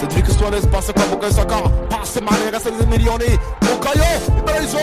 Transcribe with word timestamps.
Cedric 0.00 0.30
Suarez 0.32 0.64
passa 0.64 0.94
com 0.94 1.02
a 1.02 1.06
boca 1.08 1.30
Saka 1.30 1.60
Passe 1.90 2.22
Mané, 2.22 2.48
resta 2.48 2.70
di 2.70 2.86
milioni 2.86 3.38
preso 4.46 4.78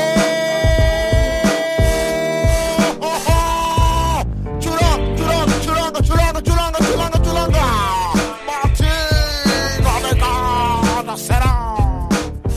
Oh, 2.99 3.19
oh! 3.25 4.23
Churanga, 4.61 5.15
Churanga, 5.15 6.01
Churanga, 6.03 6.41
Churanga, 6.43 6.79
Churanga, 6.83 7.19
Churanga, 7.19 7.65
Martín, 8.45 9.85
Odegaard, 9.87 11.17
será 11.17 12.07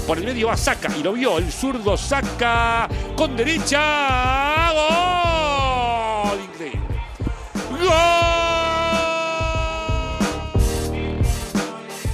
Por 0.07 0.19
el 0.19 0.25
medio 0.25 0.49
va 0.49 0.57
Saca 0.59 0.95
y 0.95 1.03
lo 1.03 1.15
vio 1.15 1.39
el 1.39 1.51
zurdo 1.51 1.97
Saca 1.97 2.87
con 3.17 3.37
derecha. 3.37 5.10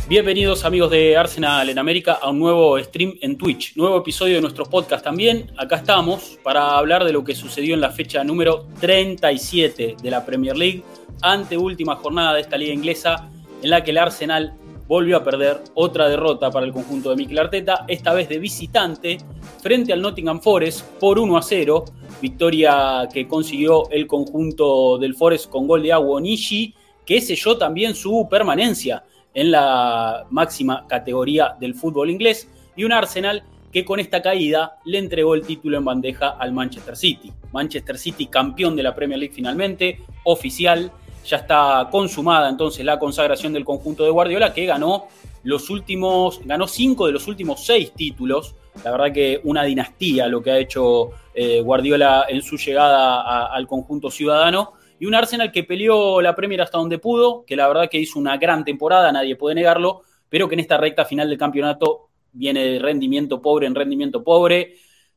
Bienvenidos 0.09 0.65
amigos 0.65 0.93
de 0.93 1.17
Arsenal 1.17 1.69
en 1.69 1.81
América 1.81 2.21
a 2.23 2.31
un 2.31 2.39
nuevo 2.39 2.79
stream 2.79 3.19
en 3.23 3.37
Twitch, 3.37 3.75
nuevo 3.75 3.97
episodio 3.97 4.37
de 4.37 4.41
nuestro 4.41 4.65
podcast 4.65 5.03
también. 5.03 5.51
Acá 5.57 5.79
estamos 5.79 6.39
para 6.45 6.79
hablar 6.79 7.05
de 7.05 7.13
lo 7.13 7.25
que 7.25 7.35
sucedió 7.35 7.75
en 7.75 7.81
la 7.81 7.91
fecha 7.91 8.23
número 8.23 8.69
37 8.81 9.97
de 10.01 10.11
la 10.13 10.25
Premier 10.25 10.57
League, 10.57 10.85
ante 11.23 11.59
última 11.59 11.97
jornada 11.97 12.35
de 12.35 12.43
esta 12.43 12.57
liga 12.57 12.73
inglesa 12.73 13.29
en 13.61 13.69
la 13.69 13.83
que 13.83 13.91
el 13.91 13.99
Arsenal 13.99 14.55
volvió 14.87 15.17
a 15.17 15.25
perder 15.25 15.59
otra 15.75 16.09
derrota 16.09 16.53
para 16.53 16.67
el 16.67 16.73
conjunto 16.73 17.11
de 17.11 17.17
Mikel 17.17 17.41
Arteta, 17.41 17.85
esta 17.89 18.15
vez 18.15 18.29
de 18.29 18.39
visitante 18.39 19.19
frente 19.61 19.93
al 19.93 20.03
Nottingham 20.03 20.41
Forest 20.41 20.87
por 21.01 21.19
1 21.19 21.37
a 21.37 21.43
0, 21.43 21.85
victoria 22.23 23.09
que 23.13 23.27
consiguió 23.27 23.91
el 23.91 24.07
conjunto 24.07 24.99
del 24.99 25.17
Forest 25.17 25.51
con 25.51 25.67
gol 25.67 25.83
de 25.83 25.93
Agua 25.93 26.21
Nishi, 26.21 26.73
que 27.05 27.21
selló 27.21 27.59
también 27.59 27.97
su 27.97 28.29
permanencia 28.31 29.03
en 29.37 29.51
la 29.51 30.27
máxima 30.31 30.87
categoría 30.89 31.55
del 31.61 31.75
fútbol 31.75 32.09
inglés, 32.11 32.51
y 32.75 32.85
un 32.85 32.93
Arsenal 32.93 33.45
que 33.71 33.85
con 33.85 34.01
esta 34.01 34.23
caída 34.23 34.79
le 34.87 34.97
entregó 34.97 35.35
el 35.35 35.43
título 35.43 35.77
en 35.77 35.85
bandeja 35.85 36.31
al 36.31 36.53
Manchester 36.53 36.97
City. 36.97 37.31
Manchester 37.53 37.99
City 37.99 38.29
campeón 38.29 38.75
de 38.75 38.83
la 38.83 38.95
Premier 38.95 39.19
League 39.21 39.35
finalmente, 39.35 40.01
oficial, 40.25 40.91
ya 41.27 41.37
está 41.37 41.87
consumada 41.91 42.49
entonces 42.49 42.83
la 42.83 42.99
consagración 42.99 43.53
del 43.53 43.67
conjunto 43.67 44.05
de 44.05 44.11
Guardiola, 44.11 44.55
que 44.55 44.65
ganó 44.65 45.09
los 45.43 45.69
últimos, 45.69 46.41
ganó 46.47 46.67
cinco 46.67 47.07
de 47.07 47.13
los 47.13 47.29
últimos 47.29 47.67
seis 47.67 47.93
títulos. 47.93 48.55
La 48.85 48.91
verdad 48.91 49.13
que 49.13 49.41
una 49.45 49.65
dinastía 49.65 50.29
lo 50.29 50.43
que 50.43 50.51
ha 50.51 50.59
hecho 50.59 51.11
eh, 51.35 51.61
Guardiola 51.61 52.25
en 52.29 52.41
su 52.41 52.57
llegada 52.57 53.53
al 53.53 53.67
conjunto 53.67 54.11
ciudadano. 54.11 54.73
Y 54.99 55.07
un 55.07 55.15
Arsenal 55.15 55.53
que 55.53 55.65
peleó 55.65 56.21
la 56.21 56.35
Premier 56.35 56.63
hasta 56.63 56.79
donde 56.79 56.99
pudo, 56.99 57.45
que 57.45 57.57
la 57.57 57.69
verdad 57.69 57.89
que 57.91 57.99
hizo 57.99 58.19
una 58.19 58.37
gran 58.39 58.65
temporada, 58.65 59.13
nadie 59.13 59.37
puede 59.37 59.55
negarlo, 59.55 60.03
pero 60.29 60.49
que 60.49 60.55
en 60.55 60.61
esta 60.61 60.79
recta 60.79 61.05
final 61.05 61.29
del 61.29 61.39
campeonato 61.39 62.09
viene 62.33 62.65
de 62.65 62.79
rendimiento 62.79 63.43
pobre 63.43 63.67
en 63.67 63.75
rendimiento 63.75 64.25
pobre. 64.25 64.77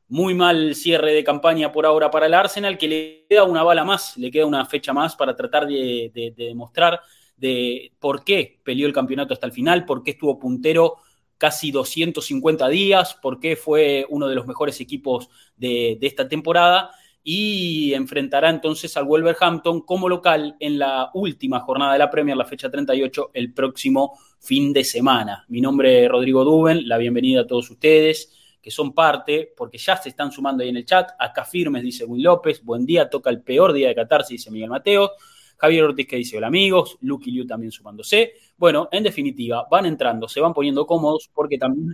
Muy 0.09 0.33
mal 0.33 0.75
cierre 0.75 1.13
de 1.13 1.23
campaña 1.23 1.71
por 1.71 1.85
ahora 1.85 2.09
para 2.09 2.25
el 2.25 2.33
Arsenal, 2.33 2.77
que 2.77 2.87
le 2.87 3.25
queda 3.29 3.43
una 3.43 3.63
bala 3.63 3.85
más, 3.85 4.17
le 4.17 4.31
queda 4.31 4.45
una 4.45 4.65
fecha 4.65 4.91
más 4.91 5.15
para 5.15 5.35
tratar 5.35 5.67
de, 5.67 6.11
de, 6.13 6.33
de 6.35 6.45
demostrar 6.45 6.99
de 7.37 7.93
por 7.99 8.23
qué 8.23 8.59
peleó 8.63 8.87
el 8.87 8.93
campeonato 8.93 9.33
hasta 9.33 9.45
el 9.45 9.53
final, 9.53 9.85
por 9.85 10.03
qué 10.03 10.11
estuvo 10.11 10.39
puntero 10.39 10.97
casi 11.37 11.71
250 11.71 12.67
días, 12.67 13.15
por 13.21 13.39
qué 13.39 13.55
fue 13.55 14.05
uno 14.09 14.27
de 14.27 14.35
los 14.35 14.45
mejores 14.45 14.81
equipos 14.81 15.29
de 15.55 15.97
esta 16.01 16.27
temporada 16.27 16.91
y 17.23 17.93
enfrentará 17.93 18.49
entonces 18.49 18.95
al 18.97 19.05
Wolverhampton 19.05 19.81
como 19.81 20.09
local 20.09 20.55
en 20.59 20.79
la 20.79 21.09
última 21.13 21.59
jornada 21.59 21.93
de 21.93 21.99
la 21.99 22.09
Premier, 22.09 22.37
la 22.37 22.45
fecha 22.45 22.69
38, 22.69 23.31
el 23.33 23.53
próximo 23.53 24.17
fin 24.39 24.73
de 24.73 24.83
semana. 24.83 25.45
Mi 25.49 25.61
nombre 25.61 26.05
es 26.05 26.09
Rodrigo 26.09 26.43
Duben, 26.43 26.87
la 26.87 26.97
bienvenida 26.97 27.41
a 27.41 27.47
todos 27.47 27.69
ustedes 27.69 28.35
que 28.61 28.71
son 28.71 28.93
parte, 28.93 29.53
porque 29.55 29.77
ya 29.77 29.95
se 29.97 30.09
están 30.09 30.31
sumando 30.31 30.63
ahí 30.63 30.69
en 30.69 30.77
el 30.77 30.85
chat. 30.85 31.11
Acá 31.17 31.45
firmes, 31.45 31.81
dice 31.81 32.03
Will 32.03 32.23
López. 32.23 32.63
Buen 32.63 32.85
día, 32.85 33.09
toca 33.09 33.29
el 33.29 33.41
peor 33.41 33.71
día 33.73 33.87
de 33.87 33.95
catarse, 33.95 34.33
dice 34.33 34.51
Miguel 34.51 34.69
Mateo. 34.69 35.11
Javier 35.57 35.83
Ortiz 35.83 36.07
que 36.07 36.15
dice 36.15 36.37
hola 36.37 36.47
amigos, 36.47 36.97
Lucky 37.01 37.31
Liu 37.31 37.45
también 37.45 37.71
sumándose. 37.71 38.33
Bueno, 38.57 38.87
en 38.91 39.03
definitiva, 39.03 39.67
van 39.69 39.85
entrando, 39.85 40.27
se 40.27 40.39
van 40.39 40.53
poniendo 40.53 40.85
cómodos 40.85 41.29
porque 41.33 41.57
también 41.57 41.93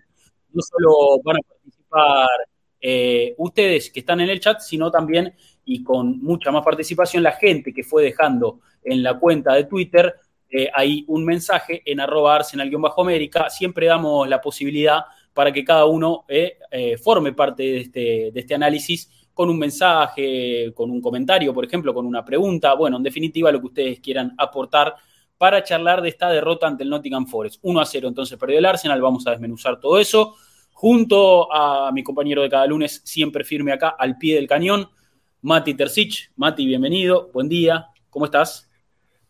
no 0.52 0.62
solo 0.62 1.20
van 1.24 1.38
a 1.38 1.40
participar 1.42 2.30
eh, 2.88 3.34
ustedes 3.40 3.90
que 3.90 4.02
están 4.02 4.20
en 4.22 4.30
el 4.30 4.40
chat, 4.40 4.60
sino 4.60 4.92
también 4.92 5.34
y 5.66 5.84
con 5.84 6.22
mucha 6.22 6.52
más 6.52 6.64
participación 6.64 7.24
la 7.24 7.32
gente 7.32 7.74
que 7.74 7.84
fue 7.84 8.04
dejando 8.04 8.60
en 8.84 9.02
la 9.02 9.18
cuenta 9.18 9.56
de 9.56 9.64
Twitter 9.64 10.14
eh, 10.50 10.70
hay 10.74 11.04
un 11.08 11.26
mensaje 11.26 11.82
en 11.86 12.00
arroba 12.00 12.36
arsenal-américa. 12.36 13.50
Siempre 13.50 13.88
damos 13.88 14.28
la 14.30 14.40
posibilidad 14.40 15.02
para 15.34 15.52
que 15.52 15.66
cada 15.66 15.86
uno 15.86 16.26
eh, 16.28 16.60
eh, 16.72 16.98
forme 16.98 17.34
parte 17.34 17.64
de 17.64 17.78
este, 17.82 18.32
de 18.32 18.40
este 18.40 18.56
análisis 18.56 19.10
con 19.34 19.50
un 19.50 19.60
mensaje, 19.60 20.72
con 20.74 20.92
un 20.92 21.02
comentario, 21.02 21.54
por 21.54 21.66
ejemplo, 21.66 21.94
con 21.94 22.06
una 22.06 22.24
pregunta. 22.24 22.74
Bueno, 22.76 22.98
en 22.98 23.04
definitiva, 23.04 23.52
lo 23.52 23.60
que 23.60 23.66
ustedes 23.66 24.00
quieran 24.00 24.34
aportar 24.38 24.96
para 25.38 25.62
charlar 25.62 26.02
de 26.02 26.10
esta 26.10 26.30
derrota 26.30 26.68
ante 26.68 26.84
el 26.84 26.90
Nottingham 26.90 27.26
Forest. 27.26 27.60
1 27.62 27.82
a 27.82 27.86
0, 27.86 28.08
entonces 28.08 28.38
perdió 28.38 28.60
el 28.60 28.66
Arsenal. 28.66 29.02
Vamos 29.02 29.28
a 29.28 29.32
desmenuzar 29.32 29.80
todo 29.80 30.00
eso. 30.00 30.36
Junto 30.78 31.48
a 31.54 31.90
mi 31.94 32.04
compañero 32.04 32.42
de 32.42 32.50
cada 32.50 32.68
lunes, 32.68 33.02
siempre 33.06 33.46
firme 33.46 33.72
acá, 33.72 33.96
al 33.98 34.18
pie 34.18 34.36
del 34.36 34.46
cañón, 34.46 34.90
Mati 35.42 35.74
Tercich. 35.74 36.34
Mati, 36.36 36.66
bienvenido. 36.66 37.30
Buen 37.34 37.48
día. 37.48 37.88
¿Cómo 38.10 38.26
estás? 38.26 38.70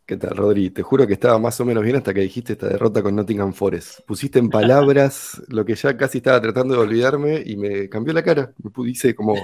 ¿Qué 0.08 0.18
tal, 0.18 0.36
Rodri? 0.36 0.72
Te 0.72 0.82
juro 0.82 1.06
que 1.06 1.14
estaba 1.14 1.38
más 1.38 1.62
o 1.62 1.66
menos 1.66 1.84
bien 1.84 1.98
hasta 1.98 2.16
que 2.16 2.22
dijiste 2.22 2.54
esta 2.54 2.68
derrota 2.68 3.04
con 3.04 3.16
Nottingham 3.16 3.54
Forest. 3.54 4.00
Pusiste 4.08 4.40
en 4.40 4.50
palabras 4.50 5.40
lo 5.50 5.64
que 5.64 5.76
ya 5.76 5.96
casi 5.96 6.18
estaba 6.18 6.42
tratando 6.42 6.74
de 6.74 6.80
olvidarme 6.80 7.44
y 7.46 7.56
me 7.58 7.90
cambió 7.90 8.12
la 8.12 8.24
cara. 8.24 8.52
Me 8.64 8.72
puse 8.72 9.14
como, 9.14 9.36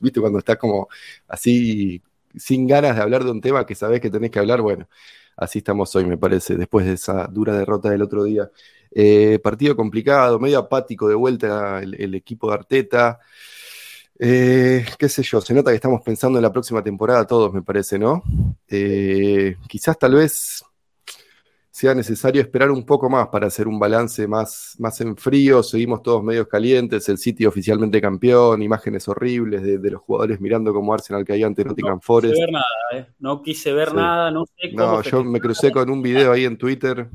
viste, 0.00 0.20
cuando 0.20 0.38
estás 0.38 0.56
como 0.56 0.88
así, 1.28 2.02
sin 2.34 2.66
ganas 2.66 2.96
de 2.96 3.02
hablar 3.02 3.22
de 3.22 3.30
un 3.30 3.42
tema 3.42 3.66
que 3.66 3.74
sabes 3.74 4.00
que 4.00 4.08
tenés 4.08 4.30
que 4.30 4.38
hablar. 4.38 4.62
Bueno, 4.62 4.88
así 5.36 5.58
estamos 5.58 5.94
hoy, 5.96 6.04
me 6.04 6.18
parece, 6.18 6.56
después 6.56 6.86
de 6.86 6.94
esa 6.94 7.26
dura 7.26 7.56
derrota 7.56 7.90
del 7.90 8.02
otro 8.02 8.24
día. 8.24 8.50
Eh, 8.90 9.40
partido 9.42 9.74
complicado, 9.76 10.38
medio 10.38 10.58
apático 10.58 11.08
de 11.08 11.14
vuelta 11.14 11.80
el, 11.82 11.94
el 12.00 12.14
equipo 12.14 12.48
de 12.48 12.54
Arteta. 12.54 13.18
Eh, 14.18 14.86
qué 14.98 15.08
sé 15.08 15.22
yo, 15.22 15.40
se 15.40 15.54
nota 15.54 15.70
que 15.70 15.76
estamos 15.76 16.00
pensando 16.02 16.38
en 16.38 16.42
la 16.42 16.52
próxima 16.52 16.82
temporada 16.82 17.26
todos, 17.26 17.52
me 17.52 17.62
parece, 17.62 17.98
¿no? 17.98 18.22
Eh, 18.68 19.56
quizás 19.68 19.98
tal 19.98 20.14
vez 20.14 20.64
sea 21.76 21.92
necesario 21.92 22.40
esperar 22.40 22.70
un 22.70 22.86
poco 22.86 23.10
más 23.10 23.26
para 23.26 23.48
hacer 23.48 23.66
un 23.66 23.80
balance 23.80 24.28
más, 24.28 24.76
más 24.78 25.00
en 25.00 25.16
frío. 25.16 25.60
Seguimos 25.60 26.04
todos 26.04 26.22
medios 26.22 26.46
calientes, 26.46 27.08
el 27.08 27.18
City 27.18 27.46
oficialmente 27.46 28.00
campeón, 28.00 28.62
imágenes 28.62 29.08
horribles 29.08 29.60
de, 29.64 29.78
de 29.78 29.90
los 29.90 30.00
jugadores 30.02 30.40
mirando 30.40 30.72
como 30.72 30.94
Arsenal 30.94 31.24
caía 31.24 31.48
ante 31.48 31.64
Nottingham 31.64 31.96
no 31.96 32.00
Forest. 32.00 32.34
Quise 32.34 32.44
ver 32.46 32.52
nada, 32.52 32.64
¿eh? 32.92 33.06
No 33.18 33.42
quise 33.42 33.72
ver 33.72 33.88
Sí. 33.88 33.96
nada, 33.96 34.30
no 34.30 34.44
sé 34.46 34.70
cómo 34.70 34.86
No, 34.92 35.02
yo 35.02 35.24
me 35.24 35.40
crucé 35.40 35.72
con 35.72 35.90
un 35.90 36.00
video 36.00 36.30
ahí 36.30 36.44
en 36.44 36.56
Twitter, 36.56 37.08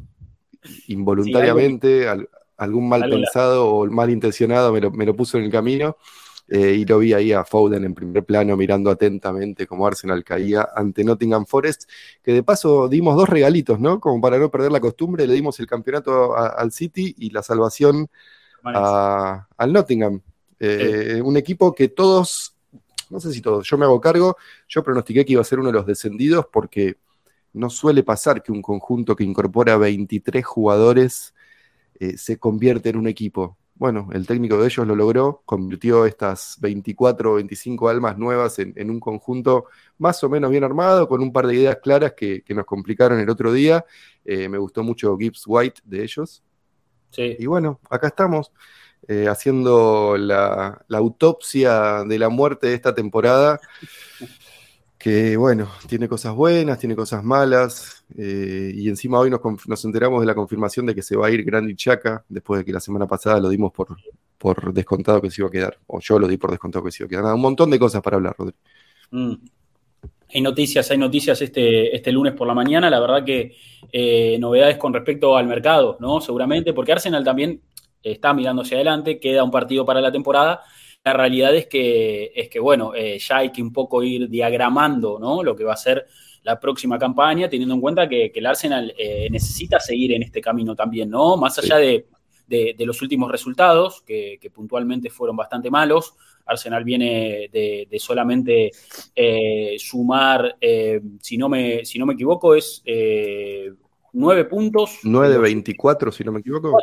involuntariamente, 0.88 2.10
al- 2.10 2.28
algún 2.58 2.90
mal 2.90 3.04
algo 3.04 3.16
la- 3.16 3.22
pensado 3.24 3.70
o 3.74 3.86
malintencionado 3.88 4.74
me 4.74 4.82
lo, 4.82 4.92
me 4.92 5.06
lo 5.06 5.16
puso 5.16 5.38
en 5.38 5.46
el 5.46 5.52
camino, 5.52 5.96
eh, 6.50 6.74
y 6.80 6.86
lo 6.86 7.00
vi 7.00 7.14
ahí 7.14 7.32
a 7.34 7.46
Foden 7.46 7.84
en 7.86 7.94
primer 7.94 8.24
plano 8.26 8.58
mirando 8.58 8.90
atentamente 8.90 9.68
como 9.68 9.86
Arsenal 9.88 10.24
caía 10.24 10.68
ante 10.76 11.04
Nottingham 11.04 11.46
Forest, 11.46 11.90
que 12.24 12.34
de 12.34 12.44
paso 12.44 12.88
dimos 12.90 13.16
dos 13.16 13.30
regalitos, 13.30 13.80
¿no? 13.80 14.00
Como 14.00 14.20
para 14.22 14.38
no 14.40 14.50
perder 14.52 14.72
la 14.72 14.80
costumbre, 14.80 15.28
le 15.28 15.34
dimos 15.36 15.60
el 15.60 15.68
campeonato 15.68 16.36
a- 16.36 16.48
al 16.50 16.72
City 16.72 17.16
y 17.18 17.30
la 17.32 17.44
salvación 17.44 18.10
a- 18.64 19.48
al 19.58 19.74
Nottingham. 19.74 20.22
Eh, 20.60 21.22
Un 21.24 21.38
equipo 21.38 21.74
que 21.74 21.88
todos, 21.90 22.56
no 23.10 23.20
sé 23.20 23.32
si 23.34 23.42
todos, 23.42 23.68
yo 23.70 23.78
me 23.78 23.86
hago 23.86 24.02
cargo, 24.02 24.38
yo 24.68 24.84
pronostiqué 24.84 25.26
que 25.26 25.34
iba 25.34 25.42
a 25.42 25.46
ser 25.46 25.60
uno 25.60 25.70
de 25.70 25.74
los 25.74 25.86
descendidos 25.86 26.46
porque 26.52 26.98
no 27.54 27.70
suele 27.70 28.04
pasar 28.04 28.44
que 28.44 28.52
un 28.52 28.62
conjunto 28.62 29.16
que 29.16 29.24
incorpora 29.24 29.78
23 29.78 30.46
jugadores 30.46 31.34
eh, 32.00 32.18
se 32.18 32.40
convierte 32.40 32.90
en 32.90 32.98
un 32.98 33.08
equipo. 33.08 33.58
Bueno, 33.80 34.10
el 34.12 34.28
técnico 34.28 34.58
de 34.58 34.66
ellos 34.66 34.86
lo 34.86 34.94
logró, 34.94 35.42
convirtió 35.46 36.06
estas 36.06 36.58
24 36.60 37.32
o 37.32 37.36
25 37.36 37.88
almas 37.88 38.18
nuevas 38.18 38.60
en, 38.60 38.74
en 38.76 38.90
un 38.90 39.00
conjunto 39.00 39.68
más 39.98 40.22
o 40.22 40.28
menos 40.28 40.52
bien 40.52 40.66
armado, 40.66 41.08
con 41.08 41.22
un 41.22 41.32
par 41.32 41.48
de 41.48 41.56
ideas 41.56 41.78
claras 41.82 42.12
que, 42.12 42.44
que 42.44 42.54
nos 42.54 42.66
complicaron 42.66 43.22
el 43.22 43.30
otro 43.30 43.54
día. 43.54 43.86
Eh, 44.26 44.50
me 44.50 44.58
gustó 44.58 44.84
mucho 44.84 45.18
Gibbs 45.18 45.44
White 45.48 45.80
de 45.86 46.04
ellos. 46.04 46.44
Sí. 47.12 47.38
Y 47.40 47.46
bueno, 47.46 47.80
acá 47.90 48.08
estamos 48.08 48.52
eh, 49.08 49.30
haciendo 49.30 50.18
la, 50.18 50.84
la 50.90 50.98
autopsia 50.98 52.04
de 52.04 52.20
la 52.20 52.28
muerte 52.28 52.68
de 52.68 52.74
esta 52.74 52.94
temporada, 52.94 53.62
que 55.00 55.38
bueno, 55.38 55.70
tiene 55.88 56.10
cosas 56.10 56.36
buenas, 56.36 56.78
tiene 56.78 56.94
cosas 56.94 57.24
malas, 57.24 58.04
eh, 58.18 58.74
y 58.76 58.90
encima 58.90 59.18
hoy 59.18 59.30
nos, 59.30 59.40
nos 59.66 59.86
enteramos 59.86 60.20
de 60.20 60.28
la 60.28 60.36
confirmación 60.36 60.86
de 60.86 60.94
que 60.94 61.02
se 61.02 61.16
va 61.16 61.28
a 61.28 61.32
ir 61.32 61.46
Grandy 61.46 61.74
Chaca, 61.74 62.26
después 62.28 62.60
de 62.60 62.66
que 62.66 62.74
la 62.74 62.82
semana 62.82 63.08
pasada 63.08 63.40
lo 63.40 63.48
dimos 63.48 63.72
por, 63.72 63.96
por 64.38 64.74
descontado 64.74 65.22
que 65.22 65.32
se 65.32 65.42
iba 65.42 65.48
a 65.48 65.52
quedar, 65.52 65.78
o 65.88 66.02
yo 66.02 66.20
lo 66.20 66.28
di 66.28 66.36
por 66.36 66.52
descontado 66.52 66.84
que 66.84 66.92
se 66.92 67.04
iba 67.04 67.08
a 67.08 67.10
quedar. 67.10 67.34
Un 67.34 67.40
montón 67.40 67.70
de 67.70 67.80
cosas 67.80 68.02
para 68.02 68.18
hablar, 68.18 68.36
Rodri. 68.38 68.56
Mm. 69.12 69.36
Hay 70.32 70.42
noticias, 70.42 70.92
hay 70.92 70.98
noticias 70.98 71.42
este, 71.42 71.96
este 71.96 72.12
lunes 72.12 72.34
por 72.34 72.46
la 72.46 72.54
mañana. 72.54 72.90
La 72.90 73.00
verdad 73.00 73.24
que 73.24 73.56
eh, 73.92 74.38
novedades 74.40 74.78
con 74.78 74.94
respecto 74.94 75.36
al 75.36 75.48
mercado, 75.48 75.98
¿no? 76.00 76.22
Seguramente, 76.22 76.74
porque 76.74 76.92
Arsenal 76.92 77.24
también 77.24 77.62
está 78.04 78.34
mirando 78.34 78.62
hacia 78.62 78.78
adelante, 78.78 79.20
queda 79.20 79.44
un 79.44 79.50
partido 79.50 79.86
para 79.86 80.02
la 80.02 80.12
temporada. 80.12 80.62
La 81.06 81.14
realidad 81.14 81.56
es 81.56 81.68
que, 81.68 82.32
es 82.36 82.50
que 82.50 82.60
bueno, 82.60 82.94
eh, 82.94 83.18
ya 83.20 83.38
hay 83.38 83.52
que 83.52 83.62
un 83.62 83.72
poco 83.72 84.04
ir 84.04 84.30
diagramando, 84.30 85.18
¿no? 85.18 85.44
Lo 85.44 85.56
que 85.56 85.64
va 85.64 85.74
a 85.74 85.78
ser 85.78 86.06
la 86.44 86.60
próxima 86.60 87.00
campaña, 87.00 87.50
teniendo 87.50 87.74
en 87.76 87.82
cuenta 87.82 88.10
que, 88.10 88.32
el 88.34 88.46
Arsenal 88.46 88.94
eh, 88.98 89.30
necesita 89.32 89.80
seguir 89.80 90.12
en 90.14 90.24
este 90.24 90.42
camino 90.42 90.76
también, 90.76 91.10
¿no? 91.10 91.38
Más 91.38 91.58
allá 91.58 91.78
de, 91.78 92.06
los 92.80 93.02
últimos 93.02 93.32
resultados, 93.32 94.02
que, 94.02 94.40
puntualmente 94.54 95.10
fueron 95.10 95.38
bastante 95.38 95.72
malos. 95.72 96.16
Arsenal 96.46 96.84
viene 96.84 97.50
de, 97.52 97.98
solamente 97.98 98.72
sumar, 99.78 100.58
si, 101.22 101.38
no 101.38 101.48
me, 101.48 101.86
si 101.86 101.98
no 101.98 102.06
me 102.06 102.14
equivoco, 102.14 102.56
es 102.56 102.84
nueve 104.14 104.46
puntos. 104.46 105.00
9 105.04 105.34
de 105.34 105.40
24, 105.40 106.12
si 106.12 106.24
no 106.24 106.34
me 106.34 106.40
equivoco. 106.40 106.78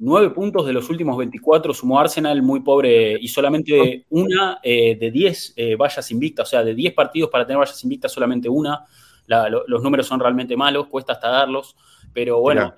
Nueve 0.00 0.30
puntos 0.30 0.64
de 0.64 0.72
los 0.72 0.88
últimos 0.90 1.16
24 1.16 1.74
sumó 1.74 1.98
Arsenal, 1.98 2.40
muy 2.40 2.60
pobre, 2.60 3.18
y 3.20 3.26
solamente 3.26 4.06
una 4.10 4.60
eh, 4.62 4.96
de 4.96 5.10
10 5.10 5.54
eh, 5.56 5.76
vallas 5.76 6.10
invictas, 6.12 6.46
o 6.46 6.50
sea, 6.50 6.62
de 6.62 6.74
10 6.74 6.94
partidos 6.94 7.30
para 7.30 7.44
tener 7.44 7.58
vallas 7.58 7.82
invictas, 7.82 8.12
solamente 8.12 8.48
una. 8.48 8.84
los 9.26 9.82
números 9.82 10.06
son 10.06 10.20
realmente 10.20 10.56
malos, 10.56 10.86
cuesta 10.86 11.14
hasta 11.14 11.28
darlos, 11.28 11.74
pero 12.12 12.40
bueno. 12.40 12.74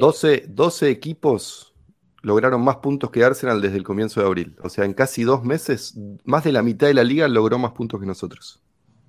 12, 0.00 0.34
eh, 0.34 0.44
12 0.48 0.90
equipos 0.90 1.74
lograron 2.22 2.62
más 2.62 2.76
puntos 2.76 3.10
que 3.10 3.22
Arsenal 3.22 3.60
desde 3.60 3.76
el 3.76 3.84
comienzo 3.84 4.20
de 4.20 4.26
abril. 4.26 4.56
O 4.62 4.68
sea, 4.68 4.84
en 4.84 4.94
casi 4.94 5.22
dos 5.22 5.44
meses, 5.44 5.96
más 6.24 6.42
de 6.42 6.52
la 6.52 6.62
mitad 6.62 6.88
de 6.88 6.94
la 6.94 7.04
liga 7.04 7.28
logró 7.28 7.58
más 7.58 7.72
puntos 7.72 8.00
que 8.00 8.06
nosotros. 8.06 8.60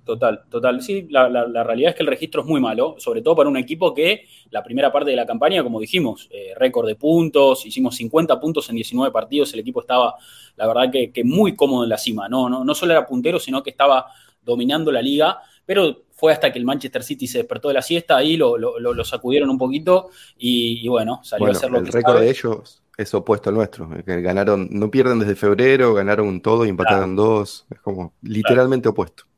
Total, 0.09 0.41
total. 0.49 0.81
Sí, 0.81 1.05
la, 1.11 1.63
realidad 1.63 1.91
es 1.91 1.95
que 1.95 2.01
el 2.01 2.07
registro 2.07 2.41
es 2.41 2.47
muy 2.47 2.59
malo, 2.59 2.95
sobre 2.97 3.21
todo 3.21 3.35
para 3.35 3.47
un 3.47 3.57
equipo 3.57 3.93
que 3.93 4.25
la 4.49 4.63
primera 4.63 4.91
parte 4.91 5.11
de 5.11 5.15
la 5.15 5.27
campaña, 5.27 5.61
como 5.61 5.79
dijimos, 5.79 6.27
eh, 6.31 6.53
récord 6.55 6.87
de 6.87 6.95
puntos, 6.95 7.63
hicimos 7.63 7.95
50 7.95 8.39
puntos 8.39 8.67
en 8.69 8.77
19 8.77 9.11
partidos, 9.11 9.53
el 9.53 9.59
equipo 9.59 9.81
estaba, 9.81 10.15
la 10.55 10.65
verdad, 10.65 10.89
que, 10.91 11.23
muy 11.23 11.55
cómodo 11.55 11.83
en 11.83 11.89
la 11.89 11.99
cima. 11.99 12.27
No, 12.27 12.49
no, 12.49 12.65
no 12.65 12.73
solo 12.73 12.93
era 12.93 13.05
puntero, 13.05 13.39
sino 13.39 13.61
que 13.61 13.69
estaba 13.69 14.07
dominando 14.41 14.91
la 14.91 15.03
liga, 15.03 15.43
pero 15.63 16.05
fue 16.09 16.33
hasta 16.33 16.51
que 16.51 16.57
el 16.57 16.65
Manchester 16.65 17.03
City 17.03 17.27
se 17.27 17.37
despertó 17.37 17.67
de 17.67 17.75
la 17.75 17.83
siesta, 17.83 18.17
ahí 18.17 18.35
lo, 18.35 18.55
sacudieron 19.03 19.51
un 19.51 19.59
poquito 19.59 20.09
y, 20.39 20.87
bueno, 20.87 21.19
salió 21.21 21.49
a 21.49 21.51
hacer 21.51 21.69
lo 21.69 21.77
el 21.77 21.85
récord 21.85 22.19
de 22.19 22.31
ellos 22.31 22.81
es 22.97 23.13
opuesto 23.13 23.49
al 23.49 23.55
nuestro. 23.55 23.87
Ganaron, 24.05 24.69
no 24.71 24.89
pierden 24.89 25.19
desde 25.19 25.35
febrero, 25.35 25.93
ganaron 25.93 26.41
todo 26.41 26.65
y 26.65 26.69
empataron 26.69 27.15
dos. 27.15 27.67
Es 27.69 27.79
como 27.79 28.11
literalmente 28.23 28.89
opuesto 28.89 29.28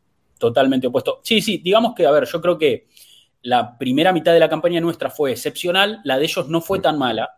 totalmente 0.42 0.88
opuesto. 0.88 1.22
Sí, 1.24 1.40
sí, 1.40 1.60
digamos 1.60 1.94
que, 1.96 2.06
a 2.06 2.12
ver, 2.12 2.26
yo 2.26 2.42
creo 2.42 2.58
que 2.58 2.88
la 3.44 3.78
primera 3.78 4.12
mitad 4.12 4.34
de 4.34 4.40
la 4.40 4.50
campaña 4.50 4.82
nuestra 4.82 5.12
fue 5.12 5.32
excepcional, 5.32 6.02
la 6.04 6.18
de 6.18 6.26
ellos 6.26 6.50
no 6.50 6.62
fue 6.62 6.80
tan 6.80 6.98
mala. 6.98 7.38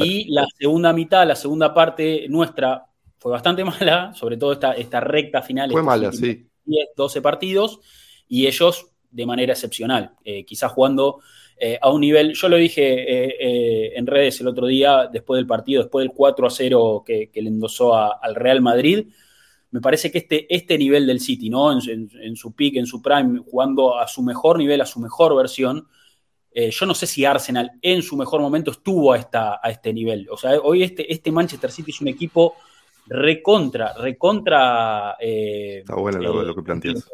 Y 0.00 0.32
la 0.32 0.46
segunda 0.58 0.92
mitad, 0.92 1.26
la 1.26 1.36
segunda 1.36 1.72
parte 1.72 2.26
nuestra 2.28 2.86
fue 3.18 3.32
bastante 3.32 3.64
mala, 3.64 4.14
sobre 4.14 4.38
todo 4.38 4.52
esta, 4.52 4.72
esta 4.72 5.00
recta 5.00 5.42
final. 5.42 5.70
Fue 5.70 5.82
mala, 5.82 6.10
sí. 6.10 6.48
10, 6.64 6.88
12 6.96 7.20
partidos, 7.20 7.80
y 8.28 8.46
ellos 8.46 8.86
de 9.10 9.26
manera 9.26 9.52
excepcional, 9.52 10.12
eh, 10.24 10.46
quizás 10.46 10.72
jugando 10.72 11.20
eh, 11.58 11.78
a 11.82 11.90
un 11.90 12.00
nivel, 12.00 12.32
yo 12.32 12.48
lo 12.48 12.56
dije 12.56 12.82
eh, 12.82 13.92
en 13.94 14.06
redes 14.06 14.40
el 14.40 14.48
otro 14.48 14.66
día, 14.66 15.10
después 15.12 15.38
del 15.38 15.46
partido, 15.46 15.82
después 15.82 16.04
del 16.04 16.16
4 16.16 16.46
a 16.46 16.50
0 16.50 17.04
que, 17.04 17.30
le 17.34 17.48
endosó 17.48 17.94
al 17.94 18.34
Real 18.34 18.62
Madrid, 18.62 19.08
me 19.72 19.80
parece 19.80 20.12
que 20.12 20.18
este, 20.18 20.54
este 20.54 20.78
nivel 20.78 21.06
del 21.06 21.18
City, 21.18 21.48
¿no? 21.48 21.72
En, 21.72 22.36
su 22.36 22.52
peak, 22.52 22.76
en 22.76 22.86
su 22.86 23.00
prime, 23.00 23.40
jugando 23.40 23.98
a 23.98 24.06
su 24.06 24.22
mejor 24.22 24.58
nivel, 24.58 24.82
a 24.82 24.86
su 24.86 25.00
mejor 25.00 25.34
versión, 25.34 25.88
eh, 26.52 26.70
yo 26.70 26.84
no 26.84 26.94
sé 26.94 27.06
si 27.06 27.24
Arsenal 27.24 27.72
en 27.80 28.02
su 28.02 28.14
mejor 28.18 28.42
momento 28.42 28.70
estuvo 28.70 29.14
a, 29.14 29.18
esta, 29.18 29.60
a 29.62 29.70
este 29.70 29.94
nivel. 29.94 30.28
O 30.30 30.36
sea, 30.36 30.60
hoy 30.60 30.82
este, 30.82 31.10
este 31.10 31.32
Manchester 31.32 31.72
City 31.72 31.90
es 31.90 32.02
un 32.02 32.08
equipo 32.08 32.54
recontra, 33.06 33.94
recontra. 33.94 35.16
Eh, 35.18 35.78
Está 35.78 35.96
bueno 35.96 36.18
lo, 36.18 36.50
eh, 36.50 36.54
que 36.54 36.62
planteas. 36.62 37.10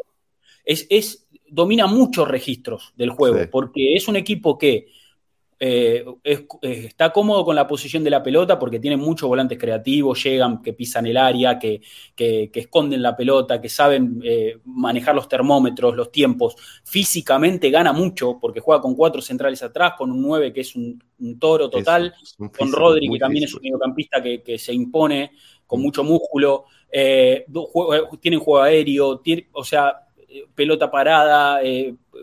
Es, 0.65 0.85
es, 0.91 1.29
domina 1.47 1.87
muchos 1.87 2.27
registros 2.27 2.93
del 2.97 3.11
juego, 3.11 3.39
porque 3.53 3.95
es 3.95 4.09
un 4.09 4.17
equipo 4.17 4.59
que 4.59 4.89
eh, 5.61 6.05
eh, 6.23 6.47
está 6.63 7.13
cómodo 7.13 7.45
con 7.45 7.57
la 7.57 7.67
posición 7.67 8.05
de 8.05 8.11
la 8.11 8.23
pelota 8.23 8.57
porque 8.61 8.79
tiene 8.79 8.97
muchos 8.97 9.29
volantes 9.29 9.59
creativos, 9.59 10.23
llegan, 10.23 10.63
que 10.63 10.73
pisan 10.73 11.07
el 11.07 11.17
área, 11.17 11.59
que, 11.59 11.81
esconden 12.17 13.03
la 13.03 13.17
pelota, 13.17 13.61
que 13.61 13.69
saben 13.69 14.21
eh, 14.23 14.59
manejar 14.65 15.17
los 15.17 15.29
termómetros, 15.29 15.97
los 15.97 16.13
tiempos. 16.13 16.55
Físicamente 16.85 17.71
gana 17.71 17.93
mucho 17.93 18.39
porque 18.41 18.61
juega 18.61 18.81
con 18.81 18.95
cuatro 18.95 19.21
centrales 19.21 19.61
atrás, 19.63 19.95
con 19.99 20.13
un 20.13 20.23
9 20.23 20.53
que 20.53 20.61
es 20.61 20.77
un, 20.77 21.03
toro 21.41 21.69
total, 21.69 22.15
con 22.57 22.71
Rodri 22.71 23.11
que 23.11 23.19
también 23.19 23.45
es 23.45 23.55
un 23.55 23.63
mediocampista 23.63 24.23
que, 24.23 24.59
se 24.59 24.73
impone 24.73 25.33
con 25.67 25.83
mucho 25.83 26.05
músculo. 26.05 26.67
tienen 26.89 28.39
juego 28.39 28.63
aéreo, 28.63 29.21
o 29.53 29.65
sea, 29.65 30.07
pelota 30.55 30.89
parada, 30.89 31.61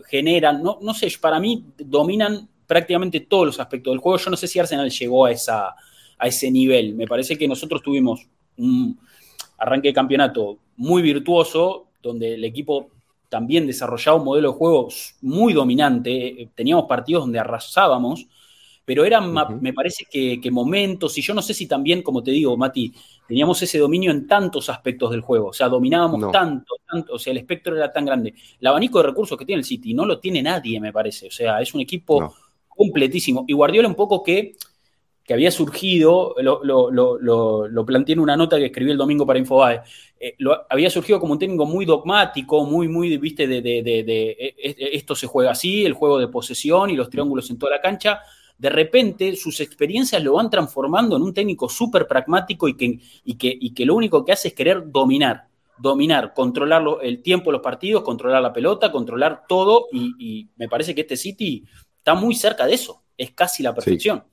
generan, 0.08 0.62
no, 0.62 0.78
no 0.80 0.94
sé, 0.94 1.12
para 1.20 1.38
mí 1.38 1.66
dominan 1.76 2.48
prácticamente 2.66 3.20
todos 3.20 3.46
los 3.46 3.60
aspectos 3.60 3.92
del 3.92 4.00
juego. 4.00 4.18
Yo 4.18 4.30
no 4.30 4.36
sé 4.36 4.48
si 4.48 4.58
Arsenal 4.58 4.90
llegó 4.90 5.26
a, 5.26 5.32
esa, 5.32 5.74
a 6.18 6.26
ese 6.26 6.50
nivel. 6.50 6.94
Me 6.94 7.06
parece 7.06 7.36
que 7.36 7.48
nosotros 7.48 7.82
tuvimos 7.82 8.26
un 8.56 8.98
arranque 9.58 9.88
de 9.88 9.94
campeonato 9.94 10.58
muy 10.76 11.02
virtuoso, 11.02 11.86
donde 12.02 12.34
el 12.34 12.44
equipo 12.44 12.90
también 13.28 13.66
desarrollaba 13.66 14.18
un 14.18 14.24
modelo 14.24 14.52
de 14.52 14.58
juego 14.58 14.88
muy 15.22 15.52
dominante. 15.52 16.48
Teníamos 16.54 16.86
partidos 16.86 17.24
donde 17.24 17.38
arrasábamos, 17.38 18.26
pero 18.86 19.04
eran, 19.04 19.34
me 19.60 19.72
parece 19.72 20.06
que, 20.08 20.50
momentos, 20.50 21.18
y 21.18 21.20
yo 21.20 21.34
no 21.34 21.42
sé 21.42 21.52
si 21.52 21.66
también, 21.66 22.02
como 22.02 22.22
te 22.22 22.30
digo, 22.30 22.56
Mati, 22.56 22.94
teníamos 23.26 23.60
ese 23.60 23.78
dominio 23.78 24.12
en 24.12 24.28
tantos 24.28 24.70
aspectos 24.70 25.10
del 25.10 25.22
juego, 25.22 25.48
o 25.48 25.52
sea, 25.52 25.68
dominábamos 25.68 26.30
tanto, 26.30 26.76
tanto, 26.88 27.14
o 27.14 27.18
sea, 27.18 27.32
el 27.32 27.38
espectro 27.38 27.76
era 27.76 27.92
tan 27.92 28.04
grande. 28.04 28.32
El 28.60 28.66
abanico 28.68 28.98
de 28.98 29.08
recursos 29.08 29.36
que 29.36 29.44
tiene 29.44 29.58
el 29.58 29.64
City 29.64 29.92
no 29.92 30.06
lo 30.06 30.20
tiene 30.20 30.40
nadie, 30.40 30.78
me 30.78 30.92
parece, 30.92 31.26
o 31.26 31.30
sea, 31.32 31.60
es 31.60 31.74
un 31.74 31.80
equipo 31.80 32.32
completísimo. 32.76 33.44
Y 33.46 33.52
Guardiola 33.52 33.88
un 33.88 33.94
poco 33.94 34.22
que, 34.22 34.52
que 35.24 35.34
había 35.34 35.50
surgido, 35.50 36.34
lo, 36.40 36.62
lo, 36.62 37.86
planteé 37.86 38.12
en 38.14 38.20
una 38.20 38.36
nota 38.36 38.58
que 38.58 38.66
escribí 38.66 38.90
el 38.90 38.96
domingo 38.96 39.26
para 39.26 39.38
Infobae, 39.38 39.80
eh, 40.20 40.36
había 40.70 40.88
surgido 40.90 41.18
como 41.18 41.32
un 41.32 41.38
técnico 41.38 41.66
muy 41.66 41.84
dogmático, 41.84 42.64
muy, 42.64 42.88
muy, 42.88 43.16
viste, 43.18 43.46
de, 43.46 43.60
de, 43.60 43.82
de, 43.82 44.30
e, 44.30 44.54
e, 44.56 44.96
esto 44.96 45.14
se 45.14 45.26
juega 45.26 45.50
así, 45.50 45.84
el 45.84 45.94
juego 45.94 46.18
de 46.18 46.28
posesión 46.28 46.90
y 46.90 46.96
los 46.96 47.10
triángulos 47.10 47.50
en 47.50 47.58
toda 47.58 47.72
la 47.72 47.80
cancha. 47.80 48.20
De 48.56 48.70
repente 48.70 49.34
sus 49.36 49.60
experiencias 49.60 50.22
lo 50.22 50.34
van 50.34 50.48
transformando 50.48 51.16
en 51.16 51.22
un 51.22 51.34
técnico 51.34 51.68
súper 51.68 52.06
pragmático 52.06 52.68
y 52.68 52.74
que, 52.74 52.98
y, 53.24 53.34
que, 53.34 53.56
y 53.60 53.74
que 53.74 53.84
lo 53.84 53.94
único 53.94 54.24
que 54.24 54.32
hace 54.32 54.48
es 54.48 54.54
querer 54.54 54.90
dominar 54.90 55.48
dominar, 55.78 56.32
controlar 56.34 56.82
el 57.02 57.22
tiempo 57.22 57.50
de 57.50 57.52
los 57.52 57.62
partidos, 57.62 58.02
controlar 58.02 58.42
la 58.42 58.52
pelota, 58.52 58.90
controlar 58.90 59.44
todo 59.48 59.86
y, 59.92 60.48
me 60.56 60.68
parece 60.68 60.94
que 60.94 61.02
este 61.02 61.16
City 61.16 61.64
está 62.06 62.14
muy 62.14 62.36
cerca 62.36 62.66
de 62.66 62.74
eso, 62.74 63.02
es 63.18 63.32
casi 63.32 63.64
la 63.64 63.74
perfección. 63.74 64.24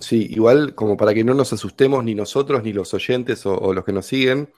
Sí. 0.00 0.28
igual 0.30 0.76
como 0.76 0.96
para 0.96 1.12
que 1.12 1.24
no 1.24 1.34
nos 1.34 1.52
asustemos 1.52 2.04
ni 2.04 2.14
nosotros, 2.14 2.62
ni 2.62 2.72
los 2.72 2.92
oyentes 2.94 3.44
o, 3.46 3.72
los 3.72 3.84
que 3.84 3.92
nos 3.92 4.06
siguen, 4.06 4.52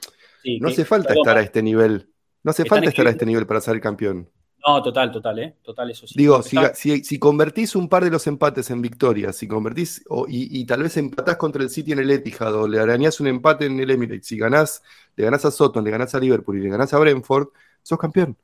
no 0.61 0.69
hace 0.69 0.85
falta 0.85 1.14
estar 1.14 1.38
a 1.38 1.41
este 1.41 1.62
nivel, 1.62 2.11
no 2.43 2.50
hace 2.50 2.64
falta 2.64 2.88
estar 2.88 3.07
a 3.07 3.11
este 3.11 3.25
nivel 3.25 3.47
para 3.47 3.61
ser 3.61 3.81
campeón. 3.81 4.29
No, 4.67 4.83
total, 4.83 5.12
total, 5.12 5.38
¿eh? 5.38 5.57
Total, 5.62 5.91
eso 5.91 6.07
sí. 6.07 6.14
Digo, 6.17 6.43
si, 6.43 7.19
convertís 7.19 7.76
un 7.76 7.88
par 7.88 8.03
de 8.03 8.11
los 8.11 8.26
empates 8.26 8.71
en 8.71 8.83
victorias, 8.83 9.37
si 9.37 9.47
convertís, 9.47 10.03
y, 10.29 10.64
tal 10.67 10.83
vez 10.83 10.97
empatás 10.97 11.37
contra 11.37 11.62
el 11.62 11.71
City 11.71 11.93
en 11.93 12.00
el 12.00 12.11
Etihad, 12.11 12.55
o 12.55 12.67
le 12.67 12.81
arañás 12.81 13.21
un 13.21 13.29
empate 13.29 13.67
en 13.67 13.79
el 13.79 13.91
Emirates, 13.91 14.26
si 14.26 14.38
ganás, 14.38 14.83
le 15.17 15.25
ganás 15.25 15.45
a 15.45 15.50
Soton, 15.50 15.85
le 15.85 15.91
ganás 15.91 16.14
a 16.14 16.19
Liverpool 16.19 16.59
y 16.59 16.62
le 16.62 16.71
ganás 16.71 16.93
a 16.93 16.99
Brentford, 16.99 17.49
sos 17.83 17.99
campeón. 17.99 18.37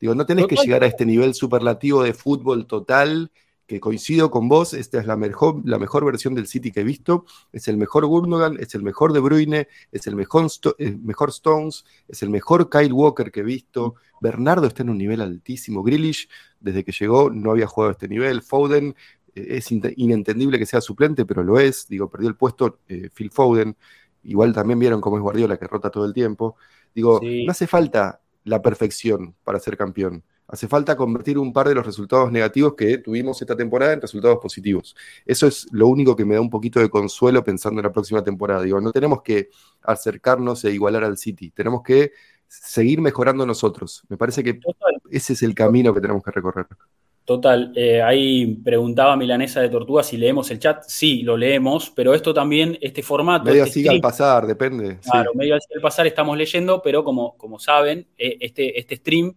Digo, 0.00 0.14
no 0.14 0.26
tenés 0.26 0.46
que 0.46 0.56
llegar 0.56 0.84
a 0.84 0.86
este 0.86 1.04
nivel 1.04 1.34
superlativo 1.34 2.02
de 2.02 2.14
fútbol 2.14 2.66
total, 2.66 3.30
que 3.68 3.80
coincido 3.80 4.30
con 4.30 4.48
vos, 4.48 4.72
esta 4.72 4.98
es 4.98 5.06
la 5.06 5.16
mejor, 5.16 5.60
la 5.64 5.78
mejor 5.78 6.04
versión 6.06 6.34
del 6.34 6.46
City 6.46 6.72
que 6.72 6.80
he 6.80 6.84
visto, 6.84 7.26
es 7.52 7.68
el 7.68 7.76
mejor 7.76 8.06
Gundogan, 8.06 8.56
es 8.58 8.74
el 8.74 8.82
mejor 8.82 9.12
De 9.12 9.20
Bruyne, 9.20 9.68
es 9.92 10.06
el 10.06 10.16
mejor, 10.16 10.50
mejor 11.02 11.28
Stones, 11.28 11.84
es 12.08 12.22
el 12.22 12.30
mejor 12.30 12.70
Kyle 12.70 12.92
Walker 12.92 13.30
que 13.30 13.40
he 13.40 13.44
visto, 13.44 13.96
Bernardo 14.22 14.66
está 14.66 14.82
en 14.82 14.88
un 14.88 14.96
nivel 14.96 15.20
altísimo, 15.20 15.82
Grealish 15.82 16.30
desde 16.58 16.82
que 16.82 16.92
llegó 16.92 17.28
no 17.28 17.50
había 17.50 17.66
jugado 17.66 17.90
a 17.90 17.92
este 17.92 18.08
nivel, 18.08 18.40
Foden 18.40 18.96
eh, 19.34 19.46
es 19.50 19.70
inentendible 19.70 20.58
que 20.58 20.64
sea 20.64 20.80
suplente, 20.80 21.26
pero 21.26 21.42
lo 21.42 21.60
es, 21.60 21.88
digo, 21.88 22.08
perdió 22.08 22.30
el 22.30 22.36
puesto 22.36 22.78
eh, 22.88 23.10
Phil 23.14 23.30
Foden, 23.30 23.76
igual 24.22 24.54
también 24.54 24.78
vieron 24.78 25.02
cómo 25.02 25.18
es 25.18 25.22
Guardiola 25.22 25.58
que 25.58 25.66
rota 25.66 25.90
todo 25.90 26.06
el 26.06 26.14
tiempo, 26.14 26.56
digo, 26.94 27.20
no 27.22 27.50
hace 27.50 27.66
falta 27.66 28.22
la 28.44 28.62
perfección 28.62 29.34
para 29.44 29.58
ser 29.58 29.76
campeón. 29.76 30.24
Hace 30.46 30.66
falta 30.66 30.96
convertir 30.96 31.38
un 31.38 31.52
par 31.52 31.68
de 31.68 31.74
los 31.74 31.84
resultados 31.84 32.32
negativos 32.32 32.74
que 32.74 32.96
tuvimos 32.98 33.40
esta 33.42 33.54
temporada 33.54 33.92
en 33.92 34.00
resultados 34.00 34.38
positivos. 34.40 34.96
Eso 35.26 35.46
es 35.46 35.66
lo 35.72 35.88
único 35.88 36.16
que 36.16 36.24
me 36.24 36.36
da 36.36 36.40
un 36.40 36.48
poquito 36.48 36.80
de 36.80 36.88
consuelo 36.88 37.44
pensando 37.44 37.80
en 37.80 37.84
la 37.86 37.92
próxima 37.92 38.24
temporada. 38.24 38.62
Digo, 38.62 38.80
no 38.80 38.90
tenemos 38.90 39.20
que 39.20 39.50
acercarnos 39.82 40.64
e 40.64 40.72
igualar 40.72 41.04
al 41.04 41.18
City, 41.18 41.50
tenemos 41.50 41.82
que 41.82 42.12
seguir 42.46 43.02
mejorando 43.02 43.44
nosotros. 43.44 44.02
Me 44.08 44.16
parece 44.16 44.42
que 44.42 44.58
ese 45.10 45.34
es 45.34 45.42
el 45.42 45.54
camino 45.54 45.92
que 45.92 46.00
tenemos 46.00 46.22
que 46.22 46.30
recorrer. 46.30 46.66
Total, 47.28 47.72
eh, 47.76 48.00
ahí 48.00 48.46
preguntaba 48.64 49.14
Milanesa 49.14 49.60
de 49.60 49.68
Tortuga 49.68 50.02
si 50.02 50.16
leemos 50.16 50.50
el 50.50 50.58
chat. 50.60 50.82
Sí, 50.86 51.20
lo 51.24 51.36
leemos, 51.36 51.90
pero 51.94 52.14
esto 52.14 52.32
también, 52.32 52.78
este 52.80 53.02
formato. 53.02 53.44
Medio 53.44 53.64
este 53.64 53.80
así 53.80 53.88
al 53.88 54.00
pasar, 54.00 54.46
depende. 54.46 54.98
Claro, 55.00 55.32
sí. 55.32 55.36
medio 55.38 55.56
así 55.56 55.66
al 55.74 55.82
pasar 55.82 56.06
estamos 56.06 56.38
leyendo, 56.38 56.80
pero 56.80 57.04
como, 57.04 57.36
como 57.36 57.58
saben, 57.58 58.08
eh, 58.16 58.38
este, 58.40 58.80
este 58.80 58.96
stream 58.96 59.34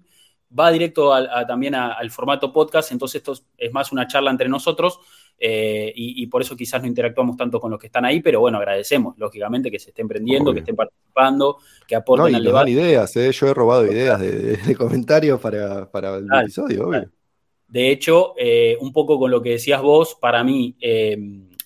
va 0.57 0.71
directo 0.71 1.13
a- 1.13 1.45
también 1.45 1.75
a- 1.75 1.91
al 1.91 2.09
formato 2.11 2.53
podcast, 2.53 2.93
entonces 2.93 3.17
esto 3.17 3.33
es- 3.57 3.73
más 3.73 3.91
una 3.91 4.07
charla 4.07 4.31
entre 4.31 4.47
nosotros 4.47 4.97
eh, 5.37 5.91
y, 5.93 6.23
y 6.23 6.27
por 6.27 6.43
eso 6.43 6.55
quizás 6.55 6.81
no 6.81 6.87
interactuamos 6.87 7.35
tanto 7.35 7.59
con 7.59 7.71
los 7.71 7.79
que 7.79 7.87
están 7.87 8.05
ahí, 8.05 8.21
pero 8.21 8.39
bueno, 8.39 8.57
agradecemos, 8.57 9.17
lógicamente, 9.17 9.69
que 9.69 9.79
se 9.79 9.89
estén 9.89 10.07
prendiendo, 10.07 10.51
Obvio. 10.51 10.53
que 10.53 10.59
estén 10.61 10.77
participando, 10.77 11.57
que 11.85 11.95
No, 11.95 11.99
aporten 11.99 12.31
y 12.31 12.35
al 12.35 12.43
dan 12.45 12.67
ideas, 12.69 13.13
¿eh? 13.17 13.31
yo 13.33 13.47
he 13.47 13.53
robado 13.53 13.85
ideas 13.85 14.17
de, 14.21 14.31
de- 14.31 14.57
de 14.57 14.75
comentarios 14.77 15.41
para, 15.41 15.91
para 15.91 16.15
el 16.15 16.27
episodio, 16.41 16.87
obvio. 16.87 17.09
De 17.71 17.89
hecho, 17.89 18.33
eh, 18.37 18.77
un 18.81 18.91
poco 18.91 19.17
con 19.17 19.31
lo 19.31 19.41
que 19.41 19.51
decías 19.51 19.81
vos, 19.81 20.17
para 20.19 20.43
mí, 20.43 20.75
eh, 20.81 21.17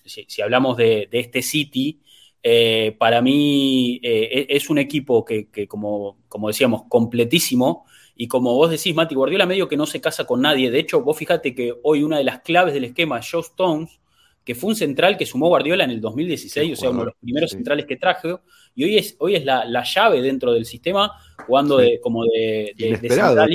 si, 0.04 0.24
si 0.28 0.40
hablamos 0.40 0.76
de, 0.76 1.08
de 1.10 1.18
este 1.18 1.42
City, 1.42 2.00
eh, 2.44 2.94
para 2.96 3.20
mí 3.20 3.98
eh, 4.04 4.46
es 4.48 4.70
un 4.70 4.78
equipo 4.78 5.24
que, 5.24 5.48
que 5.50 5.66
como, 5.66 6.18
como 6.28 6.46
decíamos, 6.46 6.82
completísimo. 6.88 7.86
Y 8.14 8.28
como 8.28 8.54
vos 8.54 8.70
decís, 8.70 8.94
Mati 8.94 9.16
Guardiola 9.16 9.46
medio 9.46 9.68
que 9.68 9.76
no 9.76 9.84
se 9.84 10.00
casa 10.00 10.24
con 10.24 10.40
nadie. 10.42 10.70
De 10.70 10.78
hecho, 10.78 11.02
vos 11.02 11.18
fíjate 11.18 11.54
que 11.56 11.74
hoy 11.82 12.04
una 12.04 12.18
de 12.18 12.24
las 12.24 12.38
claves 12.40 12.72
del 12.72 12.84
esquema 12.84 13.18
es 13.18 13.28
Joe 13.30 13.40
Stones, 13.42 13.98
que 14.44 14.54
fue 14.54 14.70
un 14.70 14.76
central 14.76 15.16
que 15.18 15.26
sumó 15.26 15.48
Guardiola 15.48 15.82
en 15.84 15.90
el 15.90 16.00
2016, 16.00 16.68
Qué 16.68 16.72
o 16.72 16.76
sea, 16.76 16.90
uno 16.90 17.00
de 17.00 17.04
los 17.06 17.14
primeros 17.20 17.50
sí. 17.50 17.56
centrales 17.56 17.84
que 17.84 17.96
trajo. 17.96 18.42
Y 18.76 18.84
hoy 18.84 18.96
es, 18.96 19.16
hoy 19.18 19.34
es 19.34 19.44
la, 19.44 19.64
la 19.64 19.82
llave 19.82 20.22
dentro 20.22 20.52
del 20.52 20.64
sistema, 20.66 21.10
jugando 21.46 21.80
Sí. 21.80 21.84
de, 21.90 22.00
como 22.00 22.24
de, 22.24 22.72
de- 22.76 22.96
de 22.96 23.08
central 23.10 23.50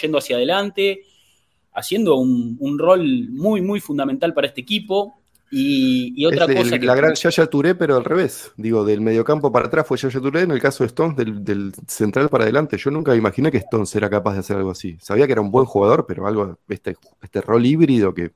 yendo 0.00 0.16
hacia 0.18 0.36
adelante 0.36 1.02
haciendo 1.74 2.16
un, 2.16 2.56
un 2.60 2.78
rol 2.78 3.28
muy, 3.30 3.60
muy 3.60 3.80
fundamental 3.80 4.32
para 4.34 4.46
este 4.46 4.60
equipo. 4.60 5.14
Y, 5.50 6.12
y 6.16 6.26
otra 6.26 6.44
Es 6.46 6.50
el- 6.50 6.56
cosa 6.56 6.78
que. 6.80 6.86
la 6.86 6.94
gran 6.96 7.14
Yaya 7.14 7.46
Touré, 7.46 7.74
pero 7.76 7.96
al 7.96 8.04
revés. 8.04 8.50
Digo, 8.56 8.84
del 8.84 9.00
mediocampo 9.00 9.52
para 9.52 9.66
atrás 9.66 9.86
fue 9.86 9.96
Yaya 9.98 10.20
Touré, 10.20 10.40
en 10.40 10.50
el 10.50 10.60
caso 10.60 10.82
de 10.82 10.88
Stones, 10.88 11.16
del, 11.16 11.44
del 11.44 11.72
central 11.86 12.28
para 12.28 12.44
adelante. 12.44 12.76
Yo 12.76 12.90
nunca 12.90 13.14
imaginé 13.14 13.52
que 13.52 13.58
Stones 13.58 13.94
era 13.94 14.10
capaz 14.10 14.32
de 14.34 14.40
hacer 14.40 14.56
algo 14.56 14.70
así. 14.72 14.96
Sabía 15.00 15.26
que 15.26 15.32
era 15.32 15.40
un 15.42 15.52
buen 15.52 15.66
jugador, 15.66 16.06
pero 16.08 16.26
algo, 16.26 16.58
este, 16.68 16.96
este 17.22 17.40
rol 17.40 17.64
híbrido 17.64 18.12
que 18.14 18.32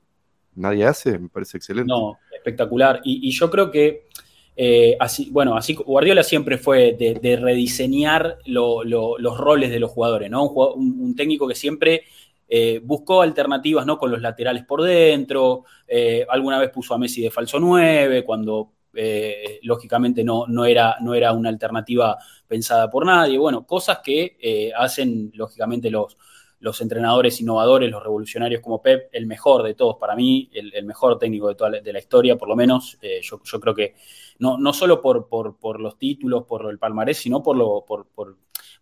nadie 0.55 0.85
hace, 0.85 1.17
me 1.19 1.27
parece 1.29 1.57
excelente. 1.57 1.89
No, 1.89 2.17
espectacular. 2.33 3.01
Y, 3.03 3.27
y 3.27 3.31
yo 3.31 3.49
creo 3.49 3.69
que. 3.69 4.05
eh, 4.55 4.95
así, 4.99 5.29
bueno, 5.31 5.55
así 5.57 5.73
Guardiola 5.73 6.23
siempre 6.23 6.57
fue 6.57 6.93
de, 6.97 7.15
de 7.15 7.35
rediseñar 7.37 8.37
lo- 8.45 8.83
lo- 8.85 9.17
los 9.17 9.37
roles 9.37 9.71
de 9.71 9.79
los 9.79 9.91
jugadores, 9.91 10.29
¿no? 10.29 10.47
Un- 10.49 11.01
un 11.01 11.15
técnico 11.15 11.47
que 11.49 11.55
siempre 11.55 12.03
eh, 12.51 12.81
buscó 12.83 13.21
alternativas, 13.21 13.85
¿no? 13.85 13.99
Con 13.99 14.09
los 14.09 14.21
laterales 14.21 14.65
por 14.65 14.81
dentro, 14.81 15.65
eh, 15.87 16.25
alguna 16.27 16.57
vez 16.57 16.71
puso 16.71 16.95
a 16.95 16.97
Messi 16.97 17.21
de 17.21 17.29
falso 17.29 17.59
9, 17.59 18.23
cuando 18.25 18.71
eh, 18.95 19.59
lógicamente 19.61 20.23
no, 20.23 20.47
no, 20.47 20.65
era, 20.65 20.97
no 20.99 21.13
era 21.13 21.31
una 21.33 21.49
alternativa 21.49 22.17
pensada 22.47 22.89
por 22.89 23.05
nadie. 23.05 23.37
Bueno, 23.37 23.67
cosas 23.67 23.99
que 24.03 24.71
hacen 24.75 25.31
lógicamente 25.35 25.91
los, 25.91 26.17
los 26.59 26.81
entrenadores 26.81 27.39
innovadores, 27.39 27.91
los 27.91 28.01
revolucionarios 28.01 28.61
como 28.61 28.81
Pep, 28.81 29.09
el 29.11 29.27
mejor 29.27 29.61
de 29.61 29.75
todos 29.75 29.97
para 29.97 30.15
mí, 30.15 30.49
el, 30.51 30.83
mejor 30.85 31.19
técnico 31.19 31.49
de 31.49 31.55
toda 31.55 31.69
la, 31.69 31.81
de 31.81 31.93
la 31.93 31.99
historia, 31.99 32.35
por 32.35 32.49
lo 32.49 32.55
menos. 32.55 32.97
Yo, 33.21 33.41
yo, 33.43 33.59
creo 33.59 33.75
que 33.75 33.93
no, 34.39 34.57
no 34.57 34.73
solo 34.73 35.03
por, 35.03 35.27
por, 35.27 35.59
por, 35.59 35.79
los 35.79 35.99
títulos, 35.99 36.45
por 36.45 36.67
el 36.67 36.79
palmarés, 36.79 37.19
sino 37.19 37.43
por, 37.43 37.55
lo, 37.55 37.85
por, 37.85 38.07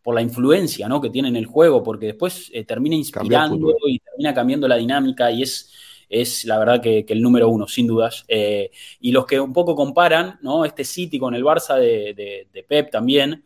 por 0.07 0.15
la 0.15 0.21
influencia 0.21 0.87
¿no? 0.87 1.01
que 1.01 1.09
tiene 1.09 1.27
en 1.27 1.35
el 1.35 1.45
juego, 1.45 1.83
porque 1.83 2.05
después 2.05 2.49
eh, 2.53 2.63
termina 2.63 2.95
inspirando 2.95 3.75
y 3.85 3.99
termina 3.99 4.33
cambiando 4.33 4.65
la 4.65 4.77
dinámica 4.77 5.29
y 5.29 5.43
es, 5.43 5.69
es 6.07 6.45
la 6.45 6.57
verdad 6.57 6.81
que, 6.81 7.05
que 7.05 7.11
el 7.11 7.21
número 7.21 7.49
uno, 7.49 7.67
sin 7.67 7.87
dudas. 7.87 8.23
Eh, 8.29 8.71
y 9.01 9.11
los 9.11 9.25
que 9.25 9.37
un 9.37 9.51
poco 9.51 9.75
comparan 9.75 10.39
¿no? 10.41 10.63
este 10.63 10.85
City 10.85 11.19
con 11.19 11.35
el 11.35 11.43
Barça 11.43 11.75
de, 11.75 12.13
de, 12.13 12.47
de 12.53 12.63
Pep 12.63 12.89
también, 12.89 13.43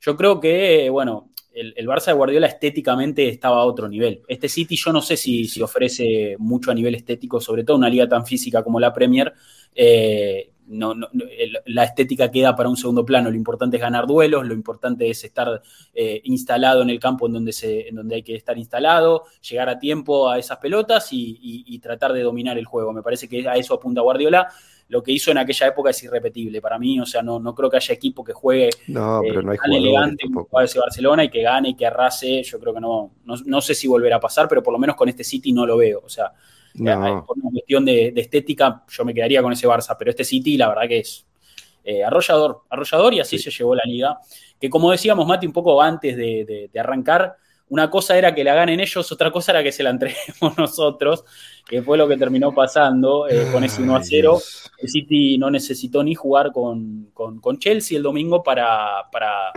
yo 0.00 0.16
creo 0.16 0.40
que, 0.40 0.90
bueno, 0.90 1.30
el, 1.54 1.74
el, 1.76 1.86
Barça 1.86 2.06
de 2.06 2.14
Guardiola 2.14 2.48
estéticamente 2.48 3.28
estaba 3.28 3.58
a 3.58 3.64
otro 3.64 3.88
nivel. 3.88 4.22
Este 4.26 4.48
City 4.48 4.74
yo 4.74 4.92
no 4.92 5.02
sé 5.02 5.16
si, 5.16 5.44
si 5.44 5.62
ofrece 5.62 6.34
mucho 6.40 6.72
a 6.72 6.74
nivel 6.74 6.96
estético, 6.96 7.40
sobre 7.40 7.62
todo 7.62 7.76
una 7.76 7.88
liga 7.88 8.08
tan 8.08 8.26
física 8.26 8.64
como 8.64 8.80
la 8.80 8.92
Premier. 8.92 9.32
Eh, 9.72 10.49
no, 10.70 10.94
no, 10.94 11.08
la 11.66 11.84
estética 11.84 12.30
queda 12.30 12.56
para 12.56 12.68
un 12.68 12.76
segundo 12.76 13.04
plano. 13.04 13.30
Lo 13.30 13.36
importante 13.36 13.76
es 13.76 13.82
ganar 13.82 14.06
duelos, 14.06 14.46
lo 14.46 14.54
importante 14.54 15.10
es 15.10 15.24
estar 15.24 15.62
eh, 15.94 16.20
instalado 16.24 16.82
en 16.82 16.90
el 16.90 16.98
campo 16.98 17.26
en 17.26 17.34
donde, 17.34 17.52
se, 17.52 17.88
en 17.88 17.96
donde 17.96 18.16
hay 18.16 18.22
que 18.22 18.34
estar 18.34 18.56
instalado, 18.56 19.24
llegar 19.48 19.68
a 19.68 19.78
tiempo 19.78 20.28
a 20.28 20.38
esas 20.38 20.58
pelotas 20.58 21.12
y, 21.12 21.38
y, 21.42 21.64
y 21.66 21.78
tratar 21.78 22.12
de 22.12 22.22
dominar 22.22 22.56
el 22.58 22.64
juego. 22.64 22.92
Me 22.92 23.02
parece 23.02 23.28
que 23.28 23.48
a 23.48 23.54
eso 23.54 23.74
apunta 23.74 24.00
Guardiola 24.00 24.48
lo 24.90 25.04
que 25.04 25.12
hizo 25.12 25.30
en 25.30 25.38
aquella 25.38 25.68
época 25.68 25.90
es 25.90 26.02
irrepetible 26.02 26.60
para 26.60 26.76
mí, 26.76 27.00
o 27.00 27.06
sea, 27.06 27.22
no, 27.22 27.38
no 27.38 27.54
creo 27.54 27.70
que 27.70 27.76
haya 27.76 27.94
equipo 27.94 28.24
que 28.24 28.32
juegue 28.32 28.70
no, 28.88 29.20
pero 29.22 29.40
no 29.40 29.52
hay 29.52 29.56
eh, 29.56 29.60
tan 29.62 29.72
elegante 29.72 30.24
como 30.32 30.60
ese 30.60 30.80
Barcelona 30.80 31.24
y 31.24 31.30
que 31.30 31.42
gane 31.42 31.70
y 31.70 31.74
que 31.74 31.86
arrase, 31.86 32.42
yo 32.42 32.58
creo 32.58 32.74
que 32.74 32.80
no, 32.80 33.12
no, 33.24 33.36
no, 33.46 33.60
sé 33.60 33.74
si 33.74 33.86
volverá 33.86 34.16
a 34.16 34.20
pasar, 34.20 34.48
pero 34.48 34.64
por 34.64 34.72
lo 34.72 34.80
menos 34.80 34.96
con 34.96 35.08
este 35.08 35.22
City 35.22 35.52
no 35.52 35.64
lo 35.64 35.76
veo, 35.76 36.02
o 36.04 36.08
sea, 36.08 36.32
no. 36.74 37.24
por 37.26 37.38
una 37.38 37.50
cuestión 37.50 37.84
de, 37.84 38.12
de, 38.12 38.20
estética 38.20 38.84
yo 38.88 39.04
me 39.04 39.14
quedaría 39.14 39.42
con 39.42 39.52
ese 39.52 39.66
Barça, 39.66 39.96
pero 39.98 40.10
este 40.10 40.24
City 40.24 40.56
la 40.56 40.68
verdad 40.68 40.88
que 40.88 40.98
es 40.98 41.26
eh, 41.84 42.04
arrollador, 42.04 42.62
arrollador 42.68 43.14
y 43.14 43.20
así 43.20 43.38
sí. 43.38 43.44
se 43.44 43.58
llevó 43.58 43.74
la 43.74 43.84
liga, 43.84 44.18
que 44.60 44.68
como 44.68 44.90
decíamos 44.90 45.26
Mati 45.26 45.46
un 45.46 45.52
poco 45.52 45.80
antes 45.80 46.16
de, 46.16 46.44
de, 46.44 46.70
de 46.72 46.80
arrancar, 46.80 47.36
una 47.70 47.88
cosa 47.88 48.18
era 48.18 48.34
que 48.34 48.44
la 48.44 48.54
ganen 48.54 48.80
ellos, 48.80 49.10
otra 49.12 49.30
cosa 49.30 49.52
era 49.52 49.62
que 49.62 49.72
se 49.72 49.82
la 49.82 49.90
entreguemos 49.90 50.56
nosotros, 50.58 51.24
que 51.66 51.82
fue 51.82 51.96
lo 51.96 52.06
que 52.08 52.16
terminó 52.16 52.52
pasando 52.52 53.28
eh, 53.28 53.46
con 53.52 53.62
ese 53.64 53.80
1 53.82 53.96
a 53.96 54.02
0. 54.02 54.40
El 54.78 54.88
City 54.88 55.38
no 55.38 55.50
necesitó 55.50 56.02
ni 56.02 56.14
jugar 56.14 56.50
con, 56.52 57.10
con, 57.14 57.40
con 57.40 57.58
Chelsea 57.58 57.96
el 57.96 58.02
domingo 58.02 58.42
para, 58.42 59.08
para, 59.12 59.52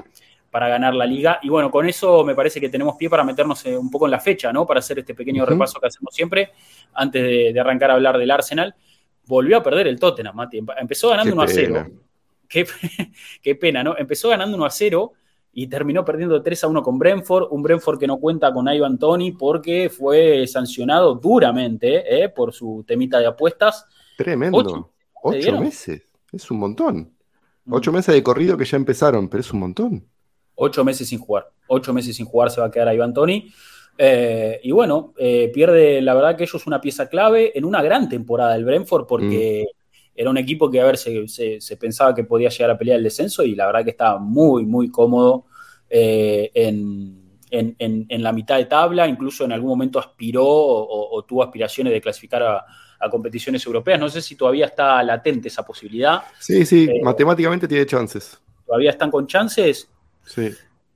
para, 0.53 0.69
ganar 0.69 0.93
la 0.93 1.05
liga. 1.05 1.39
Y 1.41 1.49
bueno, 1.49 1.71
con 1.71 1.87
eso 1.87 2.23
me 2.23 2.35
parece 2.35 2.61
que 2.61 2.69
tenemos 2.69 2.95
pie 2.95 3.09
para 3.09 3.23
meternos 3.23 3.65
un 3.65 3.89
poco 3.89 4.05
en 4.05 4.11
la 4.11 4.19
fecha, 4.19 4.53
¿no? 4.53 4.65
Para 4.65 4.79
hacer 4.79 4.99
este 4.99 5.15
pequeño 5.15 5.43
uh 5.43 5.45
-huh. 5.45 5.49
repaso 5.49 5.79
que 5.79 5.87
hacemos 5.87 6.13
siempre, 6.13 6.51
antes 6.93 7.21
de, 7.23 7.53
de, 7.53 7.59
arrancar 7.59 7.91
a 7.91 7.95
hablar 7.95 8.17
del 8.17 8.31
Arsenal. 8.31 8.75
Volvió 9.25 9.57
a 9.57 9.63
perder 9.63 9.87
el 9.87 9.99
Tottenham, 9.99 10.35
Mati. 10.35 10.59
Empezó 10.77 11.09
ganando 11.09 11.31
qué 11.31 11.33
1 11.33 11.41
a 11.41 11.47
0. 11.47 11.87
Qué, 12.47 12.67
qué 13.41 13.55
pena, 13.55 13.83
¿no? 13.83 13.97
Empezó 13.97 14.29
ganando 14.29 14.55
1 14.57 14.65
a 14.65 14.69
0 14.69 15.13
y 15.53 15.67
terminó 15.67 16.03
perdiendo 16.03 16.41
3 16.41 16.63
a 16.63 16.67
1 16.67 16.81
con 16.81 16.97
Brentford, 16.97 17.47
un 17.51 17.61
Brentford 17.61 17.99
que 17.99 18.07
no 18.07 18.17
cuenta 18.17 18.51
con 18.51 18.67
Ivan 18.67 18.97
Tony 18.97 19.31
porque 19.31 19.89
fue 19.89 20.47
sancionado 20.47 21.15
duramente 21.15 22.23
eh, 22.23 22.29
por 22.29 22.53
su 22.53 22.83
temita 22.87 23.19
de 23.19 23.27
apuestas. 23.27 23.85
Tremendo. 24.17 24.57
Ocho, 24.57 24.93
Ocho 25.21 25.59
meses, 25.59 26.01
es 26.31 26.51
un 26.51 26.59
montón. 26.59 27.13
Mm. 27.65 27.73
Ocho 27.73 27.91
meses 27.91 28.13
de 28.15 28.23
corrido 28.23 28.57
que 28.57 28.65
ya 28.65 28.77
empezaron, 28.77 29.29
pero 29.29 29.41
es 29.41 29.53
un 29.53 29.59
montón. 29.59 30.07
Ocho 30.55 30.83
meses 30.83 31.07
sin 31.07 31.19
jugar. 31.19 31.49
Ocho 31.67 31.93
meses 31.93 32.15
sin 32.15 32.25
jugar 32.25 32.51
se 32.51 32.61
va 32.61 32.67
a 32.67 32.71
quedar 32.71 32.93
Ivan 32.93 33.13
Tony. 33.13 33.51
Eh, 33.97 34.59
y 34.63 34.71
bueno, 34.71 35.13
eh, 35.17 35.51
pierde 35.53 36.01
la 36.01 36.13
verdad 36.15 36.35
que 36.35 36.43
ellos 36.43 36.65
una 36.65 36.81
pieza 36.81 37.07
clave 37.07 37.57
en 37.57 37.63
una 37.65 37.81
gran 37.81 38.09
temporada 38.09 38.53
del 38.53 38.65
Brentford 38.65 39.05
porque 39.05 39.65
mm. 39.67 40.09
era 40.15 40.29
un 40.29 40.37
equipo 40.37 40.69
que 40.69 40.81
a 40.81 40.85
ver 40.85 40.97
se, 40.97 41.27
se, 41.27 41.61
se, 41.61 41.77
pensaba 41.77 42.15
que 42.15 42.23
podía 42.23 42.49
llegar 42.49 42.71
a 42.71 42.77
pelear 42.77 42.97
el 42.97 43.03
descenso 43.03 43.43
y 43.43 43.53
la 43.53 43.67
verdad 43.67 43.83
que 43.83 43.91
estaba 43.91 44.17
muy, 44.17 44.65
muy 44.65 44.89
cómodo 44.89 45.45
eh, 45.89 46.49
en, 46.55 47.37
en, 47.51 47.75
en, 47.77 48.05
en, 48.09 48.23
la 48.23 48.33
mitad 48.33 48.57
de 48.57 48.65
tabla, 48.65 49.07
incluso 49.07 49.45
en 49.45 49.51
algún 49.51 49.69
momento 49.69 49.99
aspiró 49.99 50.43
o, 50.43 51.15
o 51.15 51.23
tuvo 51.23 51.43
aspiraciones 51.43 51.93
de 51.93 52.01
clasificar 52.01 52.41
a, 52.41 52.65
a, 52.99 53.09
competiciones 53.11 53.63
europeas. 53.63 53.99
No 53.99 54.09
sé 54.09 54.23
si 54.23 54.35
todavía 54.35 54.65
está 54.65 55.03
latente 55.03 55.49
esa 55.49 55.63
posibilidad. 55.63 56.23
Sí, 56.39 56.65
sí, 56.65 56.89
matemáticamente 57.03 57.67
tiene 57.67 57.85
chances. 57.85 58.39
¿Todavía 58.65 58.89
están 58.89 59.11
con 59.11 59.27
chances? 59.27 59.87
Sí. 60.25 60.51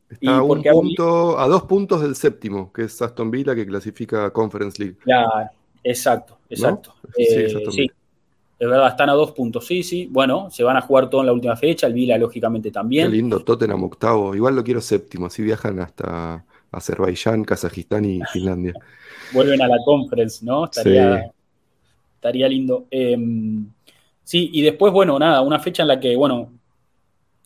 Está 0.09 0.37
a, 0.37 0.41
un 0.41 0.63
punto, 0.63 1.37
a 1.37 1.47
dos 1.47 1.63
puntos 1.63 2.01
del 2.01 2.15
séptimo, 2.15 2.71
que 2.71 2.83
es 2.83 3.01
Aston 3.01 3.29
Villa, 3.29 3.53
que 3.53 3.65
clasifica 3.65 4.25
a 4.25 4.29
Conference 4.31 4.81
League. 4.81 4.97
Claro, 4.99 5.49
exacto, 5.83 6.39
exacto. 6.49 6.93
¿No? 7.03 7.09
Eh, 7.17 7.49
sí, 7.49 7.71
sí, 7.71 7.91
es 8.59 8.67
verdad, 8.67 8.87
están 8.87 9.09
a 9.09 9.13
dos 9.13 9.33
puntos, 9.33 9.67
sí, 9.67 9.83
sí. 9.83 10.07
Bueno, 10.09 10.49
se 10.49 10.63
van 10.63 10.77
a 10.77 10.81
jugar 10.81 11.09
todo 11.09 11.21
en 11.21 11.27
la 11.27 11.33
última 11.33 11.55
fecha, 11.55 11.85
el 11.87 11.93
Vila 11.93 12.17
lógicamente 12.17 12.71
también. 12.71 13.11
Qué 13.11 13.17
lindo, 13.17 13.43
Tottenham 13.43 13.83
octavo. 13.83 14.33
Igual 14.33 14.55
lo 14.55 14.63
quiero 14.63 14.81
séptimo, 14.81 15.27
así 15.27 15.43
viajan 15.43 15.79
hasta 15.79 16.43
Azerbaiyán, 16.71 17.43
Kazajistán 17.43 18.05
y 18.05 18.19
Finlandia. 18.31 18.73
Vuelven 19.33 19.61
a 19.61 19.67
la 19.67 19.77
conference, 19.85 20.43
¿no? 20.43 20.65
Estaría, 20.65 21.21
sí. 21.21 21.29
estaría 22.15 22.47
lindo. 22.47 22.87
Eh, 22.89 23.15
sí, 24.23 24.49
y 24.53 24.61
después, 24.63 24.91
bueno, 24.91 25.19
nada, 25.19 25.41
una 25.41 25.59
fecha 25.59 25.83
en 25.83 25.89
la 25.89 25.99
que, 25.99 26.15
bueno, 26.15 26.53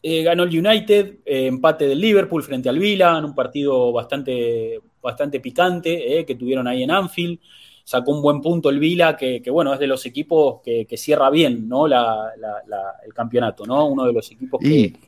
eh, 0.04 0.24
ganó 0.24 0.44
el 0.44 0.50
United, 0.58 1.20
eh, 1.26 1.48
empate 1.48 1.88
del 1.88 2.00
Liverpool 2.02 2.44
frente 2.44 2.70
al 2.70 2.80
Vila, 2.80 3.18
en 3.18 3.26
un 3.26 3.36
partido 3.36 3.92
bastante, 3.92 4.80
bastante 5.02 5.40
picante 5.40 6.20
eh, 6.20 6.26
que 6.26 6.36
tuvieron 6.36 6.68
ahí 6.68 6.84
en 6.84 6.92
Anfield 6.92 7.40
sacó 7.84 8.12
un 8.12 8.22
buen 8.22 8.42
punto 8.42 8.70
el 8.70 8.80
Vila, 8.80 9.18
que, 9.18 9.42
que 9.42 9.50
bueno, 9.52 9.74
es 9.74 9.80
de 9.80 9.88
los 9.88 10.06
equipos 10.06 10.62
que, 10.64 10.86
que 10.86 10.98
cierra 10.98 11.30
bien 11.30 11.68
¿no? 11.68 11.88
La, 11.88 12.32
la, 12.38 12.62
la, 12.68 12.82
el 13.06 13.14
campeonato, 13.14 13.66
¿no? 13.66 13.88
Uno 13.88 14.06
de 14.06 14.14
los 14.14 14.32
equipos 14.32 14.62
y 14.64 14.92
que. 14.92 15.00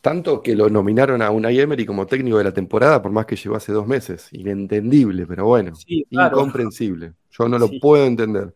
Tanto 0.00 0.42
que 0.42 0.56
lo 0.56 0.70
nominaron 0.70 1.20
a 1.20 1.30
Unai 1.30 1.60
Emery 1.60 1.84
como 1.84 2.06
técnico 2.06 2.38
de 2.38 2.44
la 2.44 2.54
temporada, 2.54 3.02
por 3.02 3.12
más 3.12 3.26
que 3.26 3.36
llegó 3.36 3.56
hace 3.56 3.72
dos 3.72 3.86
meses. 3.86 4.28
Inentendible, 4.32 5.26
pero 5.26 5.44
bueno, 5.46 5.74
Sí, 5.74 6.06
claro. 6.10 6.38
incomprensible. 6.38 7.12
Yo 7.30 7.48
no 7.48 7.58
lo 7.58 7.68
Sí. 7.68 7.78
puedo 7.80 8.06
entender. 8.06 8.54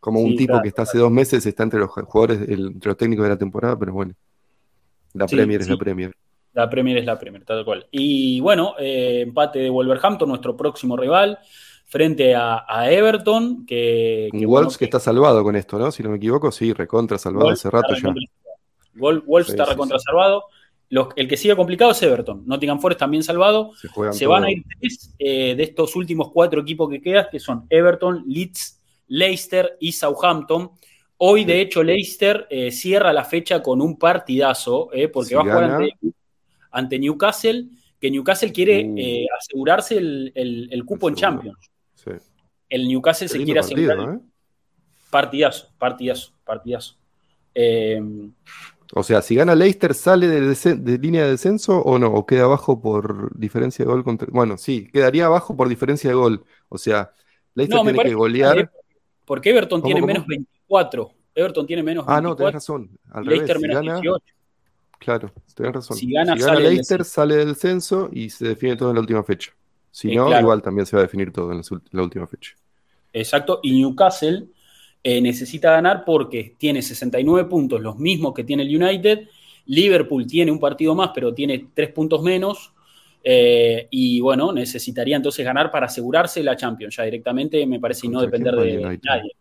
Como 0.00 0.20
un 0.20 0.36
tipo 0.36 0.48
claro, 0.52 0.62
que 0.62 0.68
está 0.68 0.82
hace 0.82 0.98
dos 0.98 1.10
meses 1.10 1.44
está 1.46 1.64
entre 1.64 1.80
los 1.80 1.90
jugadores, 1.90 2.48
el- 2.48 2.66
entre 2.68 2.90
los 2.90 2.96
técnicos 2.96 3.24
de 3.24 3.30
la 3.30 3.38
temporada, 3.38 3.78
pero 3.78 3.92
bueno. 3.92 4.14
La 5.14 5.26
Sí, 5.26 5.36
Premier 5.36 5.60
es 5.60 5.66
sí. 5.66 5.72
la 5.72 5.78
Premier. 5.78 6.12
La 6.52 6.70
Premier 6.70 6.98
es 6.98 7.04
la 7.04 7.18
Premier, 7.18 7.44
tal 7.44 7.64
cual. 7.64 7.86
Y 7.90 8.38
bueno, 8.40 8.74
eh, 8.78 9.22
empate 9.22 9.58
de 9.60 9.70
Wolverhampton, 9.70 10.28
nuestro 10.28 10.56
próximo 10.56 10.96
rival, 10.96 11.38
frente 11.86 12.34
a, 12.34 12.64
a 12.68 12.90
Everton, 12.90 13.64
que, 13.66 14.28
Un 14.32 14.38
que, 14.40 14.46
Wolves 14.46 14.64
bueno, 14.66 14.78
que 14.78 14.84
está 14.84 15.00
salvado 15.00 15.42
con 15.42 15.56
esto, 15.56 15.78
¿no? 15.78 15.90
Si 15.90 16.02
no 16.02 16.10
me 16.10 16.16
equivoco, 16.18 16.52
sí, 16.52 16.72
recontra 16.72 17.18
salvado 17.18 17.46
Wolves 17.46 17.60
hace 17.60 17.70
rato 17.70 17.94
ya. 18.00 18.14
Wolves 18.94 19.46
Sí, 19.46 19.52
está 19.52 19.64
recontra 19.64 19.98
salvado. 19.98 20.44
Los- 20.90 21.08
el 21.16 21.26
que 21.26 21.36
sigue 21.36 21.56
complicado 21.56 21.90
es 21.90 22.02
Everton. 22.02 22.44
Nottingham 22.46 22.78
Forest 22.80 23.00
también 23.00 23.22
salvado. 23.24 23.72
Se 23.74 23.88
Se 24.12 24.26
van 24.26 24.44
a 24.44 24.50
ir 24.52 24.62
tres 24.80 25.14
eh, 25.18 25.54
de 25.56 25.62
estos 25.62 25.96
últimos 25.96 26.30
cuatro 26.30 26.60
equipos 26.60 26.88
que 26.90 27.00
quedan, 27.00 27.26
que 27.32 27.40
son 27.40 27.66
Everton, 27.68 28.22
Leeds, 28.26 28.80
Leicester 29.08 29.76
y 29.80 29.90
Southampton. 29.92 30.70
Hoy, 31.26 31.44
de 31.46 31.60
hecho, 31.62 31.82
Leicester 31.82 32.46
eh, 32.50 32.70
cierra 32.70 33.12
la 33.12 33.24
fecha 33.24 33.62
con 33.62 33.80
un 33.80 33.98
partidazo, 33.98 34.90
eh, 34.92 35.08
porque 35.08 35.28
Si 35.30 35.34
va 35.34 35.40
a 35.40 35.44
jugar 35.44 35.64
ante, 35.64 35.96
ante 36.70 36.98
Newcastle, 36.98 37.66
que 37.98 38.10
Newcastle 38.10 38.52
quiere 38.52 38.84
Uh. 38.84 38.94
eh, 38.98 39.26
asegurarse 39.40 39.96
el, 39.96 40.32
el- 40.34 40.68
el 40.70 40.84
cupo 40.84 41.08
en. 41.08 41.14
Champions. 41.14 41.56
Sí. 41.94 42.10
El 42.68 42.86
Newcastle 42.88 43.28
se 43.28 43.42
quiere 43.42 43.60
partido, 43.60 43.92
asegurar. 43.92 44.20
Partidazo, 45.10 45.68
partidazo, 45.78 46.32
partidazo. 46.44 46.96
O 48.96 49.02
sea, 49.02 49.22
si 49.22 49.34
gana 49.34 49.54
Leicester, 49.54 49.94
¿sale 49.94 50.28
de, 50.28 50.98
línea 50.98 51.24
de 51.24 51.30
descenso 51.30 51.78
o 51.80 51.98
no? 51.98 52.08
¿O 52.12 52.26
queda 52.26 52.44
abajo 52.44 52.80
por 52.80 53.36
diferencia 53.36 53.84
de 53.84 53.90
gol 53.90 54.04
contra... 54.04 54.28
Bueno, 54.30 54.56
sí, 54.56 54.88
quedaría 54.92 55.26
abajo 55.26 55.56
por 55.56 55.68
diferencia 55.68 56.10
de 56.10 56.16
gol. 56.16 56.44
O 56.68 56.78
sea, 56.78 57.12
Leicester 57.54 57.78
no, 57.84 57.90
tiene 57.90 58.08
que 58.10 58.14
golear. 58.14 58.56
que 58.56 58.83
porque 59.24 59.50
Everton 59.50 59.80
¿Cómo, 59.80 59.86
tiene 59.86 60.00
cómo? 60.00 60.06
menos 60.06 60.26
24. 60.26 61.12
Everton 61.34 61.66
tiene 61.66 61.82
menos 61.82 62.04
Ah, 62.08 62.20
no, 62.20 62.34
24. 62.34 62.36
tenés 62.36 62.52
razón. 62.54 62.98
Al 63.10 63.26
revés, 63.26 63.48
Leicester 63.48 63.56
si 63.56 63.62
menos 63.62 63.76
gana, 63.76 64.00
18. 64.00 64.24
claro, 64.98 65.32
tenés 65.54 65.72
razón. 65.74 65.98
Si 65.98 66.10
gana, 66.12 66.34
Si 66.34 66.40
sale 66.40 66.60
Leicester, 66.60 67.04
sale 67.04 67.36
del 67.36 67.56
censo 67.56 68.08
y 68.12 68.30
se 68.30 68.48
define 68.48 68.76
todo 68.76 68.90
en 68.90 68.96
la 68.96 69.00
última 69.00 69.24
fecha. 69.24 69.52
Si 69.90 70.10
Eh, 70.10 70.14
no, 70.14 70.26
claro. 70.26 70.40
igual 70.40 70.62
también 70.62 70.86
se 70.86 70.96
va 70.96 71.00
a 71.02 71.04
definir 71.06 71.32
todo 71.32 71.52
en 71.52 71.62
la 71.92 72.02
última 72.02 72.26
fecha. 72.26 72.52
Exacto, 73.12 73.60
y 73.62 73.72
Newcastle 73.80 74.48
eh, 75.02 75.20
necesita 75.20 75.70
ganar 75.72 76.04
porque 76.04 76.54
tiene 76.58 76.82
69 76.82 77.48
puntos, 77.48 77.80
los 77.80 77.98
mismos 77.98 78.34
que 78.34 78.44
tiene 78.44 78.64
el 78.64 78.82
United. 78.82 79.28
Liverpool 79.66 80.26
tiene 80.26 80.50
un 80.52 80.58
partido 80.60 80.94
más, 80.94 81.10
pero 81.14 81.32
tiene 81.32 81.68
tres 81.74 81.90
puntos 81.92 82.22
menos. 82.22 82.73
Eh, 83.24 83.88
y 83.90 84.20
bueno, 84.20 84.52
necesitaría 84.52 85.16
entonces 85.16 85.44
ganar 85.44 85.70
para 85.70 85.86
asegurarse 85.86 86.42
la 86.42 86.56
Champions 86.56 86.96
ya 86.96 87.04
directamente, 87.04 87.66
me 87.66 87.80
parece, 87.80 88.06
y 88.06 88.10
no 88.10 88.20
¿Contra 88.20 88.38
depender 88.38 88.54
de 88.54 88.86
United? 88.86 89.02
nadie. 89.02 89.32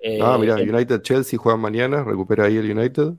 Eh, 0.00 0.20
ah, 0.22 0.36
mira, 0.38 0.54
el- 0.56 0.72
United-Chelsea 0.74 1.38
juegan 1.38 1.60
mañana, 1.60 2.04
recupera 2.04 2.44
ahí 2.44 2.56
el 2.58 2.70
United. 2.76 3.14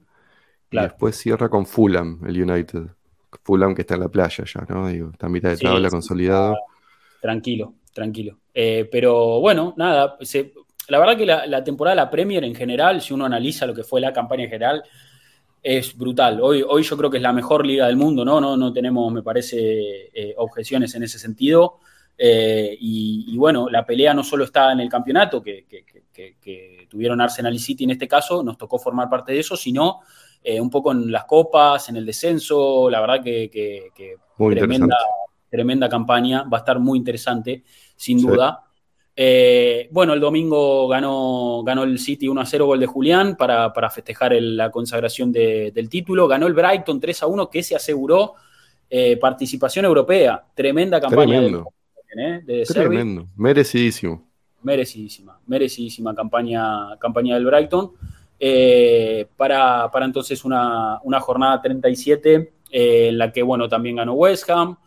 Claro. 0.70 0.88
Y 0.88 0.90
después 0.90 1.16
cierra 1.18 1.50
con 1.50 1.66
Fulham, 1.66 2.22
el 2.28 2.42
United. 2.42 2.84
Fulham 3.44 3.74
que 3.76 3.82
está 3.82 3.96
en 3.96 4.02
la 4.02 4.10
playa 4.10 4.44
ya, 4.46 4.66
¿no? 4.70 4.88
Digo, 4.88 5.10
está 5.12 5.28
a 5.28 5.30
mitad 5.30 5.50
de 5.50 5.58
tabla 5.58 5.90
sí, 5.90 5.96
consolidado. 5.96 6.56
Tranquilo, 7.22 7.74
tranquilo. 7.94 8.40
Eh, 8.54 8.88
pero 8.92 9.40
bueno, 9.40 9.74
nada, 9.78 10.18
se- 10.22 10.54
la 10.90 11.00
verdad 11.00 11.18
que 11.18 11.26
la, 11.26 11.46
la 11.48 11.64
temporada 11.64 11.96
de 11.96 12.02
la 12.04 12.10
Premier 12.10 12.44
en 12.44 12.56
general, 12.56 13.02
si 13.02 13.14
uno 13.14 13.26
analiza 13.26 13.66
lo 13.66 13.74
que 13.74 13.84
fue 13.84 14.00
la 14.02 14.14
campaña 14.14 14.44
en 14.44 14.50
general, 14.50 14.84
es 15.64 15.98
brutal. 15.98 16.40
Hoy, 16.42 16.64
hoy 16.68 16.84
yo 16.84 16.96
creo 16.98 17.10
que 17.10 17.18
es 17.18 17.24
la 17.24 17.34
mejor 17.34 17.66
liga 17.66 17.88
del 17.88 17.98
mundo, 17.98 18.24
¿no? 18.24 18.40
No, 18.40 18.56
no 18.56 18.72
tenemos, 18.72 19.12
me 19.12 19.22
parece, 19.24 20.10
eh, 20.14 20.34
objeciones 20.38 20.94
en 20.96 21.04
ese 21.04 21.20
sentido. 21.20 21.80
Eh, 22.18 22.76
y, 22.80 23.26
y 23.28 23.38
bueno, 23.38 23.70
la 23.70 23.86
pelea 23.86 24.14
no 24.14 24.24
solo 24.24 24.44
está 24.46 24.72
en 24.72 24.80
el 24.80 24.90
campeonato, 24.90 25.42
que, 25.42 25.66
que- 25.66 25.84
que- 26.12 26.36
que- 26.42 26.88
tuvieron 26.90 27.20
Arsenal 27.22 27.54
y 27.54 27.60
City 27.60 27.84
en 27.84 27.92
este 27.92 28.08
caso, 28.08 28.42
nos 28.42 28.58
tocó 28.58 28.80
formar 28.80 29.10
parte 29.10 29.34
de 29.34 29.40
eso, 29.40 29.56
sino 29.58 30.00
eh, 30.44 30.60
un 30.62 30.70
poco 30.70 30.92
en 30.94 31.12
las 31.12 31.26
copas, 31.26 31.90
en 31.90 31.98
el 31.98 32.06
descenso, 32.06 32.90
la 32.90 33.02
verdad 33.02 33.22
que, 33.22 33.92
Muy 34.38 34.56
tremenda, 34.56 34.96
tremenda 35.50 35.90
campaña, 35.90 36.44
va 36.44 36.58
a 36.58 36.62
estar 36.62 36.80
muy 36.80 36.98
interesante, 36.98 37.64
sin 37.96 38.20
Sí. 38.20 38.26
duda. 38.28 38.64
Eh, 39.20 39.90
bueno, 39.92 40.14
el 40.14 40.20
domingo 40.20 40.88
ganó, 40.88 41.64
ganó 41.66 41.84
el 41.84 41.98
City 41.98 42.28
1 42.28 42.40
a 42.40 42.46
0 42.46 42.68
gol 42.68 42.80
de 42.80 42.86
Julián 42.86 43.36
para, 43.36 43.74
para 43.74 43.90
festejar 43.90 44.32
el- 44.34 44.56
la 44.56 44.70
consagración 44.70 45.32
de- 45.32 45.72
del 45.72 45.90
título. 45.90 46.28
Ganó 46.28 46.46
el 46.46 46.54
Brighton 46.54 47.00
3 47.00 47.24
a 47.24 47.28
1 47.28 47.50
que 47.50 47.64
se 47.64 47.76
aseguró 47.76 48.36
eh, 48.90 49.18
participación 49.18 49.86
europea. 49.86 50.46
Tremenda 50.54 51.02
campaña 51.02 51.40
Tremendo, 51.40 51.68
¿eh? 52.16 52.42
de 52.46 52.66
Servi. 52.66 52.88
tremendo, 52.90 53.28
merecidísimo. 53.36 54.24
Merecidísima, 54.62 55.40
merecidísima 55.48 56.14
campaña, 56.16 56.96
campaña 57.00 57.36
del 57.36 57.46
Brighton. 57.46 57.92
Eh, 58.40 59.26
para, 59.36 59.90
para 59.92 60.06
entonces 60.06 60.46
una, 60.46 61.00
una 61.04 61.20
jornada 61.20 61.60
37 61.62 62.54
eh, 62.72 63.08
en 63.10 63.18
la 63.18 63.32
que, 63.32 63.42
bueno, 63.44 63.68
también 63.68 63.96
ganó 63.96 64.14
West 64.14 64.48
Ham. 64.52 64.78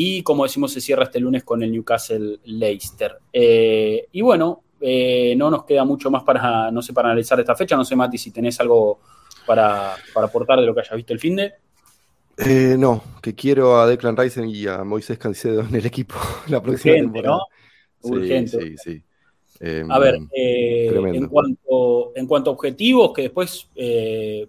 Y 0.00 0.22
como 0.22 0.44
decimos, 0.44 0.72
se 0.72 0.80
cierra 0.80 1.02
este 1.02 1.18
lunes 1.18 1.42
con 1.42 1.60
el 1.60 1.72
Newcastle 1.72 2.38
Leicester. 2.44 3.18
Eh, 3.32 4.06
y 4.12 4.20
bueno, 4.20 4.62
eh, 4.80 5.34
no 5.36 5.50
nos 5.50 5.64
queda 5.64 5.84
mucho 5.84 6.08
más 6.08 6.22
para, 6.22 6.70
no 6.70 6.82
sé, 6.82 6.92
para 6.92 7.08
analizar 7.08 7.40
esta 7.40 7.56
fecha. 7.56 7.74
No 7.76 7.84
sé, 7.84 7.96
Mati, 7.96 8.16
si 8.16 8.30
tenés 8.30 8.60
algo 8.60 9.00
para, 9.44 9.96
para 10.14 10.28
aportar 10.28 10.60
de 10.60 10.66
lo 10.66 10.72
que 10.72 10.82
hayas 10.82 10.94
visto 10.94 11.12
el 11.12 11.18
fin 11.18 11.34
de. 11.34 11.52
Eh, 12.36 12.76
no, 12.78 13.02
que 13.20 13.34
quiero 13.34 13.80
a 13.80 13.88
Declan 13.88 14.16
Rice 14.16 14.46
y 14.46 14.68
a 14.68 14.84
Moisés 14.84 15.18
Caicedo 15.18 15.62
en 15.62 15.74
el 15.74 15.84
equipo 15.84 16.14
la 16.46 16.62
próxima 16.62 16.92
Urgente, 16.94 17.12
temporada. 17.14 17.38
¿no? 18.04 18.08
Urgente. 18.10 18.50
Sí, 18.60 18.76
sí, 18.76 18.92
sí. 18.92 19.02
Eh, 19.58 19.82
A 19.88 19.98
ver, 19.98 20.20
eh, 20.32 20.90
tremendo. 20.92 21.18
en, 21.18 21.26
cuanto, 21.26 22.12
en 22.14 22.26
cuanto 22.28 22.50
a 22.50 22.52
objetivos, 22.52 23.12
que 23.12 23.22
después 23.22 23.68
eh, 23.74 24.46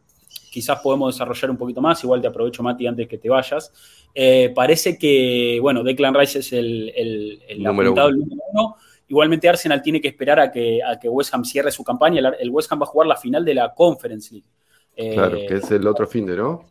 quizás 0.50 0.80
podemos 0.80 1.14
desarrollar 1.14 1.52
un 1.52 1.58
poquito 1.58 1.82
más, 1.82 2.04
igual 2.04 2.22
te 2.22 2.28
aprovecho, 2.28 2.64
Mati, 2.64 2.88
antes 2.88 3.08
que 3.08 3.18
te 3.18 3.30
vayas. 3.30 3.72
Eh, 4.14 4.52
parece 4.54 4.98
que, 4.98 5.60
bueno, 5.62 5.84
Declan 5.84 6.14
Rice 6.14 6.40
es 6.40 6.54
el, 6.54 6.92
el, 6.96 7.44
el 7.48 7.64
Número 7.64 7.90
apuntado, 7.90 8.10
uno. 8.10 8.18
número 8.18 8.42
uno. 8.52 8.76
Igualmente 9.08 9.50
Arsenal 9.50 9.82
tiene 9.82 10.00
que 10.00 10.08
esperar 10.08 10.40
a 10.40 10.52
que, 10.52 10.82
a 10.84 11.00
que 11.00 11.10
West 11.10 11.34
Ham 11.34 11.44
cierre 11.44 11.72
su 11.72 11.84
campaña. 11.84 12.20
El, 12.20 12.36
el 12.40 12.50
West 12.52 12.72
Ham 12.72 12.80
va 12.80 12.84
a 12.84 12.88
jugar 12.88 13.08
la 13.08 13.18
final 13.18 13.44
de 13.44 13.54
la 13.56 13.74
Conference 13.74 14.32
League. 14.34 14.48
Eh, 14.96 15.14
claro, 15.14 15.38
que 15.48 15.56
es 15.56 15.72
el 15.72 15.88
otro 15.88 16.06
fin 16.08 16.26
de, 16.26 16.36
¿no? 16.36 16.66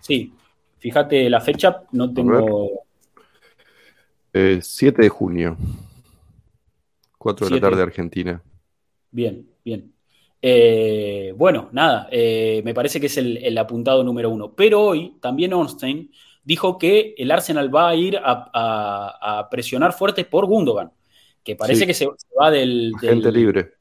Sí, 0.00 0.32
fíjate 0.78 1.28
la 1.30 1.40
fecha, 1.40 1.82
no 1.92 2.12
tengo... 2.12 2.84
Eh, 4.32 4.60
7 4.62 5.02
de 5.02 5.08
junio. 5.08 5.56
4 7.16 7.48
de 7.48 7.54
la 7.54 7.60
tarde 7.60 7.82
Argentina. 7.82 8.42
Bien, 9.10 9.48
bien. 9.64 9.92
Eh, 10.40 11.32
bueno, 11.36 11.68
nada, 11.72 12.08
eh, 12.10 12.62
me 12.64 12.74
parece 12.74 13.00
que 13.00 13.06
es 13.06 13.16
el, 13.18 13.38
el 13.38 13.58
apuntado 13.58 14.04
número 14.04 14.30
uno. 14.30 14.52
Pero 14.54 14.80
hoy 14.82 15.16
también 15.20 15.52
Ornstein 15.52 16.10
dijo 16.44 16.78
que 16.78 17.14
el 17.18 17.30
Arsenal 17.30 17.74
va 17.74 17.88
a 17.88 17.94
ir 17.96 18.16
a, 18.18 18.50
a- 18.52 19.38
a 19.40 19.50
presionar 19.50 19.92
fuerte 19.92 20.24
por 20.24 20.46
Gundogan, 20.46 20.90
que 21.42 21.56
parece 21.56 21.80
Sí. 21.80 21.86
que 21.86 21.94
se, 21.94 22.04
se 22.04 22.34
va 22.40 22.50
del, 22.50 22.92
del- 23.00 23.10
Gente 23.10 23.32
libre. 23.32 23.72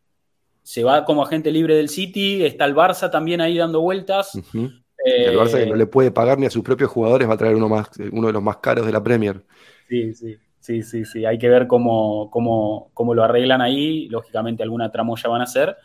se 0.63 0.83
va 0.83 1.05
como 1.05 1.23
agente 1.23 1.51
libre 1.51 1.75
del 1.75 1.89
City, 1.89 2.43
está 2.43 2.65
el 2.65 2.75
Barça 2.75 3.09
también 3.09 3.39
ahí 3.39 3.57
dando 3.57 3.79
vueltas. 3.81 4.35
Ujú. 4.35 4.69
Eh, 5.05 5.27
El 5.27 5.37
Barça 5.37 5.59
que 5.59 5.65
no 5.67 5.75
le 5.75 5.85
puede 5.85 6.11
pagar 6.11 6.37
ni 6.39 6.45
a 6.47 6.49
sus 6.49 6.63
propios 6.63 6.89
jugadores 6.89 7.29
va 7.29 7.35
a 7.35 7.37
traer 7.37 7.55
uno 7.55 7.69
más, 7.69 7.89
uno 8.11 8.27
de 8.27 8.33
los 8.33 8.41
más 8.43 8.57
caros 8.57 8.85
de 8.85 8.91
la 8.91 9.01
Premier. 9.01 9.45
Sí, 9.87 10.13
sí, 10.13 10.35
sí, 10.59 10.81
sí, 10.83 11.05
sí. 11.05 11.23
Hay 11.23 11.37
que 11.37 11.47
ver 11.47 11.67
cómo, 11.67 12.29
cómo, 12.31 12.89
cómo 12.93 13.13
lo 13.13 13.23
arreglan 13.23 13.61
ahí. 13.61 14.09
Lógicamente 14.09 14.63
alguna 14.63 14.91
tramoya 14.91 15.29
van 15.29 15.41
a 15.41 15.43
hacer. 15.45 15.77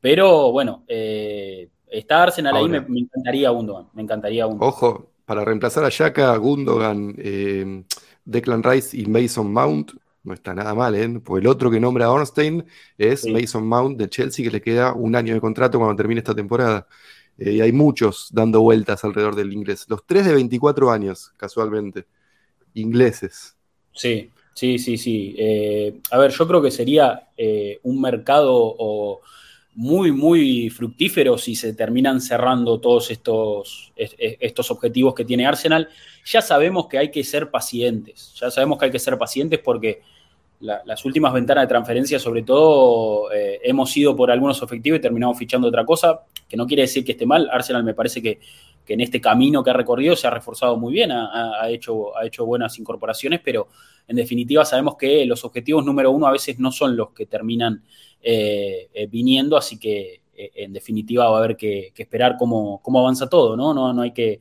Pero 0.00 0.50
bueno, 0.52 0.84
eh, 0.88 1.68
está 1.86 2.22
Arsenal 2.22 2.56
ahí, 2.56 2.62
Ahora. 2.62 2.80
me, 2.82 2.88
me 2.88 3.00
encantaría 3.00 3.50
Gundogan. 3.50 3.86
Me 3.94 4.02
encantaría 4.02 4.44
Gundogan. 4.46 4.68
Ojo, 4.68 5.10
para 5.24 5.44
reemplazar 5.44 5.84
a 5.84 5.88
Yaka, 5.90 6.36
Gundogan, 6.36 7.14
eh, 7.18 7.84
Declan 8.24 8.62
Rice 8.62 8.96
y 8.96 9.06
Mason 9.06 9.52
Mount, 9.52 9.92
no 10.22 10.34
está 10.34 10.54
nada 10.54 10.74
mal, 10.74 10.94
¿eh? 10.94 11.20
Porque 11.24 11.40
el 11.40 11.46
otro 11.46 11.70
que 11.70 11.80
nombra 11.80 12.06
a 12.06 12.10
Ornstein 12.12 12.64
es 12.98 13.22
Sí. 13.22 13.30
Mason 13.32 13.66
Mount 13.66 13.98
de 13.98 14.08
Chelsea, 14.08 14.44
que 14.44 14.50
le 14.50 14.60
queda 14.60 14.92
un 14.92 15.16
año 15.16 15.34
de 15.34 15.40
contrato 15.40 15.78
cuando 15.78 15.96
termine 15.96 16.18
esta 16.20 16.34
temporada. 16.34 16.86
Eh, 17.38 17.52
y 17.52 17.60
hay 17.60 17.72
muchos 17.72 18.28
dando 18.32 18.60
vueltas 18.60 19.02
alrededor 19.04 19.34
del 19.34 19.52
inglés. 19.52 19.86
Los 19.88 20.04
tres 20.06 20.26
de 20.26 20.34
24 20.34 20.90
años, 20.90 21.32
casualmente. 21.38 22.06
Ingleses. 22.74 23.56
Sí, 23.92 24.30
sí, 24.54 24.78
sí, 24.78 24.98
sí. 24.98 25.34
Eh, 25.38 26.00
a 26.10 26.18
ver, 26.18 26.30
yo 26.30 26.46
creo 26.46 26.60
que 26.62 26.70
sería 26.70 27.28
eh, 27.36 27.80
un 27.82 28.00
mercado 28.00 28.52
o, 28.54 29.20
muy, 29.82 30.12
muy 30.12 30.68
fructífero 30.68 31.38
si 31.38 31.54
se 31.54 31.72
terminan 31.72 32.20
cerrando 32.20 32.78
todos 32.80 33.10
estos, 33.10 33.92
es- 33.96 34.14
es- 34.18 34.36
estos 34.38 34.70
objetivos 34.70 35.14
que 35.14 35.24
tiene 35.24 35.46
Arsenal. 35.46 35.88
Ya 36.26 36.42
sabemos 36.42 36.86
que 36.86 36.98
hay 36.98 37.10
que 37.10 37.24
ser 37.24 37.50
pacientes, 37.50 38.34
ya 38.38 38.50
sabemos 38.50 38.78
que 38.78 38.84
hay 38.84 38.90
que 38.90 38.98
ser 38.98 39.16
pacientes 39.16 39.58
porque 39.58 40.02
la- 40.60 40.82
las 40.84 41.02
últimas 41.06 41.32
ventanas 41.32 41.64
de 41.64 41.68
transferencia, 41.68 42.18
sobre 42.18 42.42
todo, 42.42 43.32
eh, 43.32 43.58
hemos 43.62 43.96
ido 43.96 44.14
por 44.14 44.30
algunos 44.30 44.60
objetivos 44.62 44.98
y 44.98 45.00
terminamos 45.00 45.38
fichando 45.38 45.68
otra 45.68 45.86
cosa, 45.86 46.26
que 46.46 46.58
no 46.58 46.66
quiere 46.66 46.82
decir 46.82 47.02
que 47.02 47.12
esté 47.12 47.24
mal. 47.24 47.48
Arsenal 47.50 47.82
me 47.82 47.94
parece 47.94 48.20
que, 48.20 48.38
en 48.86 49.00
este 49.00 49.20
camino 49.20 49.62
que 49.62 49.70
ha 49.70 49.74
recorrido 49.74 50.16
se 50.16 50.26
ha 50.26 50.30
reforzado 50.30 50.76
muy 50.76 50.92
bien, 50.92 51.12
ha, 51.12 51.68
hecho, 51.68 52.16
ha 52.16 52.26
hecho 52.26 52.44
buenas 52.44 52.78
incorporaciones, 52.78 53.40
pero 53.44 53.68
en 54.08 54.16
definitiva 54.16 54.64
sabemos 54.64 54.96
que 54.96 55.24
los 55.26 55.44
objetivos 55.44 55.84
número 55.84 56.10
uno 56.10 56.26
a 56.26 56.32
veces 56.32 56.58
no 56.58 56.72
son 56.72 56.96
los 56.96 57.10
que 57.10 57.26
terminan 57.26 57.84
viniendo, 59.10 59.56
así 59.56 59.78
que 59.78 60.22
en 60.34 60.72
definitiva 60.72 61.28
va 61.28 61.36
a 61.36 61.38
haber 61.38 61.56
que, 61.56 61.92
esperar 61.96 62.36
cómo, 62.36 62.80
cómo, 62.82 62.98
avanza 62.98 63.28
todo, 63.28 63.56
¿no? 63.56 63.72
No, 63.72 63.92
no 63.92 64.02
hay 64.02 64.12
que 64.12 64.40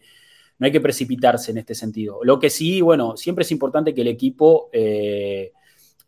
no 0.59 0.65
hay 0.65 0.71
que 0.71 0.81
precipitarse 0.81 1.51
en 1.51 1.57
este 1.57 1.73
sentido. 1.73 2.19
Lo 2.23 2.37
que 2.37 2.49
sí, 2.49 2.81
bueno, 2.81 3.15
siempre 3.15 3.43
es 3.43 3.51
importante 3.51 3.93
que 3.93 4.01
el 4.01 4.09
equipo 4.09 4.69
eh, 4.73 5.53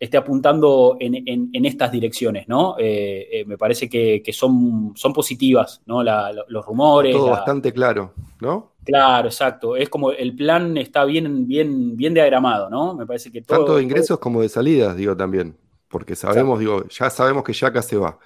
esté 0.02 0.18
apuntando 0.18 0.98
en, 1.00 1.64
estas 1.64 1.92
direcciones, 1.92 2.48
¿no? 2.48 2.76
Eh, 2.80 3.28
eh, 3.32 3.46
me 3.46 3.56
parece 3.56 3.88
que, 3.88 4.24
son, 4.34 4.94
son 4.96 5.14
positivas, 5.14 5.84
¿no? 5.86 6.02
los 6.04 6.66
rumores. 6.66 7.16
Todo 7.16 7.30
bastante 7.30 7.72
claro, 7.72 8.12
¿no? 8.40 8.72
Claro, 8.84 9.28
exacto. 9.28 9.76
Es 9.76 9.90
como 9.90 10.12
el 10.12 10.36
plan 10.36 10.76
está 10.78 11.06
bien, 11.06 11.48
bien, 11.48 11.96
bien 11.96 12.16
diagramado, 12.16 12.68
¿no? 12.68 12.96
Me 12.96 13.06
parece 13.06 13.32
que 13.32 13.44
todo. 13.44 13.60
Tanto 13.60 13.76
de 13.76 13.84
ingresos 13.84 14.18
como 14.18 14.42
de 14.42 14.50
salidas, 14.50 14.96
digo 14.96 15.16
también. 15.16 15.56
Porque 15.88 16.16
sabemos, 16.16 16.58
digo, 16.60 16.88
ya 16.88 17.12
sabemos 17.12 17.44
que 17.44 17.54
Yaka 17.54 17.84
se 17.84 17.98
va. 17.98 18.18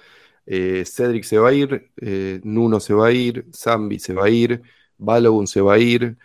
Cedric 0.46 1.24
se 1.24 1.36
va 1.36 1.50
a 1.50 1.52
ir, 1.52 1.90
Nuno 2.42 2.80
se 2.80 2.94
va 2.94 3.08
a 3.08 3.12
ir, 3.12 3.46
Zambi 3.52 3.98
se 3.98 4.14
va 4.14 4.24
a 4.24 4.30
ir. 4.30 4.62
Balogun 4.96 5.46
se 5.46 5.60
va 5.60 5.74
a 5.74 5.78
ir, 5.78 6.16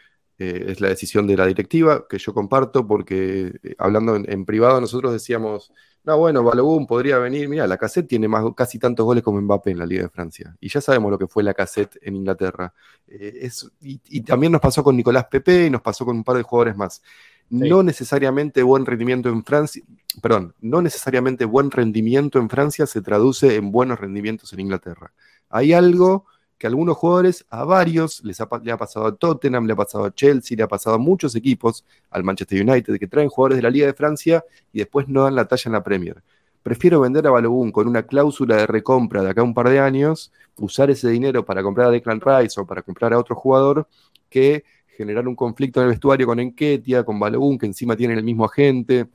eh, 0.43 0.71
es 0.71 0.81
la 0.81 0.87
decisión 0.87 1.27
de 1.27 1.37
la 1.37 1.45
directiva, 1.45 2.07
que 2.09 2.17
yo 2.17 2.33
comparto, 2.33 2.87
porque 2.87 3.53
eh, 3.61 3.75
hablando 3.77 4.15
en, 4.15 4.43
privado 4.43 4.81
nosotros 4.81 5.13
decíamos, 5.13 5.71
no, 6.03 6.17
bueno, 6.17 6.43
Balogun 6.43 6.87
podría 6.87 7.19
venir, 7.19 7.47
mira, 7.47 7.67
la 7.67 7.77
cassette 7.77 8.07
tiene 8.07 8.27
más, 8.27 8.43
casi 8.55 8.79
tantos 8.79 9.05
goles 9.05 9.23
como 9.23 9.39
Mbappé 9.39 9.69
en 9.69 9.77
la 9.77 9.85
Liga 9.85 10.01
de 10.01 10.09
Francia, 10.09 10.57
y 10.59 10.67
ya 10.67 10.81
sabemos 10.81 11.11
lo 11.11 11.19
que 11.19 11.27
fue 11.27 11.43
la 11.43 11.53
cassette 11.53 11.95
en 12.01 12.15
Inglaterra. 12.15 12.73
Eh, 13.07 13.51
y, 13.81 14.21
también 14.21 14.51
nos 14.51 14.61
pasó 14.61 14.83
con 14.83 14.97
Nicolás 14.97 15.25
Pepe 15.25 15.67
y 15.67 15.69
nos 15.69 15.83
pasó 15.83 16.05
con 16.05 16.15
un 16.15 16.23
par 16.23 16.37
de 16.37 16.41
jugadores 16.41 16.75
más. 16.75 17.03
No 17.51 17.83
necesariamente 17.83 18.63
buen 18.63 18.83
rendimiento 18.83 19.29
en 19.29 19.43
Francia, 19.43 19.83
perdón, 20.23 20.55
no 20.59 20.81
necesariamente 20.81 21.45
buen 21.45 21.69
rendimiento 21.69 22.39
en 22.39 22.49
Francia 22.49 22.87
se 22.87 23.03
traduce 23.03 23.57
en 23.57 23.71
buenos 23.71 23.99
rendimientos 23.99 24.51
en 24.53 24.61
Inglaterra. 24.61 25.13
Hay 25.51 25.73
algo 25.73 26.25
que 26.61 26.67
algunos 26.67 26.95
jugadores, 26.95 27.43
a 27.49 27.63
varios, 27.63 28.23
les 28.23 28.39
ha, 28.39 28.47
le 28.61 28.71
ha 28.71 28.77
pasado 28.77 29.07
a 29.07 29.15
Tottenham, 29.15 29.65
le 29.65 29.73
ha 29.73 29.75
pasado 29.75 30.05
a 30.05 30.13
Chelsea, 30.13 30.55
le 30.55 30.61
ha 30.61 30.67
pasado 30.67 30.95
a 30.95 30.99
muchos 30.99 31.35
equipos, 31.35 31.83
al 32.11 32.23
Manchester 32.23 32.61
United, 32.61 32.99
que 32.99 33.07
traen 33.07 33.29
jugadores 33.29 33.57
de 33.57 33.63
la 33.63 33.71
Liga 33.71 33.87
de 33.87 33.95
Francia 33.95 34.45
y 34.71 34.77
después 34.77 35.07
no 35.07 35.23
dan 35.23 35.33
la 35.33 35.45
talla 35.45 35.63
en 35.65 35.71
la 35.71 35.81
Premier. 35.81 36.21
Prefiero 36.61 36.99
vender 36.99 37.25
a 37.25 37.31
Balogun 37.31 37.71
con 37.71 37.87
una 37.87 38.03
cláusula 38.03 38.57
de 38.57 38.67
recompra 38.67 39.23
de 39.23 39.31
acá 39.31 39.41
a 39.41 39.43
un 39.43 39.55
par 39.55 39.69
de 39.69 39.79
años, 39.79 40.31
usar 40.57 40.91
ese 40.91 41.09
dinero 41.09 41.43
para 41.43 41.63
comprar 41.63 41.87
a 41.87 41.89
Declan 41.89 42.21
Rice 42.21 42.61
o 42.61 42.67
para 42.67 42.83
comprar 42.83 43.11
a 43.13 43.17
otro 43.17 43.35
jugador, 43.35 43.87
que 44.29 44.63
generar 44.95 45.27
un 45.27 45.35
conflicto 45.35 45.79
en 45.79 45.85
el 45.85 45.93
vestuario 45.93 46.27
con 46.27 46.39
Enquetia, 46.39 47.03
con 47.03 47.19
Balogun, 47.19 47.57
que 47.57 47.65
encima 47.65 47.95
tiene 47.95 48.13
el 48.13 48.23
mismo 48.23 48.45
agente 48.45 49.07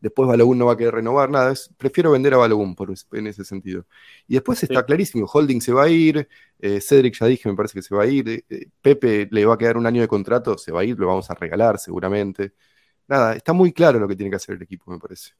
después 0.00 0.28
Balogun 0.28 0.58
no 0.58 0.66
va 0.66 0.72
a 0.72 0.76
querer 0.76 0.94
renovar 0.94 1.30
nada. 1.30 1.54
prefiero 1.76 2.10
vender 2.12 2.34
a 2.34 2.38
Balogun 2.38 2.74
por, 2.74 2.92
en 3.12 3.26
ese 3.26 3.44
sentido. 3.44 3.86
Y 4.26 4.34
después 4.34 4.62
está 4.62 4.84
clarísimo, 4.84 5.26
Holding 5.26 5.60
se 5.60 5.72
va 5.72 5.84
a 5.84 5.88
ir, 5.88 6.28
eh, 6.58 6.80
Cedric 6.80 7.18
ya 7.18 7.26
dije, 7.26 7.48
me 7.48 7.54
parece 7.54 7.74
que 7.74 7.82
se 7.82 7.94
va 7.94 8.04
a 8.04 8.06
ir, 8.06 8.28
eh, 8.28 8.44
eh, 8.48 8.66
Pepe 8.80 9.28
le 9.30 9.44
va 9.44 9.54
a 9.54 9.58
quedar 9.58 9.76
un 9.76 9.86
año 9.86 10.00
de 10.00 10.08
contrato, 10.08 10.56
se 10.58 10.72
va 10.72 10.80
a 10.80 10.84
ir, 10.84 10.98
lo 10.98 11.06
vamos 11.06 11.30
a 11.30 11.34
regalar 11.34 11.78
seguramente. 11.78 12.52
Nada, 13.06 13.34
está 13.34 13.52
muy 13.52 13.72
claro 13.72 13.98
lo 13.98 14.08
que 14.08 14.16
tiene 14.16 14.30
que 14.30 14.36
hacer 14.36 14.56
el 14.56 14.62
equipo, 14.62 14.90
me 14.90 14.98
parece. 14.98 15.32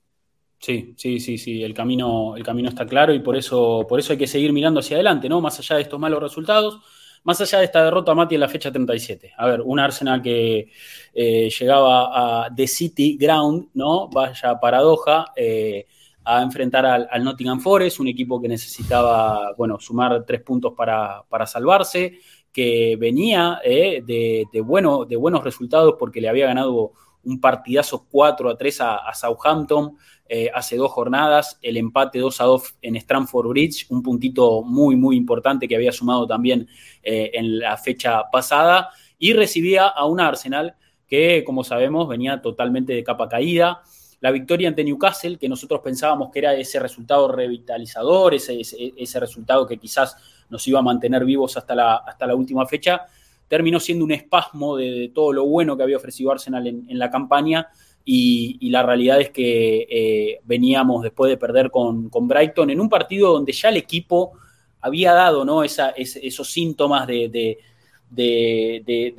Sí, 0.59 0.94
sí, 0.97 1.21
sí, 1.21 1.38
sí, 1.38 1.62
el 1.62 1.73
camino, 1.73 2.37
el 2.37 2.42
camino 2.42 2.68
está 2.68 2.85
claro 2.85 3.14
y 3.14 3.21
por 3.21 3.37
eso, 3.37 3.87
por 3.88 4.01
eso 4.01 4.12
hay 4.12 4.18
que 4.18 4.27
seguir 4.27 4.53
mirando 4.53 4.81
hacia 4.81 4.97
adelante, 4.97 5.29
¿no? 5.29 5.40
Más 5.40 5.59
allá 5.59 5.77
de 5.77 5.83
estos 5.83 6.01
malos 6.01 6.21
resultados 6.21 6.81
más 7.25 7.41
allá 7.41 7.59
de 7.59 7.65
esta 7.65 7.85
derrota, 7.85 8.15
Mati, 8.15 8.35
en 8.35 8.41
la 8.41 8.49
fecha 8.49 8.71
37. 8.71 9.33
A 9.37 9.47
ver, 9.47 9.61
un 9.61 9.79
Arsenal 9.79 10.23
que 10.23 10.71
eh, 11.15 11.51
llegaba 11.51 12.45
a 12.45 12.55
The 12.55 12.67
City 12.67 13.17
Ground, 13.17 13.69
¿no? 13.75 14.09
Vaya 14.09 14.59
paradoja, 14.61 15.27
eh, 15.37 15.87
a 16.25 16.43
enfrentar 16.43 16.85
al, 16.85 17.25
Nottingham 17.25 17.59
Forest, 17.59 18.01
un 18.01 18.09
equipo 18.09 18.41
que 18.41 18.49
necesitaba, 18.49 19.55
bueno, 19.57 19.81
sumar 19.81 20.25
tres 20.27 20.43
puntos 20.43 20.75
para, 20.77 21.25
salvarse, 21.47 22.19
que 22.53 22.97
venía 23.01 23.61
eh, 23.65 24.03
de, 24.05 24.61
bueno, 24.61 25.07
de 25.07 25.17
buenos 25.17 25.43
resultados 25.43 25.95
porque 25.99 26.21
le 26.21 26.29
había 26.29 26.47
ganado 26.47 26.93
un 27.25 27.41
partidazo 27.41 28.07
4 28.11 28.51
a 28.51 28.57
3 28.57 28.81
a 28.81 29.15
Southampton, 29.15 29.97
eh, 30.31 30.51
hace 30.55 30.77
dos 30.77 30.93
jornadas, 30.93 31.59
el 31.63 31.79
empate 31.79 32.19
2 32.19 32.41
a 32.43 32.45
2 32.45 32.75
en 32.83 33.01
Stramford 33.01 33.49
Bridge, 33.49 33.87
un 33.89 34.03
puntito 34.03 34.63
muy, 34.63 34.95
muy 34.95 35.17
importante 35.17 35.67
que 35.67 35.75
había 35.75 35.91
sumado 35.91 36.27
también 36.27 36.69
eh, 37.03 37.31
en 37.33 37.59
la 37.59 37.79
fecha 37.79 38.25
pasada, 38.31 38.91
y 39.19 39.33
recibía 39.33 39.87
a 39.87 40.05
un 40.05 40.21
Arsenal 40.21 40.77
que, 41.07 41.45
como 41.45 41.65
sabemos, 41.65 42.07
venía 42.09 42.43
totalmente 42.43 42.93
de 42.93 43.03
capa 43.03 43.27
caída. 43.27 43.81
La 44.21 44.31
victoria 44.31 44.69
ante 44.69 44.85
Newcastle, 44.85 45.39
que 45.39 45.49
nosotros 45.49 45.81
pensábamos 45.83 46.31
que 46.31 46.41
era 46.41 46.55
ese 46.55 46.79
resultado 46.79 47.33
revitalizador, 47.33 48.35
ese, 48.35 48.61
ese, 48.61 49.21
resultado 49.21 49.67
que 49.67 49.79
quizás 49.79 50.17
nos 50.51 50.67
iba 50.69 50.81
a 50.81 50.83
mantener 50.83 51.25
vivos 51.25 51.57
hasta 51.57 51.75
la, 51.75 51.97
hasta 51.97 52.27
la 52.27 52.35
última 52.35 52.67
fecha, 52.67 53.07
terminó 53.49 53.81
siendo 53.81 54.05
un 54.05 54.13
espasmo 54.13 54.77
de, 54.77 55.11
todo 55.15 55.33
lo 55.33 55.47
bueno 55.47 55.77
que 55.77 55.83
había 55.83 55.97
ofrecido 55.97 56.31
Arsenal 56.31 56.67
en, 56.67 56.99
la 56.99 57.11
campaña 57.11 57.69
y, 58.05 58.69
la 58.71 58.83
realidad 58.83 59.21
es 59.21 59.31
que 59.31 59.87
eh, 59.91 60.41
veníamos 60.45 61.03
después 61.03 61.31
de 61.31 61.37
perder 61.37 61.71
con, 61.71 62.11
Brighton 62.11 62.71
en 62.71 62.81
un 62.81 62.89
partido 62.89 63.33
donde 63.33 63.53
ya 63.53 63.71
el 63.71 63.79
equipo 63.79 64.33
había 64.81 65.13
dado 65.13 65.45
¿no? 65.45 65.65
esos 65.65 66.51
síntomas 66.51 67.07
de, 67.07 67.59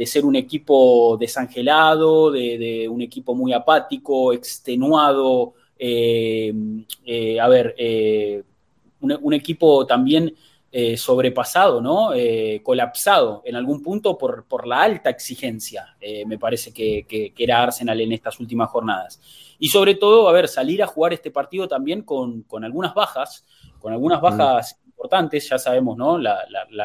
ser 0.05 0.25
un 0.25 0.35
equipo 0.35 1.17
desangelado, 1.19 2.31
de, 2.31 2.87
un 2.89 3.01
equipo 3.01 3.35
muy 3.35 3.51
apático, 3.51 4.31
extenuado, 4.31 5.53
eh, 5.77 6.53
eh, 7.05 7.39
a 7.39 7.47
ver, 7.47 7.75
un, 9.01 9.33
equipo 9.33 9.85
también 9.85 10.33
eh, 10.71 10.97
sobrepasado, 10.97 11.81
¿no? 11.81 12.13
Eh, 12.13 12.61
colapsado 12.63 13.41
en 13.43 13.55
algún 13.55 13.81
punto 13.81 14.15
por, 14.15 14.45
por 14.45 14.67
la 14.67 14.83
alta 14.83 15.09
exigencia, 15.09 15.95
eh, 15.99 16.23
me 16.27 16.37
parece 16.37 16.71
que, 16.71 17.33
era 17.37 17.63
Arsenal 17.63 17.99
en 17.99 18.11
estas 18.11 18.39
últimas 18.39 18.69
jornadas. 18.69 19.19
Y 19.57 19.69
sobre 19.69 19.95
todo, 19.95 20.29
a 20.29 20.31
ver, 20.31 20.47
salir 20.47 20.83
a 20.83 20.87
jugar 20.87 21.13
este 21.13 21.31
partido 21.31 21.67
también 21.67 22.03
con, 22.03 22.45
algunas 22.61 22.93
bajas, 22.93 23.47
con 23.79 23.93
algunas 23.93 24.21
bajas 24.21 24.79
importantes, 24.85 25.49
ya 25.49 25.57
sabemos, 25.57 25.97
¿no? 25.97 26.19
La, 26.19 26.37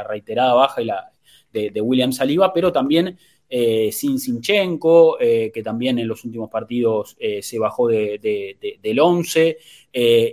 reiterada 0.09 0.55
baja 0.55 0.81
y 0.81 0.87
la, 0.87 1.11
de, 1.53 1.69
de 1.69 1.81
William 1.83 2.11
Saliba, 2.11 2.55
pero 2.55 2.73
también 2.73 3.19
eh, 3.49 3.93
sin 3.93 4.19
Sinchenko, 4.19 5.21
eh, 5.21 5.53
que 5.53 5.63
también 5.63 5.99
en 5.99 6.09
los 6.09 6.25
últimos 6.25 6.51
partidos 6.51 7.17
eh, 7.21 7.43
se 7.43 7.59
bajó 7.59 7.89
de, 7.89 8.79
del 8.83 8.99
11, 8.99 9.59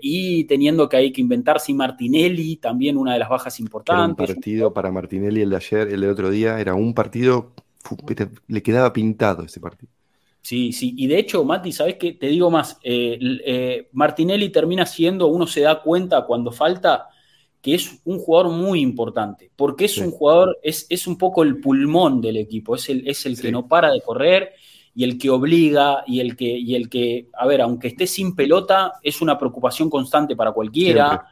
y 0.02 0.45
teniendo 0.45 0.89
que 0.89 0.97
hay 0.97 1.12
que 1.12 1.21
inventarse 1.21 1.74
Martinelli, 1.74 2.56
también 2.56 2.97
una 2.97 3.13
de 3.13 3.19
las 3.19 3.30
bajas 3.30 3.60
importantes. 3.60 4.30
un 4.30 4.36
partido 4.36 4.74
para 4.74 4.91
Martinelli 4.91 5.41
el 5.41 5.52
de 5.52 5.56
ayer, 5.56 5.88
el 5.89 6.02
de 6.02 6.10
otro 6.10 6.32
día, 6.32 6.60
era 6.60 6.74
un 6.74 6.95
partido, 6.95 7.52
le 8.47 8.63
quedaba 8.63 8.91
pintado 8.91 9.43
ese 9.43 9.60
partido. 9.60 9.91
Sí, 10.41 10.74
sí, 10.74 10.95
y 10.97 11.06
de 11.06 11.19
hecho, 11.19 11.43
Mati, 11.43 11.71
¿sabes 11.71 11.97
qué? 11.97 12.13
Te 12.13 12.26
digo 12.26 12.50
más, 12.50 12.80
Martinelli 13.91 14.50
termina 14.50 14.88
siendo, 14.88 15.28
uno 15.28 15.45
se 15.45 15.62
da 15.62 15.84
cuenta 15.84 16.26
cuando 16.26 16.52
falta, 16.52 17.10
que 17.62 17.76
es 17.76 18.02
un 18.06 18.17
jugador 18.19 18.52
muy 18.52 18.82
importante, 18.82 19.52
porque 19.56 19.86
es 19.86 19.97
un 19.97 20.12
jugador, 20.12 20.58
es, 20.63 20.88
es, 20.89 21.06
un 21.06 21.17
poco 21.17 21.43
el 21.43 21.60
pulmón 21.60 22.19
del 22.19 22.38
equipo, 22.38 22.76
es 22.76 22.89
el, 22.89 23.08
es 23.08 23.26
el 23.26 23.39
que 23.39 23.52
no 23.52 23.67
para 23.67 23.91
de 23.91 24.02
correr 24.02 24.54
y 24.95 25.04
el 25.04 25.17
que 25.17 25.30
obliga 25.30 26.04
y 26.08 26.19
el 26.19 26.36
que, 26.36 26.58
y 26.58 26.76
el 26.76 26.89
que, 26.89 27.28
a 27.34 27.45
ver, 27.45 27.62
aunque 27.62 27.89
esté 27.89 28.08
sin 28.08 28.36
pelota, 28.36 28.93
es 29.04 29.21
una 29.21 29.38
preocupación 29.38 29.89
constante 29.89 30.36
para 30.36 30.52
cualquiera. 30.52 31.28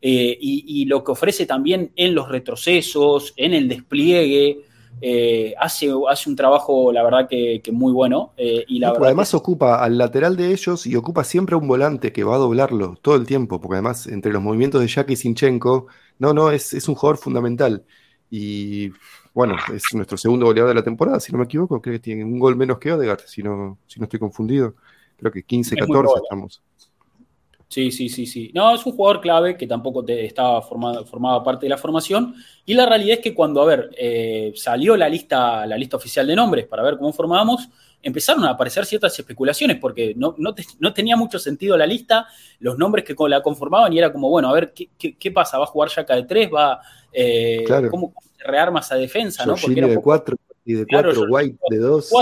Eh, 0.00 0.38
y, 0.40 0.82
y, 0.82 0.84
lo 0.84 1.02
que 1.02 1.10
ofrece 1.10 1.44
también 1.44 1.90
en 1.96 2.14
los 2.14 2.28
retrocesos, 2.28 3.32
en 3.36 3.52
el 3.52 3.66
despliegue, 3.66 4.60
eh, 5.00 5.54
hace, 5.58 5.92
hace 6.08 6.28
un 6.28 6.36
trabajo, 6.36 6.92
la 6.92 7.02
verdad, 7.02 7.28
que, 7.28 7.62
muy 7.72 7.92
bueno. 7.92 8.32
Eh, 8.36 8.64
y 8.68 8.78
la 8.78 8.90
además 8.90 9.34
ocupa 9.34 9.82
al 9.82 9.98
lateral 9.98 10.36
de 10.36 10.52
ellos 10.52 10.86
y 10.86 10.96
ocupa 10.96 11.24
siempre 11.24 11.56
un 11.56 11.68
volante 11.68 12.12
que 12.12 12.24
va 12.24 12.34
a 12.34 12.38
doblarlo 12.38 12.96
todo 13.00 13.14
el 13.14 13.26
tiempo, 13.26 13.60
porque 13.60 13.76
además 13.76 14.06
entre 14.06 14.32
los 14.32 14.42
movimientos 14.42 14.80
de 14.80 14.88
Jack 14.88 15.10
y 15.10 15.16
Sinchenko, 15.16 15.86
no, 16.18 16.32
no, 16.32 16.50
es, 16.50 16.72
es 16.74 16.88
un 16.88 16.94
jugador 16.94 17.18
fundamental. 17.18 17.84
Y 18.30 18.90
bueno, 19.32 19.56
es 19.72 19.84
nuestro 19.94 20.18
segundo 20.18 20.46
goleador 20.46 20.70
de 20.70 20.74
la 20.74 20.82
temporada, 20.82 21.20
si 21.20 21.32
no 21.32 21.38
me 21.38 21.44
equivoco, 21.44 21.80
creo 21.80 21.94
que 21.94 22.00
tiene 22.00 22.24
un 22.24 22.38
gol 22.38 22.56
menos 22.56 22.78
que 22.78 22.92
Odegaard, 22.92 23.20
si 23.26 23.42
no, 23.42 23.78
si 23.86 24.00
no 24.00 24.04
estoy 24.04 24.18
confundido. 24.18 24.74
Creo 25.16 25.32
que 25.32 25.42
15, 25.42 25.76
14 25.76 26.14
estamos. 26.22 26.62
Sí, 27.68 27.90
sí, 27.90 28.08
sí, 28.08 28.26
sí. 28.26 28.50
No, 28.54 28.74
es 28.74 28.84
un 28.86 28.92
jugador 28.92 29.20
clave 29.20 29.56
que 29.56 29.66
tampoco 29.66 30.02
te 30.04 30.24
estaba 30.24 30.62
formado, 30.62 31.04
formaba 31.04 31.44
parte 31.44 31.66
de 31.66 31.70
la 31.70 31.76
formación. 31.76 32.34
Y 32.64 32.74
la 32.74 32.86
realidad 32.86 33.18
es 33.18 33.22
que 33.22 33.34
cuando, 33.34 33.60
a 33.62 33.66
ver, 33.66 33.90
eh, 33.96 34.52
salió 34.56 34.96
la 34.96 35.08
lista, 35.08 35.66
la 35.66 35.76
lista 35.76 35.98
oficial 35.98 36.26
de 36.26 36.34
nombres 36.34 36.66
para 36.66 36.82
ver 36.82 36.96
cómo 36.96 37.12
formábamos, 37.12 37.68
empezaron 38.02 38.44
a 38.44 38.50
aparecer 38.50 38.86
ciertas 38.86 39.18
especulaciones 39.18 39.78
porque 39.78 40.14
no, 40.16 40.34
no, 40.38 40.94
tenía 40.94 41.16
mucho 41.16 41.38
sentido 41.38 41.76
la 41.76 41.86
lista, 41.86 42.26
los 42.60 42.78
nombres 42.78 43.04
que 43.04 43.14
la 43.28 43.42
conformaban 43.42 43.92
y 43.92 43.98
era 43.98 44.12
como, 44.12 44.30
bueno, 44.30 44.48
a 44.48 44.52
ver, 44.52 44.72
¿qué, 44.72 45.30
pasa? 45.30 45.58
¿Va 45.58 45.64
a 45.64 45.68
jugar 45.68 45.90
Yaka 45.90 46.14
de 46.14 46.22
3? 46.22 46.50
¿Va, 46.54 46.80
eh, 47.12 47.64
¿Cómo 47.90 48.14
se 48.36 48.44
rearma 48.44 48.80
esa 48.80 48.94
defensa? 48.94 49.44
¿no? 49.44 49.56
Porque 49.56 49.78
era 49.78 49.88
de 49.88 49.98
4 49.98 50.36
y 50.64 50.74
de 50.74 50.86
4, 50.86 51.26
White 51.28 51.58
de 51.70 51.78
2. 51.78 52.12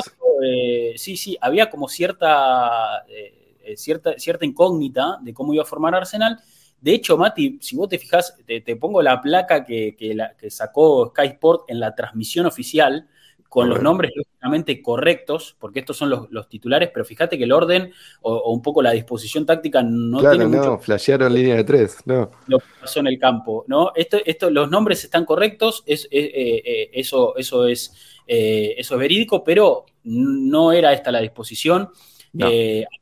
Eh, 0.45 0.95
sí, 0.97 1.17
sí, 1.17 1.37
había 1.41 1.71
como 1.71 1.89
cierta, 1.89 3.05
eh, 3.09 3.46
cierta, 3.77 4.19
cierta 4.19 4.45
incógnita 4.45 5.19
de 5.23 5.35
cómo 5.35 5.53
iba 5.55 5.63
a 5.63 5.67
formar 5.67 5.95
Arsenal. 5.95 6.39
De 6.81 6.93
hecho, 6.93 7.17
Mati, 7.17 7.59
si 7.61 7.75
vos 7.75 7.89
te 7.89 7.99
fijas, 7.99 8.37
te, 8.47 8.77
pongo 8.77 9.03
la 9.03 9.21
placa 9.21 9.65
que, 9.65 9.97
que, 9.97 10.51
sacó 10.51 11.09
Sky 11.09 11.29
Sport 11.29 11.71
en 11.71 11.81
la 11.81 11.95
transmisión 11.95 12.47
oficial, 12.47 13.09
con 13.49 13.71
los 13.71 13.81
nombres 13.81 14.13
lógicamente 14.15 14.83
correctos, 14.83 15.57
porque 15.59 15.81
estos 15.81 15.97
son 15.97 16.11
los, 16.11 16.49
titulares, 16.49 16.91
pero 16.93 17.07
fíjate 17.07 17.39
que 17.39 17.45
el 17.45 17.53
orden 17.53 17.91
o, 18.21 18.53
un 18.53 18.61
poco 18.61 18.83
la 18.83 18.91
disposición 18.91 19.47
táctica 19.47 19.83
no 19.83 20.19
claro, 20.19 20.37
tiene 20.37 20.51
no, 20.51 20.59
mucho. 20.59 20.79
flashearon 20.79 21.33
línea 21.33 21.57
de 21.57 21.65
tres, 21.65 21.97
no. 22.05 22.31
Lo 22.49 22.59
que 22.59 22.67
pasó 22.81 23.01
en 23.01 23.07
el 23.07 23.19
campo, 23.19 23.65
¿no? 23.67 23.93
Esto, 23.95 24.19
esto, 24.27 24.51
los 24.51 24.71
nombres 24.71 25.05
están 25.05 25.25
correctos, 25.25 25.85
es, 25.87 26.07
eh, 26.11 26.31
eh, 26.33 26.91
eso, 26.93 27.35
eso, 27.37 27.67
es, 27.67 27.95
eh, 28.27 28.75
eso 28.77 28.95
es 28.95 29.01
verídico, 29.01 29.43
pero 29.43 29.87
no 30.05 30.73
era 30.73 30.93
esta 30.93 31.11
la 31.11 31.21
disposición. 31.21 31.91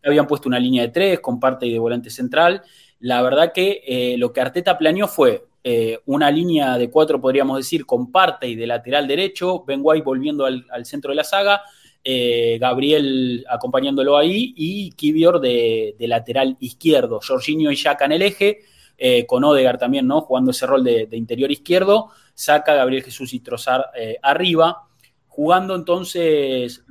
Habían 0.05 0.27
puesto 0.27 0.49
una 0.49 0.59
línea 0.59 0.83
de 0.83 0.89
tres 0.89 1.21
con 1.21 1.41
parte 1.41 1.67
de 1.67 1.79
volante 1.79 2.11
central. 2.11 2.63
La 3.01 3.23
verdad 3.23 3.53
que 3.53 4.15
lo 4.19 4.33
que 4.33 4.41
Arteta 4.41 4.79
planeó 4.79 5.09
fue 5.09 5.45
eh, 5.67 5.99
una 6.05 6.31
línea 6.31 6.77
de 6.77 6.91
cuatro, 6.91 7.19
podríamos 7.19 7.57
decir, 7.57 7.87
con 7.87 8.13
parte 8.13 8.47
y 8.47 8.55
de 8.55 8.67
lateral 8.67 9.09
derecho, 9.09 9.65
Ben 9.67 9.81
White 9.83 10.05
volviendo 10.05 10.45
al, 10.45 10.85
centro 10.85 11.11
de 11.11 11.15
la 11.15 11.25
saga, 11.25 11.63
eh, 12.05 12.59
Gabriel 12.61 13.47
acompañándolo 13.49 14.19
ahí 14.19 14.53
y 14.59 14.91
Kivior 14.91 15.41
de, 15.41 15.97
lateral 16.01 16.59
izquierdo, 16.61 17.19
Jorginho 17.27 17.73
y 17.73 17.79
en 17.99 18.13
el 18.13 18.21
eje, 18.21 18.59
eh, 18.99 19.25
con 19.25 19.43
Odegar 19.43 19.79
también, 19.79 20.07
¿no? 20.07 20.21
Jugando 20.21 20.51
ese 20.51 20.67
rol 20.67 20.85
de, 20.85 21.09
interior 21.13 21.51
izquierdo, 21.51 22.11
saca 22.35 22.75
Gabriel 22.75 23.03
Jesús 23.03 23.33
y 23.33 23.41
Trozar 23.41 23.87
arriba. 24.21 24.87
Jugando 25.35 25.75
entonces, 25.75 26.85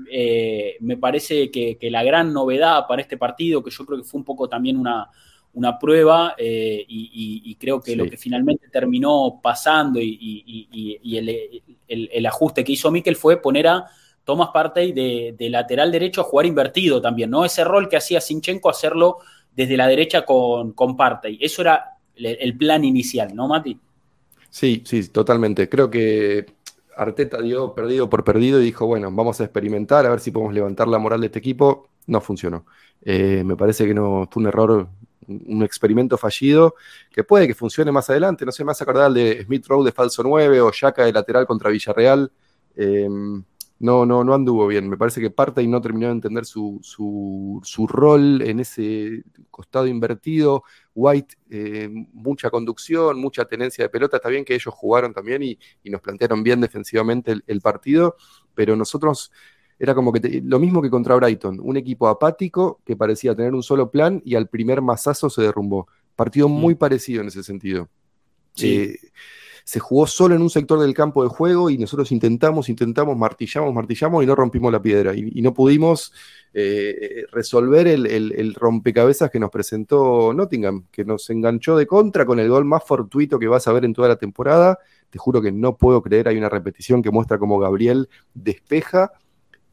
me 0.81 0.97
parece 0.97 1.49
que, 1.49 1.77
la 1.89 2.03
gran 2.03 2.33
novedad 2.33 2.85
para 2.87 3.01
este 3.01 3.17
partido, 3.17 3.63
que 3.63 3.71
yo 3.71 3.85
creo 3.85 3.99
que 3.99 4.03
fue 4.03 4.19
un 4.19 4.25
poco 4.25 4.49
también 4.49 4.75
una, 4.75 5.09
una 5.53 5.77
prueba 5.77 6.35
eh, 6.37 6.83
y, 6.87 7.55
creo 7.59 7.79
que 7.79 7.95
lo 7.95 8.09
que 8.09 8.17
finalmente 8.17 8.67
terminó 8.69 9.39
pasando 9.41 9.99
y, 10.01 10.99
el, 11.87 12.25
ajuste 12.25 12.63
que 12.63 12.71
hizo 12.71 12.91
Miquel 12.91 13.15
fue 13.15 13.41
poner 13.41 13.67
a 13.67 13.85
Thomas 14.23 14.49
Partey 14.53 14.91
de, 14.91 15.49
lateral 15.49 15.91
derecho 15.91 16.21
a 16.21 16.25
jugar 16.25 16.47
invertido 16.47 17.01
también, 17.01 17.29
¿no? 17.29 17.45
Ese 17.45 17.63
rol 17.63 17.87
que 17.87 17.97
hacía 17.97 18.19
Sinchenko, 18.19 18.69
hacerlo 18.69 19.19
desde 19.55 19.77
la 19.77 19.87
derecha 19.87 20.25
con, 20.25 20.73
con 20.73 20.97
Partey. 20.97 21.37
Eso 21.39 21.61
era 21.61 21.97
el 22.15 22.57
plan 22.57 22.83
inicial, 22.83 23.35
¿no, 23.35 23.47
Mati? 23.47 23.79
Sí, 24.49 24.81
sí, 24.85 25.07
totalmente. 25.09 25.69
Creo 25.69 25.89
que 25.89 26.45
Arteta 26.97 27.41
dio 27.41 27.73
perdido 27.73 28.09
por 28.09 28.23
perdido 28.23 28.61
y 28.61 28.65
dijo, 28.65 28.85
bueno, 28.85 29.11
vamos 29.11 29.39
a 29.41 29.45
experimentar, 29.45 30.05
a 30.05 30.09
ver 30.09 30.19
si 30.19 30.31
podemos 30.31 30.53
levantar 30.53 30.87
la 30.87 30.99
moral 30.99 31.21
de 31.21 31.27
este 31.27 31.39
equipo. 31.39 31.89
No 32.07 32.21
funcionó. 32.21 32.65
Eh, 33.01 33.43
me 33.45 33.55
parece 33.55 33.85
que 33.85 33.93
no 33.93 34.27
fue 34.31 34.41
un 34.41 34.47
error 34.47 34.87
un 35.27 35.63
experimento 35.63 36.17
fallido 36.17 36.75
que 37.11 37.23
puede 37.23 37.47
que 37.47 37.55
funcione 37.55 37.91
más 37.91 38.09
adelante. 38.09 38.45
No 38.45 38.51
sé, 38.51 38.63
más 38.63 38.81
acordar 38.81 39.11
de 39.11 39.43
Smith 39.45 39.65
Rowe 39.67 39.85
de 39.85 39.91
falso 39.91 40.23
9 40.23 40.61
o 40.61 40.71
Yaka 40.71 41.05
de 41.05 41.13
lateral 41.13 41.45
contra 41.45 41.69
Villarreal. 41.69 42.31
Em, 42.75 43.43
no, 43.79 44.05
no, 44.05 44.23
no 44.23 44.33
anduvo 44.33 44.67
bien. 44.67 44.89
Me 44.89 44.97
parece 44.97 45.21
que 45.21 45.29
parte 45.29 45.61
y 45.61 45.67
no 45.67 45.81
terminó 45.81 46.07
de 46.07 46.13
entender 46.13 46.45
su, 46.45 46.81
rol 47.89 48.41
en 48.41 48.59
ese 48.59 49.23
costado 49.51 49.87
invertido. 49.87 50.63
White, 50.95 51.35
eh, 51.49 51.89
mucha 52.13 52.49
conducción, 52.49 53.19
mucha 53.19 53.45
tenencia 53.45 53.85
de 53.85 53.89
pelota. 53.89 54.17
Está 54.17 54.29
bien 54.29 54.45
que 54.45 54.55
ellos 54.55 54.73
jugaron 54.73 55.13
también 55.13 55.43
y, 55.43 55.57
nos 55.85 56.01
plantearon 56.01 56.43
bien 56.43 56.61
defensivamente 56.61 57.35
el 57.47 57.61
partido, 57.61 58.15
pero 58.53 58.75
nosotros 58.75 59.31
era 59.79 59.95
como 59.95 60.13
que 60.13 60.41
lo 60.45 60.59
mismo 60.59 60.81
que 60.81 60.89
contra 60.89 61.15
Brighton, 61.15 61.59
un 61.61 61.77
equipo 61.77 62.07
apático 62.07 62.79
que 62.85 62.95
parecía 62.95 63.35
tener 63.35 63.53
un 63.53 63.63
solo 63.63 63.91
plan 63.91 64.21
y 64.23 64.35
al 64.35 64.47
primer 64.47 64.81
mazazo 64.81 65.29
se 65.29 65.41
derrumbó. 65.41 65.87
Partido 66.15 66.47
muy 66.47 66.75
parecido 66.75 67.21
en 67.21 67.27
ese 67.27 67.43
sentido. 67.43 67.89
Eh, 68.61 68.95
se 69.63 69.79
jugó 69.79 70.07
solo 70.07 70.35
en 70.35 70.41
un 70.41 70.49
sector 70.49 70.79
del 70.79 70.93
campo 70.93 71.23
de 71.23 71.29
juego 71.29 71.69
y 71.69 71.77
nosotros 71.77 72.11
intentamos, 72.11 72.69
intentamos, 72.69 73.17
martillamos, 73.17 73.73
martillamos 73.73 74.23
y 74.23 74.27
no 74.27 74.35
rompimos 74.35 74.71
la 74.71 74.81
piedra 74.81 75.13
y, 75.15 75.41
no 75.41 75.53
pudimos 75.53 76.13
eh, 76.53 77.25
resolver 77.31 77.87
el, 77.87 78.53
rompecabezas 78.55 79.29
que 79.29 79.39
nos 79.39 79.49
presentó 79.49 80.33
Nottingham, 80.33 80.85
que 80.91 81.05
nos 81.05 81.29
enganchó 81.29 81.77
de 81.77 81.87
contra 81.87 82.25
con 82.25 82.39
el 82.39 82.49
gol 82.49 82.65
más 82.65 82.83
fortuito 82.85 83.39
que 83.39 83.47
vas 83.47 83.67
a 83.67 83.73
ver 83.73 83.85
en 83.85 83.93
toda 83.93 84.07
la 84.07 84.17
temporada. 84.17 84.79
Te 85.09 85.19
juro 85.19 85.41
que 85.41 85.51
no 85.51 85.77
puedo 85.77 86.01
creer, 86.01 86.27
hay 86.27 86.37
una 86.37 86.49
repetición 86.49 87.01
que 87.01 87.11
muestra 87.11 87.37
cómo 87.37 87.59
Gabriel 87.59 88.09
despeja 88.33 89.11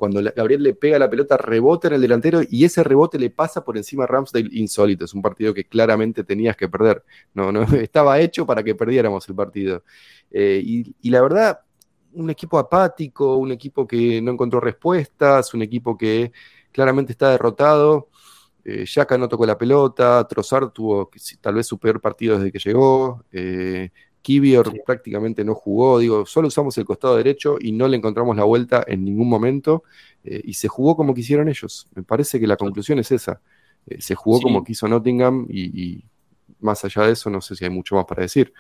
cuando 0.01 0.23
Gabriel 0.35 0.63
le 0.63 0.73
pega 0.75 0.99
la 0.99 1.11
pelota, 1.11 1.37
rebota 1.37 1.89
en 1.89 1.95
el 1.95 2.01
delantero 2.01 2.41
y 2.49 2.65
ese 2.65 2.83
rebote 2.83 3.19
le 3.19 3.29
pasa 3.29 3.63
por 3.63 3.77
encima 3.77 4.05
a 4.05 4.07
Ramsdale 4.07 4.49
insólito. 4.53 5.05
Es 5.05 5.13
un 5.13 5.21
partido 5.21 5.53
que 5.53 5.67
claramente 5.67 6.25
tenías 6.25 6.57
que 6.57 6.71
perder. 6.71 7.05
No, 7.35 7.53
no 7.53 7.63
estaba 7.75 8.19
hecho 8.19 8.47
para 8.47 8.65
que 8.65 8.75
perdiéramos 8.75 9.29
el 9.29 9.35
partido. 9.35 9.85
Eh, 10.31 10.63
y, 10.65 11.11
la 11.11 11.21
verdad, 11.21 11.61
un 12.15 12.31
equipo 12.31 12.59
apático, 12.59 13.37
un 13.37 13.53
equipo 13.53 13.87
que 13.87 14.23
no 14.23 14.33
encontró 14.33 14.59
respuestas, 14.59 15.53
un 15.53 15.61
equipo 15.61 15.99
que 15.99 16.33
claramente 16.73 17.13
está 17.13 17.31
derrotado. 17.31 18.09
Eh, 18.65 18.87
no 19.19 19.29
tocó 19.29 19.45
la 19.45 19.59
pelota, 19.59 20.27
Trozar 20.27 20.71
tuvo 20.71 21.11
tal 21.43 21.55
vez 21.57 21.67
su 21.67 21.79
peor 21.79 22.01
partido 22.01 22.39
desde 22.39 22.53
que 22.53 22.59
llegó. 22.59 23.23
Eh, 23.33 23.91
Kivior 24.23 24.71
prácticamente 24.85 25.45
no 25.45 25.55
jugó, 25.55 25.99
digo, 25.99 26.27
solo 26.27 26.49
usamos 26.49 26.77
el 26.79 26.85
costado 26.85 27.17
derecho 27.17 27.57
y 27.59 27.73
no 27.73 27.89
le 27.89 27.97
encontramos 27.97 28.37
la 28.37 28.45
vuelta 28.45 28.85
en 28.87 29.05
ningún 29.05 29.29
momento 29.29 29.85
eh, 30.25 30.43
y 30.45 30.55
se 30.55 30.69
jugó 30.69 30.97
como 30.97 31.15
quisieron 31.15 31.49
ellos. 31.49 31.89
Me 31.95 32.03
parece 32.03 32.39
que 32.39 32.47
la 32.47 32.57
conclusión 32.57 32.99
es 32.99 33.11
esa. 33.13 33.41
Eh, 33.87 34.01
se 34.01 34.15
jugó 34.15 34.41
como 34.41 34.63
quiso 34.63 34.87
Nottingham 34.89 35.47
y, 35.49 36.05
más 36.61 36.85
allá 36.85 37.07
de 37.07 37.13
eso 37.13 37.31
no 37.31 37.41
sé 37.41 37.57
si 37.57 37.65
hay 37.65 37.71
mucho 37.71 37.95
más 37.95 38.05
para 38.05 38.23
decir. 38.23 38.53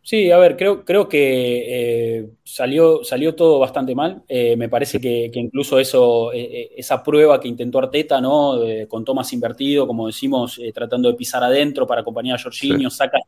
Sí, 0.00 0.30
a 0.30 0.36
ver, 0.36 0.56
creo, 0.56 0.84
creo 0.84 1.08
que 1.08 2.18
eh, 2.18 2.28
salió, 2.44 3.02
salió 3.02 3.34
todo 3.34 3.58
bastante 3.58 3.94
mal. 3.94 4.22
me 4.28 4.68
parece 4.68 5.00
que, 5.00 5.30
incluso 5.34 5.80
eso, 5.80 6.30
esa 6.32 7.02
prueba 7.02 7.40
que 7.40 7.48
intentó 7.48 7.78
Arteta, 7.78 8.20
¿no? 8.20 8.60
con 8.86 9.04
Thomas 9.04 9.32
invertido, 9.32 9.86
como 9.86 10.06
decimos, 10.06 10.60
tratando 10.72 11.08
de 11.08 11.16
pisar 11.16 11.42
adentro 11.42 11.86
para 11.86 12.02
acompañar 12.02 12.38
a 12.38 12.42
Jorginho, 12.42 12.90
saca 12.90 13.18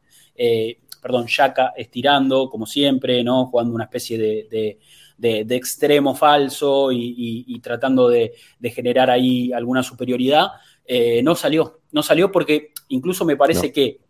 perdón, 1.06 1.28
Yaka 1.28 1.72
estirando, 1.76 2.50
como 2.50 2.66
siempre, 2.66 3.22
¿no? 3.22 3.46
Jugando 3.46 3.76
una 3.76 3.84
especie 3.84 4.18
de, 4.18 5.54
extremo 5.54 6.16
falso 6.16 6.90
y, 6.90 7.60
tratando 7.60 8.08
de, 8.08 8.32
generar 8.74 9.08
ahí 9.08 9.52
alguna 9.52 9.84
superioridad. 9.84 10.48
Eh, 10.84 11.22
no 11.22 11.36
salió, 11.36 11.78
no 11.92 12.02
salió 12.02 12.32
porque 12.32 12.72
incluso 12.88 13.24
me 13.24 13.36
parece 13.36 13.70
que, 13.70 14.00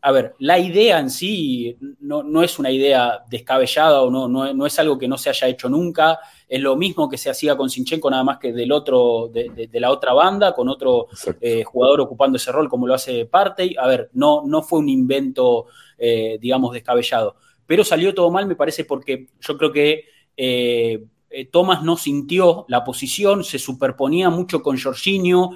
a 0.00 0.10
ver, 0.12 0.34
la 0.38 0.58
idea 0.58 0.98
en 0.98 1.10
sí 1.10 1.76
no, 2.00 2.42
es 2.42 2.58
una 2.58 2.70
idea 2.70 3.20
descabellada 3.28 4.00
o 4.00 4.10
no, 4.10 4.26
no, 4.26 4.66
es 4.66 4.78
algo 4.78 4.96
que 4.96 5.08
no 5.08 5.18
se 5.18 5.28
haya 5.28 5.48
hecho 5.48 5.68
nunca. 5.68 6.18
Es 6.48 6.62
lo 6.62 6.74
mismo 6.74 7.06
que 7.06 7.18
se 7.18 7.28
hacía 7.28 7.54
con 7.54 7.68
Sinchenko, 7.68 8.10
nada 8.10 8.24
más 8.24 8.38
que 8.38 8.54
del 8.54 8.72
otro, 8.72 9.28
de, 9.30 9.68
la 9.74 9.90
otra 9.90 10.14
banda, 10.14 10.54
con 10.54 10.70
otro 10.70 11.08
eh, 11.38 11.64
jugador 11.64 12.00
ocupando 12.00 12.36
ese 12.38 12.50
rol 12.50 12.70
como 12.70 12.86
lo 12.86 12.94
hace 12.94 13.26
Partey. 13.26 13.76
A 13.78 13.86
ver, 13.86 14.08
no, 14.14 14.42
no 14.46 14.62
fue 14.62 14.78
un 14.78 14.88
invento 14.88 15.66
eh, 15.98 16.38
digamos, 16.40 16.72
descabellado. 16.72 17.36
Pero 17.66 17.84
salió 17.84 18.14
todo 18.14 18.30
mal, 18.30 18.46
me 18.46 18.56
parece, 18.56 18.84
porque 18.84 19.28
yo 19.40 19.58
creo 19.58 19.72
que 19.72 20.04
eh, 20.36 21.04
eh, 21.30 21.44
Thomas 21.46 21.82
no 21.82 21.96
sintió 21.96 22.64
la 22.68 22.84
posición, 22.84 23.44
se 23.44 23.58
superponía 23.58 24.30
mucho 24.30 24.62
con 24.62 24.78
Jorginho. 24.78 25.50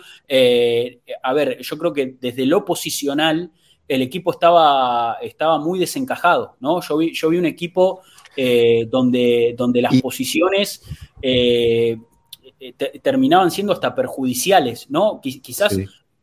a 1.22 1.32
ver, 1.32 1.60
yo 1.60 1.78
creo 1.78 1.92
que 1.92 2.16
desde 2.20 2.46
lo 2.46 2.64
posicional 2.64 3.52
el 3.86 4.02
equipo 4.02 4.30
estaba, 4.30 5.18
estaba 5.20 5.58
muy 5.58 5.78
desencajado, 5.78 6.56
¿no? 6.60 6.80
Yo 6.80 6.96
vi, 6.96 7.12
yo 7.12 7.28
vi 7.28 7.38
un 7.38 7.46
equipo 7.46 8.02
donde, 8.88 9.54
donde 9.58 9.82
las 9.82 10.00
posiciones 10.00 10.82
terminaban 13.02 13.50
siendo 13.50 13.72
hasta 13.72 13.94
perjudiciales, 13.94 14.88
¿no? 14.90 15.20
Quizás 15.20 15.76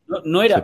no, 0.07 0.41
era 0.41 0.63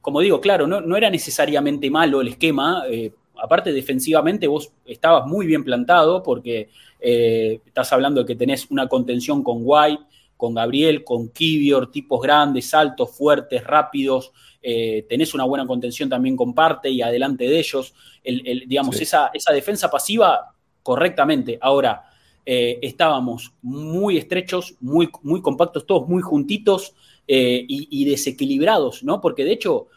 como 0.00 0.20
digo, 0.20 0.40
claro, 0.40 0.66
no, 0.66 0.96
era 0.96 1.10
necesariamente 1.10 1.90
malo 1.90 2.20
el 2.20 2.28
esquema. 2.28 2.84
Eh, 2.88 3.12
aparte, 3.36 3.72
defensivamente, 3.72 4.46
vos 4.46 4.72
estabas 4.86 5.26
muy 5.26 5.46
bien 5.46 5.64
plantado 5.64 6.22
porque 6.22 6.70
eh, 7.00 7.60
estás 7.66 7.92
hablando 7.92 8.20
de 8.22 8.26
que 8.26 8.36
tenés 8.36 8.70
una 8.70 8.88
contención 8.88 9.42
con 9.42 9.58
White, 9.62 10.02
con 10.36 10.54
Gabriel, 10.54 11.04
con 11.04 11.28
Kivior, 11.28 11.90
tipos 11.90 12.22
grandes, 12.22 12.72
altos, 12.74 13.10
fuertes, 13.10 13.64
rápidos. 13.64 14.32
Eh, 14.62 15.04
tenés 15.08 15.34
una 15.34 15.44
buena 15.44 15.66
contención 15.66 16.08
también 16.08 16.36
con 16.36 16.54
parte 16.54 16.88
y 16.88 17.02
adelante 17.02 17.44
de 17.44 17.58
ellos. 17.58 17.92
digamos, 18.24 19.00
esa, 19.00 19.30
esa 19.34 19.52
defensa 19.52 19.90
pasiva 19.90 20.54
correctamente. 20.82 21.58
Ahora, 21.60 22.04
estábamos 22.46 23.52
muy 23.60 24.16
estrechos, 24.16 24.74
muy, 24.80 25.10
muy 25.22 25.42
compactos, 25.42 25.84
todos 25.84 26.08
muy 26.08 26.22
juntitos 26.22 26.94
eh, 27.30 27.64
y, 27.68 28.04
desequilibrados, 28.06 29.04
¿no? 29.04 29.20
Porque 29.20 29.44
de 29.44 29.52
hecho, 29.52 29.88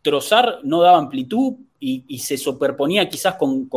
Trozar 0.00 0.60
no 0.64 0.80
daba 0.80 0.96
amplitud 0.96 1.54
y, 1.78 2.18
se 2.18 2.38
superponía 2.38 3.08
quizás 3.08 3.36
con, 3.36 3.68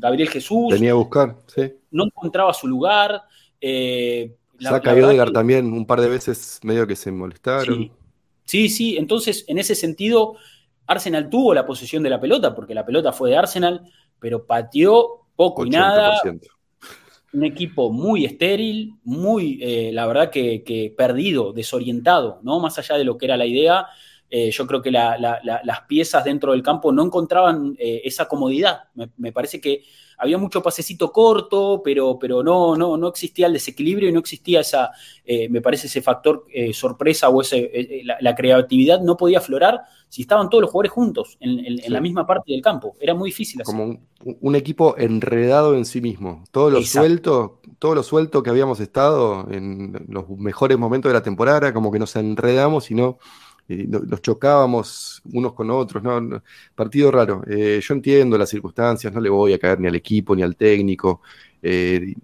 Gabriel 0.00 0.28
Jesús. 0.28 0.70
Tenía 0.70 0.90
que 0.90 0.94
buscar, 0.94 1.36
sí. 1.46 1.72
No 1.92 2.06
encontraba 2.06 2.52
su 2.52 2.66
lugar. 2.66 3.22
Eh, 3.60 4.34
Saca 4.58 4.98
y 4.98 5.02
Odegar 5.02 5.30
también 5.30 5.72
un 5.72 5.86
par 5.86 6.00
de 6.00 6.08
veces 6.08 6.58
medio 6.64 6.84
que 6.84 6.96
se 6.96 7.12
molestaron. 7.12 7.92
sí, 8.44 8.68
sí, 8.68 8.96
entonces 8.96 9.44
en 9.46 9.58
ese 9.58 9.76
sentido 9.76 10.34
Arsenal 10.88 11.30
tuvo 11.30 11.54
la 11.54 11.64
posesión 11.64 12.02
de 12.02 12.10
la 12.10 12.20
pelota, 12.20 12.54
porque 12.54 12.74
la 12.74 12.84
pelota 12.84 13.12
fue 13.12 13.30
de 13.30 13.36
Arsenal, 13.36 13.82
pero 14.18 14.44
pateó 14.44 15.26
poco 15.36 15.64
y 15.64 15.70
nada. 15.70 16.18
Un 17.32 17.44
equipo 17.44 17.92
muy 17.92 18.24
estéril, 18.24 18.94
muy, 19.04 19.58
eh, 19.62 19.90
la 19.92 20.06
verdad 20.06 20.30
que, 20.30 20.94
perdido, 20.96 21.52
desorientado, 21.52 22.40
¿no? 22.42 22.58
Más 22.58 22.78
allá 22.78 22.96
de 22.96 23.04
lo 23.04 23.18
que 23.18 23.26
era 23.26 23.36
la 23.36 23.44
idea, 23.44 23.86
eh, 24.30 24.50
yo 24.50 24.66
creo 24.66 24.82
que 24.82 24.90
las 24.90 25.80
piezas 25.88 26.24
dentro 26.24 26.52
del 26.52 26.62
campo 26.62 26.92
no 26.92 27.04
encontraban 27.04 27.74
eh, 27.78 28.02
esa 28.04 28.28
comodidad. 28.28 28.84
me, 29.16 29.32
parece 29.32 29.60
que 29.60 29.82
había 30.18 30.36
mucho 30.36 30.62
pasecito 30.62 31.10
corto, 31.12 31.80
pero, 31.82 32.18
pero 32.18 32.42
no, 32.42 32.76
no, 32.76 32.96
no 32.96 33.08
existía 33.08 33.46
el 33.46 33.54
desequilibrio 33.54 34.08
y 34.08 34.12
no 34.12 34.18
existía 34.18 34.60
esa, 34.60 34.90
eh, 35.24 35.48
me 35.48 35.62
parece, 35.62 35.86
ese 35.86 36.02
factor 36.02 36.44
sorpresa 36.72 37.28
o 37.28 37.40
ese, 37.40 38.02
la, 38.20 38.34
creatividad 38.34 39.00
no 39.00 39.16
podía 39.16 39.38
aflorar 39.38 39.80
si 40.08 40.22
estaban 40.22 40.50
todos 40.50 40.62
los 40.62 40.70
jugadores 40.70 40.92
juntos 40.92 41.36
en, 41.40 41.76
la 41.90 42.00
misma 42.00 42.26
parte 42.26 42.52
del 42.52 42.60
campo. 42.60 42.96
Era 43.00 43.14
muy 43.14 43.30
difícil 43.30 43.62
así. 43.62 43.70
Como 43.70 44.00
un, 44.40 44.56
equipo 44.56 44.96
enredado 44.98 45.76
en 45.76 45.84
sí 45.84 46.00
mismo. 46.00 46.44
Todo 46.50 46.68
lo 46.68 46.82
suelto, 46.82 47.60
todo 47.78 47.94
lo 47.94 48.02
suelto 48.02 48.42
que 48.42 48.50
habíamos 48.50 48.80
estado 48.80 49.46
en 49.50 50.06
los 50.08 50.28
mejores 50.28 50.76
momentos 50.76 51.10
de 51.10 51.14
la 51.14 51.22
temporada, 51.22 51.72
como 51.72 51.92
que 51.92 51.98
nos 51.98 52.16
enredamos 52.16 52.90
y 52.90 52.94
no 52.94 53.18
nos 53.68 54.22
chocábamos 54.22 55.22
unos 55.32 55.52
con 55.52 55.70
otros, 55.70 56.02
¿no? 56.02 56.42
Partido 56.74 57.10
raro. 57.10 57.42
Eh, 57.46 57.80
yo 57.82 57.94
entiendo 57.94 58.38
las 58.38 58.48
circunstancias, 58.48 59.12
no 59.12 59.20
le 59.20 59.28
voy 59.28 59.52
a 59.52 59.58
caer 59.58 59.78
ni 59.78 59.88
al 59.88 59.94
equipo 59.94 60.34
ni 60.34 60.42
al 60.42 60.56
técnico, 60.56 61.20
eh, 61.60 62.14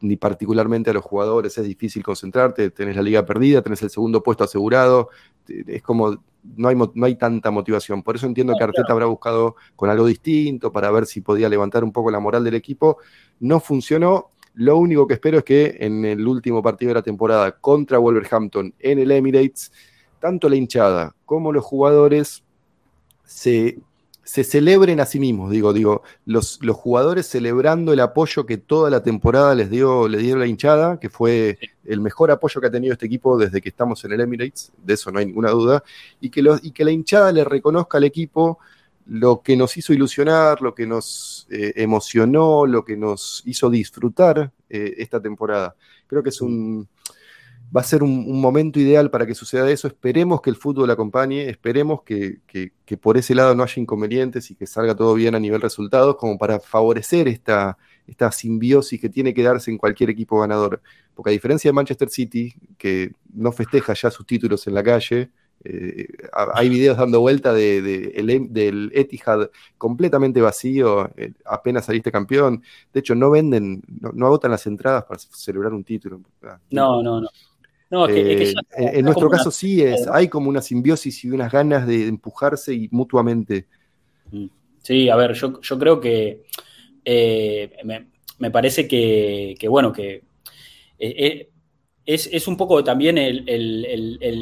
ni, 0.00 0.16
particularmente 0.16 0.90
a 0.90 0.94
los 0.94 1.04
jugadores, 1.04 1.58
es 1.58 1.64
difícil 1.64 2.02
concentrarte, 2.02 2.70
tenés 2.70 2.96
la 2.96 3.02
liga 3.02 3.26
perdida, 3.26 3.60
tenés 3.60 3.82
el 3.82 3.90
segundo 3.90 4.22
puesto 4.22 4.44
asegurado, 4.44 5.10
es 5.48 5.82
como, 5.82 6.16
no 6.56 6.68
hay, 6.68 6.76
no 6.76 7.06
hay 7.06 7.16
tanta 7.16 7.50
motivación. 7.50 8.02
Por 8.02 8.16
eso 8.16 8.26
entiendo 8.26 8.54
que 8.56 8.64
Arteta 8.64 8.92
habrá 8.92 9.06
buscado 9.06 9.56
con 9.74 9.90
algo 9.90 10.06
distinto 10.06 10.72
para 10.72 10.90
ver 10.90 11.06
si 11.06 11.20
podía 11.20 11.48
levantar 11.48 11.84
un 11.84 11.92
poco 11.92 12.10
la 12.10 12.20
moral 12.20 12.44
del 12.44 12.54
equipo. 12.54 12.98
No 13.40 13.60
funcionó. 13.60 14.30
Lo 14.54 14.78
único 14.78 15.06
que 15.06 15.14
espero 15.14 15.38
es 15.38 15.44
que 15.44 15.76
en 15.80 16.04
el 16.06 16.26
último 16.26 16.62
partido 16.62 16.88
de 16.88 16.94
la 16.94 17.02
temporada 17.02 17.52
contra 17.52 17.98
Wolverhampton 17.98 18.72
en 18.78 18.98
el 18.98 19.10
Emirates, 19.10 19.70
tanto 20.20 20.48
la 20.48 20.56
hinchada 20.56 21.14
como 21.24 21.52
los 21.52 21.64
jugadores 21.64 22.42
se, 23.24 23.78
celebren 24.24 25.00
a 25.00 25.06
sí 25.06 25.20
mismos. 25.20 25.50
Digo, 25.50 25.72
digo, 25.72 26.02
los, 26.24 26.58
los, 26.62 26.76
jugadores 26.76 27.26
celebrando 27.26 27.92
el 27.92 28.00
apoyo 28.00 28.46
que 28.46 28.56
toda 28.56 28.90
la 28.90 29.02
temporada 29.02 29.54
les 29.54 29.70
dio, 29.70 30.08
le 30.08 30.18
dio 30.18 30.36
la 30.36 30.46
hinchada, 30.46 30.98
que 30.98 31.10
fue 31.10 31.58
el 31.84 32.00
mejor 32.00 32.30
apoyo 32.30 32.60
que 32.60 32.66
ha 32.68 32.70
tenido 32.70 32.92
este 32.92 33.06
equipo 33.06 33.38
desde 33.38 33.60
que 33.60 33.68
estamos 33.68 34.04
en 34.04 34.12
el 34.12 34.20
Emirates, 34.20 34.72
de 34.82 34.94
eso 34.94 35.10
no 35.10 35.18
hay 35.18 35.26
ninguna 35.26 35.50
duda, 35.50 35.82
y 36.20 36.30
que, 36.30 36.42
y 36.62 36.70
que 36.70 36.84
la 36.84 36.90
hinchada 36.90 37.32
le 37.32 37.44
reconozca 37.44 37.98
al 37.98 38.04
equipo 38.04 38.58
lo 39.08 39.40
que 39.40 39.56
nos 39.56 39.76
hizo 39.76 39.92
ilusionar, 39.92 40.60
lo 40.60 40.74
que 40.74 40.86
nos 40.86 41.46
eh, 41.50 41.72
emocionó, 41.76 42.66
lo 42.66 42.84
que 42.84 42.96
nos 42.96 43.42
hizo 43.46 43.70
disfrutar 43.70 44.50
eh, 44.68 44.94
esta 44.98 45.20
temporada. 45.22 45.76
Creo 46.08 46.24
que 46.24 46.30
es 46.30 46.40
un, 46.40 46.88
va 47.74 47.80
a 47.80 47.84
ser 47.84 48.02
un, 48.02 48.40
momento 48.40 48.78
ideal 48.78 49.10
para 49.10 49.26
que 49.26 49.34
suceda 49.34 49.70
eso. 49.70 49.88
Esperemos 49.88 50.40
que 50.40 50.50
el 50.50 50.56
fútbol 50.56 50.90
acompañe, 50.90 51.48
esperemos 51.48 52.02
que, 52.02 52.40
por 53.00 53.16
ese 53.16 53.34
lado 53.34 53.54
no 53.54 53.62
haya 53.62 53.80
inconvenientes 53.80 54.50
y 54.50 54.54
que 54.54 54.66
salga 54.66 54.94
todo 54.94 55.14
bien 55.14 55.34
a 55.34 55.40
nivel 55.40 55.60
resultados, 55.60 56.16
como 56.16 56.38
para 56.38 56.60
favorecer 56.60 57.28
esta, 57.28 57.76
esta 58.06 58.30
simbiosis 58.32 59.00
que 59.00 59.08
tiene 59.08 59.34
que 59.34 59.42
darse 59.42 59.70
en 59.70 59.78
cualquier 59.78 60.10
equipo 60.10 60.40
ganador. 60.40 60.82
Porque 61.14 61.30
a 61.30 61.32
diferencia 61.32 61.70
de 61.70 61.74
Manchester 61.74 62.08
City, 62.08 62.54
que 62.78 63.12
no 63.34 63.52
festeja 63.52 63.94
ya 63.94 64.10
sus 64.10 64.26
títulos 64.26 64.66
en 64.66 64.74
la 64.74 64.82
calle, 64.82 65.30
eh, 65.64 66.06
hay 66.54 66.68
videos 66.68 66.96
dando 66.96 67.20
vuelta 67.20 67.52
de, 67.52 68.12
em, 68.14 68.48
del 68.52 68.92
Etihad 68.94 69.50
completamente 69.78 70.40
vacío, 70.40 71.10
eh, 71.16 71.32
apenas 71.44 71.86
saliste 71.86 72.12
campeón. 72.12 72.62
De 72.92 73.00
hecho, 73.00 73.14
no 73.14 73.30
venden, 73.30 73.82
no, 74.00 74.12
no 74.12 74.26
agotan 74.26 74.50
las 74.52 74.66
entradas 74.66 75.04
para 75.04 75.18
celebrar 75.18 75.72
un 75.72 75.82
título. 75.82 76.20
No, 76.70 77.02
no, 77.02 77.20
no. 77.20 77.28
Eh, 77.90 78.54
en 78.76 79.04
nuestro 79.04 79.30
caso 79.30 79.50
sí 79.50 79.80
es, 79.82 80.08
hay 80.08 80.28
como 80.28 80.48
una 80.48 80.60
simbiosis 80.60 81.24
y 81.24 81.30
unas 81.30 81.52
ganas 81.52 81.86
de 81.86 82.08
empujarse 82.08 82.74
y 82.74 82.88
mutuamente. 82.90 83.66
Mm. 84.30 84.46
Sí, 84.82 85.08
a 85.08 85.16
ver, 85.16 85.32
yo, 85.34 85.60
creo 85.60 86.00
que 86.00 86.44
eh, 87.04 87.76
me, 88.38 88.50
parece 88.50 88.86
que, 88.88 89.56
bueno, 89.68 89.92
que 89.92 90.22
eh, 90.98 91.48
es, 92.04 92.48
un 92.48 92.56
poco 92.56 92.82
también 92.84 93.18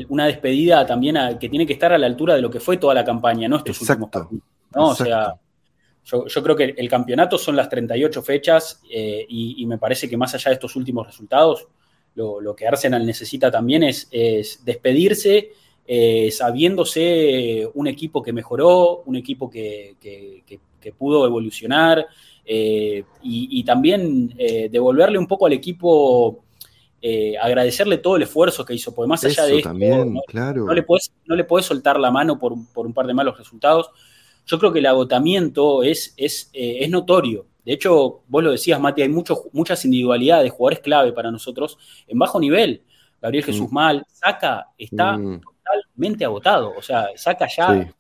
una 0.09 0.27
despedida 0.27 0.85
también 0.87 1.17
que 1.39 1.49
tiene 1.49 1.67
que 1.67 1.73
estar 1.75 1.93
a 1.93 1.99
la 1.99 2.07
altura 2.07 2.35
de 2.35 2.43
lo 2.43 2.51
que 2.51 2.61
fue 2.61 2.77
toda 2.77 2.95
la 2.95 3.05
campaña, 3.05 3.49
¿no? 3.49 3.57
Estos 3.57 3.81
Exacto. 3.81 4.29
¿no? 4.75 4.89
O 4.89 4.95
sea, 4.95 5.35
yo, 6.05 6.43
creo 6.43 6.57
que 6.57 6.75
el 6.77 6.89
campeonato 6.91 7.39
son 7.39 7.57
las 7.57 7.69
38 7.71 8.23
fechas 8.23 8.83
y 8.91 9.65
me 9.67 9.79
parece 9.79 10.09
que 10.09 10.17
más 10.17 10.35
allá 10.35 10.51
de 10.51 10.55
estos 10.55 10.77
últimos 10.77 11.07
resultados, 11.07 11.69
lo, 12.15 12.55
que 12.55 12.67
Arsenal 12.67 13.05
necesita 13.05 13.51
también 13.51 13.83
es, 13.83 14.09
despedirse 14.65 15.53
eh, 15.87 16.31
sabiéndose 16.31 17.69
un 17.75 17.87
equipo 17.87 18.23
que 18.23 18.33
mejoró, 18.33 19.03
un 19.05 19.17
equipo 19.17 19.51
que, 19.51 19.97
pudo 20.99 21.27
evolucionar 21.27 22.07
eh, 22.45 23.05
y, 23.23 23.65
también 23.65 24.35
eh, 24.39 24.69
devolverle 24.71 25.19
un 25.19 25.27
poco 25.27 25.47
al 25.47 25.53
equipo, 25.53 26.45
agradecerle 27.41 27.99
todo 27.99 28.17
el 28.17 28.23
esfuerzo 28.23 28.65
que 28.65 28.75
hizo, 28.75 28.95
porque 28.95 29.09
más 29.09 29.25
allá 29.25 29.45
de 29.45 29.57
esto, 29.59 29.69
también, 29.69 30.19
claro. 30.27 30.65
no, 30.65 30.73
le 30.73 30.83
puedes 30.83 31.13
no 31.27 31.37
le 31.37 31.47
soltar 31.63 32.01
la 32.01 32.11
mano 32.11 32.39
por, 32.39 32.55
por, 32.73 32.87
un 32.87 32.95
par 32.95 33.07
de 33.07 33.15
malos 33.15 33.37
resultados. 33.37 33.91
Yo 34.47 34.59
creo 34.59 34.73
que 34.73 34.79
el 34.79 34.87
agotamiento 34.87 35.83
es, 35.83 36.15
es, 36.17 36.51
es 36.53 36.89
notorio. 36.91 37.47
De 37.65 37.73
hecho, 37.73 38.23
vos 38.29 38.45
lo 38.45 38.53
decías, 38.53 38.79
Mati, 38.79 39.03
hay 39.03 39.09
muchas 39.09 39.85
individualidades, 39.85 40.53
jugadores 40.53 40.81
clave 40.81 41.13
para 41.13 41.31
nosotros 41.31 41.79
en 42.07 42.19
bajo 42.19 42.39
nivel. 42.39 42.83
Gabriel 43.21 43.45
Jesús 43.45 43.71
mm. 43.71 43.75
Mal, 43.75 44.07
Saca 44.07 44.69
está 44.77 45.17
mm. 45.17 45.41
totalmente 45.41 46.25
agotado. 46.25 46.75
O 46.77 46.83
sea, 46.83 47.09
Saca 47.17 47.49
ya 47.49 47.91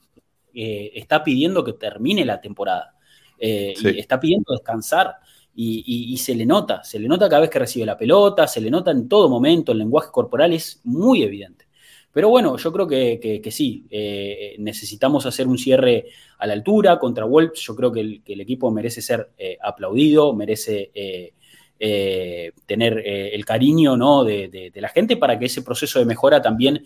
eh, 0.53 0.92
está 0.94 1.24
pidiendo 1.24 1.64
que 1.64 1.72
termine 1.72 2.24
la 2.24 2.40
temporada. 2.40 2.94
Eh, 3.38 3.74
y 3.77 3.98
está 3.98 4.20
pidiendo 4.20 4.53
descansar. 4.53 5.16
Y, 5.57 6.16
se 6.18 6.35
le 6.35 6.44
nota, 6.44 6.83
se 6.83 6.98
le 6.98 7.07
nota 7.07 7.29
cada 7.29 7.42
vez 7.42 7.50
que 7.50 7.61
recibe 7.61 7.87
la 7.87 7.96
pelota, 7.96 8.48
se 8.48 8.61
le 8.61 8.70
nota 8.70 8.90
en 8.90 9.09
todo 9.09 9.29
momento, 9.29 9.70
el 9.70 9.79
lenguaje 9.79 10.09
corporal 10.11 10.53
es 10.53 10.81
muy 10.83 11.22
evidente. 11.22 11.63
Pero 12.14 12.29
bueno, 12.29 12.57
yo 12.57 12.72
creo 12.72 12.87
que, 12.87 13.50
sí, 13.50 13.87
eh, 13.90 14.55
necesitamos 14.61 15.27
hacer 15.27 15.48
un 15.48 15.59
cierre 15.59 16.07
a 16.38 16.46
la 16.46 16.53
altura 16.53 16.96
contra 17.00 17.24
Wolves. 17.24 17.59
Yo 17.59 17.74
creo 17.74 17.90
que 17.90 18.00
el, 18.00 18.40
equipo 18.40 18.70
merece 18.70 19.03
ser 19.03 19.31
eh, 19.37 19.59
aplaudido, 19.61 20.33
merece 20.33 20.92
eh, 20.94 22.53
tener 22.66 23.03
el 23.05 23.44
cariño 23.44 23.96
¿no? 23.96 24.22
de, 24.22 24.70
la 24.77 24.88
gente 24.90 25.16
para 25.16 25.37
que 25.40 25.46
ese 25.46 25.62
proceso 25.62 25.98
de 25.98 26.05
mejora 26.05 26.40
también 26.40 26.85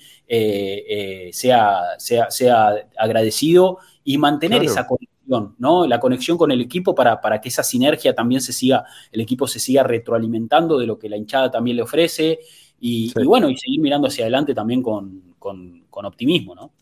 sea, 1.31 1.83
sea, 1.99 2.31
sea, 2.31 2.89
agradecido 2.97 3.81
y 4.05 4.17
mantener 4.17 4.65
esa 4.65 4.87
conexión, 4.87 5.18
¿no? 5.59 5.87
La 5.87 6.01
conexión 6.01 6.39
con 6.39 6.51
el 6.51 6.61
equipo 6.61 6.95
para, 6.95 7.21
para 7.21 7.41
que 7.41 7.49
esa 7.49 7.63
sinergia 7.63 8.15
también 8.15 8.41
se 8.41 8.53
siga, 8.53 8.85
el 9.13 9.21
equipo 9.21 9.47
se 9.47 9.61
siga 9.61 9.83
retroalimentando 9.83 10.79
de 10.79 10.87
lo 10.87 10.99
que 10.99 11.09
la 11.09 11.17
hinchada 11.17 11.51
también 11.51 11.77
le 11.77 11.83
ofrece. 11.83 12.41
Y, 12.81 13.13
bueno, 13.25 13.51
y 13.51 13.57
seguir 13.57 13.81
mirando 13.81 14.09
hacia 14.09 14.25
adelante 14.25 14.55
también 14.55 14.83
con, 14.83 15.35
optimismo, 15.91 16.55
¿no? 16.55 16.73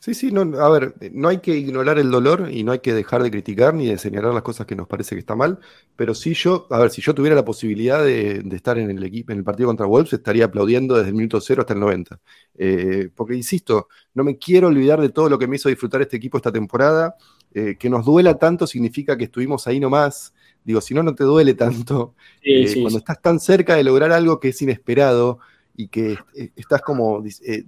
Sí, 0.00 0.14
sí, 0.14 0.30
no, 0.30 0.42
a 0.60 0.70
ver, 0.70 0.94
no 1.12 1.26
hay 1.26 1.38
que 1.38 1.56
ignorar 1.56 1.98
el 1.98 2.10
dolor 2.10 2.48
y 2.52 2.62
no 2.62 2.70
hay 2.70 2.78
que 2.78 2.94
dejar 2.94 3.20
de 3.20 3.32
criticar 3.32 3.74
ni 3.74 3.86
de 3.88 3.98
señalar 3.98 4.32
las 4.32 4.44
cosas 4.44 4.64
que 4.64 4.76
nos 4.76 4.86
parece 4.86 5.16
que 5.16 5.18
está 5.18 5.34
mal, 5.34 5.58
pero 5.96 6.14
sí 6.14 6.34
yo, 6.34 6.68
a 6.70 6.78
ver, 6.78 6.90
si 6.90 7.02
yo 7.02 7.14
tuviera 7.14 7.34
la 7.34 7.44
posibilidad 7.44 8.04
de, 8.04 8.44
estar 8.52 8.78
en 8.78 8.90
el 8.90 9.02
equipo, 9.02 9.32
en 9.32 9.38
el 9.38 9.44
partido 9.44 9.68
contra 9.68 9.86
Wolves, 9.86 10.12
estaría 10.12 10.44
aplaudiendo 10.44 10.94
desde 10.94 11.08
el 11.08 11.16
minuto 11.16 11.40
cero 11.40 11.62
hasta 11.62 11.74
el 11.74 11.80
90. 11.80 12.20
Eh, 12.56 13.10
porque, 13.14 13.34
insisto, 13.34 13.88
no 14.14 14.22
me 14.22 14.38
quiero 14.38 14.68
olvidar 14.68 15.00
de 15.00 15.08
todo 15.08 15.28
lo 15.28 15.36
que 15.36 15.48
me 15.48 15.56
hizo 15.56 15.68
disfrutar 15.68 16.00
este 16.00 16.16
equipo 16.16 16.36
esta 16.36 16.52
temporada. 16.52 17.16
Eh, 17.52 17.76
que 17.78 17.88
nos 17.88 18.04
duela 18.04 18.38
tanto 18.38 18.66
significa 18.66 19.16
que 19.16 19.24
estuvimos 19.24 19.66
ahí 19.66 19.80
nomás, 19.80 20.32
Digo, 20.68 20.82
si 20.82 20.92
no, 20.92 21.02
no 21.02 21.14
te 21.14 21.24
duele 21.24 21.54
tanto. 21.54 22.14
Eh, 22.42 22.80
cuando 22.80 22.98
estás 22.98 23.20
tan 23.22 23.40
cerca 23.40 23.74
de 23.74 23.84
lograr 23.84 24.12
algo 24.12 24.38
que 24.38 24.48
es 24.48 24.62
inesperado 24.62 25.38
y 25.78 25.86
que 25.86 26.18
eh, 26.34 26.50
estás 26.56 26.82
como, 26.82 27.22
eh, 27.46 27.64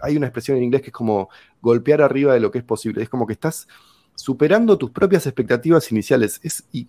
hay 0.00 0.16
una 0.16 0.26
expresión 0.26 0.56
en 0.56 0.64
inglés 0.64 0.80
que 0.80 0.88
es 0.88 0.94
como 0.94 1.28
golpear 1.60 2.00
arriba 2.00 2.32
de 2.32 2.40
lo 2.40 2.50
que 2.50 2.58
es 2.58 2.64
posible. 2.64 3.02
Es 3.02 3.10
como 3.10 3.26
que 3.26 3.34
estás 3.34 3.68
superando 4.14 4.78
tus 4.78 4.90
propias 4.90 5.26
expectativas 5.26 5.92
iniciales. 5.92 6.40
Es, 6.42 6.64
y, 6.72 6.86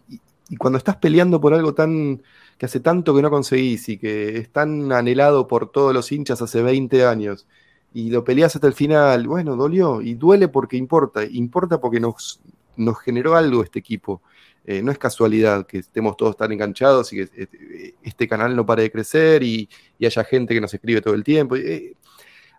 y 0.50 0.56
cuando 0.56 0.78
estás 0.78 0.96
peleando 0.96 1.42
por 1.42 1.54
algo 1.54 1.74
tan 1.74 2.24
que 2.58 2.66
hace 2.66 2.80
tanto 2.80 3.14
que 3.14 3.22
no 3.22 3.30
conseguís 3.30 3.90
y 3.90 3.98
que 3.98 4.38
es 4.38 4.50
tan 4.52 4.92
anhelado 4.94 5.48
por 5.48 5.70
todos 5.70 5.94
los 5.94 6.12
hinchas 6.14 6.42
hace 6.42 6.62
20 6.62 7.06
años 7.06 7.46
y 7.94 8.10
lo 8.10 8.24
peleas 8.24 8.56
hasta 8.56 8.68
el 8.68 8.74
final, 8.74 9.28
bueno, 9.28 9.58
dolió 9.58 10.02
y 10.02 10.14
duele 10.16 10.48
porque 10.48 10.78
importa, 10.78 11.26
importa 11.26 11.82
porque 11.82 12.00
nos, 12.00 12.40
nos 12.78 13.00
generó 13.00 13.36
algo 13.36 13.64
este 13.64 13.80
equipo. 13.80 14.22
Eh, 14.66 14.82
no 14.82 14.92
es 14.92 14.98
casualidad 14.98 15.66
que 15.66 15.80
estemos 15.80 16.16
todos 16.16 16.38
tan 16.38 16.52
enganchados 16.52 17.12
y 17.12 17.18
que 17.18 17.30
eh, 17.36 17.96
este 18.02 18.28
canal 18.28 18.56
no 18.56 18.66
pare 18.66 18.84
de 18.84 18.92
crecer 18.92 19.44
y, 19.44 19.70
haya 20.02 20.24
gente 20.24 20.54
que 20.54 20.62
nos 20.62 20.74
escribe 20.74 21.02
todo 21.02 21.14
el 21.14 21.24
tiempo. 21.24 21.56
Eh, 21.56 21.96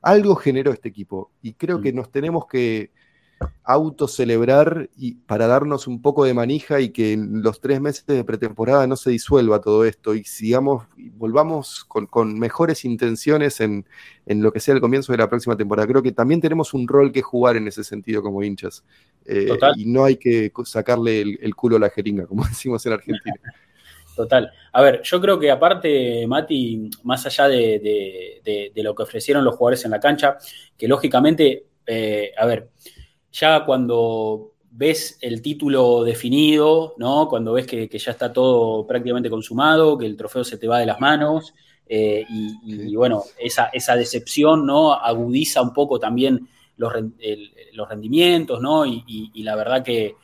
algo 0.03 0.35
generó 0.37 0.73
este 0.73 0.89
equipo 0.89 1.31
y 1.43 1.55
creo 1.55 1.81
que 1.81 1.93
mm. 1.93 1.97
nos 1.97 2.11
tenemos 2.11 2.47
que 2.47 2.91
autocelebrar 3.65 4.91
y 4.97 5.15
para 5.15 5.47
darnos 5.47 5.87
un 5.87 6.03
poco 6.03 6.25
de 6.25 6.35
manija 6.35 6.81
y 6.81 6.91
que 6.91 7.13
en 7.13 7.43
los 7.43 7.61
tres 7.61 7.81
meses 7.81 8.05
de 8.07 8.25
pretemporada 8.25 8.87
no 8.87 8.97
se 8.97 9.11
disuelva 9.11 9.61
todo 9.61 9.85
esto 9.85 10.15
y 10.15 10.25
sigamos, 10.25 10.87
volvamos 11.17 11.85
con, 11.85 12.39
mejores 12.39 12.85
intenciones 12.85 13.61
en, 13.61 13.87
lo 14.27 14.53
que 14.53 14.61
sea 14.61 14.75
el 14.75 14.81
comienzo 14.81 15.13
de 15.13 15.19
la 15.19 15.29
próxima 15.29 15.57
temporada. 15.57 15.89
Creo 15.89 16.03
que 16.03 16.13
también 16.13 16.41
tenemos 16.41 16.75
un 16.75 16.87
rol 16.87 17.13
que 17.13 17.23
jugar 17.23 17.57
en 17.57 17.69
ese 17.69 17.85
sentido 17.85 18.23
como 18.23 18.43
hinchas. 18.43 18.85
Eh, 19.27 19.49
y 19.77 19.87
no 19.87 20.05
hay 20.05 20.17
que 20.17 20.53
sacarle 20.65 21.21
el, 21.23 21.55
culo 21.55 21.77
a 21.77 21.81
la 21.81 21.91
jeringa, 21.91 22.27
como 22.27 22.45
decimos 22.49 22.85
en 22.87 22.93
Argentina. 22.93 23.35
Total. 24.17 24.51
A 24.73 24.83
ver, 24.83 25.03
yo 25.03 25.21
creo 25.21 25.41
que 25.41 25.51
aparte, 25.51 26.25
Mati, 26.27 26.89
más 27.03 27.27
allá 27.27 27.49
de, 27.49 28.73
lo 28.77 28.95
que 28.95 29.03
ofrecieron 29.03 29.45
los 29.45 29.57
jugadores 29.57 29.85
en 29.85 29.91
la 29.91 29.99
cancha, 29.99 30.39
que 30.79 30.87
lógicamente, 30.87 31.67
eh, 31.85 32.33
a 32.37 32.47
ver, 32.47 32.71
ya 33.33 33.65
cuando 33.65 34.53
ves 34.71 35.19
el 35.21 35.43
título 35.43 36.05
definido, 36.05 36.95
¿no? 36.97 37.29
Cuando 37.29 37.53
ves 37.55 37.67
que, 37.67 37.89
ya 37.89 38.13
está 38.13 38.33
todo 38.33 38.87
prácticamente 38.87 39.31
consumado, 39.31 39.99
que 39.99 40.07
el 40.07 40.17
trofeo 40.17 40.45
se 40.45 40.59
te 40.59 40.69
va 40.69 40.79
de 40.79 40.87
las 40.87 41.01
manos, 41.01 41.53
eh, 41.87 42.25
y, 42.29 42.95
bueno, 42.95 43.25
esa, 43.39 43.67
esa, 43.67 43.97
decepción, 43.97 44.65
¿no? 44.65 44.95
Agudiza 44.95 45.61
un 45.61 45.73
poco 45.73 45.99
también 45.99 46.49
los, 46.77 46.93
los 47.73 47.89
rendimientos, 47.89 48.61
¿no? 48.61 48.85
Y, 48.87 49.43
la 49.43 49.57
verdad 49.57 49.85
que, 49.85 50.15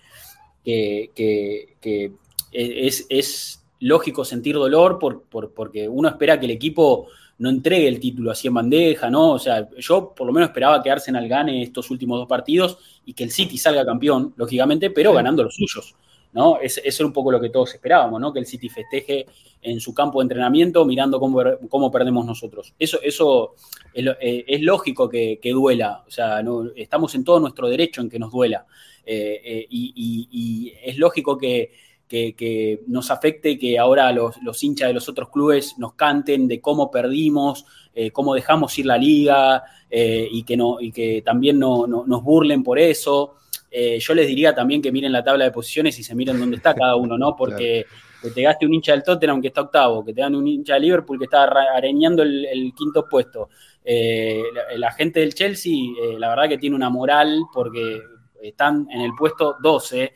que, 0.64 2.12
es, 2.52 3.06
es, 3.08 3.56
lógico 3.80 4.26
sentir 4.26 4.56
dolor 4.56 4.98
por, 4.98 5.22
porque 5.22 5.88
uno 5.88 6.08
espera 6.08 6.38
que 6.38 6.44
el 6.44 6.52
equipo 6.52 7.08
no 7.38 7.48
entregue 7.48 7.88
el 7.88 7.98
título 7.98 8.30
así 8.30 8.48
en 8.48 8.54
bandeja, 8.54 9.08
¿no? 9.08 9.32
O 9.32 9.38
sea, 9.38 9.66
yo 9.78 10.14
por 10.14 10.26
lo 10.26 10.32
menos 10.32 10.50
esperaba 10.50 10.82
que 10.82 10.90
Arsenal 10.90 11.26
gane 11.26 11.62
estos 11.62 11.90
últimos 11.90 12.18
dos 12.18 12.28
partidos 12.28 12.78
y 13.06 13.14
que 13.14 13.24
el 13.24 13.30
City 13.30 13.56
salga 13.56 13.84
campeón, 13.86 14.34
lógicamente, 14.36 14.90
pero 14.90 15.14
ganando 15.14 15.42
los 15.42 15.54
suyos, 15.54 15.94
¿no? 16.32 16.58
eso 16.60 16.80
era 16.84 17.06
un 17.06 17.12
poco 17.12 17.32
lo 17.32 17.40
que 17.40 17.50
todos 17.50 17.74
esperábamos, 17.74 18.20
¿no? 18.20 18.32
Que 18.32 18.38
el 18.38 18.46
City 18.46 18.68
festeje 18.68 19.26
en 19.62 19.80
su 19.80 19.92
campo 19.92 20.20
de 20.20 20.24
entrenamiento 20.24 20.84
mirando 20.84 21.18
cómo, 21.18 21.42
cómo 21.68 21.90
perdemos 21.90 22.24
nosotros. 22.24 22.74
Eso, 22.78 23.00
eso 23.02 23.54
es, 23.92 24.06
eh, 24.20 24.58
lógico 24.60 25.08
que, 25.08 25.38
duela, 25.42 26.04
o 26.06 26.10
sea, 26.10 26.42
estamos 26.76 27.14
en 27.14 27.24
todo 27.24 27.40
nuestro 27.40 27.68
derecho 27.68 28.00
en 28.00 28.08
que 28.08 28.18
nos 28.18 28.30
duela. 28.32 28.66
Eh, 29.04 29.40
eh, 29.44 29.66
y 29.70 30.72
es 30.82 30.96
lógico 30.98 31.36
que 31.36 31.72
que, 32.10 32.82
nos 32.88 33.10
afecte 33.10 33.56
que 33.58 33.78
ahora 33.78 34.12
los, 34.12 34.62
hinchas 34.62 34.88
de 34.88 34.94
los 34.94 35.08
otros 35.08 35.30
clubes 35.30 35.78
nos 35.78 35.94
canten 35.94 36.48
de 36.48 36.60
cómo 36.60 36.90
perdimos, 36.90 37.64
cómo 38.12 38.34
dejamos 38.34 38.76
ir 38.78 38.86
la 38.86 38.98
liga 38.98 39.62
y, 39.90 40.42
que 40.42 40.56
no, 40.56 40.80
y 40.80 40.90
que 40.90 41.22
también 41.22 41.58
no, 41.58 41.86
nos 41.86 42.22
burlen 42.22 42.64
por 42.64 42.78
eso. 42.78 43.36
Eh, 43.70 43.98
yo 44.00 44.14
les 44.14 44.26
diría 44.26 44.54
también 44.54 44.82
que 44.82 44.90
miren 44.90 45.12
la 45.12 45.22
tabla 45.22 45.44
de 45.44 45.50
posiciones 45.50 45.98
y 45.98 46.02
se 46.02 46.14
miren 46.14 46.38
dónde 46.38 46.56
está 46.56 46.74
cada 46.74 46.96
uno, 46.96 47.16
¿no? 47.16 47.36
Porque 47.38 47.86
que 48.22 48.30
te 48.30 48.42
gaste 48.42 48.66
un 48.66 48.74
hincha 48.74 48.92
del 48.92 49.02
Tottenham 49.02 49.40
que 49.40 49.48
está 49.48 49.62
octavo, 49.62 50.04
que 50.04 50.12
te 50.12 50.20
dan 50.20 50.34
un 50.34 50.46
hincha 50.46 50.74
de 50.74 50.80
Liverpool 50.80 51.18
que 51.18 51.24
está 51.24 51.44
arañando 51.44 52.22
el, 52.22 52.72
quinto 52.76 53.08
puesto. 53.08 53.48
la, 53.84 54.92
gente 54.92 55.20
del 55.20 55.32
Chelsea, 55.32 55.72
la 56.18 56.28
verdad 56.28 56.48
que 56.48 56.58
tiene 56.58 56.76
una 56.76 56.90
moral 56.90 57.44
porque 57.50 57.98
están 58.42 58.86
en 58.90 59.00
el 59.00 59.12
puesto 59.16 59.56
12 59.62 60.12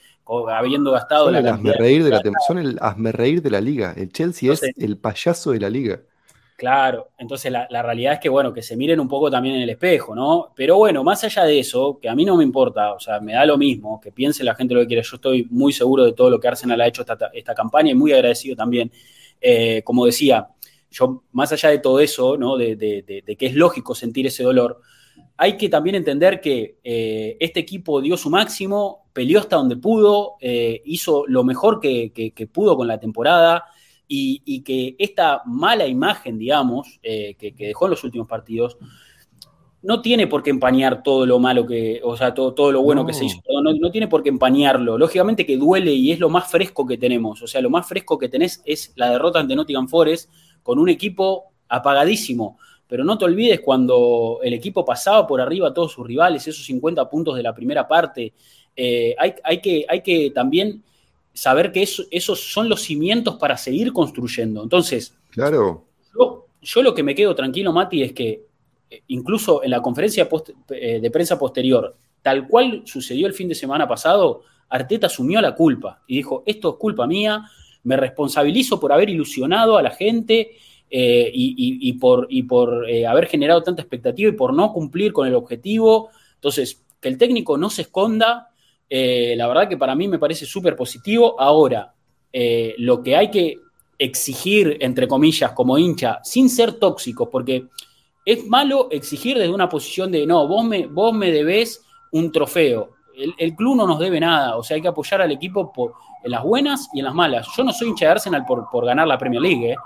habiendo 0.50 0.92
gastado 0.92 1.26
son 1.26 1.36
el 1.36 1.46
hazme 1.46 1.72
reír 1.72 2.04
de, 2.04 2.10
la 2.10 2.22
Son 2.46 2.58
el 2.58 2.78
hazme 2.80 3.12
reír 3.12 3.42
de 3.42 3.50
la 3.50 3.60
liga. 3.60 3.94
El 3.96 4.10
Chelsea 4.12 4.52
es 4.52 4.62
el 4.76 4.96
payaso 4.98 5.52
de 5.52 5.60
la 5.60 5.70
liga. 5.70 6.00
Claro, 6.56 7.10
entonces 7.18 7.50
la, 7.50 7.82
realidad 7.82 8.14
es 8.14 8.20
que, 8.20 8.28
bueno, 8.28 8.52
que 8.52 8.62
se 8.62 8.76
miren 8.76 9.00
un 9.00 9.08
poco 9.08 9.28
también 9.28 9.56
en 9.56 9.62
el 9.62 9.70
espejo, 9.70 10.14
¿no? 10.14 10.52
Pero 10.54 10.76
bueno, 10.76 11.02
más 11.02 11.24
allá 11.24 11.42
de 11.44 11.58
eso, 11.58 11.98
que 12.00 12.08
a 12.08 12.14
mí 12.14 12.24
no 12.24 12.36
me 12.36 12.44
importa, 12.44 12.92
o 12.94 13.00
sea, 13.00 13.18
me 13.18 13.32
da 13.32 13.44
lo 13.44 13.58
mismo, 13.58 14.00
que 14.00 14.12
piense 14.12 14.44
la 14.44 14.54
gente 14.54 14.72
lo 14.72 14.80
que 14.80 14.86
quiera. 14.86 15.02
Yo 15.02 15.16
estoy 15.16 15.48
muy 15.50 15.72
seguro 15.72 16.04
de 16.04 16.12
todo 16.12 16.30
lo 16.30 16.38
que 16.38 16.46
Arsenal 16.46 16.80
ha 16.80 16.86
hecho 16.86 17.02
esta, 17.02 17.54
campaña 17.54 17.90
y 17.90 17.94
muy 17.94 18.12
agradecido 18.12 18.54
también. 18.54 18.92
Eh, 19.40 19.82
como 19.84 20.06
decía, 20.06 20.48
yo, 20.90 21.24
más 21.32 21.50
allá 21.52 21.70
de 21.70 21.78
todo 21.80 21.98
eso, 21.98 22.36
¿no? 22.36 22.56
De, 22.56 22.76
de 22.76 23.36
que 23.36 23.46
es 23.46 23.54
lógico 23.54 23.94
sentir 23.96 24.26
ese 24.26 24.44
dolor, 24.44 24.80
hay 25.36 25.56
que 25.56 25.68
también 25.68 25.96
entender 25.96 26.40
que 26.40 26.78
eh, 26.84 27.36
este 27.40 27.60
equipo 27.60 28.00
dio 28.00 28.16
su 28.16 28.30
máximo, 28.30 29.06
peleó 29.12 29.40
hasta 29.40 29.56
donde 29.56 29.76
pudo, 29.76 30.34
eh, 30.40 30.80
hizo 30.84 31.24
lo 31.26 31.44
mejor 31.44 31.80
que, 31.80 32.32
pudo 32.52 32.76
con 32.76 32.86
la 32.86 33.00
temporada 33.00 33.64
y, 34.06 34.62
que 34.62 34.96
esta 34.98 35.42
mala 35.46 35.86
imagen, 35.86 36.38
digamos, 36.38 37.00
eh, 37.02 37.34
que, 37.38 37.52
dejó 37.56 37.86
en 37.86 37.90
los 37.90 38.04
últimos 38.04 38.28
partidos, 38.28 38.76
no 39.82 40.00
tiene 40.00 40.26
por 40.26 40.42
qué 40.42 40.50
empañar 40.50 41.02
todo 41.02 41.26
lo 41.26 41.38
malo 41.38 41.66
que, 41.66 42.00
o 42.02 42.16
sea, 42.16 42.32
todo, 42.32 42.54
todo 42.54 42.72
lo 42.72 42.82
bueno 42.82 43.04
que 43.04 43.12
se 43.12 43.26
hizo, 43.26 43.40
no, 43.62 43.90
tiene 43.90 44.08
por 44.08 44.22
qué 44.22 44.30
empañarlo. 44.30 44.96
Lógicamente 44.96 45.44
que 45.44 45.56
duele 45.56 45.92
y 45.92 46.12
es 46.12 46.20
lo 46.20 46.30
más 46.30 46.50
fresco 46.50 46.86
que 46.86 46.96
tenemos, 46.96 47.42
o 47.42 47.46
sea, 47.46 47.60
lo 47.60 47.70
más 47.70 47.86
fresco 47.86 48.18
que 48.18 48.28
tenés 48.28 48.62
es 48.64 48.92
la 48.96 49.10
derrota 49.10 49.40
ante 49.40 49.54
Nottingham 49.54 49.88
Forest 49.88 50.30
con 50.62 50.78
un 50.78 50.88
equipo 50.88 51.52
apagadísimo 51.68 52.58
pero 52.86 53.04
no 53.04 53.16
te 53.18 53.24
olvides 53.24 53.60
cuando 53.60 54.40
el 54.42 54.52
equipo 54.52 54.84
pasaba 54.84 55.26
por 55.26 55.40
arriba 55.40 55.68
a 55.68 55.74
todos 55.74 55.92
sus 55.92 56.06
rivales, 56.06 56.46
esos 56.46 56.64
50 56.64 57.08
puntos 57.08 57.34
de 57.36 57.42
la 57.42 57.54
primera 57.54 57.88
parte. 57.88 58.34
Eh, 58.76 59.14
hay, 59.18 59.60
que, 59.60 59.86
hay, 59.88 60.00
que, 60.02 60.30
también 60.30 60.82
saber 61.34 61.72
que 61.72 61.82
esos 61.82 62.40
son 62.40 62.68
los 62.68 62.80
cimientos 62.80 63.36
para 63.36 63.58
seguir 63.58 63.92
construyendo. 63.92 64.62
Entonces, 64.62 65.14
claro. 65.30 65.84
Yo, 66.62 66.82
lo 66.82 66.94
que 66.94 67.02
me 67.02 67.14
quedo 67.14 67.34
tranquilo, 67.34 67.74
Mati, 67.74 68.02
es 68.02 68.12
que 68.14 68.46
eh, 68.88 69.02
incluso 69.08 69.62
en 69.62 69.70
la 69.70 69.82
conferencia 69.82 70.26
eh, 70.70 71.00
de 71.00 71.10
prensa 71.10 71.38
posterior, 71.38 71.94
tal 72.22 72.48
cual 72.48 72.82
sucedió 72.86 73.26
el 73.26 73.34
fin 73.34 73.48
de 73.48 73.54
semana 73.54 73.86
pasado, 73.86 74.44
Arteta 74.70 75.08
asumió 75.08 75.42
la 75.42 75.54
culpa 75.54 76.02
y 76.06 76.16
dijo, 76.16 76.42
esto 76.46 76.70
es 76.70 76.76
culpa 76.76 77.06
mía, 77.06 77.44
me 77.82 77.96
responsabilizo 77.96 78.80
por 78.80 78.92
haber 78.92 79.10
ilusionado 79.10 79.76
a 79.76 79.82
la 79.82 79.90
gente 79.90 80.56
eh, 80.90 81.30
y, 81.34 81.92
por, 81.94 82.26
y 82.30 82.44
por 82.44 82.88
eh, 82.88 83.06
haber 83.06 83.26
generado 83.26 83.62
tanta 83.62 83.82
expectativa 83.82 84.28
y 84.28 84.34
por 84.34 84.54
no 84.54 84.72
cumplir 84.72 85.12
con 85.12 85.26
el 85.26 85.34
objetivo. 85.34 86.10
Entonces, 86.36 86.82
que 87.00 87.08
el 87.08 87.18
técnico 87.18 87.58
no 87.58 87.68
se 87.70 87.82
esconda, 87.82 88.50
eh, 88.96 89.34
la 89.36 89.48
verdad 89.48 89.68
que 89.68 89.76
para 89.76 89.94
mí 89.94 90.06
me 90.06 90.18
parece 90.18 90.46
súper 90.46 90.76
positivo. 90.76 91.40
Ahora, 91.40 91.92
lo 92.78 93.02
que 93.02 93.16
hay 93.16 93.30
que 93.30 93.58
exigir, 93.98 94.76
entre 94.80 95.08
comillas, 95.08 95.52
como 95.52 95.78
hincha, 95.78 96.20
sin 96.22 96.48
ser 96.48 96.74
tóxicos, 96.74 97.28
porque 97.30 97.66
es 98.24 98.46
malo 98.46 98.88
exigir 98.90 99.38
desde 99.38 99.52
una 99.52 99.68
posición 99.68 100.10
de, 100.10 100.26
no, 100.26 100.46
vos 100.48 100.64
me, 100.64 100.86
vos 100.86 101.12
me 101.14 101.30
debés 101.30 101.82
un 102.12 102.32
trofeo. 102.32 102.90
El, 103.16 103.54
club 103.54 103.76
no 103.76 103.86
nos 103.86 103.98
debe 104.00 104.18
nada, 104.18 104.56
o 104.56 104.62
sea, 104.62 104.74
hay 104.74 104.82
que 104.82 104.88
apoyar 104.88 105.22
al 105.22 105.30
equipo 105.30 105.72
por, 105.72 105.94
en 106.24 106.32
las 106.32 106.42
buenas 106.42 106.88
y 106.92 106.98
en 106.98 107.04
las 107.04 107.14
malas. 107.14 107.46
Yo 107.56 107.62
no 107.62 107.72
soy 107.72 107.88
hincha 107.88 108.06
de 108.06 108.12
Arsenal 108.12 108.44
por, 108.44 108.68
por 108.70 108.84
ganar 108.84 109.06
la 109.06 109.18
Premier 109.18 109.40
League, 109.40 109.72
¿eh? 109.72 109.76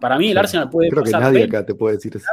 Para 0.00 0.16
mí 0.16 0.30
el 0.30 0.38
Arsenal 0.38 0.70
puede 0.70 0.90
Creo 0.90 1.02
que 1.02 1.10
nadie 1.10 1.44
acá 1.44 1.66
te 1.66 1.74
puede 1.74 1.96
decir 1.96 2.16
eso. 2.16 2.26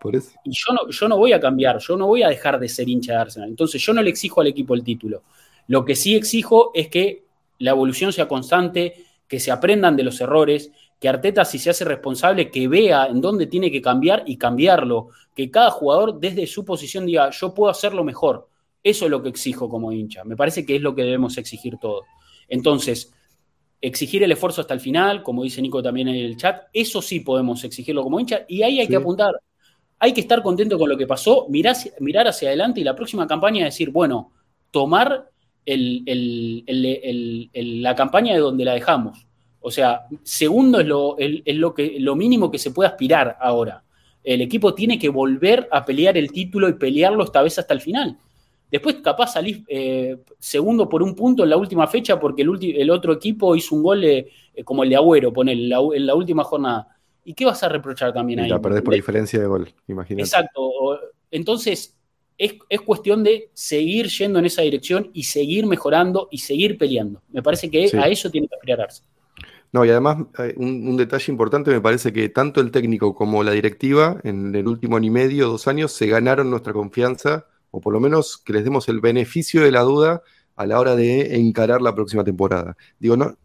Por 0.00 0.16
eso. 0.16 0.30
Y 0.44 0.52
yo 0.52 0.72
no, 0.72 0.88
yo 0.88 1.08
no 1.08 1.18
voy 1.18 1.32
a 1.32 1.40
cambiar, 1.40 1.78
yo 1.78 1.96
no 1.96 2.06
voy 2.06 2.22
a 2.22 2.28
dejar 2.28 2.58
de 2.58 2.68
ser 2.68 2.88
hincha 2.88 3.12
de 3.12 3.18
Arsenal. 3.18 3.48
Entonces 3.48 3.82
yo 3.82 3.92
no 3.92 4.02
le 4.02 4.10
exijo 4.10 4.40
al 4.40 4.46
equipo 4.46 4.74
el 4.74 4.82
título. 4.82 5.22
Lo 5.66 5.84
que 5.84 5.94
sí 5.94 6.14
exijo 6.14 6.70
es 6.74 6.88
que 6.88 7.24
la 7.58 7.70
evolución 7.70 8.12
sea 8.12 8.28
constante, 8.28 9.04
que 9.28 9.40
se 9.40 9.50
aprendan 9.50 9.96
de 9.96 10.02
los 10.02 10.20
errores, 10.20 10.70
que 10.98 11.08
Arteta 11.08 11.44
si 11.44 11.58
se 11.58 11.70
hace 11.70 11.84
responsable, 11.84 12.50
que 12.50 12.68
vea 12.68 13.06
en 13.06 13.20
dónde 13.20 13.46
tiene 13.46 13.70
que 13.70 13.82
cambiar 13.82 14.22
y 14.26 14.36
cambiarlo. 14.36 15.08
Que 15.34 15.50
cada 15.50 15.70
jugador 15.70 16.20
desde 16.20 16.46
su 16.46 16.64
posición 16.64 17.06
diga, 17.06 17.30
yo 17.30 17.52
puedo 17.54 17.70
hacerlo 17.70 18.04
mejor. 18.04 18.48
Eso 18.82 19.06
es 19.06 19.10
lo 19.10 19.22
que 19.22 19.28
exijo 19.28 19.68
como 19.68 19.90
hincha. 19.90 20.22
Me 20.24 20.36
parece 20.36 20.64
que 20.64 20.76
es 20.76 20.82
lo 20.82 20.94
que 20.94 21.02
debemos 21.02 21.38
exigir 21.38 21.76
todos. 21.80 22.04
Entonces, 22.48 23.12
exigir 23.80 24.22
el 24.22 24.30
esfuerzo 24.30 24.60
hasta 24.60 24.74
el 24.74 24.80
final, 24.80 25.24
como 25.24 25.42
dice 25.42 25.60
Nico 25.60 25.82
también 25.82 26.06
en 26.06 26.14
el 26.14 26.36
chat, 26.36 26.66
eso 26.72 27.02
sí 27.02 27.20
podemos 27.20 27.64
exigirlo 27.64 28.04
como 28.04 28.20
hincha 28.20 28.44
y 28.46 28.62
ahí 28.62 28.78
hay 28.78 28.86
que 28.86 28.96
apuntar. 28.96 29.34
Hay 29.98 30.12
que 30.12 30.20
estar 30.20 30.40
contento 30.40 30.78
con 30.78 30.88
lo 30.88 30.96
que 30.96 31.06
pasó, 31.06 31.46
mirar, 31.48 31.74
mirar 31.98 32.28
hacia 32.28 32.48
adelante 32.48 32.80
y 32.80 32.84
la 32.84 32.94
próxima 32.94 33.26
campaña 33.26 33.64
decir, 33.64 33.90
bueno, 33.90 34.30
tomar 34.70 35.31
la 35.66 37.94
campaña 37.94 38.34
de 38.34 38.40
donde 38.40 38.64
la 38.64 38.74
dejamos. 38.74 39.26
O 39.60 39.70
sea, 39.70 40.06
segundo 40.22 40.80
es, 40.80 40.86
lo, 40.86 41.16
lo, 41.18 41.74
que, 41.74 41.96
lo 42.00 42.16
mínimo 42.16 42.50
que 42.50 42.58
se 42.58 42.72
puede 42.72 42.88
aspirar 42.88 43.36
ahora. 43.40 43.84
El 44.24 44.40
equipo 44.40 44.74
tiene 44.74 44.98
que 44.98 45.08
volver 45.08 45.68
a 45.70 45.84
pelear 45.84 46.16
el 46.16 46.30
título 46.30 46.68
y 46.68 46.74
pelearlo 46.74 47.24
esta 47.24 47.42
vez 47.42 47.58
hasta 47.58 47.74
el 47.74 47.80
final. 47.80 48.18
Después 48.72 48.96
capaz 49.02 49.34
salís 49.34 49.60
eh, 49.68 50.16
segundo 50.38 50.88
por 50.88 51.02
un 51.02 51.14
punto 51.14 51.42
en 51.42 51.50
la 51.50 51.58
última 51.58 51.86
fecha 51.86 52.18
porque 52.18 52.42
el, 52.42 52.76
el 52.76 52.90
otro 52.90 53.12
equipo 53.12 53.54
hizo 53.54 53.74
un 53.74 53.82
gol 53.82 54.02
eh, 54.02 54.30
como 54.64 54.82
el 54.82 54.88
de 54.88 54.96
Agüero, 54.96 55.32
pone 55.32 55.52
en 55.52 55.68
la, 55.68 56.14
última 56.14 56.42
jornada. 56.42 56.88
¿Y 57.24 57.34
qué 57.34 57.44
vas 57.44 57.62
a 57.62 57.68
reprochar 57.68 58.12
también 58.12 58.40
ahí? 58.40 58.48
La 58.48 58.60
perdés 58.60 58.82
por 58.82 58.94
diferencia 58.94 59.38
de 59.38 59.46
gol, 59.46 59.68
imagínate. 59.88 60.22
Exacto. 60.22 60.98
Entonces, 61.30 61.96
es, 62.38 62.80
cuestión 62.84 63.22
de 63.22 63.50
seguir 63.52 64.08
yendo 64.08 64.38
en 64.38 64.46
esa 64.46 64.62
dirección 64.62 65.10
y 65.12 65.24
seguir 65.24 65.66
mejorando 65.66 66.28
y 66.30 66.38
seguir 66.38 66.78
peleando. 66.78 67.22
Me 67.32 67.42
parece 67.42 67.70
que 67.70 67.90
a 67.96 68.08
eso 68.08 68.30
tiene 68.30 68.48
que 68.48 68.56
aspirarse. 68.56 69.02
No, 69.72 69.84
y 69.86 69.90
además, 69.90 70.18
eh, 70.38 70.54
un, 70.58 70.96
detalle 70.98 71.32
importante, 71.32 71.70
me 71.70 71.80
parece 71.80 72.12
que 72.12 72.28
tanto 72.28 72.60
el 72.60 72.70
técnico 72.70 73.14
como 73.14 73.42
la 73.42 73.52
directiva, 73.52 74.20
en 74.22 74.54
el 74.54 74.68
último 74.68 74.98
año 74.98 75.06
y 75.06 75.10
medio, 75.10 75.48
dos 75.48 75.66
años, 75.66 75.92
se 75.92 76.06
ganaron 76.06 76.50
nuestra 76.50 76.74
confianza, 76.74 77.46
o 77.70 77.80
por 77.80 77.94
lo 77.94 78.00
menos 78.00 78.36
que 78.36 78.52
les 78.52 78.64
demos 78.64 78.88
el 78.90 79.00
beneficio 79.00 79.62
de 79.62 79.70
la 79.70 79.80
duda 79.80 80.22
a 80.56 80.66
la 80.66 80.78
hora 80.78 80.94
de 80.94 81.36
encarar 81.36 81.80
la 81.80 81.94
próxima 81.94 82.22
temporada. 82.22 82.76
Digo, 82.98 83.16
no, 83.16 83.38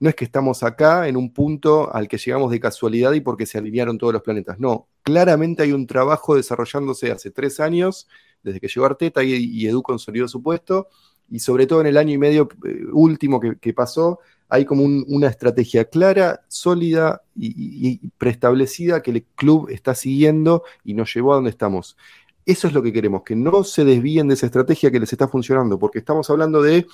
no 0.00 0.08
es 0.08 0.14
que 0.14 0.24
estamos 0.24 0.62
acá 0.62 1.08
en 1.08 1.16
un 1.16 1.32
punto 1.32 1.94
al 1.94 2.08
que 2.08 2.16
llegamos 2.16 2.50
de 2.50 2.58
casualidad 2.58 3.12
y 3.12 3.20
porque 3.20 3.44
se 3.46 3.58
alinearon 3.58 3.98
todos 3.98 4.12
los 4.14 4.22
planetas. 4.22 4.58
No, 4.58 4.88
claramente 5.02 5.62
hay 5.62 5.72
un 5.72 5.86
trabajo 5.86 6.36
desarrollándose 6.36 7.12
hace 7.12 7.30
tres 7.30 7.60
años, 7.60 8.08
desde 8.42 8.60
que 8.60 8.68
llegó 8.68 8.86
Arteta 8.86 9.22
y, 9.22 9.34
y 9.34 9.66
Edu 9.66 9.82
consolidó 9.82 10.28
su 10.28 10.42
puesto, 10.42 10.88
y 11.30 11.38
sobre 11.38 11.66
todo 11.66 11.80
en 11.80 11.86
el 11.86 11.96
año 11.96 12.14
y 12.14 12.18
medio 12.18 12.48
eh, 12.64 12.84
último 12.92 13.40
que 13.40 13.72
pasó, 13.72 14.18
hay 14.50 14.64
como 14.64 14.82
una 14.82 15.28
estrategia 15.28 15.84
clara, 15.84 16.42
sólida 16.48 17.22
y, 17.36 18.08
preestablecida 18.18 19.00
que 19.00 19.12
el 19.12 19.24
club 19.36 19.68
está 19.70 19.94
siguiendo 19.94 20.64
y 20.84 20.94
nos 20.94 21.14
llevó 21.14 21.32
a 21.32 21.36
donde 21.36 21.50
estamos. 21.50 21.96
Eso 22.44 22.66
es 22.66 22.74
lo 22.74 22.82
que 22.82 22.92
queremos, 22.92 23.22
que 23.22 23.36
no 23.36 23.62
se 23.62 23.84
desvíen 23.84 24.26
de 24.26 24.34
esa 24.34 24.46
estrategia 24.46 24.90
que 24.90 24.98
les 24.98 25.12
está 25.12 25.28
funcionando, 25.28 25.78
porque 25.78 26.00
estamos 26.00 26.28
hablando 26.30 26.62
de 26.62 26.84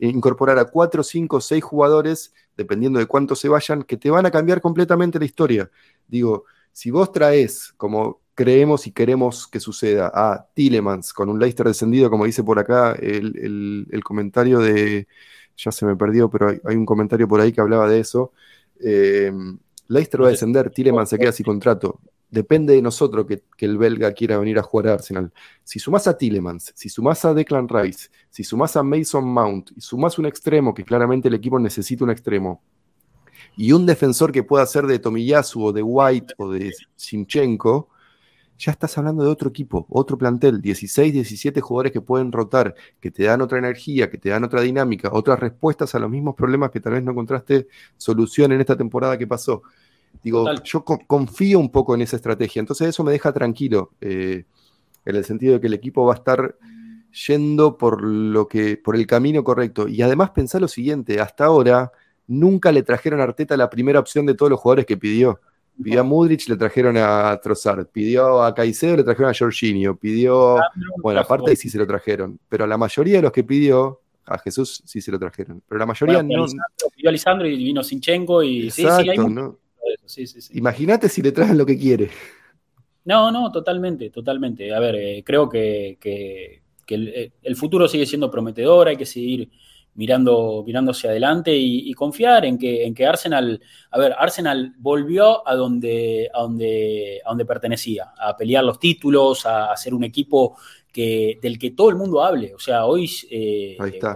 incorporar 0.00 0.58
a 0.58 0.64
cuatro, 0.64 1.04
cinco, 1.04 1.40
seis 1.40 1.62
jugadores, 1.62 2.34
dependiendo 2.56 2.98
de 2.98 3.06
cuántos 3.06 3.38
se 3.38 3.48
vayan, 3.48 3.84
que 3.84 3.96
te 3.96 4.10
van 4.10 4.26
a 4.26 4.32
cambiar 4.32 4.60
completamente 4.60 5.20
la 5.20 5.24
historia. 5.24 5.70
Digo, 6.08 6.46
si 6.72 6.90
vos 6.90 7.12
traes, 7.12 7.72
como 7.76 8.22
creemos 8.34 8.86
y 8.86 8.92
queremos 8.92 9.46
que 9.46 9.60
suceda, 9.60 10.10
a 10.14 10.46
Tillemans 10.54 11.12
con 11.12 11.28
un 11.28 11.38
Leicester 11.38 11.66
descendido, 11.66 12.10
como 12.10 12.24
dice 12.24 12.42
por 12.42 12.58
acá 12.58 12.92
el 12.92 14.02
comentario 14.04 14.58
de, 14.58 15.06
ya 15.56 15.72
se 15.72 15.86
me 15.86 15.96
perdió, 15.96 16.28
pero 16.28 16.48
hay, 16.48 16.76
un 16.76 16.86
comentario 16.86 17.28
por 17.28 17.40
ahí 17.40 17.52
que 17.52 17.60
hablaba 17.60 17.88
de 17.88 18.00
eso. 18.00 18.32
Eh, 18.80 19.32
Leicester 19.88 20.22
va 20.22 20.28
a 20.28 20.30
descender, 20.30 20.70
Tileman 20.70 21.06
se 21.06 21.18
queda 21.18 21.32
sin 21.32 21.44
contrato. 21.44 22.00
Depende 22.30 22.74
de 22.74 22.82
nosotros 22.82 23.26
que, 23.26 23.42
el 23.58 23.78
belga 23.78 24.12
quiera 24.12 24.38
venir 24.38 24.58
a 24.58 24.62
jugar 24.62 24.88
a 24.88 24.94
Arsenal. 24.94 25.32
Si 25.62 25.78
sumás 25.78 26.08
a 26.08 26.18
Tillemans, 26.18 26.72
si 26.74 26.88
sumás 26.88 27.24
a 27.24 27.32
Declan 27.32 27.68
Rice, 27.68 28.08
si 28.30 28.42
sumás 28.42 28.76
a 28.76 28.82
Mason 28.82 29.24
Mount 29.24 29.70
y 29.76 29.80
sumás 29.80 30.18
un 30.18 30.26
extremo, 30.26 30.74
que 30.74 30.84
claramente 30.84 31.28
el 31.28 31.34
equipo 31.34 31.58
necesita 31.58 32.02
un 32.02 32.10
extremo, 32.10 32.62
y 33.56 33.70
un 33.70 33.86
defensor 33.86 34.32
que 34.32 34.42
pueda 34.42 34.66
ser 34.66 34.86
de 34.86 34.98
Tomiyasu 34.98 35.66
o 35.66 35.72
de 35.72 35.82
White 35.82 36.34
o 36.38 36.50
de 36.50 36.72
Sinchenko, 36.96 37.88
ya 38.58 38.72
estás 38.72 38.96
hablando 38.98 39.24
de 39.24 39.30
otro 39.30 39.48
equipo, 39.48 39.86
otro 39.88 40.16
plantel, 40.16 40.60
16, 40.60 41.12
17 41.12 41.60
jugadores 41.60 41.92
que 41.92 42.00
pueden 42.00 42.30
rotar, 42.32 42.74
que 43.00 43.10
te 43.10 43.24
dan 43.24 43.40
otra 43.40 43.58
energía, 43.58 44.10
que 44.10 44.18
te 44.18 44.28
dan 44.28 44.44
otra 44.44 44.60
dinámica, 44.60 45.10
otras 45.12 45.40
respuestas 45.40 45.94
a 45.94 45.98
los 45.98 46.10
mismos 46.10 46.34
problemas 46.34 46.70
que 46.70 46.80
tal 46.80 46.92
vez 46.92 47.02
no 47.02 47.12
encontraste 47.12 47.66
solución 47.96 48.52
en 48.52 48.60
esta 48.60 48.76
temporada 48.76 49.18
que 49.18 49.26
pasó. 49.26 49.62
Digo, 50.22 50.46
yo 50.62 50.84
confío 50.84 51.58
un 51.58 51.70
poco 51.70 51.94
en 51.94 52.02
esa 52.02 52.16
estrategia, 52.16 52.60
entonces 52.60 52.88
eso 52.88 53.02
me 53.02 53.12
deja 53.12 53.32
tranquilo, 53.32 53.92
eh, 54.00 54.44
en 55.04 55.16
el 55.16 55.24
sentido 55.24 55.54
de 55.54 55.60
que 55.60 55.66
el 55.66 55.74
equipo 55.74 56.06
va 56.06 56.14
a 56.14 56.16
estar 56.16 56.56
yendo 57.26 57.76
por, 57.76 58.02
lo 58.02 58.48
que, 58.48 58.76
por 58.76 58.96
el 58.96 59.06
camino 59.06 59.44
correcto. 59.44 59.88
Y 59.88 60.02
además 60.02 60.30
pensá 60.30 60.58
lo 60.60 60.68
siguiente, 60.68 61.20
hasta 61.20 61.44
ahora 61.44 61.92
nunca 62.26 62.72
le 62.72 62.82
trajeron 62.82 63.20
a 63.20 63.24
Arteta 63.24 63.56
la 63.56 63.70
primera 63.70 64.00
opción 64.00 64.26
de 64.26 64.34
todos 64.34 64.50
los 64.50 64.60
jugadores 64.60 64.86
que 64.86 64.96
pidió. 64.96 65.40
Pidió 65.82 66.00
a 66.00 66.04
Mudrich, 66.04 66.48
le 66.48 66.56
trajeron 66.56 66.96
a 66.96 67.38
Trossard. 67.42 67.86
Pidió 67.86 68.42
a 68.42 68.54
Caicedo, 68.54 68.96
le 68.96 69.04
trajeron 69.04 69.30
a 69.30 69.34
Jorginho. 69.36 69.96
Pidió. 69.96 70.58
Bueno, 71.02 71.20
aparte 71.20 71.56
sí 71.56 71.68
se 71.68 71.78
lo 71.78 71.86
trajeron. 71.86 72.38
Pero 72.48 72.66
la 72.66 72.78
mayoría 72.78 73.16
de 73.16 73.22
los 73.22 73.32
que 73.32 73.42
pidió, 73.42 74.00
a 74.24 74.38
Jesús 74.38 74.82
sí 74.84 75.00
se 75.00 75.10
lo 75.10 75.18
trajeron. 75.18 75.62
Pero 75.68 75.78
la 75.78 75.86
mayoría 75.86 76.22
no. 76.22 76.46
Pidió 76.94 77.08
a 77.08 77.12
Lisandro 77.12 77.46
y 77.48 77.56
vino 77.56 77.82
Sinchenko 77.82 78.42
y. 78.42 78.68
Exacto, 78.68 79.58
sí, 80.04 80.26
sí, 80.26 80.58
Imagínate 80.58 81.08
si 81.08 81.22
le 81.22 81.32
traen 81.32 81.58
lo 81.58 81.66
que 81.66 81.78
quiere. 81.78 82.10
No, 83.04 83.30
no, 83.32 83.50
totalmente, 83.50 84.10
totalmente. 84.10 84.72
A 84.72 84.78
ver, 84.78 84.94
eh, 84.94 85.22
creo 85.26 85.48
que, 85.48 85.98
el, 86.88 87.32
el, 87.42 87.56
futuro 87.56 87.86
sigue 87.88 88.06
siendo 88.06 88.30
prometedor, 88.30 88.88
hay 88.88 88.96
que 88.96 89.04
seguir 89.04 89.50
mirando, 89.94 90.62
mirando 90.66 90.90
hacia 90.90 91.10
adelante 91.10 91.54
y, 91.54 91.92
confiar 91.94 92.44
en 92.44 92.58
que, 92.58 92.84
en 92.84 92.94
que 92.94 93.06
Arsenal, 93.06 93.60
a 93.90 93.98
ver, 93.98 94.14
Arsenal 94.18 94.74
volvió 94.78 95.46
a 95.46 95.54
donde, 95.54 96.30
a 96.34 96.42
donde, 96.42 97.20
a 97.24 97.28
donde 97.28 97.44
pertenecía, 97.44 98.12
a 98.18 98.36
pelear 98.36 98.64
los 98.64 98.78
títulos, 98.78 99.46
a, 99.46 99.76
ser 99.76 99.94
un 99.94 100.04
equipo 100.04 100.56
que, 100.92 101.38
del 101.40 101.58
que 101.58 101.70
todo 101.70 101.90
el 101.90 101.96
mundo 101.96 102.22
hable. 102.22 102.54
O 102.54 102.58
sea, 102.58 102.86
hoy... 102.86 103.10
Eh, 103.30 103.76
Ahí 103.78 103.92
está, 103.94 104.14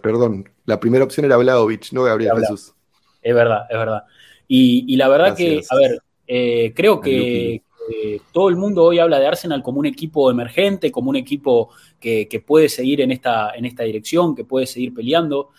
perdón, 0.00 0.48
la 0.64 0.78
primera 0.78 1.04
opción 1.04 1.26
era 1.26 1.36
Vlaovic, 1.36 1.92
no 1.92 2.04
Gabriel 2.04 2.38
Jesús. 2.38 2.72
Es 3.20 3.34
verdad, 3.34 3.66
es 3.68 3.78
verdad. 3.78 4.04
Y, 4.46 4.96
la 4.96 5.08
verdad 5.08 5.36
que, 5.36 5.62
a 5.68 5.76
ver, 5.76 5.98
eh, 6.26 6.72
creo 6.74 7.00
que, 7.00 7.63
todo 8.32 8.48
el 8.48 8.56
mundo 8.56 8.84
hoy 8.84 8.98
habla 8.98 9.18
de 9.18 9.26
Arsenal 9.26 9.62
como 9.62 9.80
un 9.80 9.86
equipo 9.86 10.30
emergente, 10.30 10.90
como 10.90 11.10
un 11.10 11.16
equipo 11.16 11.70
que, 12.00 12.42
puede 12.46 12.68
seguir 12.68 13.00
en 13.00 13.10
esta, 13.10 13.52
en 13.54 13.64
esta 13.64 13.82
dirección, 13.84 14.34
que 14.34 14.44
puede 14.44 14.66
seguir 14.66 14.94
peleando. 14.94 15.50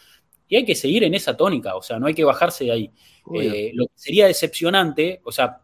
Y 0.47 0.55
hay 0.57 0.65
que 0.65 0.75
seguir 0.75 1.03
en 1.03 1.13
esa 1.13 1.35
tónica, 1.35 1.75
o 1.75 1.81
sea, 1.81 1.97
no 1.99 2.07
hay 2.07 2.13
que 2.13 2.23
bajarse 2.23 2.65
de 2.65 2.71
ahí. 2.71 2.91
Eh, 3.33 3.71
lo 3.73 3.87
que 3.87 3.93
sería 3.95 4.27
decepcionante, 4.27 5.21
o 5.23 5.31
sea, 5.31 5.61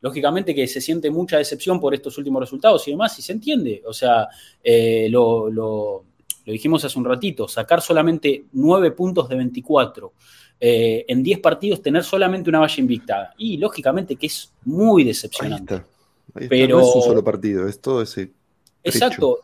lógicamente 0.00 0.54
que 0.54 0.66
se 0.66 0.80
siente 0.80 1.10
mucha 1.10 1.38
decepción 1.38 1.78
por 1.78 1.94
estos 1.94 2.18
últimos 2.18 2.40
resultados 2.40 2.86
y 2.88 2.90
demás, 2.90 3.16
y 3.18 3.22
se 3.22 3.32
entiende. 3.32 3.82
O 3.86 3.92
sea, 3.92 4.28
eh, 4.62 5.06
lo, 5.10 5.48
lo, 5.48 6.04
dijimos 6.44 6.84
hace 6.84 6.98
un 6.98 7.04
ratito, 7.04 7.46
sacar 7.46 7.80
solamente 7.80 8.46
9 8.52 8.90
puntos 8.92 9.28
de 9.28 9.36
24. 9.36 10.12
Eh, 10.58 11.04
en 11.06 11.22
10 11.22 11.40
partidos 11.40 11.82
tener 11.82 12.02
solamente 12.02 12.50
una 12.50 12.60
valla 12.60 12.80
invicta. 12.80 13.34
Y 13.38 13.58
lógicamente 13.58 14.16
que 14.16 14.26
es 14.26 14.52
muy 14.64 15.04
decepcionante 15.04 15.82
pero, 16.48 16.78
no 16.78 16.88
es 16.88 16.94
un 16.94 17.02
solo 17.02 17.24
partido, 17.24 17.68
es 17.68 17.80
todo 17.80 18.02
ese. 18.02 18.32
Exacto, 18.82 19.38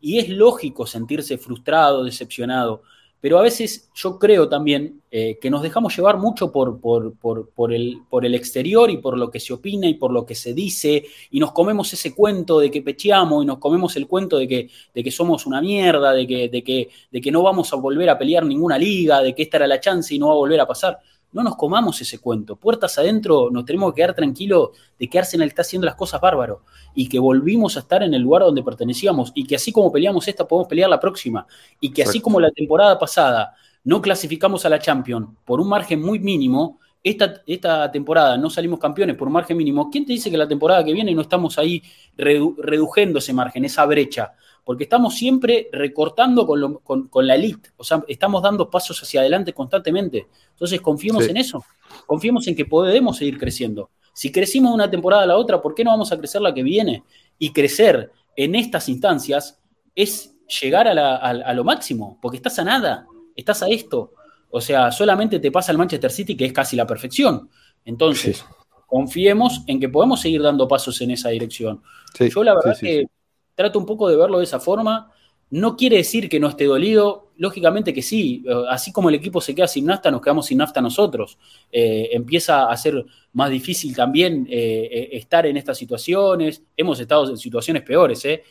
y, 0.00 0.18
es 0.18 0.28
lógico 0.28 0.86
sentirse 0.86 1.38
frustrado, 1.38 2.04
decepcionado, 2.04 2.82
pero 3.22 3.38
a 3.38 3.42
veces 3.42 3.88
yo 3.94 4.18
creo 4.18 4.48
también 4.48 5.00
eh, 5.12 5.38
que 5.40 5.48
nos 5.48 5.62
dejamos 5.62 5.96
llevar 5.96 6.18
mucho 6.18 6.50
por, 6.50 6.80
por, 6.80 7.72
el, 7.72 7.98
por 8.10 8.26
el 8.26 8.34
exterior 8.34 8.90
y 8.90 8.96
por 8.96 9.16
lo 9.16 9.30
que 9.30 9.38
se 9.38 9.52
opina 9.52 9.86
y 9.86 9.94
por 9.94 10.12
lo 10.12 10.26
que 10.26 10.34
se 10.34 10.52
dice, 10.52 11.04
y 11.30 11.38
nos 11.38 11.52
comemos 11.52 11.92
ese 11.92 12.14
cuento 12.16 12.58
de 12.58 12.68
que 12.68 12.82
pecheamos 12.82 13.44
y 13.44 13.46
nos 13.46 13.58
comemos 13.58 13.94
el 13.94 14.08
cuento 14.08 14.38
de 14.38 14.48
que, 14.48 14.70
de 14.92 15.04
que 15.04 15.10
somos 15.12 15.46
una 15.46 15.60
mierda, 15.60 16.12
de 16.12 16.26
que, 16.26 16.48
de, 16.48 16.64
que, 16.64 16.88
de 17.12 17.20
que 17.20 17.30
no 17.30 17.42
vamos 17.42 17.72
a 17.72 17.76
volver 17.76 18.10
a 18.10 18.18
pelear 18.18 18.44
ninguna 18.44 18.76
liga, 18.76 19.22
de 19.22 19.36
que 19.36 19.42
esta 19.44 19.58
era 19.58 19.68
la 19.68 19.78
chance 19.78 20.12
y 20.12 20.18
no 20.18 20.26
va 20.26 20.32
a 20.32 20.36
volver 20.38 20.58
a 20.58 20.66
pasar 20.66 20.98
no 21.32 21.42
nos 21.42 21.56
comamos 21.56 22.00
ese 22.00 22.18
cuento. 22.18 22.56
Puertas 22.56 22.98
adentro 22.98 23.50
nos 23.50 23.64
tenemos 23.64 23.92
que 23.92 23.96
quedar 23.96 24.14
tranquilos 24.14 24.70
de 24.98 25.08
que 25.08 25.18
Arsenal 25.18 25.48
está 25.48 25.62
haciendo 25.62 25.86
las 25.86 25.94
cosas 25.94 26.20
bárbaro 26.20 26.62
y 26.94 27.08
que 27.08 27.18
volvimos 27.18 27.76
a 27.76 27.80
estar 27.80 28.02
en 28.02 28.14
el 28.14 28.22
lugar 28.22 28.42
donde 28.42 28.62
pertenecíamos 28.62 29.32
y 29.34 29.46
que 29.46 29.56
así 29.56 29.72
como 29.72 29.90
peleamos 29.90 30.28
esta 30.28 30.46
podemos 30.46 30.68
pelear 30.68 30.90
la 30.90 31.00
próxima 31.00 31.46
y 31.80 31.90
que 31.90 32.02
así 32.02 32.20
como 32.20 32.38
la 32.40 32.50
temporada 32.50 32.98
pasada 32.98 33.54
no 33.84 34.00
clasificamos 34.00 34.64
a 34.64 34.68
la 34.68 34.78
Champions 34.78 35.28
por 35.44 35.60
un 35.60 35.68
margen 35.68 36.00
muy 36.00 36.18
mínimo, 36.18 36.78
esta, 37.02 37.42
esta, 37.46 37.90
temporada 37.90 38.36
no 38.36 38.48
salimos 38.48 38.78
campeones 38.78 39.16
por 39.16 39.26
un 39.26 39.34
margen 39.34 39.56
mínimo, 39.56 39.90
¿quién 39.90 40.06
te 40.06 40.12
dice 40.12 40.30
que 40.30 40.36
la 40.36 40.46
temporada 40.46 40.84
que 40.84 40.92
viene 40.92 41.12
no 41.14 41.22
estamos 41.22 41.58
ahí 41.58 41.82
reduciendo 42.16 43.18
ese 43.18 43.32
margen, 43.32 43.64
esa 43.64 43.84
brecha? 43.86 44.34
Porque 44.64 44.84
estamos 44.84 45.14
siempre 45.16 45.68
recortando 45.72 46.46
con, 46.46 47.26
la 47.26 47.34
elite, 47.34 47.70
o 47.76 47.84
sea, 47.84 48.04
estamos 48.06 48.42
dando 48.42 48.70
pasos 48.70 49.02
hacia 49.02 49.20
adelante 49.20 49.52
constantemente. 49.52 50.28
Entonces, 50.50 50.80
confiemos 50.80 51.26
en 51.28 51.36
eso, 51.36 51.64
confiemos 52.06 52.46
en 52.46 52.54
que 52.54 52.64
podemos 52.64 53.16
seguir 53.16 53.38
creciendo. 53.38 53.90
Si 54.12 54.30
crecimos 54.30 54.72
una 54.72 54.90
temporada 54.90 55.24
a 55.24 55.26
la 55.26 55.36
otra, 55.36 55.60
¿por 55.60 55.74
qué 55.74 55.82
no 55.82 55.90
vamos 55.90 56.12
a 56.12 56.18
crecer 56.18 56.42
la 56.42 56.54
que 56.54 56.62
viene? 56.62 57.02
Y 57.38 57.52
crecer 57.52 58.12
en 58.36 58.54
estas 58.54 58.88
instancias 58.88 59.60
es 59.94 60.34
llegar 60.60 60.86
a, 60.86 61.54
lo 61.54 61.64
máximo, 61.64 62.18
porque 62.20 62.36
estás 62.36 62.58
a 62.58 62.64
nada, 62.64 63.06
estás 63.34 63.62
a 63.62 63.68
esto. 63.68 64.12
O 64.50 64.60
sea, 64.60 64.92
solamente 64.92 65.40
te 65.40 65.50
pasa 65.50 65.72
el 65.72 65.78
Manchester 65.78 66.10
City, 66.10 66.36
que 66.36 66.44
es 66.44 66.52
casi 66.52 66.76
la 66.76 66.86
perfección. 66.86 67.48
Entonces, 67.84 68.44
confiemos 68.86 69.62
en 69.66 69.80
que 69.80 69.88
podemos 69.88 70.20
seguir 70.20 70.42
dando 70.42 70.68
pasos 70.68 71.00
en 71.00 71.10
esa 71.10 71.30
dirección. 71.30 71.82
Yo 72.18 72.44
la 72.44 72.54
verdad 72.54 72.78
que 72.78 73.06
trato 73.54 73.78
un 73.78 73.86
poco 73.86 74.08
de 74.08 74.16
verlo 74.16 74.38
de 74.38 74.44
esa 74.44 74.60
forma. 74.60 75.12
No 75.50 75.76
quiere 75.76 75.98
decir 75.98 76.28
que 76.28 76.40
no 76.40 76.48
esté 76.48 76.64
dolido, 76.64 77.32
lógicamente 77.36 77.92
que 77.92 78.00
sí, 78.00 78.42
eh, 78.46 78.64
así 78.70 78.90
como 78.90 79.10
el 79.10 79.14
equipo 79.16 79.40
se 79.40 79.54
queda 79.54 79.66
sin 79.66 79.84
nafta, 79.84 80.10
nos 80.10 80.22
quedamos 80.22 80.46
sin 80.46 80.58
nafta 80.58 80.80
nosotros. 80.80 81.38
Eh, 81.70 82.08
empieza 82.12 82.70
a 82.70 82.76
ser 82.76 83.04
más 83.34 83.50
difícil 83.50 83.94
también 83.94 84.46
eh, 84.48 85.10
estar 85.12 85.44
en 85.46 85.56
estas 85.56 85.76
situaciones. 85.76 86.62
Hemos 86.76 86.98
estado 87.00 87.28
en 87.28 87.36
situaciones 87.36 87.82
peores, 87.82 88.24
¿eh? 88.24 88.42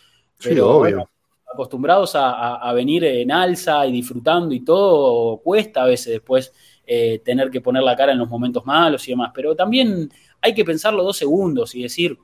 Pero, 0.43 0.77
obvio. 0.77 1.09
acostumbrados 1.51 2.13
a, 2.15 2.71
venir 2.73 3.03
en 3.03 3.31
alza 3.31 3.85
y 3.85 3.91
disfrutando 3.91 4.55
y 4.55 4.61
todo, 4.61 5.37
cuesta 5.37 5.83
a 5.83 5.87
veces 5.87 6.13
después 6.13 6.53
eh, 6.85 7.21
tener 7.23 7.49
que 7.49 7.61
poner 7.61 7.83
la 7.83 7.95
cara 7.95 8.11
en 8.11 8.17
los 8.17 8.29
momentos 8.29 8.65
malos 8.65 9.07
y 9.07 9.11
demás. 9.11 9.31
Pero 9.33 9.55
también 9.55 10.09
hay 10.41 10.53
que 10.53 10.65
pensarlo 10.65 11.03
dos 11.03 11.17
segundos 11.17 11.75
y 11.75 11.83
decir, 11.83 12.17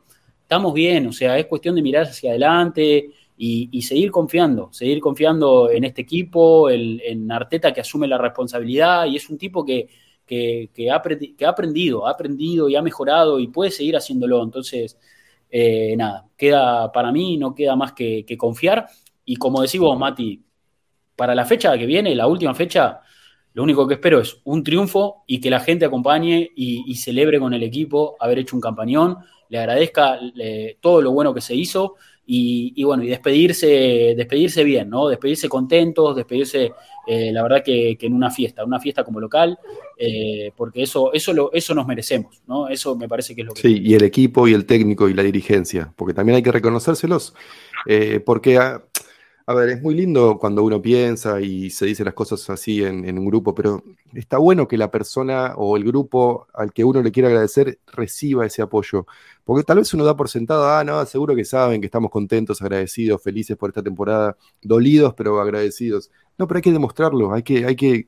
estamos 0.48 0.74
bien, 0.74 1.06
o 1.08 1.12
sea, 1.12 1.38
es 1.38 1.46
cuestión 1.46 1.76
de 1.76 1.82
mirar 1.82 2.06
hacia 2.06 2.30
adelante 2.30 3.10
y, 3.38 3.82
seguir 3.82 4.12
confiando, 4.12 4.70
seguir 4.72 5.02
confiando 5.02 5.70
en 5.70 5.84
este 5.84 6.04
equipo, 6.04 6.70
en 6.70 7.30
Arteta 7.30 7.74
que 7.74 7.82
asume 7.82 8.08
la 8.08 8.18
responsabilidad 8.18 9.06
y 9.08 9.18
es 9.18 9.30
un 9.30 9.38
tipo 9.38 9.66
que, 9.66 9.90
que, 10.26 10.90
ha, 10.90 10.96
aprendido, 11.50 12.08
ha 12.08 12.12
aprendido 12.12 12.70
y 12.70 12.78
ha 12.78 12.82
mejorado 12.82 13.40
y 13.42 13.48
puede 13.48 13.72
seguir 13.72 13.98
haciéndolo. 13.98 14.42
Entonces, 14.42 14.98
eh, 15.50 15.96
nada, 15.98 16.28
queda 16.38 16.92
para 16.94 17.12
mí, 17.12 17.38
no 17.38 17.54
queda 17.54 17.76
más 17.76 17.92
que, 17.94 18.26
confiar. 18.38 18.88
Y 19.26 19.36
como 19.36 19.62
decimos, 19.62 19.98
Mati, 20.00 20.44
para 21.16 21.36
la 21.36 21.46
fecha 21.46 21.78
que 21.78 21.86
viene, 21.86 22.16
la 22.16 22.28
última 22.28 22.54
fecha, 22.54 23.02
lo 23.58 23.64
único 23.64 23.88
que 23.88 23.96
espero 23.96 24.22
es 24.22 24.38
un 24.44 24.64
triunfo 24.64 25.24
y 25.26 25.42
que 25.42 25.50
la 25.50 25.60
gente 25.60 25.84
acompañe 25.84 26.52
y, 26.56 26.94
celebre 26.94 27.40
con 27.40 27.56
el 27.56 27.64
equipo 27.64 28.16
haber 28.20 28.38
hecho 28.38 28.56
un 28.56 28.62
campañón, 28.62 29.18
le 29.50 29.58
agradezca 29.58 30.20
todo 30.80 31.02
lo 31.02 31.12
bueno 31.12 31.34
que 31.34 31.42
se 31.42 31.56
hizo 31.56 31.96
y, 32.24 32.84
bueno, 32.84 33.02
y 33.02 33.08
despedirse, 33.08 34.14
despedirse 34.16 34.64
bien, 34.64 34.92
¿no? 34.92 35.08
Despedirse 35.08 35.50
contentos, 35.50 36.16
despedirse, 36.16 36.72
eh, 37.08 37.32
la 37.34 37.42
verdad 37.42 37.64
que, 37.66 37.98
en 38.00 38.14
una 38.14 38.30
fiesta, 38.30 38.64
una 38.64 38.80
fiesta 38.80 39.04
como 39.04 39.20
local, 39.20 39.58
eh, 39.98 40.52
porque 40.56 40.84
eso, 40.84 41.12
eso, 41.12 41.52
eso 41.52 41.74
nos 41.74 41.88
merecemos, 41.88 42.40
¿no? 42.46 42.68
Eso 42.68 42.96
me 42.96 43.08
parece 43.08 43.34
que 43.34 43.42
es 43.42 43.48
lo 43.48 43.54
que... 43.56 43.62
Sí, 43.62 43.82
y 43.84 43.96
el 43.96 44.04
equipo 44.04 44.48
y 44.48 44.54
el 44.54 44.68
técnico 44.68 45.10
y 45.10 45.16
la 45.16 45.24
dirigencia, 45.24 45.92
porque 45.96 46.14
también 46.14 46.36
hay 46.36 46.44
que 46.44 46.52
reconocérselos, 46.52 47.34
eh, 47.88 48.22
porque 48.24 48.60
a 48.60 48.84
ver, 49.54 49.70
es 49.70 49.82
muy 49.82 49.96
lindo 49.96 50.38
cuando 50.38 50.62
uno 50.64 50.82
piensa 50.82 51.40
y 51.40 51.70
se 51.70 51.86
dice 51.86 52.04
las 52.04 52.14
cosas 52.14 52.50
así 52.50 52.84
en, 52.84 53.18
un 53.18 53.26
grupo, 53.26 53.56
pero 53.56 53.82
está 54.14 54.38
bueno 54.40 54.68
que 54.68 54.78
la 54.78 54.92
persona 54.92 55.54
o 55.56 55.78
el 55.78 55.86
grupo 55.86 56.48
al 56.54 56.74
que 56.74 56.84
uno 56.84 57.02
le 57.02 57.14
quiere 57.14 57.30
agradecer 57.30 57.80
reciba 57.88 58.46
ese 58.46 58.62
apoyo. 58.62 59.06
Porque 59.46 59.64
tal 59.64 59.78
vez 59.78 59.94
uno 59.94 60.04
da 60.04 60.18
por 60.18 60.28
sentado, 60.28 60.68
ah, 60.68 60.84
no, 60.84 61.06
seguro 61.06 61.34
que 61.34 61.46
saben 61.46 61.80
que 61.80 61.88
estamos 61.88 62.12
contentos, 62.12 62.62
agradecidos, 62.62 63.24
felices 63.24 63.56
por 63.56 63.70
esta 63.70 63.82
temporada, 63.82 64.36
dolidos, 64.62 65.14
pero 65.16 65.40
agradecidos. 65.40 66.12
No, 66.38 66.46
pero 66.46 66.58
hay 66.58 66.64
que 66.64 66.72
demostrarlo, 66.74 67.34
hay 67.34 67.44
que, 67.44 67.66
hay 67.66 67.78
que, 67.78 68.08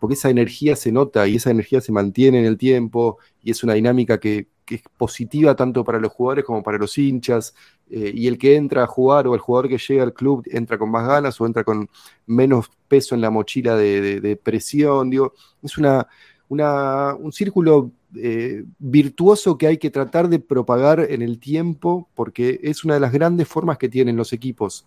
porque 0.00 0.14
esa 0.14 0.28
energía 0.30 0.74
se 0.74 0.90
nota 0.90 1.28
y 1.28 1.36
esa 1.36 1.52
energía 1.52 1.80
se 1.80 1.92
mantiene 1.92 2.40
en 2.40 2.46
el 2.46 2.58
tiempo 2.58 3.18
y 3.42 3.52
es 3.52 3.62
una 3.62 3.74
dinámica 3.74 4.18
que 4.18 4.48
es 4.74 4.82
positiva 4.96 5.54
tanto 5.56 5.84
para 5.84 6.00
los 6.00 6.12
jugadores 6.12 6.44
como 6.44 6.62
para 6.62 6.78
los 6.78 6.96
hinchas, 6.98 7.54
eh, 7.90 8.12
y 8.14 8.28
el 8.28 8.38
que 8.38 8.54
entra 8.54 8.84
a 8.84 8.86
jugar 8.86 9.26
o 9.26 9.34
el 9.34 9.40
jugador 9.40 9.68
que 9.68 9.78
llega 9.78 10.04
al 10.04 10.14
club 10.14 10.44
entra 10.46 10.78
con 10.78 10.90
más 10.90 11.06
ganas 11.08 11.40
o 11.40 11.46
entra 11.46 11.64
con 11.64 11.88
menos 12.26 12.70
peso 12.86 13.16
en 13.16 13.20
la 13.20 13.30
mochila 13.30 13.76
de, 13.76 14.40
presión, 14.42 15.10
digo, 15.10 15.34
es 15.62 15.76
una, 15.76 16.06
un 16.48 17.32
círculo 17.32 17.90
eh, 18.14 18.64
virtuoso 18.78 19.58
que 19.58 19.66
hay 19.66 19.78
que 19.78 19.90
tratar 19.90 20.28
de 20.28 20.38
propagar 20.38 21.00
en 21.00 21.22
el 21.22 21.38
tiempo 21.38 22.08
porque 22.14 22.60
es 22.62 22.84
una 22.84 22.94
de 22.94 23.00
las 23.00 23.12
grandes 23.12 23.48
formas 23.48 23.78
que 23.78 23.88
tienen 23.88 24.16
los 24.16 24.32
equipos 24.32 24.86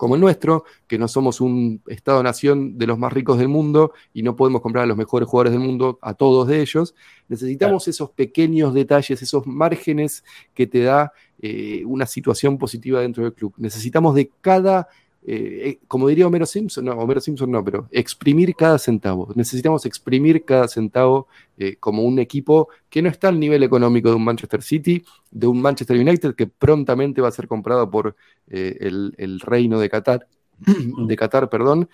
como 0.00 0.14
el 0.14 0.20
nuestro, 0.22 0.64
que 0.86 0.96
no 0.96 1.08
somos 1.08 1.42
un 1.42 1.82
Estado-nación 1.86 2.78
de 2.78 2.86
los 2.86 2.98
más 2.98 3.12
ricos 3.12 3.38
del 3.38 3.48
mundo 3.48 3.92
y 4.14 4.22
no 4.22 4.34
podemos 4.34 4.62
comprar 4.62 4.84
a 4.84 4.86
los 4.86 4.96
mejores 4.96 5.28
jugadores 5.28 5.52
del 5.52 5.60
mundo, 5.60 5.98
a 6.00 6.14
todos 6.14 6.48
de 6.48 6.62
ellos, 6.62 6.94
necesitamos 7.28 7.86
esos 7.86 8.08
pequeños 8.08 8.72
detalles, 8.72 9.20
esos 9.20 9.46
márgenes 9.46 10.24
que 10.54 10.66
te 10.66 10.84
da 10.84 11.12
eh, 11.42 11.82
una 11.84 12.06
situación 12.06 12.56
positiva 12.56 13.02
dentro 13.02 13.24
del 13.24 13.34
club. 13.34 13.52
Necesitamos 13.58 14.14
de 14.14 14.30
cada 14.40 14.88
eh, 15.22 15.68
eh, 15.68 15.80
como 15.86 16.08
diría 16.08 16.26
Homero 16.26 16.46
Simpson, 16.46 16.86
no, 16.86 16.92
Homero 16.92 17.20
Simpson 17.20 17.50
no, 17.50 17.62
pero 17.62 17.88
exprimir 17.90 18.54
cada 18.54 18.78
centavo. 18.78 19.30
Necesitamos 19.34 19.84
exprimir 19.84 20.44
cada 20.44 20.66
centavo 20.66 21.28
eh, 21.58 21.76
como 21.76 22.02
un 22.04 22.18
equipo 22.18 22.68
que 22.88 23.02
no 23.02 23.10
está 23.10 23.28
al 23.28 23.38
nivel 23.38 23.62
económico 23.62 24.08
de 24.08 24.14
un 24.16 24.24
Manchester 24.24 24.62
City, 24.62 25.04
de 25.30 25.46
un 25.46 25.60
Manchester 25.60 25.98
United 25.98 26.34
que 26.34 26.46
prontamente 26.46 27.20
va 27.20 27.28
a 27.28 27.32
ser 27.32 27.48
comprado 27.48 27.90
por 27.90 28.16
el, 28.48 29.40
reino 29.40 29.78
de 29.78 29.90
Qatar, 29.90 30.26
de 30.58 31.16
Qatar, 31.16 31.48
perdón, 31.50 31.88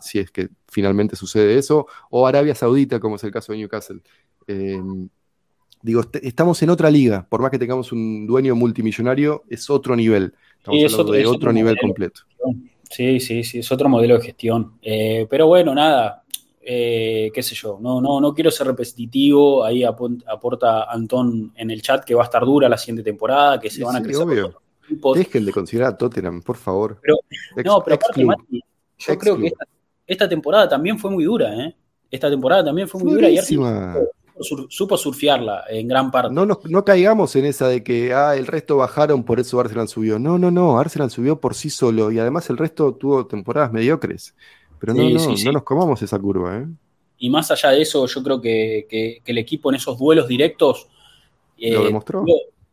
si 0.00 0.18
es 0.20 0.30
que 0.30 0.48
finalmente 0.68 1.16
sucede 1.16 1.58
eso, 1.58 1.86
o 2.10 2.26
Arabia 2.26 2.54
Saudita, 2.54 3.00
como 3.00 3.16
es 3.16 3.24
el 3.24 3.32
caso 3.32 3.52
de 3.52 3.58
Newcastle. 3.58 4.00
digo, 5.82 6.02
estamos 6.22 6.62
en 6.62 6.70
otra 6.70 6.90
liga, 6.90 7.26
por 7.28 7.42
más 7.42 7.50
que 7.50 7.58
tengamos 7.58 7.92
un 7.92 8.26
dueño 8.26 8.54
multimillonario, 8.54 9.44
es 9.48 9.68
otro 9.68 9.96
nivel. 9.96 10.34
Estamos 10.60 10.92
hablando 10.92 11.12
de 11.12 11.26
otro, 11.26 11.52
nivel 11.52 11.78
completo. 11.78 12.22
Sí, 12.90 13.18
sí, 13.18 13.44
sí, 13.44 13.60
es 13.60 13.72
otro 13.72 13.88
modelo 13.88 14.18
de 14.18 14.24
gestión. 14.24 14.74
Eh, 14.82 15.26
pero 15.30 15.46
bueno, 15.46 15.74
nada, 15.74 16.22
eh, 16.60 17.30
qué 17.32 17.42
sé 17.42 17.54
yo, 17.54 17.78
no, 17.80 18.00
no, 18.00 18.20
no 18.20 18.34
quiero 18.34 18.50
ser 18.50 18.66
repetitivo. 18.66 19.64
Ahí 19.64 19.84
aporta 19.84 20.84
Antón 20.84 21.52
en 21.56 21.70
el 21.70 21.80
chat 21.80 22.04
que 22.04 22.14
va 22.14 22.22
a 22.22 22.24
estar 22.24 22.44
dura 22.44 22.68
la 22.68 22.76
siguiente 22.76 23.02
temporada, 23.02 23.58
que 23.58 23.70
se 23.70 23.82
van 23.82 23.96
a 23.96 24.02
crecer. 24.02 24.26
Dejen 25.14 25.46
de 25.46 25.52
considerar 25.52 25.94
a 25.94 25.96
Tottenham, 25.96 26.42
por 26.42 26.56
favor. 26.56 27.00
no, 27.64 27.82
pero 27.82 27.96
aparte, 27.96 28.24
Mati, 28.24 28.60
yo 28.98 29.18
creo 29.18 29.38
que 29.38 29.52
esta, 30.06 30.28
temporada 30.28 30.68
también 30.68 30.98
fue 30.98 31.10
muy 31.10 31.24
dura, 31.24 31.54
¿eh? 31.54 31.74
Esta 32.10 32.28
temporada 32.28 32.64
también 32.64 32.88
fue 32.88 33.02
muy 33.02 33.14
dura 33.14 33.30
y 33.30 33.38
supo 34.68 34.96
surfearla 34.96 35.64
en 35.68 35.88
gran 35.88 36.10
parte. 36.10 36.34
No, 36.34 36.46
no, 36.46 36.84
caigamos 36.84 37.36
en 37.36 37.44
esa 37.44 37.68
de 37.68 37.82
que 37.82 38.12
ah, 38.12 38.36
el 38.36 38.46
resto 38.46 38.76
bajaron, 38.76 39.22
por 39.24 39.40
eso 39.40 39.60
Arsenal 39.60 39.88
subió. 39.88 40.18
No, 40.18 40.38
no, 40.38 40.50
no, 40.50 40.78
Arsenal 40.78 41.10
subió 41.10 41.40
por 41.40 41.54
sí 41.54 41.70
solo 41.70 42.10
y 42.10 42.18
además 42.18 42.48
el 42.50 42.56
resto 42.56 42.94
tuvo 42.94 43.26
temporadas 43.26 43.72
mediocres. 43.72 44.34
Pero 44.78 44.94
no, 44.94 45.08
no, 45.10 45.34
no 45.44 45.52
nos 45.52 45.62
comamos 45.62 46.00
esa 46.02 46.18
curva. 46.18 46.58
¿eh? 46.58 46.66
Y 47.18 47.28
más 47.28 47.50
allá 47.50 47.70
de 47.70 47.82
eso, 47.82 48.06
yo 48.06 48.22
creo 48.22 48.40
que, 48.40 49.20
el 49.24 49.38
equipo 49.38 49.70
en 49.70 49.76
esos 49.76 49.98
duelos 49.98 50.26
directos 50.26 50.88
lo 51.58 51.82
eh, 51.82 51.84
demostró. 51.84 52.24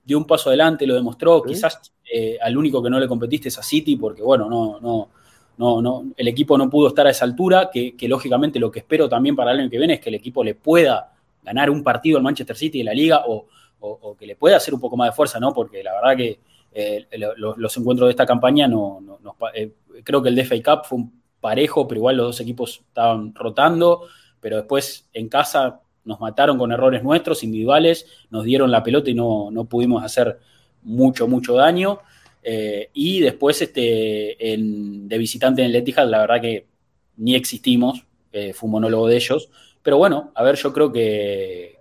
Dio, 0.06 0.18
un 0.18 0.26
paso 0.26 0.50
adelante, 0.50 0.88
lo 0.88 0.96
demostró. 0.96 1.44
Quizás 1.44 1.92
eh, 2.12 2.38
al 2.42 2.58
único 2.58 2.82
que 2.82 2.90
no 2.90 2.98
le 2.98 3.10
competiste 3.10 3.50
es 3.50 3.58
a 3.60 3.64
City, 3.64 3.98
porque 3.98 4.22
bueno, 4.22 4.50
no, 4.50 4.80
no, 4.80 5.10
no, 5.58 5.82
no, 5.82 6.06
el 6.16 6.28
equipo 6.30 6.58
no 6.58 6.70
pudo 6.70 6.88
estar 6.88 7.06
a 7.08 7.10
esa 7.10 7.26
altura, 7.26 7.70
que, 7.72 7.98
que 7.98 8.08
lógicamente 8.08 8.58
lo 8.58 8.72
que 8.72 8.80
espero 8.80 9.10
también 9.10 9.36
para 9.36 9.52
el 9.52 9.60
año 9.60 9.70
que 9.70 9.78
viene 9.78 9.96
es 9.96 10.00
que 10.00 10.10
el 10.10 10.16
equipo 10.16 10.46
le 10.46 10.56
pueda 10.56 11.17
ganar 11.48 11.70
un 11.70 11.82
partido 11.82 12.18
al 12.18 12.24
Manchester 12.24 12.58
City 12.58 12.80
de 12.80 12.84
la 12.84 12.94
liga 12.94 13.24
o, 13.26 13.48
que 14.20 14.28
le 14.28 14.36
pueda 14.36 14.58
hacer 14.58 14.74
un 14.74 14.82
poco 14.82 14.98
más 14.98 15.12
de 15.12 15.16
fuerza, 15.16 15.40
¿no? 15.40 15.54
Porque 15.54 15.82
la 15.82 15.94
verdad 15.94 16.18
que 16.18 16.40
eh, 16.74 17.08
los, 17.38 17.78
encuentros 17.78 18.08
de 18.08 18.12
esta 18.12 18.26
campaña 18.26 18.68
no, 18.68 19.02
eh, 19.54 19.72
creo 20.04 20.22
que 20.22 20.30
el 20.30 20.36
DFA 20.36 20.56
Cup 20.64 20.86
fue 20.86 20.98
un 20.98 21.22
parejo, 21.40 21.88
pero 21.88 22.00
igual 22.00 22.18
los 22.18 22.26
dos 22.28 22.40
equipos 22.42 22.82
estaban 22.86 23.34
rotando, 23.34 24.08
pero 24.42 24.58
después 24.58 25.08
en 25.14 25.30
casa 25.30 25.80
nos 26.04 26.20
mataron 26.20 26.58
con 26.58 26.72
errores 26.72 27.02
nuestros, 27.02 27.44
individuales, 27.44 28.08
nos 28.30 28.44
dieron 28.44 28.72
la 28.72 28.84
pelota 28.84 29.10
y 29.10 29.14
no, 29.14 29.68
pudimos 29.70 30.04
hacer 30.04 30.38
mucho, 30.84 31.28
mucho 31.28 31.54
daño. 31.54 32.00
Eh, 32.44 32.90
y 32.94 33.22
después 33.22 33.62
este, 33.62 34.36
de 34.38 35.18
visitante 35.18 35.62
en 35.62 35.70
el 35.70 35.76
Etihad, 35.76 36.10
la 36.10 36.20
verdad 36.20 36.42
que 36.42 36.66
ni 37.16 37.36
existimos, 37.36 38.04
fue 38.32 38.68
un 38.68 38.72
monólogo 38.72 39.08
de 39.08 39.16
ellos, 39.16 39.50
pero 39.88 40.00
bueno, 40.00 40.34
a 40.36 40.44
ver, 40.44 40.58
yo 40.58 40.74
creo 40.74 40.92
que, 40.92 41.80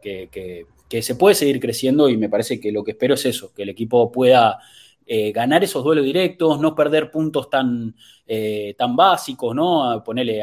se 1.02 1.14
puede 1.16 1.34
seguir 1.34 1.58
creciendo 1.58 2.08
y 2.08 2.16
me 2.16 2.28
parece 2.28 2.60
que 2.60 2.70
lo 2.70 2.84
que 2.84 2.92
espero 2.92 3.14
es 3.14 3.26
eso, 3.26 3.52
que 3.52 3.64
el 3.64 3.70
equipo 3.70 4.12
pueda 4.12 4.60
eh, 5.04 5.32
ganar 5.32 5.64
esos 5.64 5.82
duelos 5.82 6.04
directos, 6.04 6.60
no 6.60 6.72
perder 6.72 7.10
puntos 7.10 7.50
tan, 7.50 7.96
eh, 8.24 8.76
tan 8.78 8.94
básicos, 8.94 9.56
¿no? 9.56 10.04
Ponerle 10.04 10.40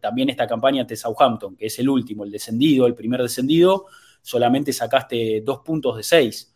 también 0.00 0.30
esta 0.30 0.46
campaña 0.46 0.80
ante 0.80 0.96
Southampton, 0.96 1.54
que 1.54 1.66
es 1.66 1.78
el 1.80 1.90
último, 1.90 2.24
el 2.24 2.30
descendido, 2.30 2.86
el 2.86 2.94
primer 2.94 3.20
descendido, 3.20 3.84
solamente 4.22 4.72
sacaste 4.72 5.42
dos 5.44 5.58
puntos 5.58 5.98
de 5.98 6.04
seis. 6.04 6.54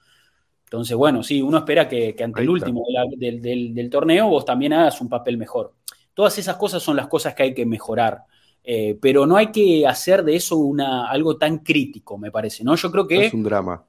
Entonces, 0.65 0.97
bueno, 0.97 1.23
sí, 1.23 1.43
uno 1.43 1.59
espera 1.59 1.87
que, 1.87 2.17
ante 2.19 2.41
el 2.41 2.49
último 2.49 2.83
del, 3.19 3.91
torneo 3.91 4.29
vos 4.29 4.47
también 4.47 4.73
hagas 4.73 5.03
un 5.03 5.11
papel 5.11 5.37
mejor. 5.37 5.75
Todas 6.15 6.39
esas 6.39 6.57
cosas 6.57 6.83
son 6.83 6.97
las 6.97 7.09
cosas 7.09 7.35
que 7.35 7.43
hay 7.43 7.53
que 7.53 7.67
mejorar. 7.67 8.25
Eh, 8.69 8.99
pero 9.01 9.27
no 9.27 9.37
hay 9.37 9.53
que 9.53 9.87
hacer 9.87 10.25
de 10.25 10.35
eso 10.35 10.57
una, 10.57 11.09
algo 11.09 11.37
tan 11.37 11.59
crítico, 11.59 12.19
me 12.19 12.33
parece, 12.33 12.65
¿no? 12.65 12.75
Yo 12.75 12.91
creo 12.91 13.07
que... 13.07 13.27
Es 13.27 13.33
un 13.33 13.45
drama. 13.45 13.85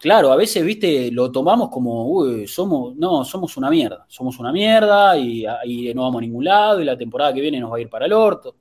Claro, 0.00 0.32
a 0.32 0.36
veces, 0.36 0.64
viste, 0.64 1.10
lo 1.12 1.30
tomamos 1.30 1.68
como, 1.68 2.08
uy, 2.08 2.46
somos, 2.46 2.96
no, 2.96 3.22
somos 3.22 3.54
una 3.58 3.68
mierda, 3.68 4.06
somos 4.08 4.38
una 4.38 4.50
mierda 4.50 5.18
y, 5.18 5.44
y, 5.66 5.92
no 5.92 6.02
vamos 6.02 6.20
a 6.20 6.22
ningún 6.22 6.42
lado 6.42 6.80
y 6.80 6.86
la 6.86 6.96
temporada 6.96 7.34
que 7.34 7.42
viene 7.42 7.60
nos 7.60 7.70
va 7.70 7.76
a 7.76 7.80
ir 7.80 7.90
para 7.90 8.06
el 8.06 8.14
orto. 8.14 8.54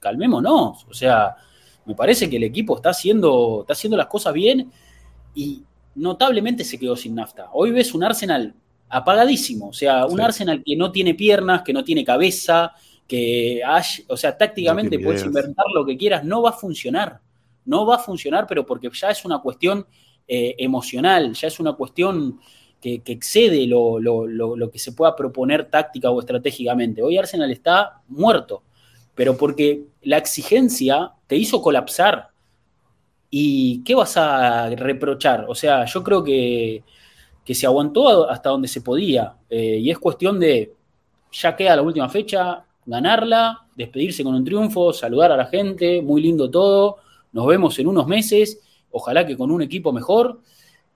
Calmémonos, 0.00 0.84
o 0.90 0.92
sea, 0.92 1.36
me 1.86 1.94
parece 1.94 2.28
que 2.28 2.36
el 2.36 2.44
equipo 2.44 2.74
está 2.74 2.90
haciendo, 2.90 3.60
está 3.60 3.74
haciendo 3.74 3.96
las 3.96 4.08
cosas 4.08 4.34
bien 4.34 4.68
y 5.32 5.62
notablemente 5.94 6.64
se 6.64 6.76
quedó 6.76 6.96
sin 6.96 7.14
nafta. 7.14 7.50
Hoy 7.52 7.70
ves 7.70 7.94
un 7.94 8.02
Arsenal 8.02 8.52
apagadísimo, 8.88 9.68
o 9.68 9.72
sea, 9.72 10.06
un 10.06 10.20
Arsenal 10.20 10.62
que 10.64 10.74
no 10.74 10.90
tiene 10.90 11.14
piernas, 11.14 11.62
que 11.62 11.72
no 11.72 11.84
tiene 11.84 12.04
cabeza, 12.04 12.72
que 13.06 13.60
o 14.08 14.16
sea, 14.16 14.36
tácticamente 14.36 14.98
puedes 14.98 15.24
inventar 15.24 15.66
lo 15.74 15.84
que 15.84 15.96
quieras, 15.96 16.24
no 16.24 16.42
va 16.42 16.50
a 16.50 16.54
funcionar. 16.54 17.20
No 17.66 17.86
va 17.86 17.96
a 17.96 17.98
funcionar, 17.98 18.46
pero 18.46 18.66
porque 18.66 18.90
ya 18.92 19.10
es 19.10 19.24
una 19.24 19.40
cuestión 19.40 19.86
eh, 20.28 20.54
emocional, 20.58 21.32
ya 21.34 21.48
es 21.48 21.60
una 21.60 21.72
cuestión 21.74 22.40
que, 22.80 23.02
excede 23.06 23.66
lo, 23.66 23.98
lo, 23.98 24.70
que 24.70 24.78
se 24.78 24.92
pueda 24.92 25.16
proponer 25.16 25.70
táctica 25.70 26.10
o 26.10 26.20
estratégicamente. 26.20 27.02
Hoy 27.02 27.16
Arsenal 27.16 27.50
está 27.50 28.02
muerto, 28.08 28.62
pero 29.14 29.36
porque 29.36 29.84
la 30.02 30.18
exigencia 30.18 31.12
te 31.26 31.36
hizo 31.36 31.62
colapsar. 31.62 32.28
¿Y 33.30 33.82
qué 33.84 33.94
vas 33.94 34.16
a 34.16 34.68
reprochar? 34.70 35.46
O 35.48 35.54
sea, 35.54 35.86
yo 35.86 36.04
creo 36.04 36.22
que, 36.22 36.84
se 37.46 37.66
aguantó 37.66 38.28
hasta 38.28 38.50
donde 38.50 38.68
se 38.68 38.82
podía. 38.82 39.34
Eh, 39.48 39.78
y 39.80 39.90
es 39.90 39.98
cuestión 39.98 40.38
de, 40.38 40.74
ya 41.32 41.56
queda 41.56 41.76
la 41.76 41.82
última 41.82 42.08
fecha, 42.10 42.64
ganarla, 42.86 43.66
despedirse 43.74 44.22
con 44.22 44.34
un 44.34 44.44
triunfo, 44.44 44.92
saludar 44.92 45.32
a 45.32 45.36
la 45.36 45.46
gente, 45.46 46.02
muy 46.02 46.22
lindo 46.22 46.50
todo. 46.50 46.98
Nos 47.32 47.46
vemos 47.46 47.78
en 47.78 47.86
unos 47.86 48.06
meses, 48.06 48.60
ojalá 48.90 49.26
que 49.26 49.36
con 49.36 49.50
un 49.50 49.62
equipo 49.62 49.92
mejor 49.92 50.40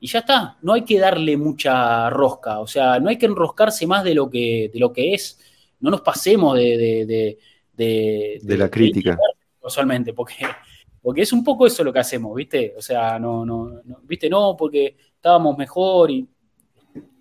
y 0.01 0.07
ya 0.07 0.21
está, 0.21 0.57
no 0.63 0.75
hay 0.75 0.83
que 0.83 0.99
darle 0.99 1.37
mucha 1.37 2.09
rosca, 2.11 2.61
o 2.61 2.67
sea, 2.67 3.01
no 3.01 3.09
hay 3.09 3.19
que 3.19 3.27
enroscarse 3.27 3.87
más 3.87 4.05
de 4.05 4.15
lo 4.15 4.31
que, 4.31 4.71
de 4.73 4.79
lo 4.79 4.93
que 4.93 5.15
es, 5.15 5.39
no 5.81 5.91
nos 5.91 6.01
pasemos 6.01 6.57
de... 6.57 7.37
De, 7.75 8.41
la 8.43 8.69
crítica. 8.69 9.17
Usualmente, 9.61 10.13
porque, 10.13 10.35
porque 11.01 11.23
es 11.23 11.33
un 11.33 11.45
poco 11.45 11.67
eso 11.67 11.85
lo 11.85 11.93
que 11.93 12.01
hacemos, 12.01 12.35
¿viste? 12.35 12.75
O 12.77 12.83
sea, 12.83 13.19
no, 13.19 13.45
no, 13.45 13.83
¿viste? 14.03 14.29
No, 14.29 14.57
porque 14.57 14.97
estábamos 15.15 15.57
mejor 15.57 16.11
y 16.11 16.27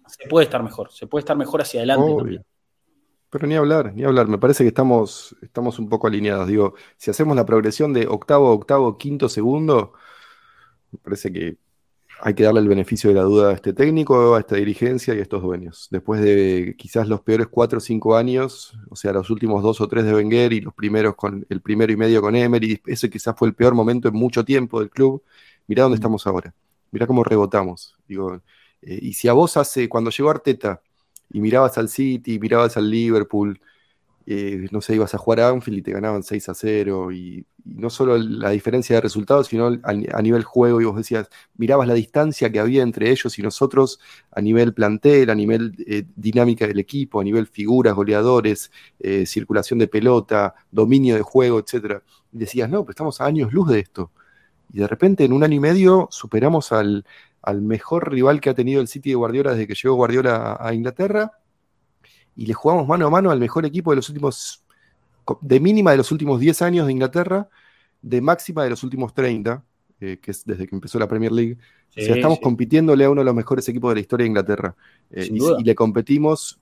se 0.07 0.27
puede 0.27 0.45
estar 0.45 0.63
mejor, 0.63 0.91
se 0.91 1.05
puede 1.05 1.21
estar 1.21 1.37
mejor 1.37 1.61
hacia 1.61 1.81
adelante. 1.81 2.41
Pero 3.29 3.47
ni 3.47 3.55
hablar, 3.55 3.93
ni 3.93 4.03
hablar. 4.03 4.27
Me 4.27 4.37
parece 4.37 4.63
que 4.63 4.69
estamos, 4.69 5.35
estamos 5.41 5.79
un 5.79 5.89
poco 5.89 6.07
alineados. 6.07 6.47
Digo, 6.47 6.75
si 6.97 7.11
hacemos 7.11 7.35
la 7.35 7.45
progresión 7.45 7.93
de 7.93 8.07
octavo, 8.07 8.51
octavo, 8.51 8.97
quinto, 8.97 9.27
segundo, 9.29 9.93
me 10.91 10.99
parece 10.99 11.31
que 11.31 11.57
hay 12.21 12.33
que 12.33 12.43
darle 12.43 12.61
el 12.61 12.67
beneficio 12.67 13.09
de 13.09 13.15
la 13.15 13.23
duda 13.23 13.49
a 13.51 13.53
este 13.53 13.73
técnico, 13.73 14.35
a 14.35 14.39
esta 14.39 14.55
dirigencia 14.55 15.13
y 15.13 15.19
a 15.19 15.21
estos 15.21 15.41
dueños. 15.43 15.87
Después 15.91 16.21
de 16.21 16.75
quizás 16.77 17.07
los 17.07 17.21
peores 17.21 17.47
cuatro 17.47 17.77
o 17.77 17.81
cinco 17.81 18.15
años, 18.15 18.73
o 18.89 18.95
sea, 18.95 19.13
los 19.13 19.29
últimos 19.29 19.61
dos 19.63 19.81
o 19.81 19.87
tres 19.87 20.05
de 20.05 20.13
Wenger 20.15 20.53
y 20.53 20.61
los 20.61 20.73
primeros 20.73 21.15
con 21.15 21.45
el 21.49 21.61
primero 21.61 21.91
y 21.91 21.97
medio 21.97 22.21
con 22.21 22.35
Emery, 22.35 22.81
ese 22.85 23.09
quizás 23.09 23.35
fue 23.37 23.47
el 23.49 23.55
peor 23.55 23.75
momento 23.75 24.07
en 24.07 24.15
mucho 24.15 24.43
tiempo 24.45 24.79
del 24.79 24.89
club. 24.89 25.23
Mirá 25.67 25.83
dónde 25.83 25.95
estamos 25.95 26.25
ahora. 26.27 26.53
Mirá 26.91 27.05
cómo 27.07 27.23
rebotamos. 27.23 27.97
Digo, 28.07 28.41
eh, 28.81 28.99
y 29.01 29.13
si 29.13 29.27
a 29.27 29.33
vos 29.33 29.57
hace, 29.57 29.89
cuando 29.89 30.09
llegó 30.09 30.29
Arteta 30.29 30.81
y 31.29 31.41
mirabas 31.41 31.77
al 31.77 31.89
City, 31.89 32.39
mirabas 32.39 32.77
al 32.77 32.89
Liverpool, 32.89 33.59
eh, 34.29 34.67
no 34.71 34.81
sé, 34.81 34.95
ibas 34.95 35.13
a 35.15 35.17
jugar 35.17 35.39
a 35.39 35.49
Anfield 35.49 35.79
y 35.79 35.81
te 35.81 35.93
ganaban 35.93 36.21
6 36.21 36.49
a 36.49 36.53
0, 36.53 37.11
y, 37.13 37.45
no 37.63 37.89
solo 37.89 38.17
la 38.17 38.49
diferencia 38.49 38.95
de 38.95 39.01
resultados, 39.01 39.47
sino 39.47 39.67
a, 39.83 40.21
nivel 40.21 40.43
juego, 40.43 40.81
y 40.81 40.85
vos 40.85 40.97
decías, 40.97 41.29
mirabas 41.55 41.87
la 41.87 41.93
distancia 41.93 42.49
que 42.51 42.59
había 42.59 42.83
entre 42.83 43.09
ellos 43.09 43.37
y 43.39 43.41
nosotros 43.41 43.99
a 44.31 44.41
nivel 44.41 44.73
plantel, 44.73 45.29
a 45.29 45.35
nivel 45.35 45.75
eh, 45.87 46.03
dinámica 46.15 46.67
del 46.67 46.79
equipo, 46.79 47.21
a 47.21 47.23
nivel 47.23 47.47
figuras, 47.47 47.93
goleadores, 47.93 48.71
eh, 48.99 49.25
circulación 49.25 49.79
de 49.79 49.87
pelota, 49.87 50.55
dominio 50.71 51.15
de 51.15 51.21
juego, 51.21 51.59
etc. 51.59 52.01
Y 52.33 52.37
decías, 52.37 52.69
no, 52.69 52.83
pero 52.83 52.91
estamos 52.91 53.21
a 53.21 53.25
años 53.25 53.53
luz 53.53 53.69
de 53.69 53.79
esto. 53.79 54.11
Y 54.73 54.79
de 54.79 54.87
repente 54.87 55.23
en 55.25 55.33
un 55.33 55.43
año 55.43 55.55
y 55.55 55.59
medio 55.59 56.07
superamos 56.11 56.71
al, 56.71 57.05
mejor 57.61 58.11
rival 58.11 58.41
que 58.41 58.49
ha 58.49 58.53
tenido 58.53 58.81
el 58.81 58.87
City 58.87 59.09
de 59.09 59.15
Guardiola 59.15 59.51
desde 59.51 59.67
que 59.67 59.75
llegó 59.75 59.95
Guardiola 59.95 60.57
a 60.59 60.73
Inglaterra 60.73 61.31
y 62.35 62.45
le 62.45 62.53
jugamos 62.53 62.87
mano 62.87 63.07
a 63.07 63.09
mano 63.09 63.31
al 63.31 63.39
mejor 63.39 63.65
equipo 63.65 63.91
de 63.91 63.97
los 63.97 64.09
últimos, 64.09 64.63
de 65.41 65.59
mínima 65.59 65.91
de 65.91 65.97
los 65.97 66.11
últimos 66.11 66.39
10 66.39 66.61
años 66.61 66.85
de 66.85 66.91
Inglaterra, 66.91 67.49
de 68.01 68.21
máxima 68.21 68.63
de 68.63 68.69
los 68.69 68.83
últimos 68.83 69.13
30, 69.13 69.63
eh, 69.99 70.19
que 70.21 70.31
es 70.31 70.45
desde 70.45 70.67
que 70.67 70.75
empezó 70.75 70.99
la 70.99 71.07
Premier 71.07 71.31
League. 71.31 71.57
o 71.89 72.01
sea, 72.01 72.15
estamos 72.15 72.39
compitiéndole 72.39 73.05
a 73.05 73.09
uno 73.09 73.21
de 73.21 73.25
los 73.25 73.33
mejores 73.33 73.67
equipos 73.67 73.89
de 73.89 73.95
la 73.95 74.01
historia 74.01 74.25
de 74.25 74.27
Inglaterra. 74.27 74.75
Eh, 75.09 75.29
y, 75.31 75.63
le 75.63 75.73
competimos 75.73 76.59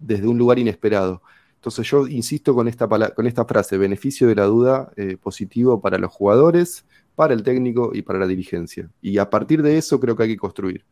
desde 0.00 0.26
un 0.26 0.38
lugar 0.38 0.58
inesperado. 0.58 1.22
Entonces 1.56 1.86
yo 1.90 2.06
insisto 2.06 2.54
con 2.54 2.66
esta, 2.66 2.88
con 2.88 3.26
esta 3.26 3.44
frase, 3.44 3.76
beneficio 3.76 4.28
de 4.28 4.36
la 4.36 4.44
duda 4.44 4.90
eh, 4.96 5.18
positivo 5.20 5.80
para 5.80 5.98
los 5.98 6.10
jugadores, 6.10 6.86
para 7.18 7.34
el 7.34 7.42
técnico 7.42 7.90
y 7.92 8.02
para 8.02 8.20
la 8.20 8.28
dirigencia. 8.28 8.88
Y 9.02 9.18
a 9.18 9.28
partir 9.28 9.60
de 9.60 9.76
eso 9.76 9.98
creo 9.98 10.14
que 10.14 10.22
hay 10.22 10.28
que 10.28 10.36
construir. 10.36 10.84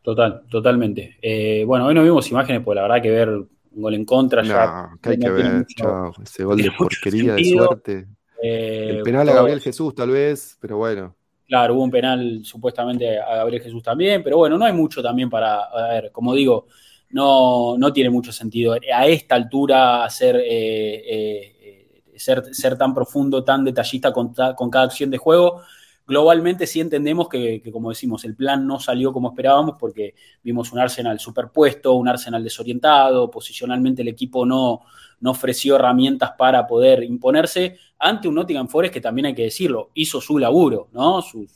Total, 0.00 0.40
totalmente. 0.48 1.18
Eh, 1.20 1.64
bueno, 1.66 1.84
hoy 1.84 1.94
no 1.94 2.02
vimos 2.02 2.30
imágenes, 2.30 2.62
porque 2.64 2.76
la 2.76 2.82
verdad 2.82 3.02
que 3.02 3.10
ver 3.10 3.28
un 3.28 3.48
gol 3.70 3.92
en 3.92 4.06
contra 4.06 4.42
ya. 4.42 4.88
que 5.02 5.10
hay 5.10 5.18
que 5.18 5.28
ver, 5.28 5.66
chao. 5.66 6.14
Ese 6.22 6.44
gol 6.44 6.56
de 6.56 6.70
porquería, 6.70 7.34
de 7.34 7.44
suerte. 7.44 8.06
Eh, 8.42 8.96
el 8.96 9.02
penal 9.02 9.28
a 9.28 9.34
Gabriel 9.34 9.60
Jesús, 9.60 9.94
tal 9.94 10.12
vez, 10.12 10.56
pero 10.58 10.78
bueno. 10.78 11.14
Claro, 11.46 11.74
hubo 11.74 11.82
un 11.82 11.90
penal 11.90 12.40
supuestamente 12.42 13.18
a 13.18 13.36
Gabriel 13.36 13.62
Jesús 13.62 13.82
también, 13.82 14.22
pero 14.24 14.38
bueno, 14.38 14.56
no 14.56 14.64
hay 14.64 14.72
mucho 14.72 15.02
también 15.02 15.28
para. 15.28 15.64
A 15.64 15.88
ver, 15.92 16.10
como 16.10 16.34
digo, 16.34 16.68
no, 17.10 17.76
no 17.76 17.92
tiene 17.92 18.08
mucho 18.08 18.32
sentido 18.32 18.72
a 18.72 19.06
esta 19.06 19.34
altura 19.34 20.06
hacer. 20.06 20.40
Eh, 20.42 21.53
ser, 22.16 22.54
ser 22.54 22.76
tan 22.76 22.94
profundo, 22.94 23.44
tan 23.44 23.64
detallista 23.64 24.12
con, 24.12 24.34
con 24.56 24.70
cada 24.70 24.84
acción 24.84 25.10
de 25.10 25.18
juego 25.18 25.62
globalmente 26.06 26.66
sí 26.66 26.80
entendemos 26.80 27.28
que, 27.28 27.62
como 27.72 27.88
decimos, 27.88 28.24
el 28.24 28.34
plan 28.34 28.66
no 28.66 28.78
salió 28.78 29.12
como 29.12 29.30
esperábamos 29.30 29.76
porque 29.78 30.14
vimos 30.42 30.72
un 30.72 30.78
Arsenal 30.78 31.18
superpuesto, 31.18 31.94
un 31.94 32.08
Arsenal 32.08 32.44
desorientado, 32.44 33.30
posicionalmente 33.30 34.02
el 34.02 34.08
equipo 34.08 34.44
no, 34.44 34.82
no 35.20 35.30
ofreció 35.30 35.76
herramientas 35.76 36.32
para 36.36 36.66
poder 36.66 37.02
imponerse 37.04 37.78
ante 37.98 38.28
un 38.28 38.34
Nottingham 38.34 38.68
Forest 38.68 38.92
que 38.92 39.00
también 39.00 39.26
hay 39.26 39.34
que 39.34 39.44
decirlo, 39.44 39.90
hizo 39.94 40.20
su 40.20 40.38
laburo, 40.38 40.88
¿no? 40.92 41.22
Su, 41.22 41.46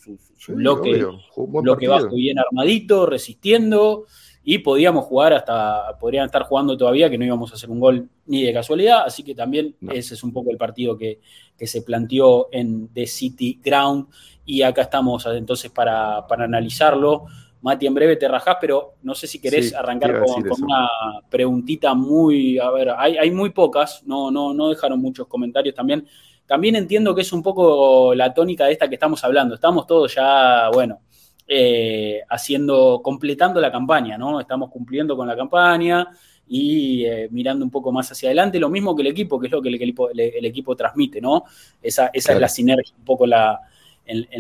bloque, 0.49 1.05
bloque 1.37 1.89
bajo 1.89 2.15
bien 2.15 2.39
armadito, 2.39 3.05
resistiendo 3.05 4.07
y 4.51 4.61
podíamos 4.61 5.05
jugar 5.05 5.35
hasta, 5.35 5.99
podrían 6.01 6.25
estar 6.25 6.43
jugando 6.45 6.75
todavía 6.75 7.11
que 7.11 7.19
no 7.19 7.25
íbamos 7.27 7.53
a 7.53 7.57
hacer 7.57 7.69
un 7.69 7.79
gol 7.79 8.09
ni 8.25 8.45
de 8.45 8.55
casualidad, 8.55 9.03
así 9.05 9.23
que 9.23 9.35
también 9.35 9.77
ese 9.93 10.15
es 10.15 10.25
un 10.25 10.33
poco 10.33 10.51
el 10.51 10.57
partido 10.57 10.97
que, 10.97 11.21
que 11.55 11.67
se 11.67 11.83
planteó 11.83 12.49
en 12.51 12.89
The 12.95 13.07
City 13.07 13.61
Ground 13.63 14.07
y 14.47 14.63
acá 14.63 14.81
estamos 14.81 15.27
entonces 15.27 15.71
para, 15.71 16.25
analizarlo. 16.27 17.27
Mati, 17.61 17.89
en 17.89 17.93
breve 17.93 18.17
te 18.17 18.27
rajás, 18.27 18.57
pero 18.59 18.95
no 19.03 19.15
sé 19.15 19.27
si 19.27 19.39
querés 19.39 19.75
arrancar 19.75 20.19
con, 20.25 20.43
una 20.63 20.89
preguntita 21.29 21.93
muy, 21.93 22.59
a 22.59 22.71
ver, 22.71 22.89
hay, 22.97 23.31
muy 23.31 23.51
pocas, 23.51 24.03
no, 24.07 24.31
no, 24.31 24.55
no 24.55 24.71
dejaron 24.71 24.99
muchos 24.99 25.27
comentarios 25.27 25.75
también. 25.75 26.07
También 26.47 26.75
entiendo 26.77 27.15
que 27.15 27.21
es 27.21 27.35
un 27.35 27.43
poco 27.43 28.15
la 28.15 28.33
tónica 28.33 28.65
de 28.65 28.73
esta 28.73 28.89
que 28.89 28.95
estamos 28.95 29.23
hablando. 29.23 29.57
Estamos 29.57 29.87
todos 29.87 30.15
ya, 30.15 30.71
bueno, 30.73 31.03
eh, 31.49 32.21
haciendo, 32.29 33.01
completando 33.03 33.61
la 33.61 33.73
campaña, 33.73 34.19
¿no? 34.19 34.39
Estamos 34.39 34.71
cumpliendo 34.71 35.17
con 35.17 35.27
la 35.27 35.37
campaña 35.37 36.09
y 36.47 37.05
eh, 37.07 37.29
mirando 37.31 37.65
un 37.65 37.71
poco 37.71 37.91
más 37.91 38.13
hacia 38.13 38.29
adelante, 38.29 38.61
lo 38.61 38.69
mismo 38.69 38.95
que 38.95 39.03
el 39.03 39.09
equipo, 39.09 39.41
que 39.41 39.47
es 39.47 39.53
lo 39.53 39.63
que 39.63 39.69
el 39.69 39.75
equipo, 39.75 40.11
el, 40.11 40.45
equipo 40.45 40.77
transmite, 40.77 41.21
¿no? 41.21 41.45
Esa, 41.83 42.11
esa 42.13 42.35
es 42.35 42.41
la 42.41 42.49
sinergia, 42.49 42.95
un 42.97 43.05
poco 43.05 43.27
la, 43.27 43.61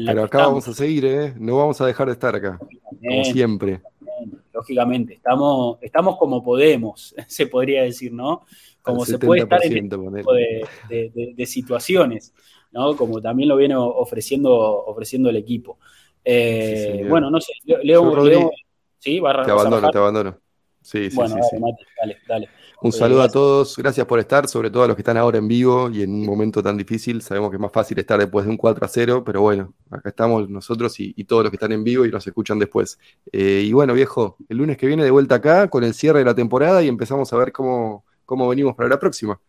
pero 0.06 0.24
acá 0.24 0.38
vamos 0.38 0.66
a 0.68 0.72
seguir, 0.72 1.04
¿eh? 1.04 1.34
No 1.38 1.59
vamos 1.59 1.80
a 1.80 1.86
dejar 1.86 2.06
de 2.06 2.14
estar 2.14 2.34
acá, 2.34 2.59
como 2.59 3.24
siempre. 3.24 3.82
Lógicamente, 4.52 5.14
estamos, 5.14 5.78
estamos 5.82 6.16
como 6.16 6.42
podemos, 6.42 7.14
se 7.26 7.46
podría 7.46 7.82
decir, 7.82 8.12
¿no? 8.12 8.42
Como 8.82 9.04
se 9.04 9.18
puede 9.18 9.42
estar 9.42 9.62
en 9.64 9.84
este 9.84 9.96
tipo 9.98 10.32
de, 10.32 11.46
situaciones, 11.46 12.32
¿no? 12.72 12.96
Como 12.96 13.20
también 13.20 13.50
lo 13.50 13.56
viene 13.56 13.76
ofreciendo, 13.76 14.54
ofreciendo 14.86 15.28
el 15.28 15.36
equipo. 15.36 15.78
Eh, 16.30 17.06
bueno, 17.08 17.30
no 17.30 17.40
sé, 17.40 17.54
Leo, 17.64 18.50
¿sí? 18.98 19.18
Barra, 19.18 19.44
te 19.44 19.50
abandono, 19.50 19.90
te 19.90 19.96
abandono. 19.96 20.38
Sí, 20.82 21.10
sí, 21.10 21.16
sí, 21.16 21.56
dale, 21.98 22.18
dale. 22.28 22.48
Un 22.82 22.92
saludo 22.92 23.22
a 23.22 23.30
todos, 23.30 23.76
gracias 23.78 24.06
por 24.06 24.18
estar, 24.18 24.46
sobre 24.46 24.70
todo 24.70 24.82
a 24.82 24.86
los 24.86 24.94
que 24.94 25.00
están 25.00 25.16
ahora 25.16 25.38
en 25.38 25.48
vivo 25.48 25.88
y 25.90 26.02
en 26.02 26.10
un 26.10 26.26
momento 26.26 26.62
tan 26.62 26.76
difícil. 26.76 27.22
Sabemos 27.22 27.48
que 27.48 27.56
es 27.56 27.60
más 27.60 27.72
fácil 27.72 27.98
estar 27.98 28.20
después 28.20 28.44
de 28.44 28.50
un 28.50 28.58
4 28.58 28.84
a 28.84 28.88
0, 28.88 29.22
pero 29.24 29.40
bueno, 29.40 29.72
acá 29.90 30.10
estamos 30.10 30.50
nosotros 30.50 31.00
y, 31.00 31.24
todos 31.24 31.44
los 31.44 31.50
que 31.50 31.56
están 31.56 31.72
en 31.72 31.82
vivo 31.82 32.04
y 32.04 32.10
nos 32.10 32.26
escuchan 32.26 32.58
después. 32.58 32.98
Eh, 33.32 33.64
y 33.64 33.72
bueno, 33.72 33.94
viejo, 33.94 34.36
el 34.50 34.58
lunes 34.58 34.76
que 34.76 34.86
viene 34.86 35.04
de 35.04 35.10
vuelta 35.10 35.36
acá 35.36 35.68
con 35.68 35.82
el 35.82 35.94
cierre 35.94 36.18
de 36.18 36.26
la 36.26 36.34
temporada 36.34 36.82
y 36.82 36.88
empezamos 36.88 37.32
a 37.32 37.38
ver 37.38 37.52
cómo, 37.52 38.04
cómo 38.26 38.46
venimos 38.46 38.76
para 38.76 38.90
la 38.90 38.98
próxima. 38.98 39.40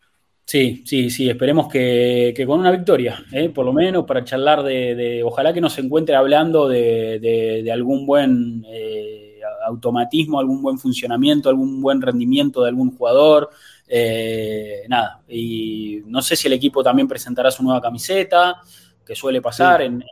Sí, 0.49 0.81
sí, 0.83 1.11
sí, 1.11 1.29
esperemos 1.29 1.67
que, 1.67 2.33
con 2.47 2.59
una 2.59 2.71
victoria, 2.71 3.23
¿eh? 3.31 3.49
por 3.49 3.67
lo 3.67 3.71
menos 3.71 4.05
para 4.05 4.23
charlar 4.23 4.63
de, 4.63 5.21
ojalá 5.23 5.53
que 5.53 5.61
nos 5.61 5.77
encuentre 5.77 6.15
hablando 6.15 6.67
de, 6.67 7.69
algún 7.71 8.07
buen... 8.07 8.65
Eh, 8.67 9.25
automatismo, 9.67 10.39
algún 10.39 10.63
buen 10.63 10.79
funcionamiento, 10.79 11.49
algún 11.49 11.81
buen 11.81 12.01
rendimiento 12.01 12.63
de 12.63 12.69
algún 12.69 12.97
jugador. 12.97 13.51
Eh, 13.87 14.83
nada, 14.87 15.21
y 15.27 16.01
no 16.07 16.23
sé 16.23 16.35
si 16.35 16.47
el 16.47 16.53
equipo 16.53 16.83
también 16.83 17.07
presentará 17.07 17.51
su 17.51 17.61
nueva 17.61 17.79
camiseta, 17.79 18.61
que 19.05 19.15
suele 19.15 19.41
pasar 19.41 19.83
en, 19.83 20.03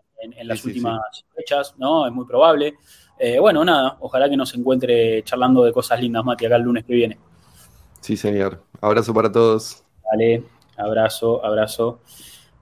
las 0.43 0.63
últimas 0.65 1.25
fechas, 1.35 1.73
¿no? 1.79 2.05
Es 2.05 2.13
muy 2.13 2.25
probable. 2.25 2.75
Eh, 3.17 3.39
bueno, 3.39 3.65
nada, 3.65 3.97
ojalá 4.01 4.29
que 4.29 4.37
nos 4.37 4.53
encuentre 4.53 5.23
charlando 5.23 5.63
de 5.63 5.73
cosas 5.73 5.99
lindas, 5.99 6.23
Mati, 6.23 6.45
acá 6.45 6.57
el 6.57 6.61
lunes 6.61 6.85
que 6.85 6.93
viene. 6.93 7.17
Sí, 8.01 8.15
señor. 8.15 8.63
Abrazo 8.79 9.13
para 9.13 9.31
todos. 9.31 9.86
Dale, 10.11 10.43
abrazo, 10.77 11.43
abrazo. 11.43 11.99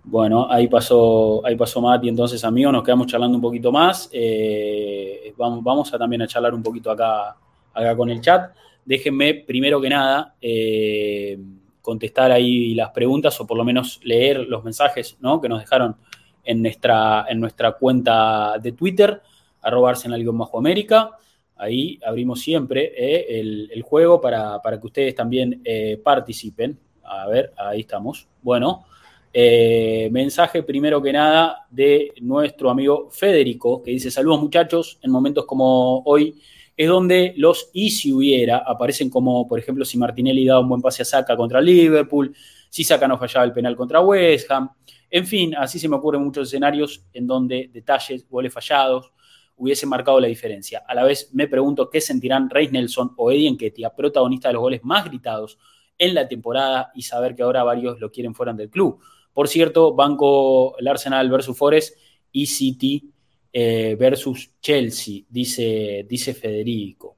Bueno, 0.07 0.47
ahí 0.51 0.67
pasó, 0.67 1.43
ahí 1.45 1.55
pasó 1.55 1.81
Mati, 1.81 2.07
entonces 2.07 2.43
amigos, 2.43 2.71
nos 2.71 2.83
quedamos 2.83 3.07
charlando 3.07 3.37
un 3.37 3.41
poquito 3.41 3.71
más. 3.71 4.07
Eh, 4.13 5.33
vamos, 5.35 5.63
vamos 5.63 5.93
a 5.93 5.97
también 5.97 6.21
a 6.21 6.27
charlar 6.27 6.53
un 6.53 6.61
poquito 6.61 6.91
acá, 6.91 7.35
acá 7.73 7.95
con 7.95 8.09
el 8.09 8.21
chat. 8.21 8.51
Déjenme, 8.85 9.33
primero 9.33 9.81
que 9.81 9.89
nada, 9.89 10.35
eh, 10.39 11.39
contestar 11.81 12.31
ahí 12.31 12.75
las 12.75 12.91
preguntas 12.91 13.39
o 13.41 13.47
por 13.47 13.57
lo 13.57 13.65
menos 13.65 13.99
leer 14.03 14.45
los 14.47 14.63
mensajes 14.63 15.17
¿no? 15.21 15.41
que 15.41 15.49
nos 15.49 15.59
dejaron 15.59 15.95
en 16.43 16.61
nuestra, 16.61 17.25
en 17.27 17.39
nuestra 17.39 17.71
cuenta 17.71 18.59
de 18.59 18.73
Twitter, 18.73 19.21
arroba 19.61 19.93
bajo 20.33 20.59
América. 20.59 21.11
Ahí 21.57 21.99
abrimos 22.05 22.41
siempre 22.41 22.93
eh, 22.95 23.39
el, 23.71 23.81
juego 23.81 24.21
para, 24.21 24.61
para, 24.61 24.79
que 24.79 24.85
ustedes 24.85 25.15
también 25.15 25.63
participen. 26.03 26.84
A 27.05 27.27
ver, 27.27 27.53
ahí 27.57 27.81
estamos. 27.81 28.27
Bueno, 28.41 28.85
eh, 29.33 30.09
mensaje 30.11 30.63
primero 30.63 31.01
que 31.01 31.11
nada 31.11 31.67
de 31.69 32.13
nuestro 32.21 32.69
amigo 32.69 33.09
Federico, 33.11 33.83
que 33.83 33.91
dice, 33.91 34.09
saludos 34.09 34.41
muchachos, 34.41 34.97
en 35.01 35.11
momentos 35.11 35.45
como 35.45 36.01
hoy 36.05 36.41
es 36.77 36.87
donde 36.87 37.33
los 37.37 37.69
y 37.73 37.89
si 37.89 38.11
hubiera 38.11 38.59
aparecen 38.59 39.09
como, 39.09 39.47
por 39.47 39.59
ejemplo, 39.59 39.85
si 39.85 39.97
Martinelli 39.97 40.45
da 40.45 40.59
un 40.59 40.69
buen 40.69 40.81
pase 40.81 41.01
a 41.01 41.05
Saca 41.05 41.35
contra 41.35 41.61
Liverpool, 41.61 42.33
si 42.69 42.83
Saca 42.83 43.07
no 43.07 43.17
fallaba 43.17 43.45
el 43.45 43.53
penal 43.53 43.75
contra 43.75 44.01
West 44.01 44.49
Ham, 44.51 44.69
en 45.09 45.27
fin, 45.27 45.55
así 45.55 45.79
se 45.79 45.87
me 45.87 45.95
ocurren 45.95 46.23
muchos 46.23 46.47
escenarios 46.47 47.05
en 47.13 47.27
donde 47.27 47.69
detalles, 47.71 48.27
goles 48.29 48.53
fallados, 48.53 49.11
hubiesen 49.57 49.89
marcado 49.89 50.19
la 50.19 50.27
diferencia. 50.27 50.83
A 50.85 50.93
la 50.93 51.03
vez 51.03 51.29
me 51.33 51.47
pregunto 51.47 51.89
qué 51.89 52.01
sentirán 52.01 52.49
Reis 52.49 52.71
Nelson 52.71 53.13
o 53.17 53.31
Eddie 53.31 53.47
Enquetia, 53.47 53.89
protagonista 53.89 54.49
de 54.49 54.53
los 54.53 54.61
goles 54.61 54.83
más 54.83 55.05
gritados 55.05 55.57
en 55.97 56.13
la 56.13 56.27
temporada 56.27 56.91
y 56.95 57.01
saber 57.01 57.35
que 57.35 57.43
ahora 57.43 57.63
varios 57.63 57.99
lo 57.99 58.11
quieren 58.11 58.35
fuera 58.35 58.53
del 58.53 58.69
club. 58.69 58.99
Por 59.33 59.47
cierto, 59.47 59.93
banco 59.93 60.77
el 60.77 60.87
Arsenal 60.87 61.29
versus 61.29 61.57
Forest 61.57 61.97
y 62.31 62.45
City 62.45 63.11
eh, 63.51 63.95
versus 63.97 64.51
Chelsea, 64.61 65.23
dice, 65.29 66.05
dice 66.09 66.33
Federico. 66.33 67.15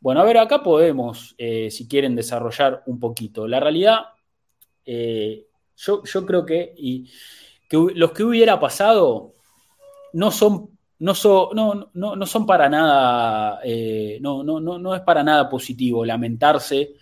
Bueno, 0.00 0.20
a 0.20 0.24
ver, 0.24 0.36
acá 0.36 0.62
podemos, 0.62 1.34
eh, 1.38 1.70
si 1.70 1.88
quieren, 1.88 2.14
desarrollar 2.14 2.82
un 2.86 3.00
poquito. 3.00 3.48
La 3.48 3.58
realidad, 3.58 4.00
eh, 4.84 5.46
yo, 5.76 6.02
creo 6.26 6.44
que, 6.44 6.74
y, 6.76 7.08
los 7.70 8.12
que 8.12 8.22
hubiera 8.22 8.60
pasado 8.60 9.34
no 10.12 10.30
son, 10.30 10.70
no 10.98 11.14
son, 11.14 11.56
no, 11.56 11.90
no, 11.94 12.26
son 12.26 12.46
para 12.46 12.68
nada, 12.68 13.60
no, 14.20 14.42
no, 14.42 14.60
no, 14.60 14.94
es 14.94 15.00
para 15.00 15.22
nada 15.22 15.48
positivo 15.48 16.04
lamentarse 16.04 16.96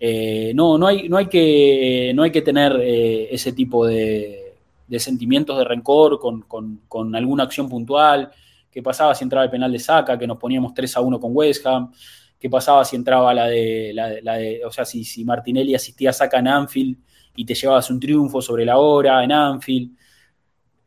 eh, 0.00 0.52
no, 0.54 0.78
no, 0.78 0.86
hay, 0.86 1.08
no, 1.08 1.16
hay 1.16 1.26
que, 1.26 2.12
no 2.14 2.22
hay 2.22 2.30
que 2.30 2.42
tener 2.42 2.78
eh, 2.80 3.28
ese 3.32 3.52
tipo 3.52 3.86
de, 3.86 4.54
sentimientos 4.98 5.58
de 5.58 5.64
rencor 5.64 6.20
con, 6.20 7.14
alguna 7.14 7.44
acción 7.44 7.68
puntual. 7.68 8.30
¿Qué 8.70 8.82
pasaba 8.82 9.14
si 9.14 9.24
entraba 9.24 9.44
el 9.44 9.50
penal 9.50 9.72
de 9.72 9.78
Saca, 9.78 10.18
que 10.18 10.26
nos 10.26 10.38
poníamos 10.38 10.72
3 10.74 10.96
a 10.96 11.00
1 11.00 11.20
con 11.20 11.32
West 11.34 11.66
Ham? 11.66 11.92
¿Qué 12.38 12.48
pasaba 12.48 12.84
si 12.84 12.94
entraba 12.94 13.34
la 13.34 13.46
de, 13.48 13.90
la, 13.92 14.36
de 14.36 14.64
o 14.64 14.70
sea, 14.70 14.84
si, 14.84 15.02
si, 15.04 15.24
Martinelli 15.24 15.74
asistía 15.74 16.10
a 16.10 16.12
Saca 16.12 16.38
en 16.38 16.46
Anfield 16.46 16.96
y 17.34 17.44
te 17.44 17.54
llevabas 17.54 17.90
un 17.90 17.98
triunfo 17.98 18.40
sobre 18.40 18.64
la 18.64 18.78
hora 18.78 19.24
en 19.24 19.32
Anfield? 19.32 19.96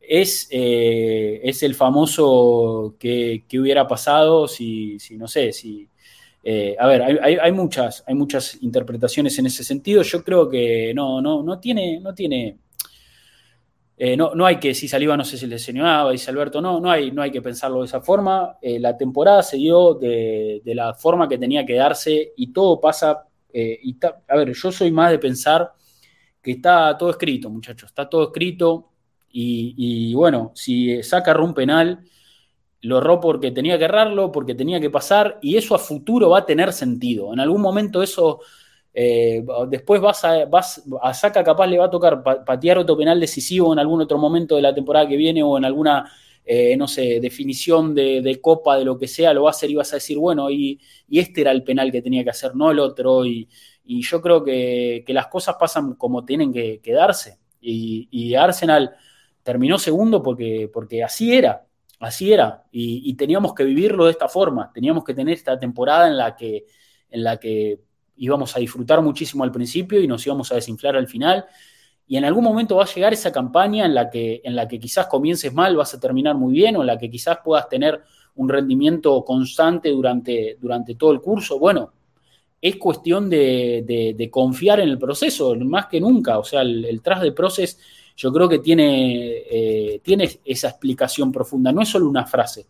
Es, 0.00 0.48
eh, 0.50 1.40
es 1.44 1.62
el 1.62 1.74
famoso 1.74 2.96
que, 2.98 3.44
hubiera 3.54 3.86
pasado 3.86 4.48
si, 4.48 4.98
si 4.98 5.16
no 5.18 5.28
sé, 5.28 5.52
si, 5.52 5.88
eh, 6.44 6.74
a 6.78 6.86
ver, 6.88 7.02
hay, 7.02 7.52
muchas, 7.52 8.02
hay 8.06 8.14
muchas 8.14 8.60
interpretaciones 8.62 9.38
en 9.38 9.46
ese 9.46 9.62
sentido. 9.62 10.02
Yo 10.02 10.24
creo 10.24 10.48
que 10.48 10.92
no, 10.94 11.20
no, 11.20 11.42
no 11.42 11.58
tiene, 11.60 12.00
no 12.00 12.14
tiene. 12.14 12.58
Eh, 13.96 14.16
no, 14.16 14.34
no, 14.34 14.46
hay 14.46 14.58
que, 14.58 14.74
si 14.74 14.88
saliva 14.88 15.16
no 15.16 15.24
sé 15.24 15.36
si 15.38 15.46
le 15.46 15.54
lesionaba, 15.54 16.10
dice 16.10 16.30
Alberto, 16.30 16.60
no, 16.60 16.80
no 16.80 16.90
hay, 16.90 17.12
no 17.12 17.22
hay 17.22 17.30
que 17.30 17.42
pensarlo 17.42 17.80
de 17.80 17.86
esa 17.86 18.00
forma. 18.00 18.58
Eh, 18.60 18.80
la 18.80 18.96
temporada 18.96 19.42
se 19.42 19.56
dio 19.56 19.94
de, 19.94 20.60
la 20.64 20.94
forma 20.94 21.28
que 21.28 21.38
tenía 21.38 21.64
que 21.64 21.74
darse 21.74 22.32
y 22.36 22.52
todo 22.52 22.80
pasa. 22.80 23.28
y 23.52 23.96
a 24.28 24.36
ver, 24.36 24.52
yo 24.52 24.72
soy 24.72 24.90
más 24.90 25.10
de 25.10 25.18
pensar 25.18 25.72
que 26.42 26.52
está 26.52 26.96
todo 26.98 27.10
escrito, 27.10 27.50
muchachos, 27.50 27.90
está 27.90 28.08
todo 28.08 28.24
escrito. 28.24 28.88
Y, 29.30 29.74
y 30.10 30.14
bueno, 30.14 30.52
si 30.54 31.02
saca 31.02 31.40
un 31.40 31.54
penal, 31.54 32.04
lo 32.82 32.98
erró 32.98 33.20
porque 33.20 33.52
tenía 33.52 33.78
que 33.78 33.84
errarlo, 33.84 34.32
porque 34.32 34.54
tenía 34.54 34.80
que 34.80 34.90
pasar, 34.90 35.38
y 35.40 35.56
eso 35.56 35.74
a 35.74 35.78
futuro 35.78 36.30
va 36.30 36.40
a 36.40 36.46
tener 36.46 36.72
sentido. 36.72 37.32
En 37.32 37.40
algún 37.40 37.62
momento 37.62 38.02
eso, 38.02 38.40
eh, 38.92 39.44
después 39.68 40.00
vas 40.00 40.24
a, 40.24 40.44
vas 40.46 40.82
a 41.00 41.14
Saca 41.14 41.44
capaz 41.44 41.66
le 41.68 41.78
va 41.78 41.86
a 41.86 41.90
tocar 41.90 42.22
patear 42.44 42.78
otro 42.78 42.96
penal 42.96 43.20
decisivo 43.20 43.72
en 43.72 43.78
algún 43.78 44.02
otro 44.02 44.18
momento 44.18 44.56
de 44.56 44.62
la 44.62 44.74
temporada 44.74 45.08
que 45.08 45.16
viene 45.16 45.42
o 45.44 45.56
en 45.56 45.64
alguna, 45.64 46.10
eh, 46.44 46.76
no 46.76 46.88
sé, 46.88 47.20
definición 47.20 47.94
de, 47.94 48.38
copa, 48.42 48.76
de 48.76 48.84
lo 48.84 48.98
que 48.98 49.06
sea, 49.06 49.32
lo 49.32 49.44
va 49.44 49.50
a 49.50 49.52
hacer 49.52 49.70
y 49.70 49.76
vas 49.76 49.92
a 49.92 49.96
decir, 49.96 50.18
bueno, 50.18 50.50
y, 50.50 50.80
este 51.08 51.42
era 51.42 51.52
el 51.52 51.62
penal 51.62 51.92
que 51.92 52.02
tenía 52.02 52.24
que 52.24 52.30
hacer, 52.30 52.56
no 52.56 52.70
el 52.72 52.80
otro, 52.80 53.24
y, 53.24 53.48
yo 53.84 54.20
creo 54.20 54.42
que, 54.44 55.04
las 55.08 55.28
cosas 55.28 55.56
pasan 55.58 55.94
como 55.94 56.24
tienen 56.24 56.52
que, 56.52 56.80
quedarse. 56.80 57.38
Y, 57.60 58.08
y 58.10 58.34
Arsenal 58.34 58.92
terminó 59.42 59.78
segundo 59.78 60.22
porque, 60.22 60.68
porque 60.72 61.04
así 61.04 61.34
era, 61.34 61.66
Así 62.02 62.32
era, 62.32 62.64
y, 62.72 63.14
teníamos 63.14 63.54
que 63.54 63.62
vivirlo 63.62 64.06
de 64.06 64.10
esta 64.10 64.26
forma, 64.26 64.72
teníamos 64.74 65.04
que 65.04 65.14
tener 65.14 65.34
esta 65.34 65.56
temporada 65.56 66.08
en 66.08 66.16
la 66.16 66.34
que, 66.34 66.66
en 67.08 67.22
la 67.22 67.36
que 67.36 67.78
íbamos 68.16 68.56
a 68.56 68.58
disfrutar 68.58 69.00
muchísimo 69.00 69.44
al 69.44 69.52
principio 69.52 70.00
y 70.00 70.08
nos 70.08 70.26
íbamos 70.26 70.50
a 70.50 70.56
desinflar 70.56 70.96
al 70.96 71.06
final, 71.06 71.46
y 72.08 72.16
en 72.16 72.24
algún 72.24 72.42
momento 72.42 72.74
va 72.74 72.82
a 72.82 72.92
llegar 72.92 73.12
esa 73.12 73.30
campaña 73.30 73.86
en 73.86 73.94
la 73.94 74.10
que, 74.10 74.40
en 74.42 74.56
la 74.56 74.66
que 74.66 74.80
quizás 74.80 75.06
comiences 75.06 75.54
mal, 75.54 75.76
vas 75.76 75.94
a 75.94 76.00
terminar 76.00 76.34
muy 76.34 76.52
bien, 76.52 76.74
o 76.74 76.80
en 76.80 76.88
la 76.88 76.98
que 76.98 77.08
quizás 77.08 77.38
puedas 77.44 77.68
tener 77.68 78.02
un 78.34 78.48
rendimiento 78.48 79.24
constante 79.24 79.90
durante, 79.90 80.58
durante 80.60 80.96
todo 80.96 81.12
el 81.12 81.20
curso. 81.20 81.60
Bueno, 81.60 81.92
es 82.60 82.78
cuestión 82.78 83.30
de, 83.30 84.28
confiar 84.28 84.80
en 84.80 84.88
el 84.88 84.98
proceso, 84.98 85.54
más 85.54 85.86
que 85.86 86.00
nunca, 86.00 86.40
o 86.40 86.42
sea, 86.42 86.62
el, 86.62 86.84
el 86.84 87.00
tras 87.00 87.22
de 87.22 87.30
proceso 87.30 87.78
yo 88.16 88.32
creo 88.32 88.48
que 88.48 88.58
tiene, 88.58 89.42
eh, 89.50 90.00
tiene 90.02 90.40
esa 90.44 90.68
explicación 90.68 91.32
profunda, 91.32 91.72
no 91.72 91.82
es 91.82 91.88
solo 91.88 92.08
una 92.08 92.26
frase. 92.26 92.66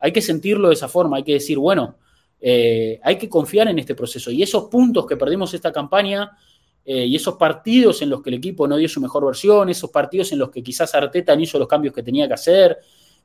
Hay 0.00 0.12
que 0.12 0.22
sentirlo 0.22 0.68
de 0.68 0.74
esa 0.74 0.88
forma, 0.88 1.18
hay 1.18 1.22
que 1.22 1.34
decir, 1.34 1.58
bueno, 1.58 1.96
eh, 2.40 3.00
hay 3.02 3.16
que 3.16 3.28
confiar 3.28 3.68
en 3.68 3.78
este 3.78 3.94
proceso. 3.94 4.30
Y 4.30 4.42
esos 4.42 4.64
puntos 4.64 5.06
que 5.06 5.16
perdimos 5.16 5.52
esta 5.54 5.72
campaña 5.72 6.36
eh, 6.84 7.06
y 7.06 7.16
esos 7.16 7.34
partidos 7.36 8.02
en 8.02 8.10
los 8.10 8.22
que 8.22 8.30
el 8.30 8.36
equipo 8.36 8.68
no 8.68 8.76
dio 8.76 8.88
su 8.88 9.00
mejor 9.00 9.24
versión, 9.26 9.68
esos 9.68 9.90
partidos 9.90 10.32
en 10.32 10.38
los 10.38 10.50
que 10.50 10.62
quizás 10.62 10.94
Arteta 10.94 11.34
no 11.34 11.42
hizo 11.42 11.58
los 11.58 11.68
cambios 11.68 11.94
que 11.94 12.02
tenía 12.02 12.26
que 12.28 12.34
hacer, 12.34 12.78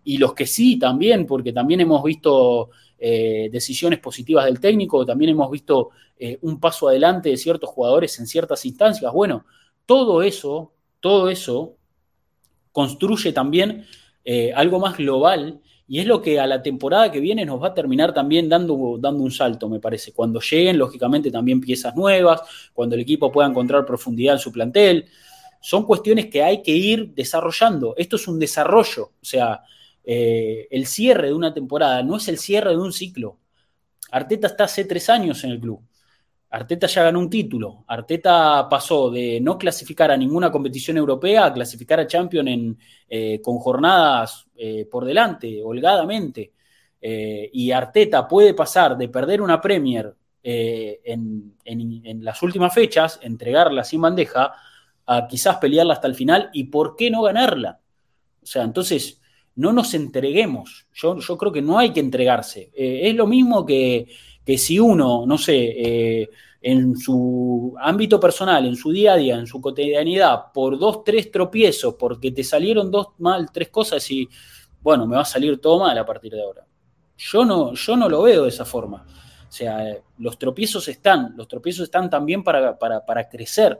y 0.04 0.18
los 0.18 0.34
que 0.34 0.48
sí 0.48 0.80
también, 0.80 1.28
porque 1.28 1.54
también 1.54 1.82
hemos 1.82 2.04
visto 2.04 2.72
decisiones 3.00 4.00
positivas 4.00 4.46
del 4.46 4.60
técnico, 4.60 5.04
también 5.06 5.32
hemos 5.32 5.50
visto 5.50 5.90
un 6.42 6.60
paso 6.60 6.88
adelante 6.88 7.30
de 7.30 7.38
ciertos 7.38 7.70
jugadores 7.70 8.20
en 8.20 8.26
ciertas 8.28 8.64
instancias. 8.66 9.12
Bueno, 9.12 9.46
todo 9.86 10.22
eso 10.24 10.72
todo 11.02 11.30
eso 11.30 11.76
construye 12.72 13.34
también 13.34 13.86
eh, 14.24 14.54
algo 14.56 14.80
más 14.80 14.98
global 14.98 15.60
y 15.92 16.00
es 16.00 16.06
lo 16.06 16.22
que 16.22 16.40
a 16.40 16.48
la 16.48 16.64
temporada 16.64 17.12
que 17.12 17.20
viene 17.20 17.44
nos 17.44 17.62
va 17.62 17.68
a 17.68 17.74
terminar 17.74 18.14
también 18.14 18.48
dando, 18.48 18.98
dando 18.98 19.24
un 19.24 19.32
salto, 19.32 19.68
me 19.68 19.82
parece. 19.82 20.14
Cuando 20.14 20.40
lleguen, 20.40 20.78
lógicamente, 20.78 21.30
también 21.30 21.60
piezas 21.60 21.98
nuevas, 21.98 22.42
cuando 22.74 22.96
el 22.96 23.02
equipo 23.02 23.30
pueda 23.30 23.50
encontrar 23.50 23.86
profundidad 23.86 24.36
en 24.36 24.40
su 24.40 24.54
plantel. 24.54 25.08
Son 25.60 25.86
cuestiones 25.86 26.28
que 26.28 26.44
hay 26.44 26.62
que 26.62 26.72
ir 26.72 27.14
desarrollando. 27.14 27.94
Esto 27.98 28.16
es 28.16 28.26
un 28.30 28.40
desarrollo, 28.40 29.12
o 29.22 29.26
sea, 29.26 29.64
eh, 30.06 30.70
el 30.72 30.88
cierre 30.88 31.28
de 31.28 31.34
una 31.34 31.54
temporada 31.54 32.02
no 32.04 32.16
es 32.16 32.28
el 32.30 32.38
cierre 32.38 32.70
de 32.70 32.78
un 32.78 32.94
ciclo. 32.94 33.38
Arteta 34.12 34.48
está 34.48 34.64
hace 34.64 34.86
tres 34.86 35.10
años 35.10 35.44
en 35.44 35.52
el 35.52 35.60
club. 35.60 35.82
Arteta 36.52 36.86
ya 36.88 37.04
ganó 37.04 37.20
un 37.20 37.30
título. 37.30 37.86
Arteta 37.88 38.68
pasó 38.70 39.10
de 39.10 39.40
no 39.42 39.58
clasificar 39.58 40.12
a 40.12 40.18
ninguna 40.18 40.52
competición 40.52 40.98
europea 40.98 41.46
a 41.46 41.54
clasificar 41.54 42.02
a 42.02 42.08
Champions 42.08 42.76
eh, 43.08 43.40
con 43.42 43.58
jornadas 43.58 44.48
eh, 44.58 44.86
por 44.92 45.06
delante, 45.06 45.62
holgadamente. 45.64 46.52
Eh, 47.00 47.50
y 47.54 47.72
Arteta 47.72 48.28
puede 48.28 48.54
pasar 48.54 48.98
de 48.98 49.08
perder 49.08 49.42
una 49.42 49.62
Premier 49.62 50.14
en, 50.44 51.56
las 52.22 52.44
últimas 52.44 52.74
fechas, 52.74 53.20
entregarla 53.22 53.86
sin 53.86 54.02
bandeja, 54.02 54.54
a 55.06 55.28
quizás 55.28 55.56
pelearla 55.58 55.94
hasta 55.94 56.08
el 56.08 56.16
final 56.16 56.50
y 56.52 56.66
por 56.66 56.98
qué 56.98 57.10
no 57.10 57.22
ganarla. 57.22 57.80
O 58.44 58.46
sea, 58.46 58.64
entonces 58.64 59.22
no 59.56 59.72
nos 59.72 59.94
entreguemos. 59.94 60.88
Yo 60.94 61.16
creo 61.38 61.52
que 61.52 61.62
no 61.62 61.78
hay 61.78 61.92
que 61.94 62.00
entregarse. 62.02 62.72
es 62.76 63.16
lo 63.16 63.26
mismo 63.26 63.66
que 63.66 64.08
que 64.46 64.58
si 64.58 64.80
uno, 64.80 65.26
no 65.26 65.38
sé, 65.38 65.56
eh, 65.56 66.30
en 66.62 66.96
su 66.96 67.76
ámbito 67.80 68.20
personal, 68.20 68.66
en 68.66 68.76
su 68.76 68.92
día 68.92 69.14
a 69.14 69.18
día, 69.18 69.36
en 69.36 69.48
su 69.48 69.60
cotidianidad, 69.60 70.52
por 70.54 70.78
dos, 70.78 71.04
tres 71.04 71.32
tropiezos, 71.32 71.96
porque 71.96 72.32
te 72.32 72.44
salieron 72.44 72.92
dos 72.92 73.08
mal, 73.18 73.52
tres 73.52 73.70
cosas 73.70 74.10
y, 74.12 74.30
bueno, 74.82 75.08
me 75.08 75.16
va 75.16 75.24
a 75.24 75.26
salir 75.26 75.60
todo 75.60 75.80
mal 75.80 75.98
a 75.98 76.06
partir 76.06 76.32
de 76.34 76.44
ahora. 76.44 76.66
Yo 77.18 77.46
no, 77.46 77.74
yo 77.74 77.98
no 77.98 78.08
lo 78.08 78.22
veo 78.24 78.44
de 78.44 78.50
esa 78.50 78.66
forma. 78.66 79.06
O 79.08 79.52
sea, 79.52 79.98
los 80.18 80.38
tropiezos 80.38 80.88
están, 80.88 81.34
los 81.36 81.48
tropiezos 81.48 81.84
están 81.84 82.10
también 82.10 82.44
para, 82.44 82.78
para, 82.78 83.06
para 83.06 83.28
crecer, 83.28 83.80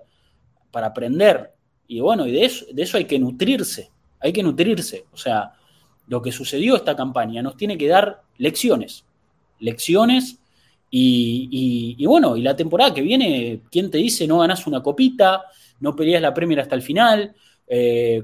para 0.70 0.88
aprender. 0.88 1.54
Y 1.88 2.00
bueno, 2.00 2.28
y 2.28 2.32
de 2.32 2.46
eso, 2.46 2.66
de 2.72 2.82
eso 2.82 2.98
hay 2.98 3.06
que 3.06 3.20
nutrirse, 3.20 3.92
hay 4.20 4.34
que 4.34 4.44
nutrirse. 4.44 5.06
O 5.14 5.18
sea, 5.18 5.54
lo 6.08 6.22
que 6.22 6.32
sucedió 6.32 6.76
esta 6.76 6.96
campaña 6.96 7.42
nos 7.42 7.56
tiene 7.56 7.78
que 7.78 7.88
dar 7.88 8.22
lecciones, 8.38 9.06
lecciones 9.60 10.41
y, 10.94 12.06
bueno, 12.06 12.36
y 12.36 12.42
la 12.42 12.56
temporada 12.56 12.94
que 12.94 13.02
viene, 13.02 13.62
¿quién 13.72 13.90
te 13.90 13.98
dice 13.98 14.28
no 14.28 14.40
ganas 14.40 14.68
una 14.68 14.84
copita, 14.84 15.44
no 15.80 15.96
peleas 15.96 16.22
la 16.22 16.34
Premier 16.34 16.60
hasta 16.60 16.76
el 16.76 16.82
final? 16.82 17.34
Eh, 17.66 18.22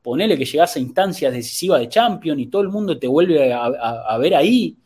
ponele 0.00 0.38
que 0.38 0.46
llegas 0.46 0.74
a 0.76 0.78
instancias 0.78 1.32
decisivas 1.34 1.80
de 1.80 1.90
Champions 1.90 2.40
y 2.40 2.46
todo 2.46 2.62
el 2.62 2.70
mundo 2.70 2.98
te 2.98 3.06
vuelve 3.06 3.52
a, 3.52 4.16
ver 4.18 4.34
ahí. 4.34 4.78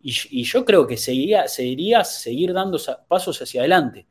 Y, 0.00 0.44
yo 0.44 0.64
creo 0.64 0.86
que 0.86 0.96
seguiría, 0.96 1.48
seguiría 1.48 2.04
seguir 2.04 2.52
dando 2.52 2.78
pasos 3.08 3.42
hacia 3.42 3.62
adelante. 3.62 4.06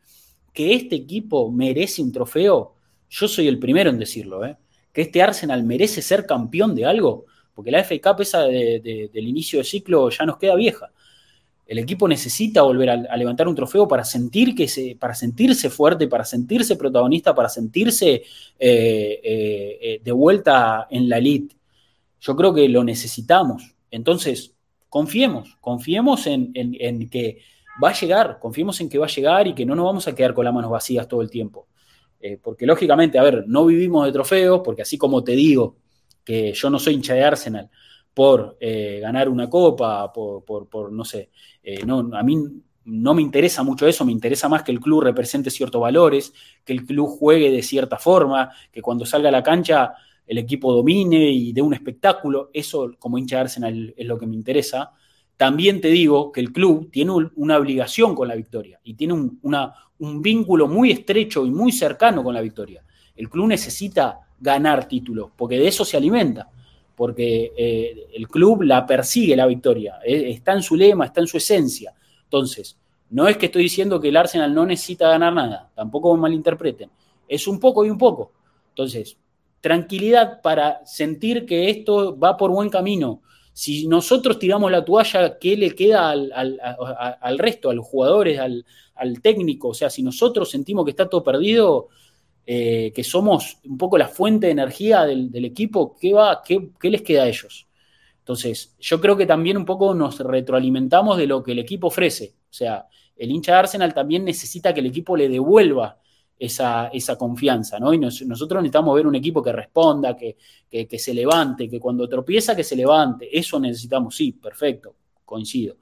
Que 0.53 0.73
este 0.73 0.95
equipo 0.97 1.49
merece 1.49 2.01
un 2.01 2.11
trofeo, 2.11 2.75
yo 3.09 3.27
soy 3.29 3.47
el 3.47 3.59
primero 3.59 3.89
en 3.89 3.97
decirlo, 3.97 4.45
¿eh? 4.45 4.57
que 4.91 5.03
este 5.03 5.21
Arsenal 5.21 5.63
merece 5.63 6.01
ser 6.01 6.25
campeón 6.25 6.75
de 6.75 6.85
algo, 6.85 7.25
porque 7.53 7.71
la 7.71 7.83
FA 7.83 7.95
Cup 8.01 8.21
esa 8.21 8.43
del 8.43 9.27
inicio 9.27 9.59
de 9.59 9.65
ciclo 9.65 10.09
ya 10.09 10.25
nos 10.25 10.37
queda 10.37 10.55
vieja. 10.55 10.91
El 11.65 11.79
equipo 11.79 12.07
necesita 12.07 12.63
volver 12.63 12.89
a, 12.89 13.15
levantar 13.15 13.47
un 13.47 13.55
trofeo 13.55 13.87
para, 13.87 14.03
sentir 14.03 14.53
que 14.53 14.97
para 14.99 15.13
sentirse 15.13 15.69
fuerte, 15.69 16.07
para 16.07 16.25
sentirse 16.25 16.75
protagonista, 16.75 17.33
para 17.33 17.47
sentirse 17.47 18.13
eh, 18.13 18.23
eh, 18.59 19.79
eh, 19.81 20.01
de 20.03 20.11
vuelta 20.11 20.87
en 20.89 21.07
la 21.07 21.17
elite. 21.17 21.55
Yo 22.19 22.35
creo 22.35 22.53
que 22.53 22.67
lo 22.67 22.83
necesitamos. 22.83 23.73
Entonces, 23.89 24.53
confiemos, 24.89 25.57
confiemos 25.61 26.27
en, 26.27 26.51
que 27.09 27.39
va 27.81 27.89
a 27.89 27.93
llegar, 27.93 28.37
confiemos 28.39 28.81
en 28.81 28.89
que 28.89 28.97
va 28.97 29.05
a 29.05 29.09
llegar 29.09 29.47
y 29.47 29.55
que 29.55 29.65
no 29.65 29.73
nos 29.73 29.85
vamos 29.85 30.07
a 30.07 30.13
quedar 30.13 30.33
con 30.33 30.43
las 30.43 30.53
manos 30.53 30.71
vacías 30.71 31.07
todo 31.07 31.21
el 31.21 31.29
tiempo. 31.29 31.67
porque 32.43 32.65
lógicamente, 32.65 33.17
a 33.17 33.23
ver, 33.23 33.45
no 33.47 33.65
vivimos 33.65 34.05
de 34.05 34.11
trofeos, 34.11 34.61
porque 34.63 34.81
así 34.81 34.97
como 34.97 35.23
te 35.23 35.31
digo 35.31 35.77
que 36.23 36.53
yo 36.53 36.69
no 36.69 36.77
soy 36.79 36.95
hincha 36.95 37.13
de 37.13 37.23
Arsenal, 37.23 37.69
por 38.13 38.57
eh, 38.59 38.99
ganar 39.01 39.29
una 39.29 39.49
copa, 39.49 40.11
por, 40.11 40.91
no 40.91 41.05
sé, 41.05 41.29
eh, 41.63 41.85
no, 41.85 42.09
a 42.13 42.23
mí 42.23 42.37
no 42.83 43.13
me 43.13 43.21
interesa 43.21 43.63
mucho 43.63 43.87
eso, 43.87 44.03
me 44.05 44.11
interesa 44.11 44.49
más 44.49 44.63
que 44.63 44.71
el 44.71 44.79
club 44.79 45.01
represente 45.03 45.49
ciertos 45.49 45.81
valores, 45.81 46.33
que 46.65 46.73
el 46.73 46.85
club 46.85 47.07
juegue 47.07 47.51
de 47.51 47.61
cierta 47.61 47.97
forma, 47.97 48.51
que 48.71 48.81
cuando 48.81 49.05
salga 49.05 49.29
a 49.29 49.31
la 49.31 49.43
cancha 49.43 49.93
el 50.25 50.37
equipo 50.37 50.73
domine 50.73 51.29
y 51.29 51.53
dé 51.53 51.61
un 51.61 51.73
espectáculo, 51.73 52.49
eso 52.53 52.91
como 52.97 53.17
hincha 53.17 53.37
de 53.37 53.41
Arsenal 53.41 53.93
es 53.95 54.07
lo 54.07 54.17
que 54.17 54.25
me 54.25 54.35
interesa. 54.35 54.91
También 55.35 55.81
te 55.81 55.89
digo 55.89 56.31
que 56.31 56.39
el 56.39 56.51
club 56.51 56.89
tiene 56.91 57.11
una 57.35 57.57
obligación 57.57 58.15
con 58.15 58.27
la 58.27 58.35
victoria 58.35 58.79
y 58.83 58.93
tiene 58.93 59.13
un, 59.13 59.39
un 59.99 60.21
vínculo 60.21 60.67
muy 60.67 60.91
estrecho 60.91 61.45
y 61.45 61.51
muy 61.51 61.71
cercano 61.71 62.23
con 62.23 62.33
la 62.33 62.41
victoria. 62.41 62.83
El 63.15 63.29
club 63.29 63.47
necesita 63.47 64.19
ganar 64.39 64.87
títulos, 64.87 65.31
porque 65.35 65.57
de 65.57 65.67
eso 65.67 65.83
se 65.83 65.97
alimenta 65.97 66.49
porque 66.95 67.51
eh, 67.57 68.07
el 68.13 68.27
club 68.27 68.63
la 68.63 68.85
persigue 68.85 69.35
la 69.35 69.47
victoria, 69.47 69.99
eh, 70.05 70.29
está 70.29 70.53
en 70.53 70.61
su 70.61 70.75
lema, 70.75 71.05
está 71.05 71.21
en 71.21 71.27
su 71.27 71.37
esencia. 71.37 71.93
Entonces, 72.23 72.77
no 73.09 73.27
es 73.27 73.37
que 73.37 73.47
estoy 73.47 73.63
diciendo 73.63 73.99
que 73.99 74.09
el 74.09 74.17
Arsenal 74.17 74.53
no 74.53 74.65
necesita 74.65 75.09
ganar 75.09 75.33
nada, 75.33 75.71
tampoco 75.75 76.13
me 76.15 76.21
malinterpreten, 76.21 76.89
es 77.27 77.47
un 77.47 77.59
poco 77.59 77.85
y 77.85 77.89
un 77.89 77.97
poco. 77.97 78.31
Entonces, 78.69 79.17
tranquilidad 79.59 80.41
para 80.41 80.85
sentir 80.85 81.45
que 81.45 81.69
esto 81.69 82.17
va 82.17 82.37
por 82.37 82.51
buen 82.51 82.69
camino. 82.69 83.21
Si 83.53 83.87
nosotros 83.87 84.39
tiramos 84.39 84.71
la 84.71 84.85
toalla, 84.85 85.37
¿qué 85.37 85.57
le 85.57 85.75
queda 85.75 86.09
al, 86.09 87.37
resto, 87.37 87.69
a 87.69 87.73
los 87.73 87.85
jugadores, 87.85 88.39
al, 88.39 88.65
al 88.95 89.21
técnico? 89.21 89.69
O 89.69 89.73
sea, 89.73 89.89
si 89.89 90.01
nosotros 90.03 90.49
sentimos 90.49 90.85
que 90.85 90.91
está 90.91 91.09
todo 91.09 91.23
perdido, 91.23 91.89
eh, 92.45 92.91
que 92.93 93.03
somos 93.03 93.59
un 93.65 93.77
poco 93.77 93.97
la 93.97 94.07
fuente 94.07 94.47
de 94.47 94.53
energía 94.53 95.03
del, 95.05 95.45
equipo, 95.45 95.95
¿qué, 95.99 96.13
va, 96.13 96.41
qué, 96.43 96.71
les 96.89 97.01
queda 97.01 97.23
a 97.23 97.27
ellos? 97.27 97.67
Entonces, 98.19 98.75
yo 98.79 98.99
creo 98.99 99.15
que 99.15 99.25
también 99.25 99.57
un 99.57 99.65
poco 99.65 99.93
nos 99.93 100.19
retroalimentamos 100.19 101.17
de 101.17 101.27
lo 101.27 101.43
que 101.43 101.51
el 101.51 101.59
equipo 101.59 101.87
ofrece. 101.87 102.35
O 102.49 102.53
sea, 102.53 102.87
el 103.15 103.31
hincha 103.31 103.53
de 103.53 103.59
Arsenal 103.59 103.93
también 103.93 104.25
necesita 104.25 104.73
que 104.73 104.79
el 104.79 104.87
equipo 104.87 105.15
le 105.15 105.29
devuelva 105.29 105.99
esa, 106.37 106.87
esa 106.87 107.17
confianza, 107.17 107.79
¿no? 107.79 107.93
Y 107.93 107.99
nosotros 107.99 108.61
necesitamos 108.61 108.95
ver 108.95 109.05
un 109.05 109.15
equipo 109.15 109.43
que 109.43 109.51
responda, 109.51 110.15
que, 110.15 110.37
que, 110.69 110.99
se 110.99 111.13
levante, 111.13 111.69
que 111.69 111.79
cuando 111.79 112.09
tropieza, 112.09 112.55
que 112.55 112.63
se 112.63 112.75
levante. 112.75 113.29
Eso 113.37 113.59
necesitamos, 113.59 114.15
sí, 114.15 114.31
perfecto, 114.31 114.95
coincido. 115.23 115.77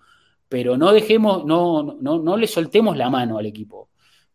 Pero 0.47 0.75
no 0.77 0.91
dejemos, 0.91 1.45
no, 1.45 1.97
no, 2.01 2.19
no 2.19 2.37
le 2.37 2.47
soltemos 2.47 2.97
la 2.97 3.09
mano 3.09 3.37
al 3.37 3.45
equipo 3.45 3.88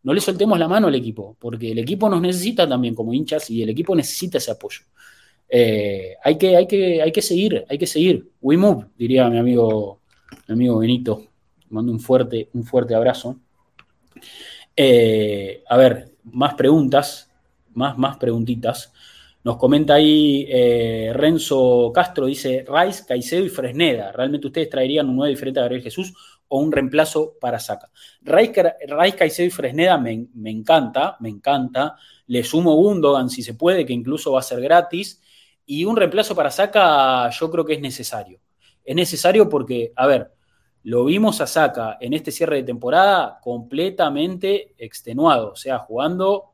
no 0.05 0.13
le 0.13 0.21
soltemos 0.21 0.59
la 0.59 0.67
mano 0.67 0.85
al 0.87 0.93
equipo, 0.93 1.35
porque 1.39 1.71
el 1.71 1.79
equipo 1.79 2.07
nos 2.07 2.21
necesita 2.21 2.69
también 2.69 2.93
como 2.93 3.11
hinchas 3.11 3.49
y 3.49 3.63
el 3.63 3.69
equipo 3.69 3.95
necesita 3.95 4.37
ese 4.37 4.51
apoyo. 4.51 4.81
Eh, 5.49 6.15
hay, 6.23 6.37
que, 6.37 6.55
hay, 6.55 6.67
que, 6.67 7.01
hay 7.01 7.11
que 7.11 7.23
seguir, 7.23 7.65
hay 7.67 7.79
que 7.79 7.87
seguir. 7.87 8.29
We 8.39 8.55
move, 8.55 8.85
diría 8.95 9.27
mi 9.31 9.39
amigo, 9.39 10.01
mi 10.47 10.53
amigo 10.53 10.77
Benito. 10.77 11.23
Mando 11.69 11.91
un 11.91 11.99
fuerte, 11.99 12.49
un 12.53 12.63
fuerte 12.63 12.93
abrazo. 12.93 13.39
Eh, 14.75 15.63
a 15.67 15.75
ver, 15.75 16.11
más 16.25 16.53
preguntas, 16.53 17.31
más, 17.73 17.97
más 17.97 18.17
preguntitas. 18.17 18.93
Nos 19.43 19.57
comenta 19.57 19.95
ahí 19.95 20.45
eh, 20.47 21.13
Renzo 21.15 21.91
Castro, 21.91 22.27
dice 22.27 22.63
Rice, 22.67 23.05
Caicedo 23.07 23.43
y 23.43 23.49
Fresneda. 23.49 24.11
¿Realmente 24.11 24.45
ustedes 24.45 24.69
traerían 24.69 25.09
un 25.09 25.15
nuevo 25.15 25.31
diferente 25.31 25.59
a 25.59 25.63
Gabriel 25.63 25.81
Jesús 25.81 26.13
o 26.47 26.59
un 26.59 26.71
reemplazo 26.71 27.35
para 27.39 27.59
Saca. 27.59 27.89
Raiz 28.21 28.51
Caicedo 29.15 29.47
y 29.47 29.51
Fresneda 29.51 29.97
me, 29.97 30.27
encanta, 30.45 31.17
me 31.19 31.29
encanta. 31.29 31.95
Le 32.27 32.43
sumo 32.43 32.75
Gundogan 32.75 33.29
si 33.29 33.41
se 33.41 33.53
puede, 33.53 33.85
que 33.85 33.93
incluso 33.93 34.31
va 34.31 34.39
a 34.39 34.43
ser 34.43 34.61
gratis. 34.61 35.21
Y 35.65 35.85
un 35.85 35.95
reemplazo 35.95 36.35
para 36.35 36.51
Saca 36.51 37.29
yo 37.29 37.51
creo 37.51 37.65
que 37.65 37.73
es 37.73 37.81
necesario. 37.81 38.39
Es 38.83 38.95
necesario 38.95 39.49
porque, 39.49 39.91
a 39.95 40.05
ver, 40.05 40.31
lo 40.83 41.05
vimos 41.05 41.41
a 41.41 41.47
Saca 41.47 41.97
en 41.99 42.13
este 42.13 42.31
cierre 42.31 42.57
de 42.57 42.63
temporada 42.63 43.39
completamente 43.41 44.75
extenuado, 44.77 45.53
o 45.53 45.55
sea, 45.55 45.79
jugando 45.79 46.51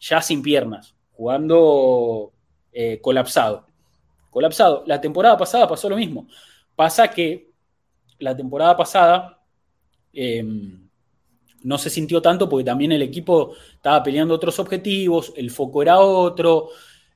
ya 0.00 0.22
sin 0.22 0.42
piernas, 0.42 0.94
jugando 1.12 2.32
eh, 2.72 2.98
colapsado. 3.02 3.66
Colapsado. 4.30 4.84
La 4.86 5.00
temporada 5.00 5.36
pasada 5.36 5.68
pasó 5.68 5.88
lo 5.88 5.96
mismo. 5.96 6.26
Pasa 6.74 7.08
que 7.08 7.52
la 8.18 8.36
temporada 8.36 8.76
pasada 8.76 9.33
em, 10.14 10.88
no 11.62 11.78
se 11.78 11.90
sintió 11.90 12.20
tanto 12.22 12.48
porque 12.48 12.64
también 12.64 12.92
el 12.92 13.02
equipo 13.02 13.52
estaba 13.74 14.02
peleando 14.02 14.34
otros 14.34 14.58
objetivos, 14.58 15.32
el 15.36 15.50
foco 15.50 15.82
era 15.82 15.98
otro, 15.98 16.68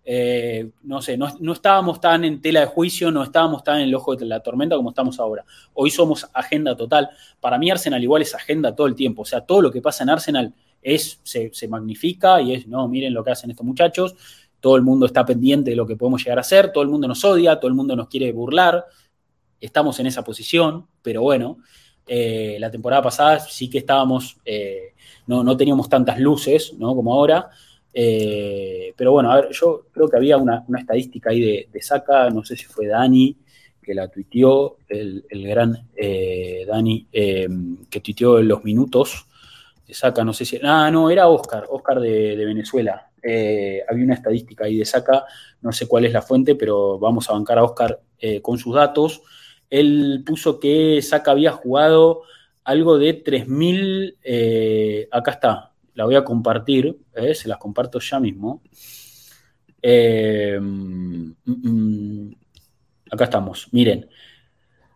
eh, 0.04 0.70
no 0.84 1.02
sé, 1.02 1.18
no, 1.18 1.52
estábamos 1.52 2.00
tan 2.00 2.24
en 2.24 2.40
tela 2.40 2.60
de 2.60 2.66
juicio, 2.66 3.10
no 3.10 3.22
estábamos 3.22 3.62
tan 3.62 3.80
en 3.80 3.88
el 3.88 3.94
ojo 3.94 4.16
de 4.16 4.24
la 4.24 4.40
tormenta 4.40 4.74
como 4.74 4.88
estamos 4.88 5.20
ahora. 5.20 5.44
Hoy 5.74 5.90
somos 5.90 6.26
agenda 6.32 6.74
total. 6.74 7.10
Para 7.40 7.58
mí 7.58 7.70
Arsenal 7.70 8.02
igual 8.02 8.22
es 8.22 8.34
agenda 8.34 8.74
todo 8.74 8.86
el 8.86 8.94
tiempo, 8.94 9.22
o 9.22 9.26
sea, 9.26 9.42
todo 9.42 9.60
lo 9.60 9.70
que 9.70 9.82
pasa 9.82 10.04
en 10.04 10.10
Arsenal 10.10 10.54
es, 10.80 11.20
se, 11.22 11.50
se 11.52 11.68
magnifica 11.68 12.40
y 12.40 12.54
es, 12.54 12.66
no, 12.66 12.88
miren 12.88 13.12
lo 13.12 13.22
que 13.22 13.32
hacen 13.32 13.50
estos 13.50 13.66
muchachos, 13.66 14.14
todo 14.60 14.76
el 14.76 14.82
mundo 14.82 15.04
está 15.04 15.26
pendiente 15.26 15.70
de 15.70 15.76
lo 15.76 15.86
que 15.86 15.96
podemos 15.96 16.24
llegar 16.24 16.38
a 16.38 16.40
hacer, 16.40 16.72
todo 16.72 16.82
el 16.82 16.88
mundo 16.88 17.06
nos 17.06 17.22
odia, 17.24 17.60
todo 17.60 17.68
el 17.68 17.74
mundo 17.74 17.94
nos 17.94 18.08
quiere 18.08 18.32
burlar, 18.32 18.86
estamos 19.60 20.00
en 20.00 20.06
esa 20.06 20.24
posición, 20.24 20.86
pero 21.02 21.20
bueno, 21.20 21.58
eh, 22.08 22.56
la 22.58 22.70
temporada 22.70 23.02
pasada 23.02 23.38
sí 23.38 23.68
que 23.68 23.78
estábamos, 23.78 24.38
eh, 24.44 24.94
no, 25.26 25.56
teníamos 25.56 25.88
tantas 25.88 26.18
luces 26.18 26.72
¿no? 26.78 26.94
como 26.94 27.12
ahora. 27.12 27.50
Eh, 27.92 28.94
pero 28.96 29.12
bueno, 29.12 29.30
a 29.30 29.36
ver, 29.36 29.50
yo 29.50 29.86
creo 29.92 30.08
que 30.08 30.16
había 30.16 30.36
una, 30.36 30.64
estadística 30.78 31.30
ahí 31.30 31.68
de, 31.70 31.82
Saca, 31.82 32.30
no 32.30 32.44
sé 32.44 32.56
si 32.56 32.64
fue 32.64 32.86
Dani 32.86 33.36
que 33.82 33.94
la 33.94 34.08
tuiteó, 34.08 34.76
el, 34.88 35.24
gran 35.30 35.88
Dani 36.66 37.06
que 37.10 38.00
tuiteó 38.02 38.42
los 38.42 38.62
minutos 38.62 39.26
de 39.86 39.94
Saca, 39.94 40.24
no 40.24 40.32
sé 40.32 40.44
si. 40.44 40.60
Ah, 40.62 40.90
no, 40.90 41.10
era 41.10 41.28
Oscar, 41.28 41.64
Oscar 41.70 42.00
de 42.00 42.44
Venezuela. 42.44 43.10
había 43.22 44.04
una 44.04 44.14
estadística 44.14 44.64
ahí 44.64 44.76
de 44.76 44.84
Saca, 44.84 45.24
no 45.62 45.72
sé 45.72 45.88
cuál 45.88 46.04
es 46.04 46.12
la 46.12 46.22
fuente, 46.22 46.54
pero 46.54 46.98
vamos 46.98 47.28
a 47.28 47.32
bancar 47.32 47.58
a 47.58 47.64
Oscar 47.64 48.00
con 48.42 48.58
sus 48.58 48.74
datos 48.74 49.22
él 49.70 50.22
puso 50.24 50.58
que 50.58 51.00
Saca 51.02 51.30
había 51.30 51.52
jugado 51.52 52.22
algo 52.68 52.98
de 52.98 53.24
3.000, 53.24 54.16
eh, 54.22 55.08
acá 55.10 55.30
está, 55.30 55.72
la 55.94 56.04
voy 56.04 56.16
a 56.16 56.24
compartir, 56.24 56.98
eh, 57.14 57.34
se 57.34 57.48
las 57.48 57.56
comparto 57.56 57.98
ya 57.98 58.20
mismo. 58.20 58.62
Eh, 59.80 60.58
mm, 60.60 61.32
mm, 61.46 62.30
acá 63.10 63.24
estamos, 63.24 63.68
miren. 63.72 64.06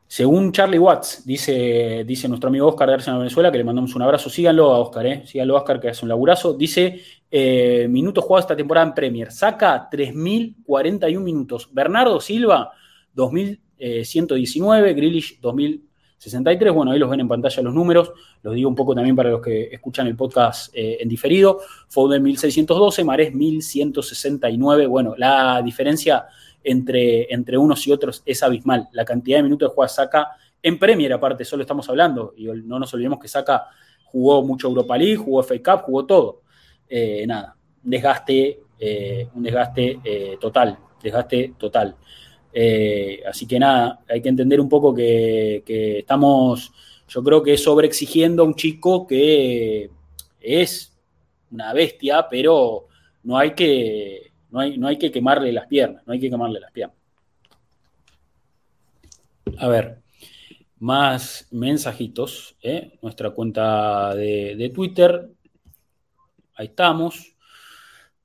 Según 0.06 0.52
Charlie 0.52 0.78
Watts, 0.78 1.24
dice, 1.24 2.04
dice 2.06 2.28
nuestro 2.28 2.48
amigo 2.48 2.68
Oscar 2.68 2.88
de 2.88 2.94
Arsenal 2.96 3.20
Venezuela, 3.20 3.50
que 3.50 3.56
le 3.56 3.64
mandamos 3.64 3.94
un 3.94 4.02
abrazo. 4.02 4.28
Síganlo 4.28 4.70
a 4.70 4.78
Oscar, 4.78 5.06
eh. 5.06 5.22
Síganlo 5.26 5.56
a 5.56 5.60
Oscar, 5.60 5.80
que 5.80 5.88
hace 5.88 6.04
un 6.04 6.10
laburazo. 6.10 6.52
Dice, 6.52 7.00
minutos 7.88 8.22
jugados 8.22 8.44
esta 8.44 8.56
temporada 8.56 8.88
en 8.88 8.94
Premier. 8.94 9.32
Saca 9.32 9.88
3.041 9.90 11.18
minutos. 11.20 11.70
Bernardo 11.72 12.20
Silva, 12.20 12.72
2.000 13.16 13.61
119, 14.04 14.94
Grealish 14.94 15.40
2000, 15.40 15.82
63. 16.22 16.72
Bueno, 16.72 16.92
ahí 16.92 17.00
los 17.00 17.10
ven 17.10 17.18
en 17.18 17.26
pantalla 17.26 17.62
los 17.64 17.74
números. 17.74 18.12
Los 18.42 18.54
digo 18.54 18.68
un 18.68 18.76
poco 18.76 18.94
también 18.94 19.16
para 19.16 19.30
los 19.30 19.42
que 19.42 19.64
escuchan 19.72 20.06
el 20.06 20.14
podcast 20.14 20.72
eh, 20.72 20.98
en 21.00 21.08
diferido. 21.08 21.58
Foden 21.88 22.22
1612, 22.22 23.02
Marés 23.02 23.34
1169. 23.34 24.86
Bueno, 24.86 25.14
la 25.18 25.60
diferencia 25.64 26.26
entre, 26.62 27.32
entre 27.34 27.58
unos 27.58 27.84
y 27.88 27.92
otros 27.92 28.22
es 28.24 28.40
abismal. 28.44 28.88
La 28.92 29.04
cantidad 29.04 29.38
de 29.38 29.42
minutos 29.42 29.70
de 29.70 29.74
juega 29.74 29.88
Saca 29.88 30.28
en 30.62 30.78
Premier, 30.78 31.12
aparte, 31.12 31.44
solo 31.44 31.62
estamos 31.62 31.88
hablando. 31.88 32.34
Y 32.36 32.44
no 32.44 32.78
nos 32.78 32.94
olvidemos 32.94 33.18
que 33.18 33.26
Saca 33.26 33.64
jugó 34.04 34.44
mucho 34.44 34.68
Europa 34.68 34.96
League, 34.96 35.16
jugó 35.16 35.42
FA 35.42 35.56
Cup, 35.56 35.84
jugó 35.86 36.06
todo. 36.06 36.42
Eh, 36.88 37.26
nada, 37.26 37.56
desgaste, 37.82 38.60
eh, 38.78 39.26
un 39.34 39.42
desgaste 39.42 40.38
total. 40.40 40.78
Desgaste 41.02 41.54
total. 41.58 41.96
Eh, 42.52 43.22
así 43.26 43.46
que 43.46 43.58
nada, 43.58 44.00
hay 44.08 44.20
que 44.20 44.28
entender 44.28 44.60
un 44.60 44.68
poco 44.68 44.94
que, 44.94 45.62
estamos, 45.98 46.72
yo 47.08 47.22
creo 47.22 47.42
que 47.42 47.56
sobreexigiendo 47.56 48.42
a 48.42 48.46
un 48.46 48.54
chico 48.54 49.06
que 49.06 49.90
es 50.40 50.92
una 51.50 51.72
bestia, 51.72 52.26
pero 52.28 52.88
no 53.22 53.38
hay 53.38 53.54
que, 53.54 54.32
no 54.50 54.60
hay, 54.60 54.76
no 54.78 54.86
hay 54.88 54.98
que 54.98 55.10
quemarle 55.10 55.52
las 55.52 55.66
piernas, 55.66 56.02
no 56.06 56.12
hay 56.12 56.20
que 56.20 56.30
quemarle 56.30 56.60
las 56.60 56.72
piernas. 56.72 56.96
A 59.58 59.68
ver, 59.68 60.02
más 60.78 61.46
mensajitos, 61.50 62.56
¿eh? 62.62 62.98
nuestra 63.02 63.30
cuenta 63.30 64.14
de, 64.14 64.56
de 64.56 64.68
Twitter, 64.70 65.30
ahí 66.54 66.66
estamos. 66.66 67.31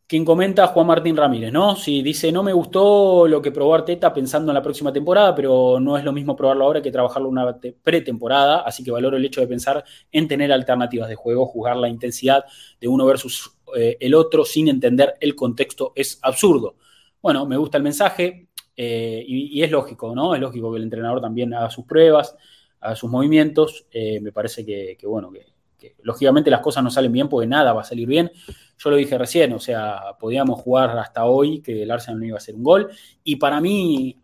Quien 0.08 0.24
comenta 0.24 0.68
Juan 0.68 0.88
Martín 0.88 1.18
Ramírez, 1.18 1.51
¿no? 1.51 1.76
Sí, 1.76 2.01
dice, 2.01 2.32
no 2.32 2.41
me 2.41 2.53
gustó 2.53 3.28
lo 3.28 3.41
que 3.41 3.51
probó 3.51 3.76
Arteta 3.76 4.14
pensando 4.14 4.53
en 4.53 4.55
la 4.55 4.62
próxima 4.62 4.93
temporada, 4.93 5.36
pero 5.36 5.82
no 5.82 5.97
es 5.97 6.05
lo 6.05 6.14
mismo 6.14 6.34
probarlo 6.34 6.64
ahora 6.64 6.82
que 6.82 6.93
trabajarlo 6.93 7.28
una 7.28 7.58
pretemporada, 7.84 8.62
así 8.62 8.86
que 8.86 8.91
valoro 8.91 9.18
el 9.18 9.26
hecho 9.26 9.41
de 9.41 9.47
pensar 9.47 9.84
en 10.10 10.30
tener 10.30 10.53
alternativas 10.53 11.10
de 11.10 11.16
juego, 11.16 11.45
jugar 11.45 11.76
la 11.76 11.89
intensidad 11.89 12.45
de 12.80 12.88
uno 12.88 13.05
versus 13.05 13.51
eh, 13.76 13.97
el 13.99 14.16
otro 14.16 14.45
sin 14.45 14.70
entender 14.70 15.16
el 15.20 15.36
contexto 15.36 15.91
es 15.93 16.20
absurdo. 16.22 16.78
Bueno, 17.22 17.45
me 17.45 17.58
gusta 17.58 17.76
el 17.76 17.84
mensaje 17.84 18.47
eh, 18.78 19.26
y, 19.28 19.62
es 19.62 19.72
lógico, 19.72 20.16
¿no? 20.16 20.34
Es 20.34 20.39
lógico 20.39 20.72
que 20.72 20.78
el 20.78 20.84
entrenador 20.84 21.20
también 21.20 21.53
haga 21.53 21.70
sus 21.70 21.84
pruebas, 21.84 22.34
haga 22.80 22.95
sus 22.95 23.10
movimientos. 23.10 23.88
Eh, 23.91 24.22
me 24.22 24.32
parece 24.32 24.66
que, 24.66 24.97
bueno, 25.03 25.34
que 25.78 25.95
lógicamente 26.03 26.49
las 26.49 26.62
cosas 26.62 26.82
no 26.82 26.89
salen 26.89 27.12
bien 27.12 27.28
porque 27.28 27.45
nada 27.45 27.74
va 27.74 27.82
a 27.82 27.84
salir 27.84 28.08
bien 28.08 28.32
yo 28.78 28.89
lo 28.91 28.95
dije 28.95 29.17
recién, 29.17 29.53
o 29.53 29.59
sea, 29.59 30.15
podíamos 30.19 30.61
jugar 30.61 30.97
hasta 30.99 31.25
hoy 31.25 31.61
que 31.61 31.84
el 31.84 31.89
Arsenal 31.89 32.19
no 32.19 32.25
iba 32.25 32.36
a 32.36 32.38
hacer 32.38 32.55
un 32.55 32.63
gol. 32.63 32.89
Y 33.23 33.38
para 33.38 33.59
mí, 33.59 34.17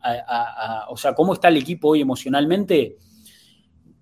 o 0.89 0.97
sea, 0.97 1.15
cómo 1.15 1.33
está 1.33 1.47
el 1.47 1.57
equipo 1.57 1.89
hoy 1.89 2.01
emocionalmente, 2.01 2.97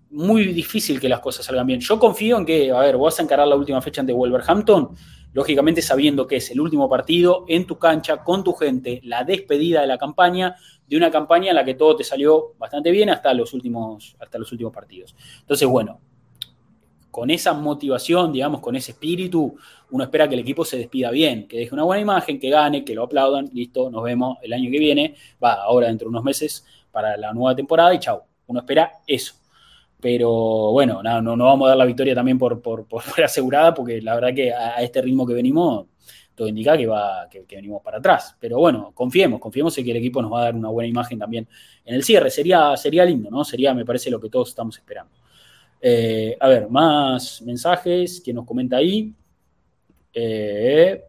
muy 0.10 0.47
difícil 0.47 0.99
que 0.99 1.08
las 1.08 1.22
cosas 1.22 1.45
salgan 1.45 1.66
bien. 1.66 1.80
Yo 1.80 1.97
confío 1.97 2.38
en 2.38 2.45
que, 2.45 2.70
a 2.70 2.80
ver, 2.80 2.97
vas 2.97 3.18
a 3.20 3.24
encarar 3.24 3.47
la 3.47 3.56
última 3.56 3.82
fecha 3.82 4.02
ante 4.02 4.12
Wolverhampton, 4.12 4.89
lógicamente 5.32 5.82
sabiendo 5.82 6.28
que 6.28 6.36
es 6.36 6.52
el 6.52 6.60
último 6.60 6.89
partido 6.89 7.45
en 7.47 7.66
tu 7.66 7.80
cancha, 7.80 8.18
con 8.18 8.43
tu 8.43 8.54
gente, 8.54 8.99
la 9.06 9.24
despedida 9.24 9.80
de 9.80 9.88
la 9.88 9.97
campaña, 9.97 10.58
de 10.86 10.97
una 10.97 11.10
campaña 11.10 11.52
en 11.52 11.56
la 11.56 11.64
que 11.64 11.76
todo 11.76 11.95
te 11.95 12.04
salió 12.04 12.56
bastante 12.58 12.91
bien 12.91 13.10
hasta 13.10 13.34
los 13.34 13.54
últimos, 13.54 14.18
hasta 14.20 14.38
los 14.38 14.52
últimos 14.52 14.74
partidos. 14.74 15.16
Entonces, 15.39 15.66
bueno, 15.70 16.02
con 17.12 17.30
esa 17.30 17.53
motivación, 17.53 18.32
digamos, 18.32 18.62
con 18.62 18.76
ese 18.76 18.91
espíritu, 18.91 19.55
uno 19.91 20.03
espera 20.03 20.28
que 20.28 20.36
el 20.36 20.41
equipo 20.41 20.64
se 20.64 20.78
despida 20.78 21.12
bien, 21.12 21.47
que 21.47 21.57
deje 21.57 21.74
una 21.74 21.84
buena 21.84 22.01
imagen, 22.01 22.39
que 22.39 22.49
gane, 22.49 22.86
que 22.86 22.95
lo 22.95 23.03
aplaudan, 23.03 23.49
listo, 23.53 23.91
nos 23.91 24.03
vemos 24.03 24.38
el 24.41 24.53
año 24.53 24.72
que 24.72 24.80
viene, 24.80 25.16
va, 25.43 25.55
ahora 25.55 25.88
dentro 25.88 26.05
de 26.05 26.09
unos 26.09 26.24
meses 26.24 26.66
para 26.89 27.18
la 27.18 27.34
nueva 27.34 27.55
temporada 27.55 27.93
y 27.93 27.99
chau. 27.99 28.24
Uno 28.47 28.62
espera 28.62 28.99
eso. 29.05 29.36
Pero 29.99 30.72
bueno, 30.72 31.03
no, 31.03 31.22
no, 31.22 31.45
vamos 31.45 31.68
a 31.68 31.70
dar 31.70 31.78
la 31.78 31.86
victoria 31.86 32.16
también 32.16 32.39
por, 32.39 32.62
por, 32.62 32.88
asegurada, 33.24 33.74
porque 33.74 34.01
la 34.01 34.16
verdad 34.16 34.34
que 34.34 34.53
a, 34.53 34.82
este 34.82 35.01
ritmo 35.01 35.28
que 35.28 35.34
venimos, 35.34 35.88
todo 36.34 36.47
indica 36.47 36.78
que, 36.78 36.88
va, 36.88 37.28
que, 37.30 37.45
venimos 37.49 37.84
para 37.84 37.97
atrás. 37.99 38.36
Pero 38.39 38.57
bueno, 38.57 38.93
confiemos, 38.95 39.39
confiemos 39.39 39.78
en 39.78 39.86
que 39.86 39.91
el 39.91 39.97
equipo 39.97 40.22
nos 40.22 40.32
va 40.32 40.41
a 40.41 40.43
dar 40.45 40.55
una 40.55 40.70
buena 40.70 40.88
imagen 40.88 41.20
también 41.20 41.47
en 41.86 41.95
el 41.95 42.03
cierre. 42.03 42.32
Sería, 42.32 42.76
sería 42.78 43.05
lindo, 43.05 43.30
¿no? 43.30 43.43
Sería, 43.43 43.74
me 43.74 43.86
parece, 43.86 44.09
lo 44.09 44.20
que 44.20 44.30
todos 44.30 44.49
estamos 44.49 44.78
esperando. 44.78 45.12
Eh, 45.84 46.38
a 46.40 46.48
ver, 46.48 46.70
más 46.70 47.42
mensajes 47.42 48.22
que 48.24 48.34
nos 48.34 48.46
comenta 48.46 48.78
ahí. 48.78 49.14
Eh, 50.14 51.04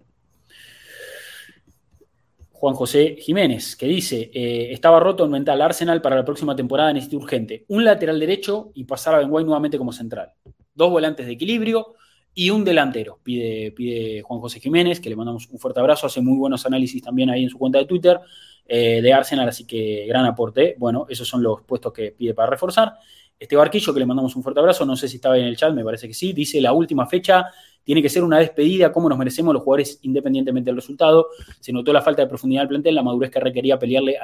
Juan 2.52 2.74
José 2.74 3.16
Jiménez, 3.18 3.76
que 3.76 3.86
dice, 3.86 4.30
eh, 4.32 4.72
estaba 4.72 5.00
roto 5.00 5.24
el 5.24 5.30
mental 5.30 5.60
Arsenal 5.60 6.00
para 6.00 6.16
la 6.16 6.24
próxima 6.24 6.56
temporada, 6.56 6.92
necesito 6.92 7.18
urgente. 7.18 7.64
Un 7.68 7.84
lateral 7.84 8.18
derecho 8.18 8.70
y 8.74 8.84
pasar 8.84 9.14
a 9.14 9.18
Ben 9.18 9.28
White 9.30 9.44
nuevamente 9.44 9.76
como 9.76 9.92
central. 9.92 10.32
Dos 10.74 10.90
volantes 10.90 11.26
de 11.26 11.32
equilibrio 11.32 11.94
y 12.34 12.48
un 12.48 12.64
delantero, 12.64 13.18
pide, 13.22 13.72
pide 13.72 14.22
Juan 14.22 14.40
José 14.40 14.58
Jiménez, 14.58 15.00
que 15.00 15.10
le 15.10 15.16
mandamos 15.16 15.48
un 15.50 15.58
fuerte 15.58 15.80
abrazo, 15.80 16.06
hace 16.06 16.22
muy 16.22 16.38
buenos 16.38 16.64
análisis 16.64 17.02
también 17.02 17.28
ahí 17.28 17.42
en 17.42 17.50
su 17.50 17.58
cuenta 17.58 17.78
de 17.78 17.84
Twitter 17.84 18.18
de 18.64 19.12
Arsenal, 19.12 19.46
así 19.48 19.66
que 19.66 20.06
gran 20.06 20.24
aporte. 20.24 20.76
Bueno, 20.78 21.04
esos 21.10 21.28
son 21.28 21.42
los 21.42 21.60
puestos 21.62 21.92
que 21.92 22.12
pide 22.12 22.32
para 22.32 22.48
reforzar. 22.48 22.94
Este 23.42 23.56
Barquillo, 23.56 23.92
que 23.92 23.98
le 23.98 24.06
mandamos 24.06 24.36
un 24.36 24.42
fuerte 24.44 24.60
abrazo, 24.60 24.86
no 24.86 24.94
sé 24.94 25.08
si 25.08 25.16
estaba 25.16 25.36
en 25.36 25.46
el 25.46 25.56
chat, 25.56 25.74
me 25.74 25.82
parece 25.82 26.06
que 26.06 26.14
sí, 26.14 26.32
dice 26.32 26.60
la 26.60 26.72
última 26.72 27.08
fecha 27.08 27.46
tiene 27.82 28.00
que 28.00 28.08
ser 28.08 28.22
una 28.22 28.38
despedida, 28.38 28.92
como 28.92 29.08
nos 29.08 29.18
merecemos 29.18 29.52
los 29.52 29.64
jugadores 29.64 29.98
independientemente 30.02 30.70
del 30.70 30.76
resultado. 30.76 31.26
Se 31.58 31.72
notó 31.72 31.92
la 31.92 32.00
falta 32.00 32.22
de 32.22 32.28
profundidad 32.28 32.60
del 32.60 32.68
plantel, 32.68 32.94
la 32.94 33.02
madurez 33.02 33.32
que 33.32 33.40
requería 33.40 33.80
pelearle 33.80 34.16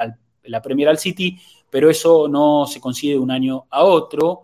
la 0.43 0.61
Premier 0.61 0.87
al 0.87 0.99
City, 0.99 1.37
pero 1.69 1.89
eso 1.89 2.29
no 2.29 2.65
se 2.65 2.79
consigue 2.79 3.15
de 3.15 3.19
un 3.19 3.29
año 3.29 3.65
a 3.69 3.83
otro. 3.83 4.43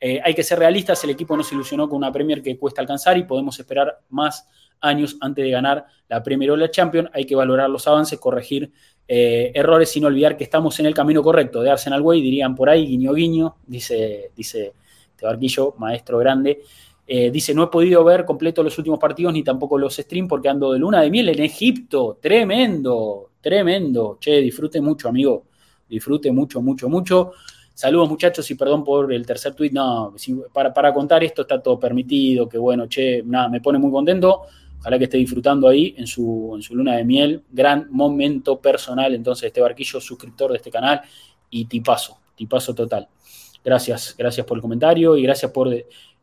Eh, 0.00 0.20
hay 0.24 0.34
que 0.34 0.42
ser 0.42 0.58
realistas, 0.58 1.04
el 1.04 1.10
equipo 1.10 1.36
no 1.36 1.44
se 1.44 1.54
ilusionó 1.54 1.88
con 1.88 1.98
una 1.98 2.10
Premier 2.10 2.42
que 2.42 2.58
cuesta 2.58 2.80
alcanzar 2.80 3.16
y 3.16 3.22
podemos 3.22 3.56
esperar 3.60 4.00
más 4.08 4.48
años 4.80 5.16
antes 5.20 5.44
de 5.44 5.52
ganar 5.52 5.86
la 6.08 6.20
Premier 6.24 6.50
o 6.50 6.56
la 6.56 6.68
Champions. 6.68 7.10
Hay 7.12 7.26
que 7.26 7.36
valorar 7.36 7.70
los 7.70 7.86
avances, 7.86 8.18
corregir 8.18 8.72
eh, 9.08 9.52
errores 9.54 9.90
sin 9.90 10.04
olvidar 10.04 10.36
que 10.36 10.44
estamos 10.44 10.78
en 10.80 10.86
el 10.86 10.94
camino 10.94 11.22
correcto 11.22 11.62
de 11.62 11.70
Arsenal 11.70 12.02
Way, 12.02 12.20
dirían 12.20 12.54
por 12.54 12.68
ahí, 12.68 12.86
guiño 12.86 13.12
guiño, 13.12 13.56
dice, 13.66 14.32
dice 14.36 14.72
Tebarquillo, 15.16 15.74
maestro 15.78 16.18
grande. 16.18 16.62
Eh, 17.08 17.30
dice, 17.30 17.54
no 17.54 17.64
he 17.64 17.66
podido 17.68 18.02
ver 18.02 18.24
completo 18.24 18.64
los 18.64 18.76
últimos 18.78 18.98
partidos 18.98 19.32
ni 19.32 19.44
tampoco 19.44 19.78
los 19.78 19.94
streams 19.94 20.28
porque 20.28 20.48
ando 20.48 20.72
de 20.72 20.80
luna 20.80 21.00
de 21.00 21.10
miel 21.10 21.28
en 21.28 21.42
Egipto. 21.42 22.18
Tremendo, 22.20 23.30
tremendo. 23.40 24.18
Che, 24.20 24.40
disfrute 24.40 24.80
mucho, 24.80 25.08
amigo. 25.08 25.44
Disfrute 25.88 26.32
mucho, 26.32 26.60
mucho, 26.60 26.88
mucho. 26.88 27.32
Saludos 27.72 28.08
muchachos 28.08 28.50
y 28.50 28.54
perdón 28.56 28.82
por 28.82 29.12
el 29.12 29.24
tercer 29.24 29.54
tweet. 29.54 29.70
No, 29.70 30.14
para, 30.52 30.74
para 30.74 30.92
contar 30.92 31.22
esto 31.22 31.42
está 31.42 31.62
todo 31.62 31.78
permitido, 31.78 32.48
que 32.48 32.58
bueno, 32.58 32.88
che, 32.88 33.22
nada, 33.24 33.48
me 33.48 33.60
pone 33.60 33.78
muy 33.78 33.92
contento. 33.92 34.42
Ojalá 34.80 34.98
que 34.98 35.04
esté 35.04 35.18
disfrutando 35.18 35.68
ahí 35.68 35.94
en 35.96 36.06
su, 36.06 36.52
en 36.54 36.62
su 36.62 36.74
luna 36.74 36.96
de 36.96 37.04
miel. 37.04 37.42
Gran 37.50 37.88
momento 37.90 38.60
personal, 38.60 39.14
entonces, 39.14 39.46
este 39.46 39.60
barquillo, 39.60 40.00
suscriptor 40.00 40.50
de 40.50 40.58
este 40.58 40.70
canal 40.70 41.02
y 41.50 41.64
tipazo, 41.64 42.18
tipazo 42.34 42.74
total. 42.74 43.08
Gracias, 43.64 44.14
gracias 44.16 44.46
por 44.46 44.58
el 44.58 44.62
comentario 44.62 45.16
y 45.16 45.22
gracias 45.22 45.50
por 45.50 45.68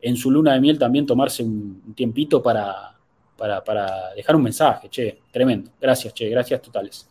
en 0.03 0.17
su 0.17 0.29
luna 0.29 0.53
de 0.53 0.59
miel 0.59 0.77
también 0.77 1.05
tomarse 1.05 1.43
un 1.43 1.93
tiempito 1.95 2.41
para, 2.41 2.93
para, 3.37 4.13
dejar 4.15 4.35
un 4.35 4.43
mensaje, 4.43 4.89
che, 4.89 5.19
tremendo. 5.31 5.71
Gracias, 5.79 6.13
che, 6.13 6.29
gracias 6.29 6.61
totales. 6.61 7.07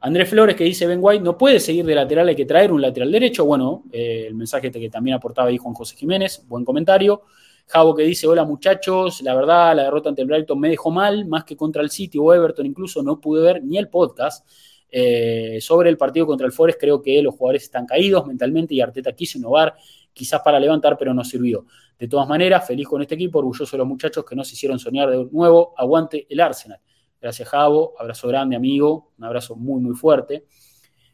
Andrés 0.00 0.28
Flores 0.28 0.56
que 0.56 0.64
dice 0.64 0.86
Ben 0.86 0.98
White 1.00 1.22
no 1.22 1.36
puede 1.36 1.60
seguir 1.60 1.84
de 1.84 1.94
lateral, 1.94 2.28
hay 2.28 2.36
que 2.36 2.46
traer 2.46 2.72
un 2.72 2.80
lateral 2.80 3.12
derecho. 3.12 3.44
Bueno, 3.44 3.84
eh, 3.92 4.24
el 4.28 4.34
mensaje 4.34 4.70
que 4.70 4.88
también 4.88 5.16
aportaba 5.16 5.48
ahí 5.48 5.58
Juan 5.58 5.74
José 5.74 5.96
Jiménez, 5.96 6.44
buen 6.48 6.64
comentario. 6.64 7.22
Javo 7.70 7.94
que 7.94 8.02
dice, 8.02 8.26
hola 8.26 8.44
muchachos, 8.44 9.22
la 9.22 9.32
verdad 9.32 9.76
la 9.76 9.84
derrota 9.84 10.08
ante 10.08 10.22
el 10.22 10.26
Brighton 10.26 10.58
me 10.58 10.68
dejó 10.68 10.90
mal, 10.90 11.24
más 11.26 11.44
que 11.44 11.56
contra 11.56 11.82
el 11.82 11.90
City 11.90 12.18
o 12.18 12.34
Everton 12.34 12.66
incluso 12.66 13.00
no 13.00 13.20
pude 13.20 13.44
ver 13.44 13.62
ni 13.62 13.78
el 13.78 13.88
podcast. 13.88 14.44
Eh, 14.90 15.58
sobre 15.60 15.88
el 15.88 15.96
partido 15.96 16.26
contra 16.26 16.48
el 16.48 16.52
Forest 16.52 16.80
creo 16.80 17.00
que 17.00 17.22
los 17.22 17.36
jugadores 17.36 17.62
están 17.62 17.86
caídos 17.86 18.26
mentalmente 18.26 18.74
y 18.74 18.80
Arteta 18.80 19.12
quiso 19.12 19.38
innovar, 19.38 19.76
quizás 20.12 20.40
para 20.40 20.58
levantar, 20.58 20.98
pero 20.98 21.14
no 21.14 21.22
sirvió. 21.22 21.64
De 21.96 22.08
todas 22.08 22.28
maneras, 22.28 22.66
feliz 22.66 22.88
con 22.88 23.02
este 23.02 23.14
equipo, 23.14 23.38
orgulloso 23.38 23.70
de 23.70 23.78
los 23.78 23.86
muchachos 23.86 24.24
que 24.24 24.34
nos 24.34 24.52
hicieron 24.52 24.80
soñar 24.80 25.08
de 25.08 25.28
nuevo, 25.30 25.72
aguante 25.76 26.26
el 26.28 26.40
Arsenal. 26.40 26.80
Gracias 27.20 27.48
Javo, 27.48 27.94
abrazo 28.00 28.26
grande 28.26 28.56
amigo, 28.56 29.12
un 29.16 29.24
abrazo 29.24 29.54
muy 29.54 29.80
muy 29.80 29.94
fuerte. 29.94 30.44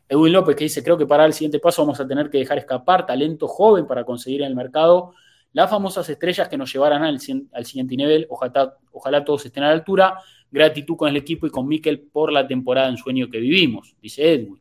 Edwin 0.09 0.33
López 0.33 0.57
que 0.57 0.65
dice, 0.65 0.83
creo 0.83 0.97
que 0.97 1.05
para 1.05 1.27
el 1.27 1.35
siguiente 1.35 1.59
paso 1.59 1.83
vamos 1.83 2.01
a 2.01 2.09
tener 2.09 2.31
que 2.31 2.39
dejar 2.39 2.57
escapar 2.57 3.05
talento 3.05 3.47
joven 3.47 3.87
para 3.87 4.05
conseguir 4.05 4.41
en 4.41 4.49
el 4.49 4.55
mercado 4.55 5.13
las 5.57 5.71
famosas 5.71 6.07
estrellas 6.11 6.51
que 6.51 6.59
nos 6.59 6.71
llevarán 6.71 7.03
al, 7.03 7.19
siguiente 7.19 7.97
nivel. 7.97 8.27
Ojalá, 8.29 9.25
todos 9.25 9.47
estén 9.47 9.63
a 9.63 9.69
la 9.69 9.73
altura. 9.73 10.19
Gratitud 10.51 10.97
con 10.97 11.09
el 11.09 11.17
equipo 11.17 11.47
y 11.47 11.51
con 11.51 11.67
Miquel 11.67 11.99
por 11.99 12.31
la 12.31 12.47
temporada 12.47 12.91
en 12.91 12.99
sueño 12.99 13.31
que 13.31 13.39
vivimos, 13.39 13.97
dice 14.03 14.35
Edwin. 14.35 14.61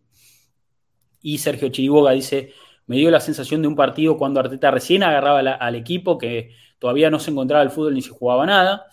Y 1.22 1.38
Sergio 1.38 1.68
Chiriboga 1.68 2.12
dice, 2.12 2.54
me 2.88 2.96
dio 2.96 3.12
la 3.12 3.20
sensación 3.20 3.62
de 3.62 3.68
un 3.68 3.76
partido 3.76 4.18
cuando 4.18 4.40
Arteta 4.40 4.72
recién 4.72 5.04
agarraba 5.04 5.40
al 5.40 5.76
equipo, 5.76 6.18
que 6.18 6.52
todavía 6.80 7.10
no 7.10 7.20
se 7.20 7.32
encontraba 7.32 7.62
el 7.62 7.72
fútbol 7.72 7.94
ni 7.94 8.02
se 8.02 8.12
jugaba 8.12 8.46
nada. 8.46 8.86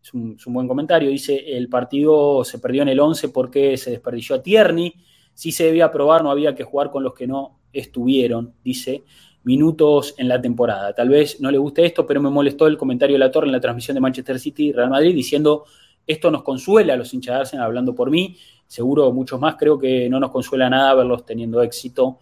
Es 0.00 0.14
un, 0.14 0.36
es 0.38 0.46
un, 0.46 0.54
buen 0.54 0.68
comentario. 0.68 1.10
Dice, 1.10 1.56
el 1.56 1.68
partido 1.68 2.44
se 2.44 2.60
perdió 2.60 2.82
en 2.82 2.90
el 2.90 3.00
11 3.00 3.30
porque 3.30 3.76
se 3.76 3.90
desperdició 3.90 4.36
a 4.36 4.42
Tierney. 4.44 4.94
Si 5.34 5.50
se 5.50 5.64
debía 5.64 5.90
probar, 5.90 6.22
no 6.22 6.30
había 6.30 6.54
que 6.54 6.62
jugar 6.62 6.92
con 6.92 7.02
los 7.02 7.14
que 7.14 7.26
no 7.26 7.58
estuvieron, 7.72 8.54
dice. 8.62 9.02
Minutos 9.44 10.14
en 10.18 10.28
la 10.28 10.40
temporada. 10.40 10.92
Tal 10.92 11.08
vez 11.08 11.40
no 11.40 11.50
le 11.50 11.58
guste 11.58 11.84
esto, 11.84 12.06
pero 12.06 12.20
me 12.20 12.30
molestó 12.30 12.66
el 12.66 12.76
comentario 12.76 13.14
de 13.14 13.20
la 13.20 13.30
Torre 13.30 13.46
en 13.46 13.52
la 13.52 13.60
transmisión 13.60 13.94
de 13.94 14.00
Manchester 14.00 14.38
City 14.38 14.72
Real 14.72 14.90
Madrid 14.90 15.14
diciendo 15.14 15.64
esto 16.08 16.30
nos 16.30 16.42
consuela 16.42 16.94
a 16.94 16.96
los 16.96 17.12
hinchas 17.12 17.34
de 17.34 17.40
Arsenal 17.40 17.66
hablando 17.66 17.94
por 17.94 18.10
mí, 18.10 18.34
seguro 18.66 19.12
muchos 19.12 19.38
más, 19.38 19.56
creo 19.56 19.78
que 19.78 20.08
no 20.08 20.18
nos 20.18 20.30
consuela 20.30 20.70
nada 20.70 20.94
verlos 20.94 21.26
teniendo 21.26 21.62
éxito. 21.62 22.18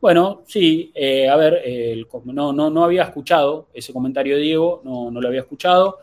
Bueno, 0.00 0.42
sí, 0.46 0.90
eh, 0.94 1.28
a 1.28 1.36
ver, 1.36 1.62
no, 2.24 2.52
no, 2.54 2.70
no 2.70 2.84
había 2.84 3.02
escuchado 3.02 3.68
ese 3.74 3.92
comentario 3.92 4.36
de 4.36 4.42
Diego, 4.42 4.80
no, 4.82 5.10
no 5.10 5.20
lo 5.20 5.28
había 5.28 5.40
escuchado. 5.40 5.98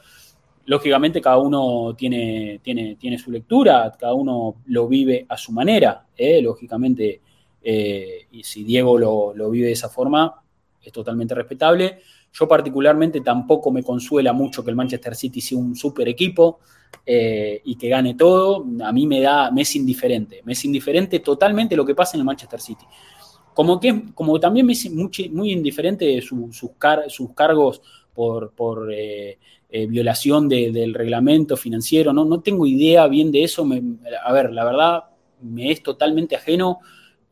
Lógicamente 0.68 1.19
cada 1.19 1.38
uno 1.38 1.95
tiene, 1.98 2.60
tiene, 2.61 2.95
tiene 2.95 3.18
su 3.18 3.32
lectura, 3.32 3.91
cada 3.98 4.14
uno 4.14 4.57
lo 4.68 4.88
vive 4.88 5.26
a 5.27 5.38
su 5.38 5.52
manera, 5.52 6.06
¿eh? 6.15 6.41
lógicamente, 6.41 7.22
eh, 7.64 8.27
y 8.32 8.44
si 8.44 8.64
Diego 8.64 8.99
lo, 8.99 9.34
lo 9.34 9.49
vive 9.49 9.68
de 9.68 9.73
esa 9.73 9.90
forma, 9.90 10.44
es 10.90 10.94
totalmente 10.94 11.36
respetable. 11.36 11.99
Yo 12.34 12.48
particularmente 12.48 13.22
tampoco 13.22 13.72
me 13.72 13.84
consuela 13.84 14.34
mucho 14.34 14.64
que 14.64 14.70
el 14.70 14.76
Manchester 14.76 15.16
City 15.16 15.41
sea 15.41 15.57
un 15.57 15.76
super 15.76 16.07
equipo 16.07 16.60
eh, 17.06 17.62
y 17.64 17.76
que 17.76 17.90
gane 17.90 18.16
todo. 18.16 18.66
A 18.84 18.91
mí 18.91 19.07
me 19.07 19.22
da, 19.22 19.52
me 19.52 19.62
es 19.62 19.76
indiferente, 19.76 20.41
me 20.44 20.53
es 20.53 20.66
indiferente 20.66 21.20
totalmente 21.20 21.76
lo 21.76 21.86
que 21.86 21.95
pasa 21.95 22.18
en 22.18 22.22
el 22.22 22.26
Manchester 22.26 22.60
City. 22.60 22.86
Como, 23.53 23.80
que, 23.80 24.12
como 24.14 24.40
también 24.40 24.66
me 24.66 24.74
es 24.74 24.91
muy, 24.91 25.10
muy 25.32 25.52
indiferente 25.52 26.22
sus, 26.22 26.57
sus 26.57 27.30
cargos 27.34 27.82
por, 28.14 28.52
por 28.52 28.91
eh, 28.91 29.38
eh, 29.70 29.88
violación 29.88 30.48
del 30.48 30.94
reglamento 30.94 31.57
financiero. 31.57 32.14
No, 32.14 32.26
no 32.26 32.41
tengo 32.41 32.66
idea 32.66 33.07
bien 33.07 33.32
de 33.32 33.44
eso. 33.44 33.68
a 34.24 34.34
ver, 34.34 34.52
la 34.52 34.64
verdad 34.64 35.03
me 35.41 35.72
es 35.72 35.84
totalmente 35.84 36.36
ajeno. 36.36 36.80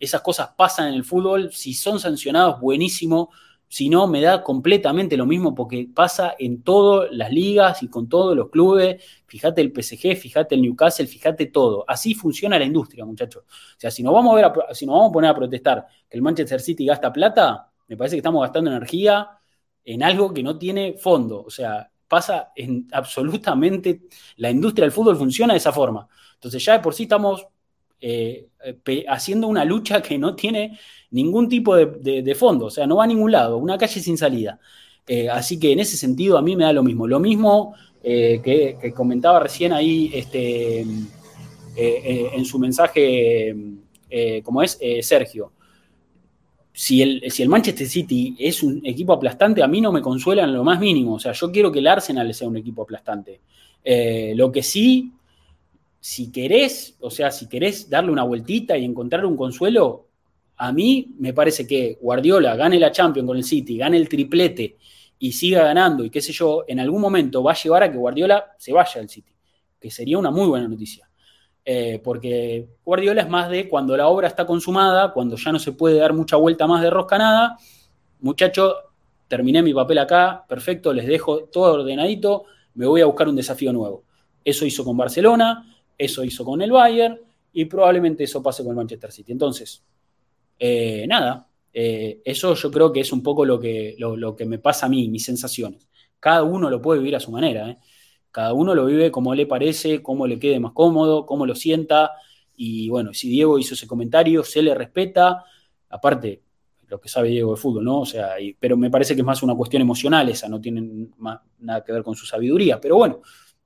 Esas 0.04 0.22
cosas 0.22 0.50
pasan 0.58 0.90
en 0.90 0.96
el 0.96 1.04
fútbol. 1.04 1.52
Si 1.52 1.74
son 1.74 2.00
sancionados, 2.00 2.60
buenísimo 2.60 3.30
si 3.74 3.90
no, 3.90 4.08
me 4.08 4.22
da 4.22 4.44
completamente 4.44 5.18
lo 5.18 5.26
mismo 5.26 5.56
porque 5.56 5.90
pasa 5.92 6.36
en 6.38 6.62
todas 6.62 7.12
las 7.12 7.32
ligas 7.32 7.82
y 7.82 7.88
con 7.88 8.08
todos 8.08 8.38
los 8.38 8.52
clubes. 8.52 9.04
Fíjate 9.26 9.62
el 9.62 9.72
PSG, 9.74 10.16
fíjate 10.16 10.54
el 10.54 10.62
Newcastle, 10.62 11.08
fíjate 11.08 11.48
todo. 11.48 11.84
Así 11.88 12.14
funciona 12.14 12.60
la 12.60 12.66
industria, 12.66 13.04
muchachos. 13.04 13.46
O 13.48 13.80
sea, 13.80 13.90
si 13.90 14.04
nos 14.04 14.14
vamos 14.14 14.34
a, 14.34 14.36
ver 14.36 14.54
si 14.76 14.86
nos 14.86 14.94
vamos 14.94 15.10
a 15.10 15.14
poner 15.14 15.32
a 15.32 15.36
protestar 15.36 15.88
que 16.08 16.16
el 16.16 16.22
Manchester 16.22 16.62
City 16.62 16.86
gasta 16.86 17.12
plata, 17.12 17.72
me 17.88 17.98
parece 17.98 18.16
que 18.16 18.20
estamos 18.20 18.44
gastando 18.44 18.70
energía 18.70 19.28
en 19.84 20.04
algo 20.04 20.32
que 20.32 20.44
no 20.44 20.56
tiene 20.60 20.94
fondo. 21.00 21.42
O 21.42 21.50
sea, 21.50 21.90
pasa 22.08 22.52
en 22.56 22.88
absolutamente 22.92 24.04
la 24.36 24.52
industria 24.52 24.84
del 24.86 24.92
fútbol 24.92 25.18
funciona 25.18 25.54
de 25.54 25.58
esa 25.58 25.74
forma. 25.74 26.08
Entonces 26.36 26.64
ya 26.64 26.74
de 26.74 26.80
por 26.80 26.94
sí 26.94 27.04
estamos 27.04 27.48
eh, 28.06 28.50
haciendo 29.08 29.48
una 29.48 29.64
lucha 29.64 30.02
que 30.02 30.18
no 30.18 30.36
tiene 30.36 30.78
ningún 31.12 31.48
tipo 31.48 31.74
de, 31.74 32.36
fondo, 32.36 32.66
o 32.66 32.70
sea, 32.70 32.86
no 32.86 32.98
va 32.98 33.06
a 33.06 33.08
ningún 33.08 33.32
lado, 33.32 33.56
una 33.56 33.78
calle 33.78 34.02
sin 34.02 34.18
salida. 34.18 34.60
Eh, 35.08 35.30
así 35.30 35.58
que 35.58 35.72
en 35.72 35.80
ese 35.80 35.96
sentido 35.96 36.38
a 36.38 36.42
mí 36.42 36.58
me 36.58 36.66
da 36.66 36.74
lo 36.74 36.84
mismo. 36.84 37.08
Lo 37.08 37.22
mismo 37.22 37.76
eh, 38.04 38.42
que, 38.44 38.92
comentaba 38.94 39.40
recién 39.40 39.72
ahí 39.72 40.12
este, 40.14 40.86
en 41.78 42.44
su 42.44 42.60
mensaje, 42.60 43.56
como 44.44 44.62
es 44.62 44.78
Sergio. 45.02 45.54
Si 46.74 47.02
el, 47.02 47.32
si 47.32 47.42
el, 47.42 47.48
Manchester 47.48 47.88
City 47.88 48.36
es 48.38 48.64
un 48.64 48.82
equipo 48.86 49.14
aplastante, 49.14 49.64
a 49.64 49.68
mí 49.68 49.80
no 49.80 49.94
me 49.94 50.02
consuela 50.02 50.44
en 50.44 50.52
lo 50.52 50.66
más 50.66 50.78
mínimo. 50.78 51.14
O 51.14 51.20
sea, 51.20 51.32
yo 51.32 51.54
quiero 51.54 51.72
que 51.72 51.80
el 51.80 51.88
Arsenal 51.88 52.34
sea 52.34 52.50
un 52.50 52.58
equipo 52.58 52.82
aplastante. 52.82 53.40
lo 54.36 54.52
que 54.52 54.62
sí 54.62 55.14
si 56.06 56.34
querés, 56.34 56.98
o 57.00 57.10
sea, 57.10 57.32
si 57.32 57.48
querés 57.48 57.90
darle 57.90 58.12
una 58.12 58.24
vueltita 58.24 58.78
y 58.78 58.84
encontrar 58.84 59.26
un 59.26 59.38
consuelo, 59.38 60.08
a 60.58 60.74
mí 60.74 61.16
me 61.18 61.32
parece 61.32 61.66
que 61.66 61.98
Guardiola 62.02 62.58
gane 62.58 62.78
la 62.78 62.92
Champions 62.92 63.26
con 63.26 63.38
el 63.38 63.46
City, 63.46 63.78
gane 63.78 63.96
el 63.96 64.10
triplete 64.10 64.76
y 65.18 65.32
siga 65.32 65.64
ganando 65.64 66.04
y 66.04 66.10
qué 66.10 66.20
sé 66.20 66.34
yo, 66.34 66.66
en 66.68 66.82
algún 66.82 67.00
momento 67.00 67.42
va 67.42 67.54
a 67.54 67.56
llevar 67.56 67.84
a 67.84 67.90
que 67.90 67.98
Guardiola 67.98 68.52
se 68.58 68.74
vaya 68.74 69.00
al 69.00 69.08
City, 69.08 69.34
que 69.80 69.90
sería 69.90 70.18
una 70.18 70.30
muy 70.30 70.46
buena 70.46 70.68
noticia. 70.68 71.10
Eh, 71.64 72.02
porque 72.04 72.68
Guardiola 72.84 73.22
es 73.22 73.30
más 73.30 73.50
de 73.50 73.70
cuando 73.70 73.96
la 73.96 74.10
obra 74.10 74.28
está 74.28 74.46
consumada, 74.46 75.14
cuando 75.14 75.38
ya 75.38 75.54
no 75.54 75.60
se 75.60 75.72
puede 75.72 76.00
dar 76.00 76.12
mucha 76.12 76.36
vuelta 76.36 76.68
más 76.68 76.82
de 76.82 76.90
rosca 76.90 77.18
nada, 77.18 77.58
muchachos, 78.20 78.76
terminé 79.30 79.64
mi 79.64 79.74
papel 79.74 80.00
acá, 80.00 80.44
perfecto, 80.50 80.92
les 80.92 81.08
dejo 81.08 81.46
todo 81.46 81.76
ordenadito, 81.76 82.44
me 82.74 82.88
voy 82.88 83.00
a 83.00 83.06
buscar 83.06 83.30
un 83.30 83.38
desafío 83.38 83.72
nuevo. 83.72 84.04
Eso 84.44 84.66
hizo 84.66 84.84
con 84.84 84.98
Barcelona, 84.98 85.70
eso 86.06 86.24
hizo 86.24 86.44
con 86.44 86.62
el 86.62 86.72
Bayern 86.72 87.20
y 87.52 87.66
probablemente 87.66 88.24
eso 88.24 88.42
pase 88.42 88.64
con 88.64 88.72
el 88.72 88.78
Manchester 88.78 89.12
City. 89.12 89.32
Entonces, 89.32 89.84
eh, 90.60 91.06
nada, 91.08 91.48
eh, 91.74 92.22
eso 92.24 92.54
yo 92.54 92.72
creo 92.72 92.92
que 92.92 93.00
es 93.02 93.12
un 93.12 93.24
poco 93.24 93.46
lo 93.46 93.60
que, 93.60 93.96
lo, 93.98 94.36
que 94.36 94.46
me 94.46 94.60
pasa 94.60 94.86
a 94.86 94.90
mí, 94.90 95.10
mis 95.10 95.26
sensaciones. 95.26 95.90
Cada 96.20 96.44
uno 96.44 96.70
lo 96.70 96.82
puede 96.82 97.00
vivir 97.00 97.16
a 97.16 97.20
su 97.20 97.32
manera. 97.32 97.70
¿eh? 97.70 97.78
Cada 98.32 98.54
uno 98.54 98.74
lo 98.76 98.86
vive 98.86 99.12
como 99.12 99.36
le 99.36 99.46
parece, 99.46 100.02
como 100.02 100.28
le 100.28 100.40
quede 100.40 100.60
más 100.60 100.72
cómodo, 100.74 101.26
cómo 101.26 101.46
lo 101.46 101.56
sienta. 101.56 102.12
Y 102.56 102.90
bueno, 102.90 103.14
si 103.14 103.30
Diego 103.30 103.60
hizo 103.60 103.74
ese 103.74 103.88
comentario, 103.88 104.44
se 104.44 104.62
le 104.62 104.74
respeta. 104.74 105.44
Aparte, 105.90 106.44
lo 106.88 107.02
que 107.02 107.10
sabe 107.10 107.30
Diego 107.30 107.52
de 107.52 107.58
fútbol, 107.58 107.84
¿no? 107.84 108.02
O 108.02 108.06
sea, 108.06 108.36
pero 108.60 108.78
me 108.78 108.90
parece 108.90 109.16
que 109.16 109.22
es 109.22 109.26
más 109.26 109.42
una 109.44 109.56
cuestión 109.56 109.82
emocional 109.82 110.30
esa, 110.30 110.48
no 110.48 110.62
tiene 110.62 111.10
nada 111.60 111.84
que 111.84 111.92
ver 111.92 112.04
con 112.04 112.16
su 112.16 112.26
sabiduría. 112.26 112.80
Pero 112.80 112.98
bueno, 112.98 113.22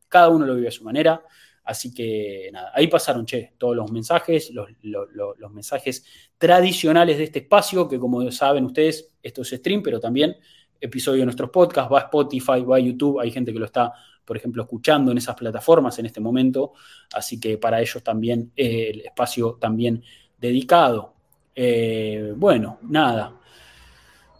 cada 0.07 0.29
uno 0.29 0.45
lo 0.45 0.55
vive 0.55 0.69
a 0.69 0.71
su 0.71 0.83
manera. 0.83 1.21
Así 1.67 1.93
que 1.93 2.49
nada, 2.53 2.71
ahí 2.73 2.87
pasaron, 2.87 3.25
che, 3.25 3.51
todos 3.57 3.75
los 3.75 3.91
mensajes, 3.91 4.51
los, 4.53 5.51
mensajes 5.51 6.05
tradicionales 6.37 7.17
de 7.17 7.25
este 7.25 7.39
espacio, 7.39 7.89
que 7.89 7.99
como 7.99 8.31
saben 8.31 8.63
ustedes, 8.63 9.11
esto 9.21 9.41
es 9.41 9.49
stream, 9.49 9.83
pero 9.83 9.99
también 9.99 10.37
episodio 10.79 11.19
de 11.19 11.25
nuestros 11.25 11.49
podcasts, 11.49 11.91
va 11.91 11.99
a 11.99 12.03
Spotify, 12.03 12.61
va 12.61 12.77
a 12.77 12.79
YouTube, 12.79 13.19
hay 13.19 13.31
gente 13.31 13.51
que 13.51 13.59
lo 13.59 13.65
está, 13.65 13.91
por 14.23 14.37
ejemplo, 14.37 14.63
escuchando 14.63 15.11
en 15.11 15.17
esas 15.17 15.35
plataformas 15.35 15.99
en 15.99 16.05
este 16.05 16.21
momento, 16.21 16.71
así 17.13 17.37
que 17.37 17.57
para 17.57 17.81
ellos 17.81 18.01
también 18.01 18.53
eh, 18.55 18.91
el 18.93 19.01
espacio 19.01 19.57
también 19.59 20.01
dedicado. 20.39 21.15
Eh, 21.53 22.33
bueno, 22.37 22.79
nada, 22.83 23.41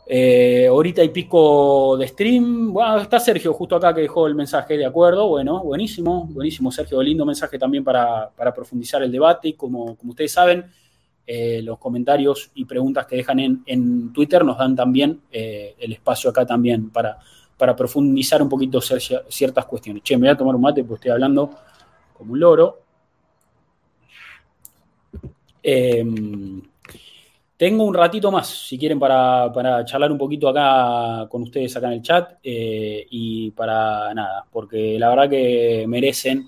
eh, 0.09 0.67
ahorita 0.67 1.01
hay 1.01 1.09
pico 1.09 1.97
de 1.97 2.07
stream. 2.07 2.71
Bueno, 2.71 2.99
está 2.99 3.19
Sergio 3.19 3.53
justo 3.53 3.75
acá 3.75 3.93
que 3.93 4.01
dejó 4.01 4.27
el 4.27 4.35
mensaje 4.35 4.77
de 4.77 4.85
acuerdo. 4.85 5.27
Bueno, 5.27 5.61
buenísimo, 5.63 6.25
buenísimo, 6.27 6.71
Sergio. 6.71 7.01
Lindo 7.01 7.25
mensaje 7.25 7.59
también 7.59 7.84
para, 7.84 8.31
profundizar 8.55 9.03
el 9.03 9.11
debate. 9.11 9.55
Como, 9.55 9.97
como 9.97 10.11
ustedes 10.11 10.31
saben, 10.31 10.65
eh, 11.25 11.61
los 11.61 11.77
comentarios 11.77 12.51
y 12.55 12.63
preguntas 12.63 13.05
que 13.05 13.17
dejan 13.17 13.61
en, 13.65 14.13
Twitter 14.13 14.45
nos 14.45 14.57
dan 14.57 14.77
también 14.77 15.23
eh, 15.29 15.75
el 15.77 15.91
espacio 15.91 16.29
acá 16.29 16.45
también 16.45 16.89
para, 16.89 17.17
para 17.57 17.75
profundizar 17.75 18.41
un 18.41 18.47
poquito 18.47 18.79
ciertas 18.79 19.65
cuestiones. 19.65 20.03
Che, 20.03 20.15
me 20.15 20.27
voy 20.27 20.29
a 20.29 20.38
tomar 20.38 20.55
un 20.55 20.61
mate 20.61 20.85
porque 20.85 20.95
estoy 20.95 21.11
hablando 21.11 21.51
como 22.13 22.31
un 22.31 22.39
loro. 22.39 22.81
Eh, 25.61 26.05
tengo 27.57 27.84
un 27.84 27.93
ratito 27.93 28.31
más, 28.31 28.47
si 28.47 28.77
quieren, 28.77 28.99
para, 28.99 29.84
charlar 29.84 30.11
un 30.11 30.17
poquito 30.17 30.47
acá 30.47 31.27
con 31.27 31.41
ustedes 31.41 31.75
acá 31.75 31.88
en 31.88 31.93
el 31.93 32.01
chat 32.03 32.34
eh, 32.43 33.05
y 33.09 33.49
para 33.51 34.13
nada, 34.13 34.45
porque 34.51 34.97
la 34.99 35.09
verdad 35.09 35.29
que 35.29 35.85
merecen. 35.88 36.47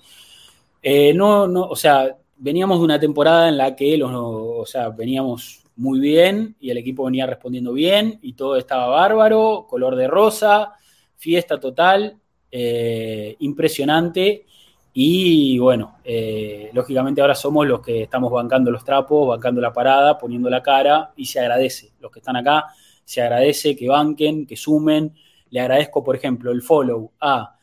Eh, 0.80 1.12
no, 1.12 1.48
no, 1.48 1.64
o 1.64 1.76
sea, 1.76 2.16
veníamos 2.38 2.78
de 2.78 2.84
una 2.84 3.00
temporada 3.00 3.48
en 3.48 3.58
la 3.58 3.74
que 3.74 3.96
los, 3.98 4.10
o 4.14 4.64
sea, 4.66 4.90
veníamos 4.90 5.64
muy 5.76 5.98
bien 5.98 6.54
y 6.60 6.70
el 6.70 6.78
equipo 6.78 7.04
venía 7.04 7.26
respondiendo 7.26 7.72
bien 7.72 8.18
y 8.22 8.34
todo 8.34 8.56
estaba 8.56 8.86
bárbaro, 8.86 9.66
color 9.68 9.96
de 9.96 10.06
rosa, 10.06 10.74
fiesta 11.16 11.58
total, 11.58 12.18
eh, 12.52 13.34
impresionante. 13.40 14.46
Y 14.92 15.58
bueno, 15.58 15.98
eh, 16.04 16.70
lógicamente 16.72 17.20
ahora 17.20 17.34
somos 17.34 17.66
los 17.66 17.80
que 17.80 18.02
estamos 18.02 18.32
bancando 18.32 18.70
los 18.70 18.84
trapos, 18.84 19.28
bancando 19.28 19.60
la 19.60 19.72
parada, 19.72 20.18
poniendo 20.18 20.50
la 20.50 20.62
cara 20.62 21.12
y 21.16 21.26
se 21.26 21.40
agradece. 21.40 21.92
Los 22.00 22.10
que 22.10 22.18
están 22.18 22.36
acá, 22.36 22.66
se 23.04 23.22
agradece 23.22 23.76
que 23.76 23.88
banquen, 23.88 24.46
que 24.46 24.56
sumen. 24.56 25.14
Le 25.50 25.60
agradezco, 25.60 26.02
por 26.02 26.16
ejemplo, 26.16 26.50
el 26.50 26.62
follow 26.62 27.12
a 27.20 27.56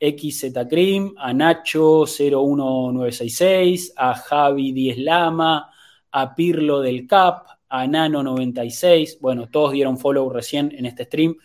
XZ 0.00 0.52
Cream, 0.68 1.14
a 1.18 1.32
Nacho 1.32 2.04
01966, 2.06 3.94
a 3.96 4.14
Javi 4.14 4.72
10 4.72 4.98
Lama, 4.98 5.70
a 6.12 6.34
Pirlo 6.34 6.80
del 6.80 7.06
Cap, 7.06 7.46
a 7.68 7.86
Nano 7.86 8.22
96. 8.22 9.18
Bueno, 9.20 9.48
todos 9.48 9.72
dieron 9.72 9.98
follow 9.98 10.30
recién 10.30 10.72
en 10.76 10.86
este 10.86 11.04
stream. 11.04 11.36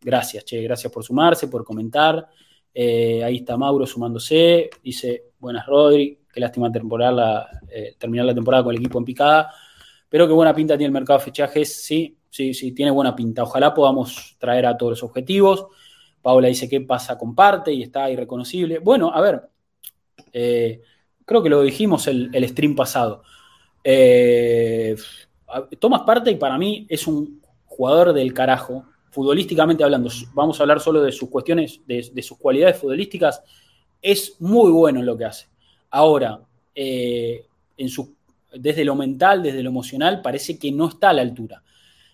Gracias, 0.00 0.44
che, 0.44 0.62
gracias 0.62 0.92
por 0.92 1.04
sumarse, 1.04 1.46
por 1.48 1.64
comentar. 1.64 2.28
Eh, 2.72 3.22
ahí 3.24 3.36
está 3.36 3.56
Mauro 3.56 3.86
sumándose. 3.86 4.70
Dice, 4.82 5.24
buenas 5.38 5.66
Rodri, 5.66 6.18
qué 6.32 6.40
lástima 6.40 6.70
temporada, 6.70 7.48
eh, 7.68 7.94
terminar 7.98 8.26
la 8.26 8.34
temporada 8.34 8.64
con 8.64 8.74
el 8.74 8.80
equipo 8.80 8.98
en 8.98 9.04
picada. 9.04 9.52
Pero 10.08 10.26
qué 10.26 10.32
buena 10.32 10.54
pinta 10.54 10.76
tiene 10.76 10.86
el 10.86 10.92
mercado 10.92 11.18
de 11.18 11.24
fichajes. 11.24 11.82
Sí, 11.84 12.16
sí, 12.28 12.54
sí, 12.54 12.72
tiene 12.72 12.90
buena 12.90 13.14
pinta. 13.14 13.42
Ojalá 13.42 13.72
podamos 13.74 14.36
traer 14.38 14.66
a 14.66 14.76
todos 14.76 14.90
los 14.90 15.02
objetivos. 15.02 15.66
Paula 16.22 16.48
dice 16.48 16.68
que 16.68 16.80
pasa 16.80 17.16
con 17.16 17.34
parte 17.34 17.72
y 17.72 17.82
está 17.82 18.10
irreconocible. 18.10 18.78
Bueno, 18.78 19.12
a 19.12 19.20
ver, 19.20 19.42
eh, 20.32 20.80
creo 21.24 21.42
que 21.42 21.48
lo 21.48 21.62
dijimos 21.62 22.06
el, 22.08 22.48
stream 22.48 22.74
pasado. 22.74 23.22
tomas 25.78 26.02
parte 26.02 26.30
y 26.30 26.36
para 26.36 26.58
mí 26.58 26.86
es 26.88 27.06
un 27.06 27.40
jugador 27.64 28.12
del 28.12 28.34
carajo, 28.34 28.84
futbolísticamente 29.10 29.84
hablando, 29.84 30.10
vamos 30.34 30.58
a 30.58 30.62
hablar 30.62 30.80
solo 30.80 31.02
de 31.02 31.12
sus 31.12 31.28
cuestiones, 31.28 31.80
de, 31.86 32.22
sus 32.22 32.38
cualidades 32.38 32.78
futbolísticas, 32.78 33.42
es 34.00 34.36
muy 34.40 34.70
bueno 34.70 35.00
en 35.00 35.06
lo 35.06 35.16
que 35.16 35.24
hace. 35.24 35.46
Ahora, 35.90 36.40
eh, 36.74 37.44
desde 38.54 38.84
lo 38.84 38.94
mental, 38.94 39.42
desde 39.42 39.62
lo 39.62 39.70
emocional, 39.70 40.22
parece 40.22 40.58
que 40.58 40.72
no 40.72 40.88
está 40.88 41.10
a 41.10 41.12
la 41.12 41.22
altura. 41.22 41.62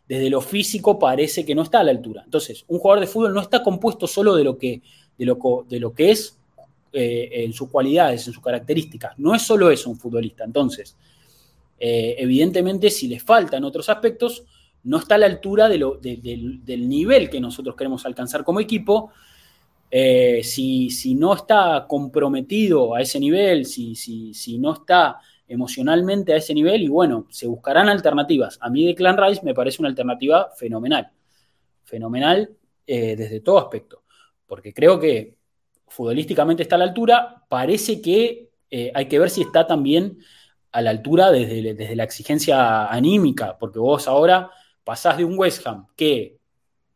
Desde 0.09 0.31
lo 0.31 0.41
físico 0.41 0.99
parece 0.99 1.45
que 1.45 1.55
no 1.55 1.63
está 1.63 1.81
a 1.81 1.85
la 1.85 1.91
altura. 1.91 2.23
Entonces, 2.25 2.65
un 2.69 2.79
jugador 2.79 3.01
de 3.01 3.07
fútbol 3.07 3.35
no 3.35 3.41
está 3.41 3.63
compuesto 3.63 4.07
solo 4.07 4.35
de 4.35 4.45
lo 4.45 4.57
que, 4.57 4.81
de 5.19 5.25
lo, 5.25 5.67
de 5.69 5.81
lo 5.81 5.93
que 5.93 6.13
es 6.13 6.39
eh, 6.93 7.29
en 7.45 7.53
sus 7.53 7.69
cualidades, 7.69 8.27
en 8.27 8.33
sus 8.33 8.43
características. 8.43 9.19
No 9.19 9.35
es 9.35 9.43
solo 9.43 9.71
eso 9.71 9.91
un 9.91 9.99
futbolista. 9.99 10.45
Entonces, 10.45 10.97
eh, 11.79 12.15
evidentemente, 12.19 12.91
si 12.91 13.09
le 13.09 13.21
faltan 13.21 13.65
otros 13.65 13.89
aspectos, 13.89 14.45
no 14.87 14.99
está 14.99 15.17
a 15.17 15.19
la 15.19 15.27
altura 15.27 15.69
del 15.69 16.89
nivel 16.89 17.29
que 17.29 17.41
nosotros 17.41 17.75
queremos 17.75 18.07
alcanzar 18.07 18.45
como 18.45 18.61
equipo. 18.61 19.11
Eh, 19.91 20.43
si, 20.45 21.15
no 21.17 21.35
está 21.35 21.87
comprometido 21.89 22.95
a 22.95 23.01
ese 23.01 23.19
nivel, 23.19 23.67
si, 23.67 23.97
si, 23.97 24.59
no 24.59 24.73
está 24.73 25.19
emocionalmente 25.49 26.33
a 26.33 26.37
ese 26.37 26.55
nivel, 26.55 26.83
y 26.83 26.89
bueno, 26.89 27.27
se 27.31 27.49
buscarán 27.49 27.89
alternativas. 27.89 28.59
A 28.61 28.71
mí 28.71 28.87
de 28.87 28.95
Clan 28.95 29.17
Rice 29.17 29.45
me 29.45 29.55
parece 29.55 29.83
una 29.83 29.89
alternativa 29.89 30.51
fenomenal, 30.57 31.11
fenomenal 31.83 32.51
eh, 32.87 33.17
desde 33.17 33.41
todo 33.41 33.59
aspecto, 33.59 34.03
porque 34.47 34.73
creo 34.73 35.01
que 35.01 35.37
futbolísticamente 35.89 36.63
está 36.63 36.77
a 36.77 36.81
la 36.81 36.85
altura, 36.85 37.45
parece 37.49 38.01
que 38.01 38.51
eh, 38.71 38.93
hay 38.95 39.07
que 39.07 39.19
ver 39.19 39.31
si 39.31 39.43
está 39.43 39.67
también 39.67 40.19
a 40.71 40.81
la 40.81 40.91
altura 40.91 41.33
desde, 41.33 41.75
desde 41.75 41.97
la 41.97 42.05
exigencia 42.05 42.87
anímica, 42.87 43.57
porque 43.59 43.81
vos 43.81 44.07
ahora 44.07 44.51
pasás 44.87 45.17
de 45.17 45.25
un 45.25 45.37
West 45.37 45.67
Ham 45.67 45.89
que 45.97 46.39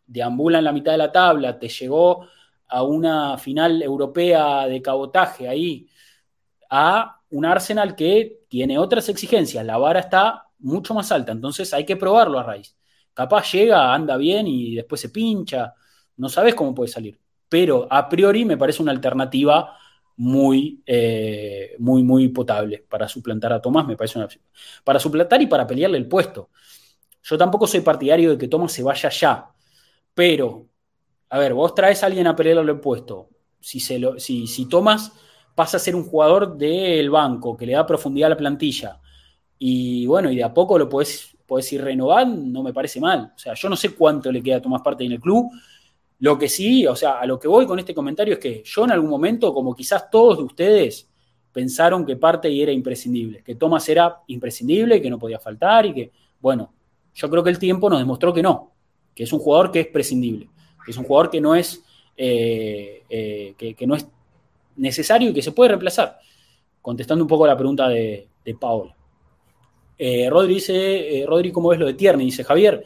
deambula 0.07 0.59
en 0.59 0.65
la 0.65 0.73
mitad 0.73 0.93
de 0.93 0.99
la 0.99 1.11
tabla, 1.11 1.59
te 1.59 1.69
llegó 1.69 2.25
a 2.69 2.85
una 2.85 3.37
final 3.37 3.83
europea 3.83 4.69
de 4.69 4.81
cabotaje 4.81 5.49
ahí, 5.49 5.89
a 6.71 7.21
un 7.31 7.45
Arsenal 7.45 7.97
que 7.97 8.45
tiene 8.49 8.79
otras 8.79 9.09
exigencias, 9.09 9.67
la 9.67 9.77
vara 9.77 9.99
está 9.99 10.47
mucho 10.61 10.95
más 10.95 11.11
alta, 11.11 11.33
entonces 11.33 11.75
hay 11.75 11.85
que 11.85 11.97
probarlo 11.97 12.39
a 12.39 12.45
raíz. 12.45 12.77
Capaz 13.13 13.51
llega, 13.53 13.93
anda 13.93 14.17
bien 14.17 14.47
y 14.47 14.77
después 14.77 15.01
se 15.01 15.09
pincha, 15.09 15.75
no 16.17 16.29
sabes 16.29 16.55
cómo 16.55 16.73
puede 16.73 16.93
salir, 16.93 17.19
pero 17.49 17.89
a 17.91 18.09
priori 18.09 18.45
me 18.45 18.57
parece 18.57 18.83
una 18.83 18.93
alternativa 18.93 19.77
muy, 20.17 20.81
eh, 20.87 21.75
muy, 21.81 22.05
muy 22.05 22.29
potable 22.29 22.85
para 22.89 23.09
suplantar 23.09 23.53
a 23.53 23.61
Tomás, 23.61 23.85
me 23.85 23.97
parece 23.97 24.17
una 24.17 24.29
para 24.85 25.01
suplantar 25.01 25.43
y 25.43 25.49
para 25.49 25.67
pelearle 25.67 25.99
el 25.99 26.07
puesto. 26.07 26.51
Yo 27.23 27.39
tampoco 27.39 27.67
soy 27.67 27.81
partidario 27.81 28.31
de 28.31 28.39
que 28.39 28.49
Thomas 28.49 28.73
se 28.73 28.83
vaya 28.83 29.09
ya, 29.11 29.51
pero, 30.15 30.67
a 31.29 31.39
ver, 31.39 31.55
vos 31.55 31.75
traes 31.75 32.03
a 32.03 32.07
alguien 32.07 32.27
a 32.27 32.37
pelearle 32.37 32.73
el 32.73 32.81
puesto. 32.81 33.29
Si, 33.61 33.79
se 33.81 33.99
lo, 33.99 34.19
si, 34.19 34.47
si 34.47 34.69
Thomas 34.69 35.13
pasa 35.55 35.77
a 35.77 35.81
ser 35.81 35.95
un 35.95 36.05
jugador 36.05 36.57
del 36.57 37.11
banco 37.11 37.57
que 37.57 37.67
le 37.67 37.75
da 37.75 37.87
profundidad 37.87 38.29
a 38.29 38.31
la 38.31 38.37
plantilla 38.37 39.01
y 39.63 40.07
bueno, 40.07 40.31
y 40.31 40.37
de 40.37 40.43
a 40.43 40.55
poco 40.55 40.79
lo 40.79 40.89
podés, 40.89 41.37
ir 41.71 41.83
renovando, 41.83 42.41
no 42.47 42.63
me 42.63 42.73
parece 42.73 42.99
mal. 42.99 43.33
O 43.37 43.39
sea, 43.39 43.53
yo 43.53 43.69
no 43.69 43.77
sé 43.77 43.95
cuánto 43.95 44.33
le 44.33 44.43
queda 44.43 44.57
a 44.57 44.63
Tomás 44.63 44.81
parte 44.81 45.05
en 45.05 45.13
el 45.13 45.21
club. 45.21 45.51
Lo 46.21 46.39
que 46.39 46.49
sí, 46.49 46.87
o 46.87 46.97
sea, 46.97 47.21
a 47.21 47.27
lo 47.27 47.39
que 47.39 47.47
voy 47.47 47.67
con 47.67 47.79
este 47.79 47.95
comentario 47.95 48.35
es 48.35 48.41
que 48.41 48.63
yo 48.65 48.85
en 48.85 48.93
algún 48.93 49.11
momento, 49.11 49.53
como 49.53 49.75
quizás 49.75 50.11
todos 50.11 50.39
de 50.39 50.45
ustedes, 50.45 51.11
pensaron 51.53 52.07
que 52.07 52.17
parte 52.17 52.63
era 52.63 52.73
imprescindible, 52.73 53.43
que 53.43 53.55
Tomás 53.55 53.87
era 53.91 54.23
imprescindible, 54.29 55.03
que 55.03 55.11
no 55.11 55.19
podía 55.19 55.39
faltar 55.39 55.85
y 55.85 55.93
que, 55.93 56.13
bueno, 56.41 56.73
yo 57.15 57.31
creo 57.31 57.43
que 57.43 57.51
el 57.51 57.59
tiempo 57.59 57.91
nos 57.91 57.99
demostró 57.99 58.33
que 58.33 58.43
no, 58.43 58.73
que 59.15 59.25
es 59.25 59.33
un 59.33 59.39
jugador 59.39 59.71
que 59.71 59.81
es 59.81 59.87
prescindible, 59.87 60.49
que 60.85 60.91
es 60.91 60.97
un 60.97 61.05
jugador 61.05 61.31
que 61.31 61.41
no 61.41 61.55
es, 61.55 61.83
eh, 62.17 63.03
eh, 63.09 63.55
que, 63.57 63.87
no 63.87 63.95
es 63.95 64.07
necesario 64.77 65.31
y 65.31 65.35
que 65.35 65.43
se 65.43 65.53
puede 65.53 65.69
reemplazar. 65.69 66.19
Contestando 66.81 67.25
un 67.25 67.29
poco 67.29 67.45
a 67.45 67.49
la 67.49 67.57
pregunta 67.57 67.89
de, 67.89 68.27
Paola. 68.59 68.97
Eh, 69.97 70.29
Rodri 70.29 70.55
dice, 70.55 71.25
Rodri, 71.27 71.53
¿cómo 71.53 71.69
ves 71.69 71.79
lo 71.79 71.87
de 71.87 71.95
Tierney? 71.95 72.27
Dice 72.27 72.43
Javier, 72.43 72.85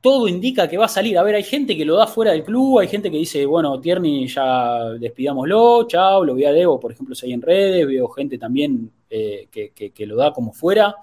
todo 0.00 0.28
indica 0.28 0.68
que 0.68 0.76
va 0.76 0.84
a 0.84 0.88
salir. 0.88 1.16
A 1.18 1.22
ver, 1.22 1.34
hay 1.34 1.42
gente 1.42 1.76
que 1.76 1.84
lo 1.84 1.96
da 1.96 2.06
fuera 2.06 2.32
del 2.32 2.44
club, 2.44 2.78
hay 2.78 2.88
gente 2.88 3.10
que 3.10 3.16
dice, 3.16 3.44
bueno, 3.46 3.80
Tierney 3.80 4.28
ya 4.28 4.90
despidámoslo, 4.90 5.86
chao, 5.88 6.24
lo 6.24 6.34
vi 6.34 6.44
a 6.44 6.52
Debo, 6.52 6.78
por 6.78 6.92
ejemplo, 6.92 7.14
si 7.14 7.26
hay 7.26 7.32
en 7.32 7.42
redes, 7.42 7.86
veo 7.86 8.08
gente 8.08 8.36
también 8.38 8.92
que, 9.08 9.48
que, 9.74 10.06
lo 10.06 10.16
da 10.16 10.32
como 10.32 10.52
fuera. 10.52 10.94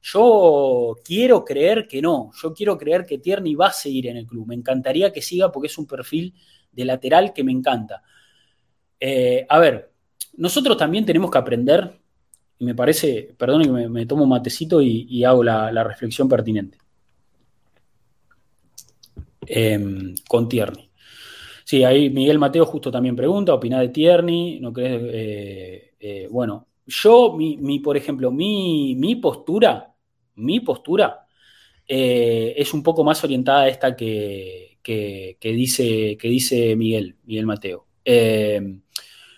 Yo 0.00 0.96
quiero 1.04 1.44
creer 1.44 1.86
que 1.88 2.00
no, 2.00 2.30
yo 2.40 2.54
quiero 2.54 2.78
creer 2.78 3.04
que 3.04 3.18
Tierney 3.18 3.54
va 3.54 3.68
a 3.68 3.72
seguir 3.72 4.06
en 4.06 4.16
el 4.16 4.26
club. 4.26 4.46
Me 4.46 4.54
encantaría 4.54 5.12
que 5.12 5.22
siga 5.22 5.50
porque 5.50 5.66
es 5.66 5.76
un 5.78 5.86
perfil 5.86 6.34
de 6.72 6.84
lateral 6.84 7.32
que 7.32 7.44
me 7.44 7.52
encanta. 7.52 8.02
Eh, 9.00 9.46
a 9.48 9.58
ver, 9.58 9.92
nosotros 10.36 10.76
también 10.76 11.04
tenemos 11.04 11.30
que 11.30 11.38
aprender, 11.38 11.98
y 12.58 12.64
me 12.64 12.74
parece, 12.74 13.34
perdón 13.36 13.62
que 13.62 13.88
me, 13.88 14.06
tomo 14.06 14.24
un 14.24 14.28
matecito 14.30 14.80
y, 14.80 15.24
hago 15.24 15.42
la, 15.44 15.84
reflexión 15.84 16.28
pertinente. 16.28 16.78
Em, 19.46 20.14
con 20.28 20.48
Tierney. 20.48 20.90
Sí, 21.64 21.84
ahí 21.84 22.10
Miguel 22.10 22.38
Mateo 22.38 22.64
justo 22.64 22.90
también 22.90 23.14
pregunta, 23.16 23.54
opina 23.54 23.80
de 23.80 23.88
Tierney, 23.88 24.58
¿no 24.60 24.72
crees? 24.72 25.02
Eh, 25.04 25.94
eh, 26.00 26.28
bueno, 26.30 26.66
yo, 26.88 27.34
mi, 27.36 27.80
por 27.80 27.96
ejemplo, 27.98 28.30
mi, 28.30 29.16
postura, 29.20 29.94
mi 30.36 30.60
postura 30.60 31.26
eh, 31.86 32.54
es 32.56 32.72
un 32.72 32.82
poco 32.82 33.04
más 33.04 33.22
orientada 33.22 33.62
a 33.62 33.68
esta 33.68 33.94
que, 33.94 34.78
dice, 35.42 36.16
que 36.16 36.28
dice 36.28 36.74
Miguel, 36.76 37.16
Miguel 37.24 37.46
Mateo. 37.46 37.86
Eh, 38.02 38.80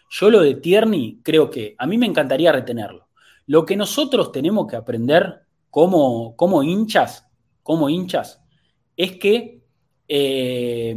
yo 0.08 0.30
lo 0.30 0.40
de 0.42 0.54
Tierney 0.54 1.18
creo 1.24 1.50
que 1.50 1.74
a 1.76 1.86
mí 1.86 1.98
me 1.98 2.06
encantaría 2.06 2.52
retenerlo. 2.52 3.08
Lo 3.46 3.66
que 3.66 3.76
nosotros 3.76 4.30
tenemos 4.30 4.68
que 4.68 4.76
aprender 4.76 5.40
como, 5.70 6.36
como 6.36 6.62
hinchas, 6.62 7.26
como 7.64 7.88
hinchas, 7.88 8.40
es 8.96 9.18
que 9.18 9.60
eh, 10.06 10.96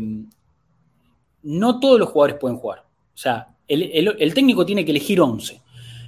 no 1.41 1.79
todos 1.79 1.99
los 1.99 2.09
jugadores 2.09 2.37
pueden 2.39 2.57
jugar. 2.57 2.81
O 2.81 3.17
sea, 3.17 3.55
el, 3.67 4.15
el 4.19 4.33
técnico 4.35 4.67
tiene 4.67 4.85
que 4.85 4.91
elegir 4.91 5.19
11. 5.19 5.62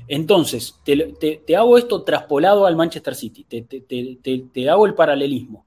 Entonces, 0.07 0.79
te, 0.83 1.55
hago 1.55 1.77
esto 1.77 2.03
traspolado 2.03 2.65
al 2.65 2.75
Manchester 2.75 3.15
City, 3.15 3.43
te, 3.43 4.69
hago 4.69 4.85
el 4.85 4.93
paralelismo. 4.93 5.65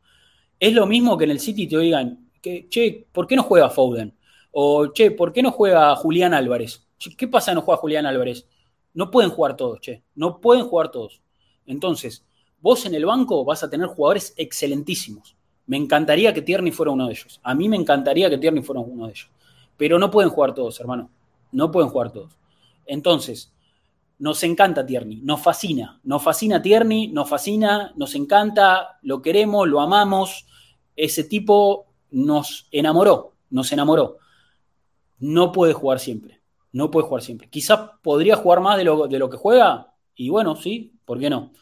Es 0.60 0.72
lo 0.72 0.86
mismo 0.86 1.16
que 1.16 1.24
en 1.24 1.30
el 1.30 1.40
City 1.40 1.66
te 1.66 1.78
digan, 1.78 2.30
que, 2.40 2.68
che, 2.68 3.06
¿por 3.12 3.26
qué 3.26 3.36
no 3.36 3.42
juega 3.42 3.70
Foden? 3.70 4.14
O, 4.52 4.88
che, 4.88 5.10
¿por 5.10 5.32
qué 5.32 5.42
no 5.42 5.50
juega 5.50 5.94
Julián 5.96 6.34
Álvarez? 6.34 6.86
¿Qué 7.16 7.28
pasa 7.28 7.54
no 7.54 7.62
juega 7.62 7.80
Julián 7.80 8.06
Álvarez? 8.06 8.46
No 8.94 9.10
pueden 9.10 9.30
jugar 9.30 9.56
todos, 9.56 9.80
che, 9.80 10.02
no 10.14 10.40
pueden 10.40 10.64
jugar 10.64 10.90
todos. 10.90 11.20
Entonces, 11.66 12.24
vos 12.60 12.86
en 12.86 12.94
el 12.94 13.06
banco 13.06 13.44
vas 13.44 13.62
a 13.62 13.70
tener 13.70 13.86
jugadores 13.88 14.34
excelentísimos. 14.36 15.36
Me 15.66 15.76
encantaría 15.76 16.32
que 16.32 16.42
Tierney 16.42 16.72
fuera 16.72 16.92
uno 16.92 17.06
de 17.06 17.12
ellos. 17.12 17.40
A 17.42 17.54
mí 17.54 17.68
me 17.68 17.76
encantaría 17.76 18.30
que 18.30 18.38
Tierney 18.38 18.62
fuera 18.62 18.80
uno 18.80 19.06
de 19.06 19.12
ellos. 19.12 19.30
Pero 19.76 19.98
no 19.98 20.10
pueden 20.10 20.30
jugar 20.30 20.54
todos, 20.54 20.80
hermano. 20.80 21.10
No 21.52 21.70
pueden 21.70 21.90
jugar 21.90 22.10
todos. 22.10 22.32
Entonces, 22.86 23.52
nos 24.18 24.42
encanta 24.42 24.84
Tierney, 24.84 25.20
nos 25.22 25.40
fascina, 25.40 26.00
nos 26.02 26.22
fascina 26.22 26.60
Tierney, 26.60 27.08
nos 27.08 27.28
fascina, 27.28 27.92
nos 27.96 28.14
encanta, 28.14 28.98
lo 29.02 29.22
queremos, 29.22 29.68
lo 29.68 29.80
amamos. 29.80 30.46
Ese 30.96 31.24
tipo 31.24 31.86
nos 32.10 32.68
enamoró, 32.72 33.34
nos 33.50 33.70
enamoró. 33.72 34.18
No 35.18 35.52
puede 35.52 35.72
jugar 35.72 36.00
siempre, 36.00 36.42
no 36.72 36.90
puede 36.90 37.06
jugar 37.06 37.22
siempre. 37.22 37.48
Quizás 37.48 37.90
podría 38.02 38.36
jugar 38.36 38.60
más 38.60 38.76
de 38.76 38.84
lo, 38.84 39.06
de 39.06 39.18
lo 39.18 39.30
que 39.30 39.36
juega, 39.36 39.94
y 40.14 40.30
bueno, 40.30 40.56
sí, 40.56 40.98
¿por 41.04 41.20
qué 41.20 41.30
no? 41.30 41.52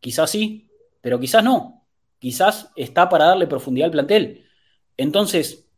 Quizás 0.00 0.30
sí, 0.30 0.68
pero 1.00 1.18
quizás 1.18 1.42
no. 1.42 1.86
Quizás 2.18 2.70
está 2.76 3.08
para 3.08 3.26
darle 3.26 3.46
profundidad 3.46 3.86
al 3.86 3.92
plantel. 3.92 4.44
Entonces, 4.98 5.70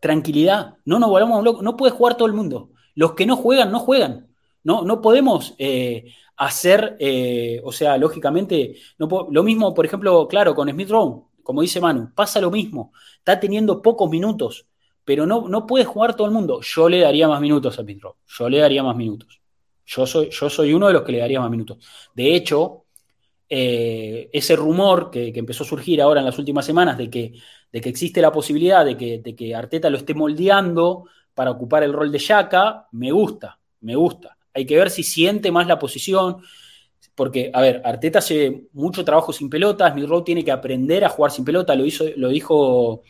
tranquilidad, 0.00 0.78
no 0.84 0.98
nos 0.98 1.08
volvamos 1.08 1.44
locos, 1.44 1.62
no 1.62 1.76
puede 1.76 1.92
jugar 1.92 2.16
todo 2.16 2.26
el 2.26 2.34
mundo. 2.34 2.70
Los 2.94 3.14
que 3.14 3.26
no 3.26 3.36
juegan, 3.36 3.70
no 3.70 3.78
juegan. 3.78 4.31
No, 4.64 4.82
no 4.84 5.00
podemos 5.00 5.54
eh, 5.58 6.12
hacer, 6.36 6.96
eh, 7.00 7.60
o 7.64 7.72
sea, 7.72 7.96
lógicamente, 7.96 8.76
lo 8.98 9.42
mismo, 9.42 9.74
por 9.74 9.86
ejemplo, 9.86 10.26
claro, 10.28 10.54
con 10.54 10.68
Smith 10.70 10.90
Rowe, 10.90 11.26
como 11.42 11.62
dice 11.62 11.80
Manu, 11.80 12.12
pasa 12.14 12.40
lo 12.40 12.50
mismo. 12.50 12.92
Está 13.18 13.38
teniendo 13.40 13.82
pocos 13.82 14.08
minutos, 14.10 14.66
pero 15.04 15.26
no, 15.26 15.48
no 15.48 15.66
puede 15.66 15.84
jugar 15.84 16.14
todo 16.14 16.26
el 16.26 16.32
mundo. 16.32 16.60
Yo 16.62 16.88
le 16.88 17.00
daría 17.00 17.28
más 17.28 17.40
minutos 17.40 17.78
a 17.78 17.82
Smith 17.82 18.00
Rowe. 18.00 18.16
Yo 18.26 18.48
le 18.48 18.58
daría 18.58 18.82
más 18.82 18.96
minutos. 18.96 19.40
Yo 19.84 20.06
soy, 20.06 20.30
yo 20.30 20.48
soy 20.48 20.72
uno 20.72 20.86
de 20.86 20.92
los 20.92 21.02
que 21.02 21.12
le 21.12 21.18
daría 21.18 21.40
más 21.40 21.50
minutos. 21.50 21.78
De 22.14 22.34
hecho, 22.34 22.86
eh, 23.48 24.30
ese 24.32 24.56
rumor 24.56 25.10
que, 25.10 25.32
empezó 25.34 25.64
a 25.64 25.66
surgir 25.66 26.00
ahora 26.00 26.20
en 26.20 26.26
las 26.26 26.38
últimas 26.38 26.64
semanas 26.64 26.96
de 26.96 27.10
que, 27.10 27.34
de 27.70 27.80
que 27.80 27.88
existe 27.88 28.22
la 28.22 28.32
posibilidad 28.32 28.84
de 28.84 28.96
que, 28.96 29.18
de 29.18 29.34
que 29.34 29.54
Arteta 29.54 29.90
lo 29.90 29.98
esté 29.98 30.14
moldeando 30.14 31.06
para 31.34 31.50
ocupar 31.50 31.82
el 31.82 31.92
rol 31.92 32.12
de 32.12 32.18
Yaka, 32.18 32.88
me 32.92 33.10
gusta, 33.12 33.58
me 33.80 33.96
gusta. 33.96 34.38
Hay 34.54 34.66
que 34.66 34.76
ver 34.76 34.90
si 34.90 35.02
siente 35.02 35.50
más 35.50 35.66
la 35.66 35.78
posición. 35.78 36.42
porque, 37.14 37.50
a 37.52 37.60
ver, 37.60 37.82
Arteta 37.84 38.20
hace 38.20 38.68
mucho 38.72 39.04
trabajo 39.04 39.32
sin 39.32 39.50
pelotas, 39.50 39.94
Rowe 40.08 40.24
tiene 40.24 40.44
que 40.44 40.50
aprender 40.52 41.04
a 41.04 41.10
jugar 41.10 41.30
sin 41.30 41.44
pelota, 41.44 41.74
lo, 41.74 41.84
hizo, 41.84 42.04
lo 42.16 42.28
dijo 42.28 43.02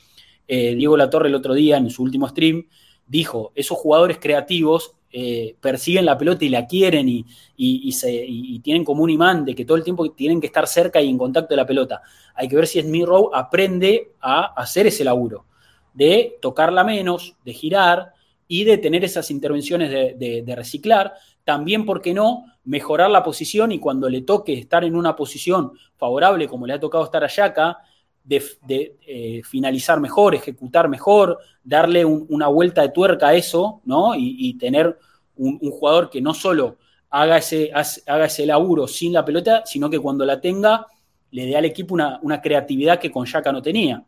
eh, 0.48 0.74
Diego 0.74 0.96
Latorre 0.96 1.28
el 1.28 1.34
otro 1.36 1.54
día 1.54 1.76
en 1.76 1.88
su 1.88 2.02
último 2.02 2.28
stream, 2.28 2.66
dijo, 3.06 3.52
esos 3.54 3.78
jugadores 3.78 4.18
creativos 4.18 4.94
eh, 5.14 5.56
persiguen 5.60 6.06
la 6.06 6.16
pelota 6.16 6.42
y 6.44 6.48
la 6.48 6.66
quieren 6.66 7.06
y, 7.06 7.92
se, 7.92 8.26
tienen 8.62 8.82
como 8.82 9.02
un 9.02 9.10
imán 9.10 9.44
de 9.44 9.54
que 9.54 9.66
todo 9.66 9.76
el 9.76 9.84
tiempo 9.84 10.10
tienen 10.12 10.40
que 10.40 10.46
estar 10.46 10.66
cerca 10.66 11.02
y 11.02 11.10
en 11.10 11.18
contacto 11.18 11.50
de 11.50 11.56
la 11.56 11.66
pelota. 11.66 12.00
Hay 12.34 12.48
que 12.48 12.56
ver 12.56 12.66
si 12.66 12.80
Smith 12.80 13.04
Rowe 13.04 13.30
aprende 13.34 14.12
a 14.20 14.54
hacer 14.54 14.86
ese 14.86 15.04
laburo, 15.04 15.44
de 15.92 16.38
tocarla 16.40 16.82
menos, 16.82 17.36
de 17.44 17.52
girar 17.52 18.14
y 18.52 18.64
de 18.64 18.76
tener 18.76 19.02
esas 19.02 19.30
intervenciones 19.30 19.90
de, 19.90 20.54
reciclar. 20.54 21.14
También, 21.42 21.86
¿por 21.86 22.02
qué 22.02 22.12
no?, 22.12 22.44
mejorar 22.64 23.10
la 23.10 23.24
posición 23.24 23.72
y 23.72 23.78
cuando 23.78 24.10
le 24.10 24.20
toque 24.20 24.52
estar 24.52 24.84
en 24.84 24.94
una 24.94 25.16
posición 25.16 25.72
favorable, 25.96 26.46
como 26.48 26.66
le 26.66 26.74
ha 26.74 26.78
tocado 26.78 27.02
estar 27.02 27.24
a 27.24 27.28
Yaka, 27.28 27.78
de, 28.22 28.98
eh, 29.06 29.40
finalizar 29.42 30.00
mejor, 30.00 30.34
ejecutar 30.34 30.90
mejor, 30.90 31.38
darle 31.64 32.04
una 32.04 32.48
vuelta 32.48 32.82
de 32.82 32.90
tuerca 32.90 33.28
a 33.28 33.34
eso, 33.34 33.80
¿no? 33.86 34.14
Y, 34.14 34.52
tener 34.58 34.98
un, 35.34 35.58
jugador 35.70 36.10
que 36.10 36.20
no 36.20 36.34
solo 36.34 36.76
haga 37.08 37.38
ese, 37.38 37.72
haga 38.06 38.26
ese 38.26 38.44
laburo 38.44 38.86
sin 38.86 39.14
la 39.14 39.24
pelota, 39.24 39.62
sino 39.64 39.88
que 39.88 39.98
cuando 39.98 40.26
la 40.26 40.42
tenga 40.42 40.88
le 41.30 41.46
dé 41.46 41.56
al 41.56 41.64
equipo 41.64 41.94
una, 41.94 42.42
creatividad 42.42 43.00
que 43.00 43.10
con 43.10 43.24
Yaka 43.24 43.50
no 43.50 43.62
tenía. 43.62 44.04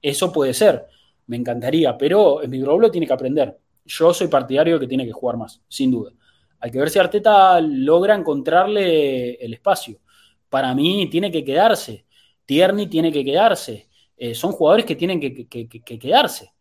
Eso 0.00 0.32
puede 0.32 0.54
ser, 0.54 0.86
me 1.28 1.36
encantaría, 1.36 1.96
pero 1.96 2.40
mi 2.48 2.58
lo 2.58 2.90
tiene 2.90 3.06
que 3.06 3.12
aprender. 3.12 3.56
Yo 3.86 4.12
soy 4.12 4.28
partidario 4.28 4.78
que 4.78 4.86
tiene 4.86 5.06
que 5.06 5.12
jugar 5.12 5.36
más, 5.36 5.62
sin 5.68 5.90
duda. 5.90 6.12
Hay 6.60 6.70
que 6.70 6.78
ver 6.78 6.90
si 6.90 6.98
Arteta 6.98 7.60
logra 7.60 8.14
encontrarle 8.14 9.34
el 9.34 9.54
espacio. 9.54 10.00
Para 10.48 10.74
mí 10.74 11.08
tiene 11.08 11.30
que 11.30 11.44
quedarse 11.44 12.04
Tierney 12.48 12.86
tiene 12.86 13.12
que 13.12 13.26
quedarse. 13.26 13.90
Eh, 14.16 14.34
son 14.34 14.52
jugadores 14.52 14.86
que 14.86 14.96
tienen 14.96 15.20
que, 15.20 15.46
quedarse. 15.98 16.54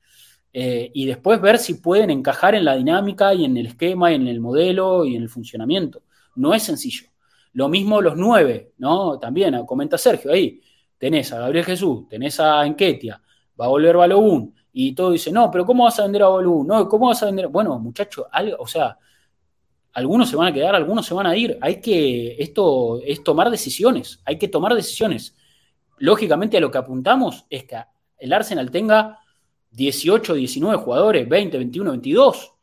Eh, 0.52 0.92
y 0.94 1.06
después 1.06 1.40
ver 1.40 1.58
si 1.60 1.76
pueden 1.76 2.10
encajar 2.10 2.56
en 2.56 2.66
la 2.66 2.76
dinámica 2.76 3.34
y 3.34 3.46
en 3.46 3.56
el 3.56 3.68
esquema 3.68 4.12
y 4.12 4.16
en 4.16 4.28
el 4.28 4.42
modelo 4.42 5.06
y 5.06 5.16
en 5.16 5.24
el 5.24 5.30
funcionamiento. 5.30 6.04
No 6.36 6.54
es 6.54 6.64
sencillo. 6.64 7.08
Lo 7.54 7.70
mismo 7.70 8.02
los 8.02 8.18
nueve, 8.18 8.74
¿no? 8.80 9.18
También, 9.18 9.66
comenta 9.66 9.98
Sergio 9.98 10.34
ahí. 10.34 10.60
Tenés 10.98 11.32
a 11.32 11.40
Gabriel 11.40 11.64
Jesús, 11.64 12.06
tenés 12.10 12.38
a 12.42 12.66
Enquetia, 12.66 13.22
va 13.60 13.68
a 13.68 13.70
volver 13.70 13.96
Balogun, 13.96 14.54
y 14.80 14.94
todo 14.94 15.12
dice, 15.12 15.32
no, 15.32 15.50
pero 15.50 15.66
¿cómo 15.66 15.86
vas 15.86 15.98
a 16.00 16.04
vender 16.04 16.24
a 16.24 16.28
Balogun? 16.28 16.68
No, 16.68 16.88
¿cómo 16.88 17.08
vas 17.08 17.24
a 17.24 17.26
vender? 17.26 17.48
Bueno, 17.48 17.80
muchachos, 17.80 18.26
o 18.60 18.68
sea, 18.68 18.98
algunos 19.94 20.30
se 20.30 20.36
van 20.36 20.50
a 20.50 20.54
quedar, 20.54 20.76
algunos 20.76 21.06
se 21.06 21.14
van 21.16 21.26
a 21.26 21.36
ir. 21.36 21.58
Hay 21.62 21.82
que, 21.82 22.36
esto 22.38 23.02
es 23.04 23.24
tomar 23.24 23.50
decisiones, 23.50 24.22
hay 24.24 24.38
que 24.38 24.48
tomar 24.48 24.76
decisiones 24.76 25.36
lógicamente 25.98 26.58
a 26.58 26.60
lo 26.62 26.72
que 26.72 26.78
apuntamos 26.78 27.46
es 27.50 27.64
que 27.66 27.78
el 28.18 28.34
Arsenal 28.34 28.72
tenga 28.72 29.20
18, 29.72 30.34
19 30.36 30.78
jugadores, 30.78 31.28
20, 31.28 31.58
21, 31.58 31.92
22 31.92 32.54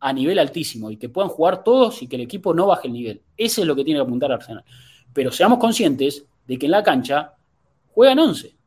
a 0.00 0.12
nivel 0.12 0.38
altísimo 0.38 0.90
y 0.90 0.96
que 0.96 1.08
puedan 1.08 1.30
jugar 1.30 1.64
todos 1.64 2.02
y 2.02 2.08
que 2.08 2.16
el 2.16 2.22
equipo 2.22 2.54
no 2.54 2.66
baje 2.66 2.86
el 2.88 2.92
nivel. 2.92 3.22
Eso 3.36 3.62
es 3.62 3.66
lo 3.66 3.74
que 3.74 3.84
tiene 3.84 3.98
que 3.98 4.04
apuntar 4.04 4.30
Arsenal. 4.32 4.64
Pero 5.12 5.32
seamos 5.32 5.58
conscientes 5.58 6.26
de 6.46 6.58
que 6.58 6.66
en 6.66 6.72
la 6.72 6.82
cancha 6.82 7.34
juegan 7.88 8.18
11. 8.18 8.57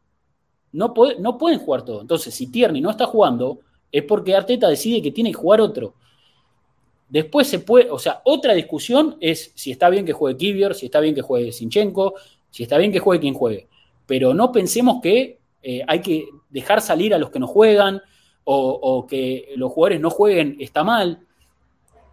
No, 0.74 0.94
no 1.20 1.38
pueden 1.38 1.60
jugar 1.60 1.84
todos. 1.84 2.02
Entonces, 2.02 2.34
si 2.34 2.48
Tierney 2.48 2.82
no 2.82 2.90
está 2.90 3.06
jugando, 3.06 3.60
es 3.92 4.04
porque 4.04 4.36
Arteta 4.36 4.70
decide 4.70 5.02
que 5.02 5.12
tiene 5.12 5.32
que 5.32 5.38
jugar 5.38 5.62
otro. 5.62 5.96
Después 7.10 7.48
se 7.48 7.60
puede, 7.60 7.92
o 7.92 8.00
sea, 8.00 8.22
otra 8.24 8.54
discusión 8.54 9.18
es 9.20 9.52
si 9.56 9.72
está 9.72 9.90
bien 9.90 10.06
que 10.06 10.14
juegue 10.14 10.38
Kivior, 10.38 10.74
si 10.74 10.86
está 10.86 11.02
bien 11.02 11.14
que 11.14 11.22
juegue 11.22 11.52
Sinchenko, 11.52 12.14
si 12.50 12.64
está 12.64 12.78
bien 12.78 12.92
que 12.92 13.00
juegue 13.00 13.20
quien 13.20 13.34
juegue 13.34 13.68
pero 14.12 14.34
no 14.34 14.52
pensemos 14.52 15.02
que 15.02 15.40
eh, 15.64 15.86
hay 15.88 16.02
que 16.02 16.26
dejar 16.50 16.82
salir 16.82 17.14
a 17.14 17.18
los 17.18 17.30
que 17.30 17.40
no 17.40 17.48
juegan 17.48 18.02
o, 18.44 19.08
que 19.08 19.54
los 19.56 19.72
jugadores 19.72 20.02
no 20.02 20.10
jueguen, 20.10 20.58
está 20.60 20.84
mal. 20.84 21.22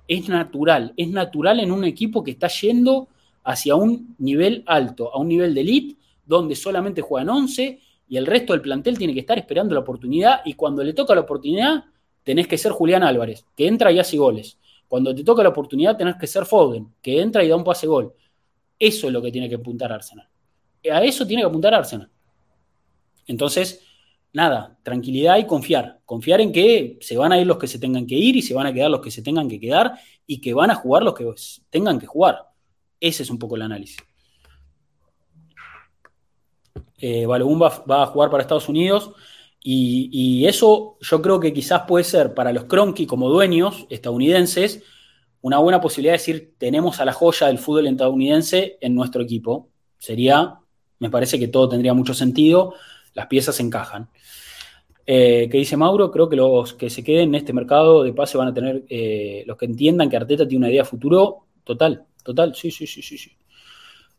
Es 0.06 0.28
natural, 0.28 0.94
es 0.97 1.09
natural 1.09 1.59
en 1.59 1.72
un 1.72 1.82
equipo 1.82 2.22
que 2.22 2.30
está 2.30 2.47
yendo 2.47 3.09
hacia 3.43 3.74
un 3.74 4.14
nivel 4.18 4.62
alto, 4.66 5.12
a 5.12 5.18
un 5.18 5.26
nivel 5.26 5.55
de 5.56 5.62
elite, 5.62 5.97
donde 6.24 6.55
solamente 6.55 7.02
juegan 7.02 7.30
11 7.30 7.80
y 8.09 8.16
el 8.16 8.26
resto 8.26 8.52
del 8.52 8.62
plantel 8.62 8.97
tiene 8.98 9.14
que 9.14 9.20
estar 9.20 9.39
esperando 9.39 9.74
la 9.74 9.80
oportunidad 9.80 10.40
y 10.44 10.55
cuando 10.55 10.82
le 10.82 10.93
toca 10.93 11.14
la 11.14 11.22
oportunidad 11.22 11.85
tenés 12.22 12.47
que 12.47 12.59
ser 12.59 12.72
Julián 12.72 13.02
Álvarez, 13.02 13.44
que 13.56 13.66
entra 13.66 13.93
y 13.93 13.98
hace 13.98 14.16
goles. 14.16 14.59
Cuando 14.86 15.14
te 15.14 15.24
toca 15.24 15.43
la 15.43 15.51
oportunidad 15.51 15.97
tenés 15.97 16.16
que 16.16 16.26
ser 16.26 16.47
Foden, 16.47 16.94
que 17.02 17.20
entra 17.20 17.44
y 17.44 17.48
da 17.48 17.56
un 17.56 17.64
pase 17.64 17.86
gol. 17.86 18.12
Eso 18.78 19.06
es 19.06 19.12
lo 19.12 19.20
que 19.20 19.30
tiene 19.30 19.48
que 19.48 19.56
apuntar 19.56 19.93
Arsenal 19.93 20.28
a 20.90 21.05
eso 21.05 21.26
tiene 21.26 21.43
que 21.43 21.48
apuntar 21.48 21.74
Arsenal. 21.74 22.10
Entonces, 23.26 23.85
nada, 24.32 24.78
tranquilidad 24.82 25.39
y 25.39 25.47
confiar. 25.47 26.01
Confiar 26.05 26.40
en 26.40 26.52
que 26.52 26.98
se 27.01 27.16
van 27.16 27.32
a 27.32 27.40
ir 27.40 27.47
los 27.47 27.59
que 27.59 27.66
se 27.66 27.78
tengan 27.78 28.06
que 28.06 28.14
ir 28.14 28.36
y 28.36 28.43
se 28.43 28.55
van 28.55 28.66
a 28.66 28.72
quedar 28.72 28.90
los 28.90 29.01
que 29.01 29.10
se 29.10 29.22
tengan 29.22 29.48
que 29.48 29.60
quedar 29.60 29.98
y 30.26 30.40
que 30.40 30.55
van 30.55 30.70
a 30.70 30.74
jugar 30.74 31.02
los 31.02 31.14
que 31.14 31.26
tengan 31.70 31.98
que 31.98 32.06
jugar. 32.06 32.47
Ese 33.01 33.22
es 33.22 33.30
un 33.30 33.39
poco 33.39 33.56
el 33.56 33.62
análisis. 33.62 33.98
Eh, 36.98 37.26
va, 37.26 38.02
a 38.02 38.06
jugar 38.06 38.30
para 38.30 38.42
Estados 38.42 38.68
Unidos 38.68 39.12
y, 39.60 40.46
eso 40.46 40.96
yo 41.00 41.20
creo 41.20 41.40
que 41.40 41.52
quizás 41.52 41.82
puede 41.86 42.05
ser 42.05 42.32
para 42.34 42.52
los 42.52 42.64
Cronky 42.64 43.06
como 43.06 43.28
dueños 43.28 43.86
estadounidenses 43.90 44.82
una 45.40 45.59
buena 45.59 45.80
posibilidad 45.80 46.14
de 46.14 46.18
decir 46.18 46.55
tenemos 46.59 47.00
a 47.00 47.05
la 47.05 47.12
joya 47.12 47.48
del 47.48 47.59
fútbol 47.59 47.86
estadounidense 47.86 48.78
en 48.80 48.94
nuestro 48.94 49.22
equipo. 49.22 49.68
Sería 49.98 50.59
me 50.98 51.10
parece 51.10 51.38
que 51.38 51.48
todo 51.48 51.68
tendría 51.68 51.94
mucho 51.94 52.14
sentido, 52.14 52.74
las 53.14 53.26
piezas 53.26 53.59
encajan. 53.60 54.09
Eh, 55.06 55.48
¿Qué 55.50 55.59
dice 55.59 55.76
Mauro? 55.76 56.10
Creo 56.10 56.28
que 56.28 56.36
los 56.36 56.74
que 56.74 56.90
se 56.90 57.02
queden 57.02 57.30
en 57.30 57.34
este 57.36 57.52
mercado 57.52 58.02
de 58.02 58.12
pase 58.12 58.36
van 58.36 58.48
a 58.48 58.55
tener, 58.55 58.84
eh, 58.88 59.42
los 59.46 59.56
que 59.56 59.64
entiendan 59.64 60.10
que 60.10 60.16
Arteta 60.16 60.46
tiene 60.46 60.66
una 60.66 60.70
idea 60.70 60.84
futuro, 60.84 61.46
total, 61.64 62.05
total, 62.22 62.55
sí, 62.55 62.70
sí, 62.70 62.86
sí, 62.86 63.00
sí, 63.00 63.16
sí. 63.16 63.30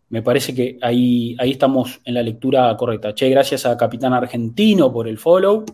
Me 0.09 0.23
parece 0.23 0.55
que 0.55 0.77
ahí, 0.81 1.35
ahí 1.39 1.51
estamos 1.51 2.01
en 2.03 2.15
la 2.15 2.23
lectura 2.23 2.75
correcta. 2.75 3.13
Che, 3.13 3.29
gracias 3.29 3.65
a 3.65 3.77
Capitán 3.77 4.13
Argentino 4.13 4.91
por 4.91 5.07
el 5.07 5.17
follow. 5.17 5.65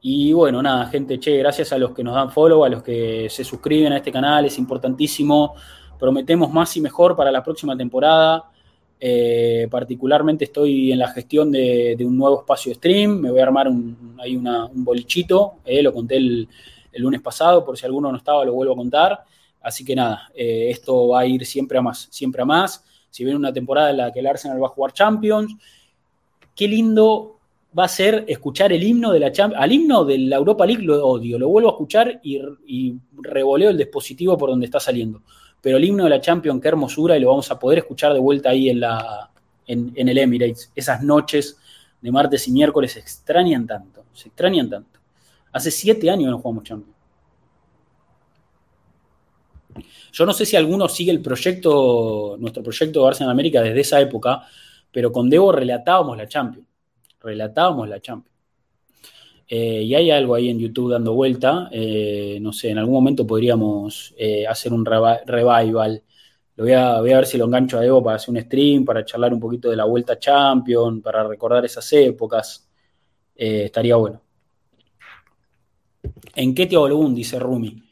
Y 0.00 0.32
bueno, 0.32 0.62
nada, 0.62 0.86
gente, 0.86 1.18
che, 1.18 1.38
gracias 1.38 1.72
a 1.72 1.78
los 1.78 1.92
que 1.92 2.04
nos 2.04 2.14
dan 2.14 2.30
follow, 2.30 2.64
a 2.64 2.68
los 2.68 2.82
que 2.82 3.28
se 3.28 3.42
suscriben 3.42 3.92
a 3.92 3.96
este 3.96 4.12
canal, 4.12 4.44
es 4.44 4.58
importantísimo. 4.58 5.54
Prometemos 5.98 6.52
más 6.52 6.76
y 6.76 6.80
mejor 6.80 7.16
para 7.16 7.32
la 7.32 7.42
próxima 7.42 7.76
temporada. 7.76 8.44
Eh, 9.00 9.68
particularmente 9.70 10.44
estoy 10.44 10.92
en 10.92 10.98
la 10.98 11.08
gestión 11.08 11.52
de, 11.52 11.96
un 12.00 12.16
nuevo 12.16 12.40
espacio 12.40 12.74
stream, 12.74 13.20
me 13.20 13.30
voy 13.30 13.38
a 13.38 13.44
armar 13.44 13.68
un, 13.68 14.16
ahí 14.20 14.36
un 14.36 14.84
bolichito, 14.84 15.54
eh, 15.64 15.82
lo 15.82 15.92
conté 15.92 16.16
el, 16.16 16.48
lunes 16.94 17.20
pasado, 17.20 17.64
por 17.64 17.78
si 17.78 17.86
alguno 17.86 18.10
no 18.10 18.18
estaba 18.18 18.44
lo 18.44 18.54
vuelvo 18.54 18.72
a 18.72 18.76
contar. 18.76 19.24
Así 19.60 19.84
que 19.84 19.94
nada, 19.94 20.30
eh, 20.34 20.68
esto 20.70 21.08
va 21.08 21.20
a 21.20 21.26
ir 21.26 21.46
siempre 21.46 21.78
a 21.78 21.82
más, 21.82 22.08
siempre 22.10 22.42
a 22.42 22.44
más. 22.44 22.84
Si 23.10 23.24
viene 23.24 23.38
una 23.38 23.52
temporada 23.52 23.90
en 23.90 23.96
la 23.98 24.12
que 24.12 24.20
el 24.20 24.26
Arsenal 24.26 24.62
va 24.62 24.66
a 24.66 24.70
jugar 24.70 24.92
Champions, 24.92 25.56
qué 26.54 26.68
lindo 26.68 27.38
va 27.78 27.84
a 27.84 27.88
ser 27.88 28.24
escuchar 28.28 28.72
el 28.72 28.82
himno 28.82 29.12
de 29.12 29.20
la 29.20 29.32
Champions. 29.32 29.62
Al 29.62 29.72
himno 29.72 30.04
de 30.04 30.18
la 30.18 30.36
Europa 30.36 30.66
League 30.66 30.82
lo 30.82 31.06
odio, 31.06 31.38
lo 31.38 31.48
vuelvo 31.48 31.68
a 31.68 31.72
escuchar 31.72 32.20
y, 32.22 32.94
revoleo 33.20 33.70
el 33.70 33.76
dispositivo 33.76 34.36
por 34.38 34.50
donde 34.50 34.66
está 34.66 34.80
saliendo 34.80 35.22
pero 35.60 35.76
el 35.76 35.84
himno 35.84 36.04
de 36.04 36.10
la 36.10 36.20
Champions, 36.20 36.62
qué 36.62 36.68
hermosura, 36.68 37.16
y 37.16 37.20
lo 37.20 37.30
vamos 37.30 37.50
a 37.50 37.58
poder 37.58 37.78
escuchar 37.78 38.12
de 38.12 38.20
vuelta 38.20 38.50
ahí 38.50 38.70
en, 38.70 38.80
en, 39.66 40.08
el 40.08 40.18
Emirates. 40.18 40.70
Esas 40.74 41.02
noches 41.02 41.58
de 42.00 42.12
martes 42.12 42.46
y 42.46 42.52
miércoles 42.52 42.92
se 42.92 43.00
extrañan 43.00 43.66
tanto, 43.66 44.04
se 44.12 44.28
extrañan 44.28 44.70
tanto. 44.70 45.00
Hace 45.52 45.70
siete 45.70 46.10
años 46.10 46.30
no 46.30 46.38
jugamos 46.38 46.64
Champions. 46.64 46.97
Yo 50.12 50.26
no 50.26 50.32
sé 50.32 50.46
si 50.46 50.56
alguno 50.56 50.88
sigue 50.88 51.10
el 51.10 51.20
proyecto, 51.20 52.36
nuestro 52.38 52.62
proyecto 52.62 53.02
de 53.02 53.08
Arsenal 53.08 53.32
América 53.32 53.62
desde 53.62 53.80
esa 53.80 54.00
época, 54.00 54.42
pero 54.90 55.12
con 55.12 55.28
Debo 55.28 55.52
relatábamos 55.52 56.16
la 56.16 56.26
Champions. 56.26 56.66
Relatábamos 57.20 57.88
la 57.88 58.00
Champions. 58.00 58.38
Eh, 59.50 59.82
y 59.82 59.94
hay 59.94 60.10
algo 60.10 60.34
ahí 60.34 60.50
en 60.50 60.58
YouTube 60.58 60.92
dando 60.92 61.14
vuelta. 61.14 61.68
Eh, 61.72 62.38
no 62.40 62.52
sé, 62.52 62.70
en 62.70 62.78
algún 62.78 62.94
momento 62.94 63.26
podríamos 63.26 64.14
eh, 64.18 64.46
hacer 64.46 64.72
un 64.72 64.84
revival. 64.84 66.02
Lo 66.56 66.64
voy 66.64 66.72
a, 66.74 67.00
ver 67.00 67.24
si 67.26 67.38
lo 67.38 67.46
engancho 67.46 67.78
a 67.78 67.86
Evo 67.86 68.02
para 68.02 68.16
hacer 68.16 68.34
un 68.34 68.40
stream, 68.40 68.84
para 68.84 69.04
charlar 69.04 69.32
un 69.32 69.40
poquito 69.40 69.70
de 69.70 69.76
la 69.76 69.84
vuelta 69.84 70.18
Champion, 70.18 71.00
para 71.00 71.26
recordar 71.26 71.64
esas 71.64 71.90
épocas. 71.92 72.68
estaría 73.34 73.96
bueno. 73.96 74.20
¿En 76.34 76.54
qué 76.54 76.66
te 76.66 76.76
Balogun? 76.76 77.14
Dice 77.14 77.38
Rumi. 77.38 77.87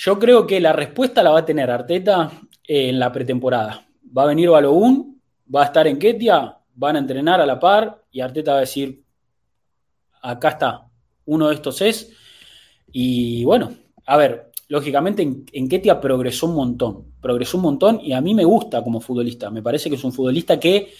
Yo 0.00 0.16
creo 0.16 0.46
que 0.46 0.60
la 0.60 0.72
respuesta 0.72 1.24
la 1.24 1.32
va 1.32 1.40
a 1.40 1.44
tener 1.44 1.68
Arteta 1.72 2.30
en 2.62 3.00
la 3.00 3.10
pretemporada. 3.10 3.84
Va 4.16 4.22
a 4.22 4.26
venir 4.26 4.48
Balogun, 4.48 5.20
va 5.52 5.62
a 5.62 5.64
estar 5.64 5.88
en 5.88 5.98
Ketia, 5.98 6.56
van 6.76 6.94
a 6.94 7.00
entrenar 7.00 7.40
a 7.40 7.46
la 7.46 7.58
par 7.58 8.04
y 8.12 8.20
Arteta 8.20 8.52
va 8.52 8.58
a 8.58 8.60
decir, 8.60 9.02
acá 10.22 10.50
está, 10.50 10.86
uno 11.24 11.48
de 11.48 11.56
estos 11.56 11.82
es. 11.82 12.12
Y 12.92 13.42
bueno, 13.42 13.72
a 14.06 14.16
ver, 14.16 14.52
lógicamente, 14.68 15.22
en, 15.22 15.68
Ketia 15.68 16.00
progresó 16.00 16.46
un 16.46 16.54
montón. 16.54 17.14
Progresó 17.20 17.56
un 17.56 17.64
montón 17.64 18.00
y 18.00 18.12
a 18.12 18.20
mí 18.20 18.36
me 18.36 18.44
gusta 18.44 18.84
como 18.84 19.00
futbolista. 19.00 19.50
Me 19.50 19.62
parece 19.62 19.90
que 19.90 19.96
es 19.96 20.04
un 20.04 20.12
futbolista 20.12 20.60
que 20.60 20.92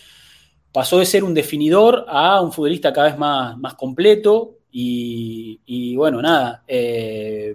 pasó 0.72 0.98
de 0.98 1.06
ser 1.06 1.22
un 1.22 1.34
definidor 1.34 2.04
a 2.08 2.40
un 2.40 2.50
futbolista 2.50 2.92
cada 2.92 3.10
vez 3.10 3.18
más, 3.18 3.56
más 3.58 3.74
completo. 3.74 4.56
Y, 4.72 5.94
bueno, 5.94 6.20
nada. 6.20 6.64
Eh, 6.66 7.54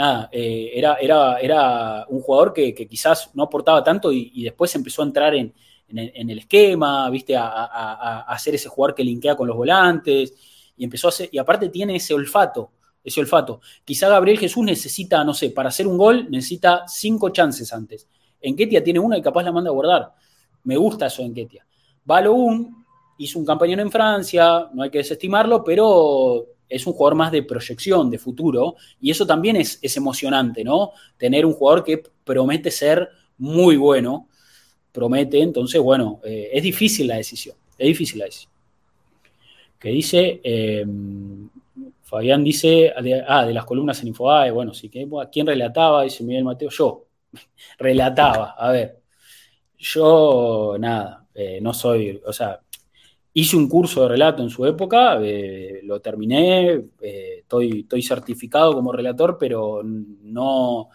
nada, 0.00 0.30
eh, 0.32 0.70
era, 0.74 0.94
era, 0.94 1.38
era, 1.40 2.06
un 2.08 2.22
jugador 2.22 2.54
que, 2.54 2.74
quizás 2.74 3.30
no 3.34 3.42
aportaba 3.42 3.84
tanto 3.84 4.10
y, 4.10 4.42
después 4.42 4.74
empezó 4.74 5.02
a 5.02 5.04
entrar 5.04 5.34
en, 5.34 5.52
el 5.88 6.38
esquema, 6.38 7.10
viste, 7.10 7.36
a, 7.36 8.20
hacer 8.26 8.54
ese 8.54 8.70
jugador 8.70 8.94
que 8.94 9.04
linkea 9.04 9.36
con 9.36 9.46
los 9.46 9.56
volantes 9.56 10.32
y 10.74 10.84
empezó 10.84 11.08
a 11.08 11.10
hacer, 11.10 11.28
y 11.30 11.36
aparte 11.36 11.68
tiene 11.68 11.96
ese 11.96 12.14
olfato, 12.14 12.70
ese 13.04 13.20
olfato. 13.20 13.60
Quizá 13.84 14.08
Gabriel 14.08 14.38
Jesús 14.38 14.64
necesita, 14.64 15.22
no 15.22 15.34
sé, 15.34 15.50
para 15.50 15.68
hacer 15.68 15.86
un 15.86 15.98
gol 15.98 16.30
necesita 16.30 16.84
cinco 16.88 17.28
chances 17.28 17.70
antes. 17.70 18.08
En 18.40 18.56
Ketia 18.56 18.82
tiene 18.82 19.00
una 19.00 19.18
y 19.18 19.22
capaz 19.22 19.42
la 19.42 19.52
manda 19.52 19.68
a 19.68 19.74
guardar. 19.74 20.14
Me 20.64 20.78
gusta 20.78 21.06
eso 21.06 21.20
en 21.20 21.34
Ketia. 21.34 21.66
un 22.06 22.86
hizo 23.18 23.38
un 23.38 23.44
campañón 23.44 23.80
en 23.80 23.90
Francia, 23.90 24.70
no 24.72 24.82
hay 24.82 24.88
que 24.88 24.98
desestimarlo, 24.98 25.62
pero 25.62 26.46
es 26.70 26.86
un 26.86 26.92
jugador 26.94 27.16
más 27.16 27.32
de 27.32 27.42
proyección, 27.42 28.08
de 28.08 28.18
futuro, 28.18 28.76
y 29.00 29.10
eso 29.10 29.26
también 29.26 29.56
es, 29.56 29.78
emocionante, 29.96 30.64
¿no? 30.64 30.92
Tener 31.18 31.44
un 31.44 31.52
jugador 31.52 31.84
que 31.84 32.02
promete 32.24 32.70
ser 32.70 33.10
muy 33.36 33.76
bueno, 33.76 34.28
promete, 34.92 35.40
entonces, 35.42 35.80
bueno, 35.80 36.20
eh, 36.24 36.50
es 36.52 36.62
difícil 36.62 37.08
la 37.08 37.16
decisión, 37.16 37.56
es 37.76 37.88
difícil 37.88 38.20
la 38.20 38.26
decisión. 38.26 38.52
Que 39.78 39.88
dice, 39.88 40.40
eh, 40.44 40.86
Fabián 42.02 42.44
dice, 42.44 42.92
ah, 43.26 43.44
de 43.44 43.54
las 43.54 43.64
columnas 43.64 44.00
en 44.02 44.08
Infobae, 44.08 44.50
bueno, 44.50 44.72
sí, 44.72 44.88
que, 44.88 45.08
¿quién 45.32 45.46
relataba? 45.46 46.04
Dice 46.04 46.22
Miguel 46.22 46.44
Mateo, 46.44 46.70
yo, 46.70 47.06
relataba, 47.78 48.52
a 48.58 48.70
ver, 48.70 49.00
yo, 49.78 50.76
nada, 50.78 51.26
eh, 51.34 51.58
no 51.60 51.72
soy, 51.72 52.20
o 52.24 52.32
sea, 52.32 52.60
Hice 53.32 53.56
un 53.56 53.68
curso 53.68 54.02
de 54.02 54.08
relato 54.08 54.42
en 54.42 54.50
su 54.50 54.66
época, 54.66 55.18
eh, 55.22 55.80
lo 55.84 56.00
terminé, 56.00 56.72
eh, 57.00 57.38
estoy, 57.40 57.80
estoy, 57.80 58.02
certificado 58.02 58.72
como 58.74 58.92
relator, 58.92 59.36
pero 59.38 59.82
no... 59.84 60.88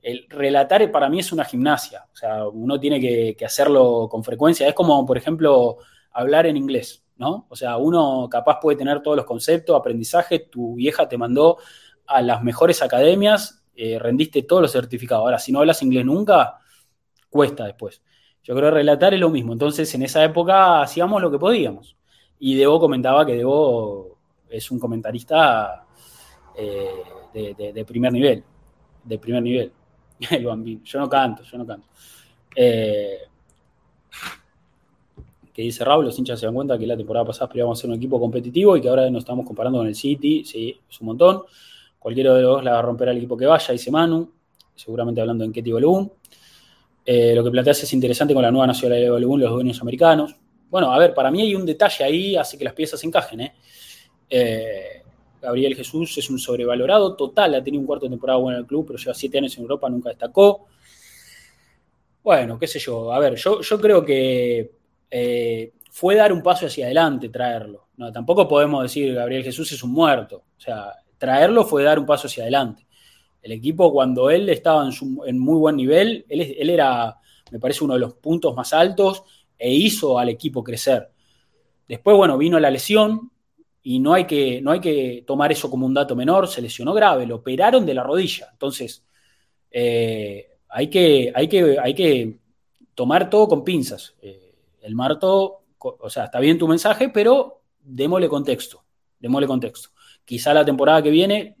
El 0.00 0.26
relatar 0.28 0.88
para 0.92 1.08
mí 1.10 1.18
es 1.18 1.32
una 1.32 1.44
gimnasia, 1.44 2.06
o 2.12 2.16
sea, 2.16 2.46
uno 2.46 2.78
tiene 2.78 3.00
que, 3.00 3.44
hacerlo 3.44 4.08
con 4.08 4.22
frecuencia. 4.22 4.68
Es 4.68 4.74
como, 4.74 5.04
por 5.04 5.18
ejemplo, 5.18 5.78
hablar 6.12 6.46
en 6.46 6.56
inglés, 6.56 7.04
¿no? 7.16 7.46
O 7.48 7.56
sea, 7.56 7.76
uno 7.76 8.28
capaz 8.30 8.60
puede 8.60 8.78
tener 8.78 9.02
todos 9.02 9.16
los 9.16 9.26
conceptos, 9.26 9.76
aprendizaje, 9.76 10.38
tu 10.38 10.76
vieja 10.76 11.08
te 11.08 11.18
mandó 11.18 11.58
a 12.06 12.22
las 12.22 12.42
mejores 12.42 12.82
academias, 12.82 13.64
eh, 13.74 13.98
rendiste 13.98 14.42
todos 14.44 14.62
los 14.62 14.72
certificados. 14.72 15.24
Ahora, 15.24 15.38
si 15.40 15.52
no 15.52 15.58
hablas 15.58 15.82
inglés 15.82 16.04
nunca, 16.04 16.58
cuesta 17.28 17.64
después. 17.64 18.00
Yo 18.46 18.54
creo 18.54 18.70
que 18.70 18.76
relatar 18.76 19.12
es 19.12 19.18
lo 19.18 19.28
mismo. 19.28 19.52
Entonces, 19.52 19.92
en 19.96 20.02
esa 20.02 20.22
época 20.22 20.80
hacíamos 20.80 21.20
lo 21.20 21.32
que 21.32 21.38
podíamos. 21.38 21.96
Y 22.38 22.54
Debo 22.54 22.78
comentaba 22.78 23.26
que 23.26 23.34
Debo 23.34 24.16
es 24.48 24.70
un 24.70 24.78
comentarista 24.78 25.84
eh, 26.54 27.02
de, 27.34 27.84
primer 27.84 28.12
nivel. 28.12 28.44
De 29.02 29.18
primer 29.18 29.42
nivel. 29.42 29.72
Yo 30.84 31.00
no 31.00 31.08
canto, 31.08 31.42
yo 31.42 31.58
no 31.58 31.66
canto. 31.66 31.88
Eh, 32.54 33.18
que 35.52 35.62
dice 35.62 35.84
Raúl, 35.84 36.06
los 36.06 36.18
hinchas 36.18 36.38
se 36.38 36.46
dan 36.46 36.54
cuenta 36.54 36.78
que 36.78 36.86
la 36.86 36.96
temporada 36.96 37.26
pasada 37.26 37.46
esperábamos 37.46 37.78
ser 37.78 37.90
un 37.90 37.96
equipo 37.96 38.20
competitivo 38.20 38.76
y 38.76 38.80
que 38.80 38.88
ahora 38.88 39.10
nos 39.10 39.24
estamos 39.24 39.44
comparando 39.44 39.78
con 39.78 39.86
el 39.86 39.94
City, 39.94 40.44
sí, 40.44 40.78
es 40.88 41.00
un 41.00 41.08
montón. 41.08 41.42
Cualquiera 41.98 42.32
de 42.34 42.42
los 42.42 42.56
dos 42.56 42.64
la 42.64 42.72
va 42.72 42.78
a 42.78 42.82
romper 42.82 43.08
al 43.08 43.16
equipo 43.16 43.36
que 43.36 43.46
vaya, 43.46 43.72
dice 43.72 43.90
Manu, 43.90 44.30
seguramente 44.74 45.20
hablando 45.20 45.44
en 45.44 45.52
Ketty 45.52 45.72
Balloon. 45.72 46.12
Eh, 47.08 47.34
lo 47.36 47.44
que 47.44 47.52
planteas 47.52 47.84
es 47.84 47.92
interesante 47.92 48.34
con 48.34 48.42
la 48.42 48.50
nueva 48.50 48.66
nacionalidad 48.66 49.14
de 49.14 49.20
los 49.20 49.50
dueños 49.52 49.80
americanos. 49.80 50.36
Bueno, 50.68 50.92
a 50.92 50.98
ver, 50.98 51.14
para 51.14 51.30
mí 51.30 51.40
hay 51.40 51.54
un 51.54 51.64
detalle 51.64 52.04
ahí, 52.04 52.36
hace 52.36 52.58
que 52.58 52.64
las 52.64 52.74
piezas 52.74 53.02
encajen. 53.04 53.42
¿eh? 53.42 53.54
¿eh? 54.28 55.02
Gabriel 55.40 55.76
Jesús 55.76 56.18
es 56.18 56.28
un 56.28 56.40
sobrevalorado 56.40 57.14
total, 57.14 57.54
ha 57.54 57.62
tenido 57.62 57.80
un 57.80 57.86
cuarto 57.86 58.06
de 58.06 58.10
temporada 58.10 58.40
bueno 58.40 58.58
en 58.58 58.62
el 58.62 58.66
club, 58.66 58.86
pero 58.88 58.98
lleva 58.98 59.14
siete 59.14 59.38
años 59.38 59.56
en 59.56 59.62
Europa, 59.62 59.88
nunca 59.88 60.08
destacó. 60.08 60.66
Bueno, 62.24 62.58
qué 62.58 62.66
sé 62.66 62.80
yo, 62.80 63.12
a 63.12 63.20
ver, 63.20 63.36
yo, 63.36 63.60
yo 63.60 63.80
creo 63.80 64.04
que 64.04 64.72
eh, 65.08 65.72
fue 65.92 66.16
dar 66.16 66.32
un 66.32 66.42
paso 66.42 66.66
hacia 66.66 66.86
adelante 66.86 67.28
traerlo. 67.28 67.86
No, 67.96 68.12
tampoco 68.12 68.48
podemos 68.48 68.82
decir 68.82 69.06
que 69.06 69.14
Gabriel 69.14 69.44
Jesús 69.44 69.70
es 69.70 69.82
un 69.84 69.92
muerto. 69.92 70.42
O 70.56 70.60
sea, 70.60 70.92
traerlo 71.16 71.64
fue 71.64 71.84
dar 71.84 71.98
un 71.98 72.06
paso 72.06 72.26
hacia 72.26 72.42
adelante. 72.42 72.84
El 73.46 73.52
equipo 73.52 73.92
cuando 73.92 74.28
él 74.28 74.48
estaba 74.48 74.90
en, 75.24 75.38
muy 75.38 75.56
buen 75.56 75.76
nivel, 75.76 76.26
él, 76.28 76.68
era, 76.68 77.16
me 77.52 77.60
parece, 77.60 77.84
uno 77.84 77.94
de 77.94 78.00
los 78.00 78.14
puntos 78.14 78.56
más 78.56 78.72
altos 78.72 79.22
e 79.56 79.72
hizo 79.72 80.18
al 80.18 80.28
equipo 80.30 80.64
crecer. 80.64 81.12
Después, 81.86 82.16
bueno, 82.16 82.36
vino 82.38 82.58
la 82.58 82.72
lesión 82.72 83.30
y 83.84 84.00
no 84.00 84.14
hay 84.14 84.24
que, 84.24 84.60
no 84.60 84.72
hay 84.72 84.80
que 84.80 85.22
tomar 85.24 85.52
eso 85.52 85.70
como 85.70 85.86
un 85.86 85.94
dato 85.94 86.16
menor, 86.16 86.48
se 86.48 86.60
lesionó 86.60 86.92
grave, 86.92 87.24
lo 87.24 87.36
operaron 87.36 87.86
de 87.86 87.94
la 87.94 88.02
rodilla. 88.02 88.48
Entonces, 88.50 89.04
eh, 89.70 90.48
hay, 90.68 90.88
que, 90.88 91.32
hay, 91.32 91.46
que, 91.46 91.78
hay 91.78 91.94
que 91.94 92.40
tomar 92.96 93.30
todo 93.30 93.46
con 93.46 93.62
pinzas. 93.62 94.16
Eh, 94.22 94.56
el 94.80 94.96
Marto, 94.96 95.60
o 95.78 96.10
sea, 96.10 96.24
está 96.24 96.40
bien 96.40 96.58
tu 96.58 96.66
mensaje, 96.66 97.10
pero 97.10 97.62
démosle 97.80 98.28
contexto, 98.28 98.82
démosle 99.20 99.46
contexto. 99.46 99.90
Quizá 100.24 100.52
la 100.52 100.64
temporada 100.64 101.00
que 101.00 101.10
viene 101.10 101.56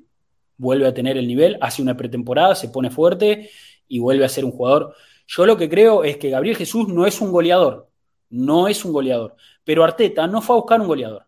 vuelve 0.58 0.86
a 0.86 0.94
tener 0.94 1.16
el 1.16 1.26
nivel, 1.26 1.58
hace 1.60 1.82
una 1.82 1.96
pretemporada, 1.96 2.54
se 2.54 2.68
pone 2.68 2.90
fuerte 2.90 3.50
y 3.88 3.98
vuelve 3.98 4.24
a 4.24 4.28
ser 4.28 4.44
un 4.44 4.52
jugador. 4.52 4.94
Yo 5.26 5.46
lo 5.46 5.56
que 5.56 5.68
creo 5.68 6.04
es 6.04 6.16
que 6.16 6.30
Gabriel 6.30 6.56
Jesús 6.56 6.88
no 6.88 7.06
es 7.06 7.20
un 7.20 7.32
goleador, 7.32 7.90
no 8.30 8.68
es 8.68 8.84
un 8.84 8.92
goleador, 8.92 9.36
pero 9.64 9.84
Arteta 9.84 10.26
no 10.26 10.40
fue 10.40 10.56
a 10.56 10.60
buscar 10.60 10.80
un 10.80 10.86
goleador. 10.86 11.26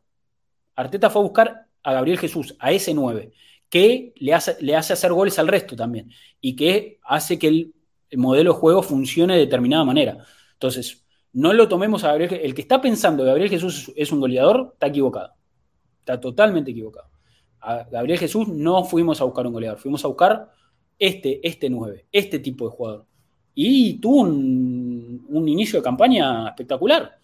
Arteta 0.76 1.10
fue 1.10 1.20
a 1.20 1.24
buscar 1.24 1.66
a 1.82 1.92
Gabriel 1.92 2.18
Jesús, 2.18 2.54
a 2.58 2.72
ese 2.72 2.94
9, 2.94 3.32
que 3.68 4.12
le 4.16 4.34
hace, 4.34 4.56
le 4.60 4.76
hace 4.76 4.92
hacer 4.92 5.12
goles 5.12 5.38
al 5.38 5.48
resto 5.48 5.76
también 5.76 6.10
y 6.40 6.56
que 6.56 6.98
hace 7.04 7.38
que 7.38 7.48
el, 7.48 7.74
modelo 8.16 8.54
de 8.54 8.58
juego 8.58 8.82
funcione 8.82 9.34
de 9.34 9.40
determinada 9.40 9.84
manera. 9.84 10.24
Entonces, 10.54 11.04
no 11.34 11.52
lo 11.52 11.68
tomemos 11.68 12.04
a 12.04 12.08
Gabriel 12.08 12.40
El 12.42 12.54
que 12.54 12.62
está 12.62 12.80
pensando 12.80 13.22
que 13.22 13.28
Gabriel 13.28 13.50
Jesús 13.50 13.92
es 13.94 14.10
un 14.12 14.20
goleador, 14.20 14.70
está 14.72 14.86
equivocado. 14.86 15.34
Está 16.00 16.18
totalmente 16.18 16.70
equivocado 16.70 17.17
Gabriel 17.90 18.18
Jesús 18.18 18.48
no 18.48 18.84
fuimos 18.84 19.20
a 19.20 19.24
buscar 19.24 19.46
un 19.46 19.52
goleador, 19.52 19.78
fuimos 19.78 20.04
a 20.04 20.08
buscar 20.08 20.50
este, 20.98 21.46
este 21.46 21.68
9, 21.68 22.06
este 22.12 22.38
tipo 22.38 22.68
de 22.68 22.76
jugador. 22.76 23.04
Y 23.54 23.94
tuvo 23.94 24.22
un, 24.22 25.48
inicio 25.48 25.80
de 25.80 25.82
campaña 25.82 26.48
espectacular. 26.48 27.18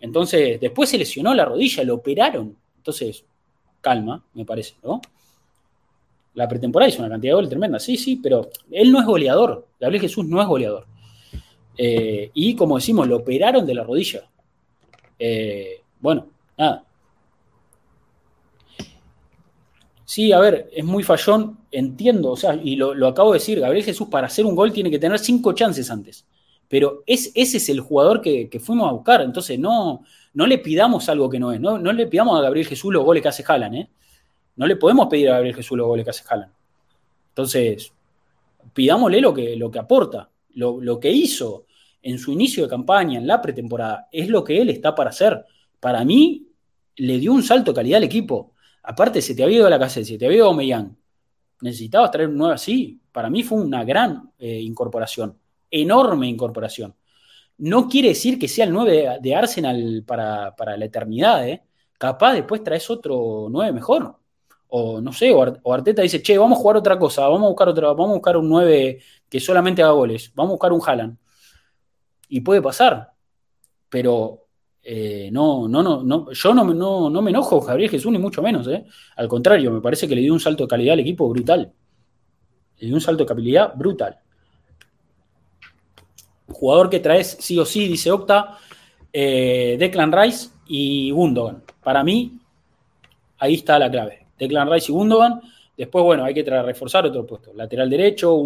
Entonces, 0.00 0.60
después 0.60 0.88
se 0.88 0.98
lesionó 0.98 1.32
la 1.32 1.44
rodilla, 1.44 1.84
lo 1.84 1.94
operaron. 1.94 2.56
Entonces, 2.76 3.24
calma, 3.80 4.24
me 4.34 4.44
parece, 4.44 4.74
¿no? 4.82 5.00
La 6.34 6.48
pretemporada 6.48 6.88
hizo 6.88 7.02
una 7.02 7.10
cantidad 7.10 7.32
de 7.32 7.34
goles 7.34 7.50
tremenda, 7.50 7.78
sí, 7.78 7.96
sí, 7.96 8.16
pero 8.16 8.48
él 8.70 8.90
no 8.90 8.98
es 8.98 9.06
goleador. 9.06 9.68
Gabriel 9.78 10.02
Jesús 10.02 10.26
no 10.26 10.40
es 10.40 10.46
goleador. 10.48 10.86
Eh, 11.76 12.30
y 12.34 12.56
como 12.56 12.76
decimos, 12.76 13.06
lo 13.06 13.18
operaron 13.18 13.64
de 13.64 13.74
la 13.74 13.84
rodilla. 13.84 14.28
Eh, 15.18 15.82
bueno, 16.00 16.26
nada, 16.58 16.84
Sí, 20.12 20.30
a 20.30 20.40
ver, 20.40 20.68
es 20.74 20.84
muy 20.84 21.02
fallón, 21.02 21.60
entiendo, 21.70 22.32
o 22.32 22.36
sea, 22.36 22.54
y 22.62 22.76
lo, 22.76 23.08
acabo 23.08 23.32
de 23.32 23.38
decir, 23.38 23.58
Gabriel 23.58 23.82
Jesús 23.82 24.08
para 24.08 24.26
hacer 24.26 24.44
un 24.44 24.54
gol 24.54 24.70
tiene 24.70 24.90
que 24.90 24.98
tener 24.98 25.18
cinco 25.18 25.54
chances 25.54 25.90
antes. 25.90 26.26
Pero 26.68 27.02
es, 27.06 27.32
ese 27.34 27.56
es 27.56 27.70
el 27.70 27.80
jugador 27.80 28.20
que, 28.20 28.60
fuimos 28.62 28.90
a 28.90 28.92
buscar, 28.92 29.22
entonces 29.22 29.58
no, 29.58 30.04
no 30.34 30.46
le 30.46 30.58
pidamos 30.58 31.08
algo 31.08 31.30
que 31.30 31.40
no 31.40 31.50
es, 31.50 31.60
no, 31.60 31.78
no 31.78 31.94
le 31.94 32.06
pidamos 32.08 32.38
a 32.38 32.42
Gabriel 32.42 32.66
Jesús 32.66 32.92
los 32.92 33.02
goles 33.02 33.22
que 33.22 33.30
hace 33.30 33.42
Jalan, 33.42 33.74
¿eh? 33.74 33.90
No 34.56 34.66
le 34.66 34.76
podemos 34.76 35.06
pedir 35.06 35.30
a 35.30 35.36
Gabriel 35.36 35.54
Jesús 35.54 35.78
los 35.78 35.86
goles 35.86 36.04
que 36.04 36.10
hace 36.10 36.24
Jalan. 36.24 36.52
Entonces, 37.28 37.90
pidámosle 38.74 39.18
lo 39.18 39.32
que, 39.32 39.56
lo 39.56 39.70
que 39.70 39.78
aporta, 39.78 40.28
lo, 40.56 40.78
lo 40.78 41.00
que 41.00 41.10
hizo 41.10 41.64
en 42.02 42.18
su 42.18 42.32
inicio 42.32 42.64
de 42.64 42.68
campaña, 42.68 43.18
en 43.18 43.26
la 43.26 43.40
pretemporada, 43.40 44.08
es 44.12 44.28
lo 44.28 44.44
que 44.44 44.60
él 44.60 44.68
está 44.68 44.94
para 44.94 45.08
hacer. 45.08 45.42
Para 45.80 46.04
mí, 46.04 46.48
le 46.96 47.16
dio 47.16 47.32
un 47.32 47.42
salto 47.42 47.70
de 47.70 47.76
calidad 47.76 47.96
al 47.96 48.04
equipo. 48.04 48.51
Aparte, 48.82 49.22
se 49.22 49.34
te 49.34 49.44
había 49.44 49.58
ido 49.58 49.70
la 49.70 49.78
casa, 49.78 50.02
se 50.02 50.18
te 50.18 50.26
había 50.26 50.38
ido 50.38 50.50
a 50.50 50.54
Mellán. 50.54 50.96
Necesitabas 51.60 52.10
traer 52.10 52.28
un 52.28 52.36
9 52.36 52.54
así. 52.54 53.00
Para 53.12 53.30
mí 53.30 53.42
fue 53.42 53.60
una 53.60 53.84
gran 53.84 54.32
eh, 54.38 54.60
incorporación, 54.60 55.38
enorme 55.70 56.26
incorporación. 56.28 56.94
No 57.58 57.88
quiere 57.88 58.08
decir 58.08 58.38
que 58.38 58.48
sea 58.48 58.64
el 58.64 58.72
9 58.72 59.18
de, 59.20 59.34
Arsenal 59.36 60.02
para, 60.06 60.54
la 60.76 60.84
eternidad, 60.84 61.46
¿eh? 61.48 61.62
Capaz 61.98 62.34
después 62.34 62.64
traes 62.64 62.90
otro 62.90 63.46
9 63.50 63.72
mejor. 63.72 64.16
O 64.68 65.00
no 65.00 65.12
sé, 65.12 65.32
o 65.32 65.72
Arteta 65.72 66.02
dice, 66.02 66.22
che, 66.22 66.38
vamos 66.38 66.58
a 66.58 66.62
jugar 66.62 66.78
otra 66.78 66.98
cosa, 66.98 67.28
vamos 67.28 67.44
a 67.44 67.48
buscar 67.48 67.68
otra, 67.68 67.88
vamos 67.88 68.10
a 68.10 68.14
buscar 68.14 68.36
un 68.38 68.48
9 68.48 69.00
que 69.28 69.38
solamente 69.38 69.82
haga 69.82 69.92
goles, 69.92 70.32
vamos 70.34 70.50
a 70.50 70.54
buscar 70.54 70.72
un 70.72 70.80
Haaland. 70.84 71.18
Y 72.28 72.40
puede 72.40 72.62
pasar. 72.62 73.12
Pero 73.90 74.41
eh, 74.84 75.30
no, 75.32 75.68
no, 75.68 75.82
no, 75.82 76.02
no, 76.02 76.32
yo 76.32 76.54
no, 76.54 76.64
no, 76.64 77.08
no 77.08 77.22
me 77.22 77.30
enojo 77.30 77.60
Gabriel 77.60 77.90
Jesús, 77.90 78.10
ni 78.10 78.18
mucho 78.18 78.42
menos, 78.42 78.66
¿eh? 78.68 78.84
Al 79.16 79.28
contrario, 79.28 79.70
me 79.70 79.80
parece 79.80 80.08
que 80.08 80.14
le 80.14 80.22
dio 80.22 80.32
un 80.32 80.40
salto 80.40 80.64
de 80.64 80.68
calidad 80.68 80.94
al 80.94 81.00
equipo 81.00 81.28
brutal. 81.28 81.72
Y 82.78 82.92
un 82.92 83.00
salto 83.00 83.22
de 83.22 83.28
capacidad 83.28 83.72
brutal. 83.76 84.18
Jugador 86.48 86.90
que 86.90 86.98
traes 86.98 87.36
sí 87.38 87.56
o 87.58 87.64
sí, 87.64 87.86
dice 87.86 88.10
Octa, 88.10 88.58
eh, 89.12 89.76
Declan 89.78 90.10
Rice 90.10 90.48
y 90.66 91.12
Gundogan. 91.12 91.62
Para 91.82 92.02
mí, 92.02 92.40
ahí 93.38 93.54
está 93.54 93.78
la 93.78 93.88
clave. 93.88 94.26
Declan 94.36 94.70
Rice 94.70 94.90
y 94.90 94.94
Gundogan. 94.94 95.40
Después, 95.76 96.04
bueno, 96.04 96.24
hay 96.24 96.34
que 96.34 96.42
reforzar 96.42 97.06
otro 97.06 97.24
puesto. 97.24 97.52
Lateral 97.54 97.88
derecho, 97.88 98.36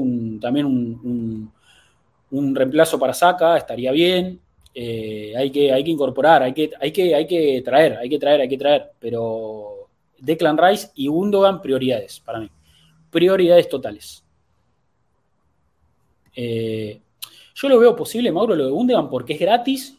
también 0.40 0.66
un, 0.66 2.54
reemplazo 2.54 2.98
para 2.98 3.14
Saca, 3.14 3.56
estaría 3.56 3.90
bien. 3.90 4.40
Eh, 4.78 5.32
hay, 5.34 5.50
que, 5.50 5.72
hay 5.72 5.82
que 5.82 5.90
incorporar, 5.90 6.42
hay 6.42 6.52
que, 6.52 6.70
hay, 6.78 6.92
que, 6.92 7.14
hay 7.14 7.26
que 7.26 7.62
traer, 7.64 7.96
hay 7.96 8.10
que 8.10 8.18
traer, 8.18 8.42
hay 8.42 8.48
que 8.48 8.58
traer. 8.58 8.90
Pero 8.98 9.88
Declan 10.18 10.58
Rice 10.58 10.90
y 10.96 11.06
Gundogan, 11.06 11.62
prioridades 11.62 12.20
para 12.20 12.40
mí. 12.40 12.50
Prioridades 13.10 13.70
totales. 13.70 14.22
Eh, 16.34 17.00
yo 17.54 17.68
lo 17.70 17.78
veo 17.78 17.96
posible, 17.96 18.30
Mauro, 18.30 18.54
lo 18.54 18.66
de 18.66 18.70
Gundogan, 18.70 19.08
porque 19.08 19.32
es 19.32 19.40
gratis 19.40 19.96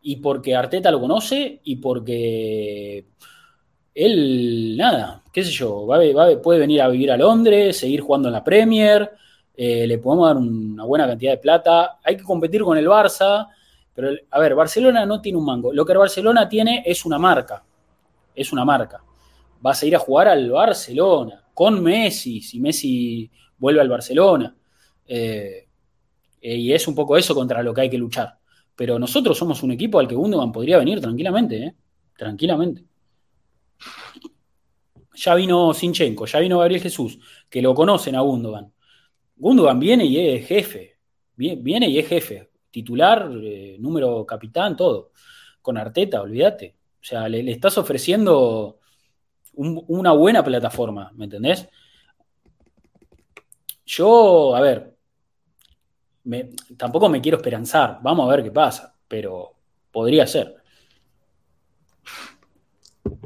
y 0.00 0.16
porque 0.16 0.54
Arteta 0.54 0.92
lo 0.92 1.00
conoce 1.00 1.58
y 1.64 1.76
porque 1.76 3.06
él, 3.92 4.76
nada, 4.76 5.24
qué 5.32 5.42
sé 5.42 5.50
yo, 5.50 5.88
puede 6.40 6.60
venir 6.60 6.82
a 6.82 6.88
vivir 6.88 7.10
a 7.10 7.16
Londres, 7.16 7.78
seguir 7.78 8.00
jugando 8.00 8.28
en 8.28 8.34
la 8.34 8.44
Premier, 8.44 9.10
eh, 9.56 9.88
le 9.88 9.98
podemos 9.98 10.28
dar 10.28 10.36
una 10.36 10.84
buena 10.84 11.08
cantidad 11.08 11.32
de 11.32 11.38
plata. 11.38 11.98
Hay 12.04 12.16
que 12.16 12.22
competir 12.22 12.62
con 12.62 12.78
el 12.78 12.86
Barça, 12.86 13.48
pero 13.94 14.10
a 14.30 14.40
ver, 14.40 14.54
Barcelona 14.54 15.04
no 15.06 15.20
tiene 15.20 15.38
un 15.38 15.44
mango. 15.44 15.72
Lo 15.72 15.84
que 15.84 15.92
el 15.92 15.98
Barcelona 15.98 16.48
tiene 16.48 16.82
es 16.86 17.04
una 17.04 17.18
marca, 17.18 17.64
es 18.34 18.52
una 18.52 18.64
marca. 18.64 19.02
Vas 19.60 19.82
a 19.82 19.86
ir 19.86 19.96
a 19.96 19.98
jugar 19.98 20.28
al 20.28 20.50
Barcelona 20.50 21.44
con 21.52 21.82
Messi, 21.82 22.40
si 22.40 22.60
Messi 22.60 23.30
vuelve 23.58 23.80
al 23.80 23.88
Barcelona. 23.88 24.56
Eh, 25.06 25.68
eh, 26.40 26.56
y 26.56 26.72
es 26.72 26.88
un 26.88 26.94
poco 26.94 27.16
eso 27.16 27.34
contra 27.34 27.62
lo 27.62 27.74
que 27.74 27.82
hay 27.82 27.90
que 27.90 27.98
luchar. 27.98 28.38
Pero 28.74 28.98
nosotros 28.98 29.36
somos 29.36 29.62
un 29.62 29.72
equipo 29.72 29.98
al 29.98 30.08
que 30.08 30.14
Gundogan 30.14 30.52
podría 30.52 30.78
venir 30.78 31.00
tranquilamente, 31.00 31.62
¿eh? 31.62 31.74
Tranquilamente. 32.16 32.84
Ya 35.14 35.34
vino 35.34 35.74
Sinchenko, 35.74 36.24
ya 36.24 36.38
vino 36.38 36.58
Gabriel 36.58 36.80
Jesús, 36.80 37.18
que 37.50 37.60
lo 37.60 37.74
conocen 37.74 38.16
a 38.16 38.20
Gundogan. 38.20 38.72
Gundogan 39.36 39.78
viene 39.78 40.06
y 40.06 40.18
es 40.18 40.46
jefe. 40.46 40.98
Viene 41.36 41.88
y 41.88 41.98
es 41.98 42.08
jefe. 42.08 42.49
Titular, 42.70 43.30
eh, 43.42 43.76
número 43.78 44.24
capitán, 44.26 44.76
todo. 44.76 45.12
Con 45.62 45.76
Arteta, 45.76 46.22
olvídate. 46.22 46.76
O 47.00 47.04
sea, 47.04 47.28
le, 47.28 47.50
estás 47.50 47.78
ofreciendo 47.78 48.78
una 49.54 50.12
buena 50.12 50.42
plataforma, 50.44 51.10
¿me 51.14 51.24
entendés? 51.24 51.68
Yo, 53.84 54.54
a 54.54 54.60
ver, 54.60 54.96
tampoco 56.76 57.08
me 57.08 57.20
quiero 57.20 57.38
esperanzar, 57.38 57.98
vamos 58.02 58.26
a 58.26 58.36
ver 58.36 58.44
qué 58.44 58.52
pasa, 58.52 58.94
pero 59.08 59.54
podría 59.90 60.26
ser. 60.26 60.56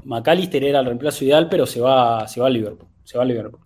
McAllister 0.04 0.64
era 0.64 0.80
el 0.80 0.86
reemplazo 0.86 1.24
ideal, 1.24 1.48
pero 1.48 1.66
se 1.66 1.80
va, 1.80 2.26
se 2.26 2.40
va 2.40 2.46
a 2.46 2.50
Liverpool. 2.50 2.88
Se 3.04 3.18
va 3.18 3.24
a 3.24 3.26
Liverpool. 3.26 3.60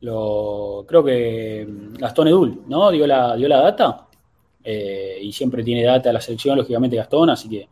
Lo, 0.00 0.84
creo 0.88 1.04
que 1.04 1.66
Gastón 1.98 2.28
Edul, 2.28 2.62
¿no? 2.66 2.90
Dio 2.90 3.06
la, 3.06 3.36
dio 3.36 3.48
la 3.48 3.60
data. 3.60 4.08
Eh, 4.62 5.18
y 5.22 5.32
siempre 5.32 5.64
tiene 5.64 5.84
data 5.84 6.12
la 6.12 6.20
selección, 6.20 6.56
lógicamente 6.56 6.96
Gastón, 6.96 7.30
así 7.30 7.48
que 7.48 7.68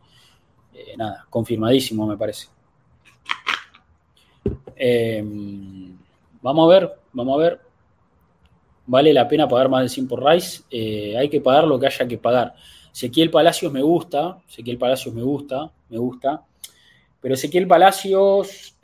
eh, 0.73 0.95
nada, 0.97 1.25
confirmadísimo 1.29 2.07
me 2.07 2.17
parece. 2.17 2.47
Eh, 4.75 5.23
vamos 6.41 6.65
a 6.65 6.79
ver, 6.79 6.91
vamos 7.13 7.35
a 7.35 7.43
ver 7.43 7.59
vale 8.87 9.13
la 9.13 9.27
pena 9.27 9.47
pagar 9.47 9.69
más 9.69 9.83
de 9.83 9.89
100 9.89 10.07
por 10.07 10.25
Rice, 10.25 10.63
hay 11.15 11.29
que 11.29 11.41
pagar 11.41 11.65
lo 11.67 11.79
que 11.79 11.85
haya 11.85 12.07
que 12.07 12.17
pagar. 12.17 12.55
Ezequiel 12.91 13.29
Palacios 13.29 13.71
me 13.71 13.83
gusta, 13.83 14.39
Ezequiel 14.49 14.79
Palacios 14.79 15.13
me 15.13 15.21
gusta, 15.21 15.71
me 15.89 15.99
gusta, 15.99 16.43
pero 17.21 17.35
Ezequiel 17.35 17.67
Palacios, 17.67 18.75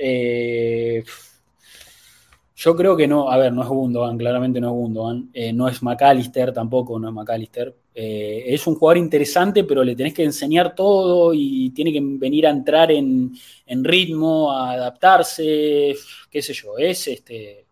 yo 2.56 2.76
creo 2.76 2.96
que 2.96 3.08
no, 3.08 3.32
a 3.32 3.38
ver, 3.38 3.52
no 3.52 3.64
es 3.64 3.68
Gundogan, 3.68 4.16
claramente 4.16 4.62
no 4.62 4.68
es 4.68 4.74
Gundogan, 4.74 5.32
no 5.56 5.68
es 5.68 5.82
McAllister 5.82 6.54
tampoco, 6.54 7.00
no 7.00 7.08
es 7.08 7.14
McAllister. 7.14 7.76
Es 7.98 8.68
un 8.68 8.76
jugador 8.76 8.98
interesante, 8.98 9.64
pero 9.64 9.84
le 9.84 9.96
tenés 9.96 10.14
que 10.14 10.24
enseñar 10.24 10.76
todo 10.76 11.34
y 11.34 11.70
tiene 11.70 11.94
que 11.94 12.02
venir 12.02 12.46
a 12.46 12.50
entrar 12.50 12.92
en, 12.92 13.32
en 13.66 13.84
ritmo, 13.84 14.52
a 14.52 14.72
adaptarse, 14.72 15.96
qué 16.30 16.42
sé 16.42 16.54
yo, 16.54 16.78
es 16.78 17.08
este 17.08 17.66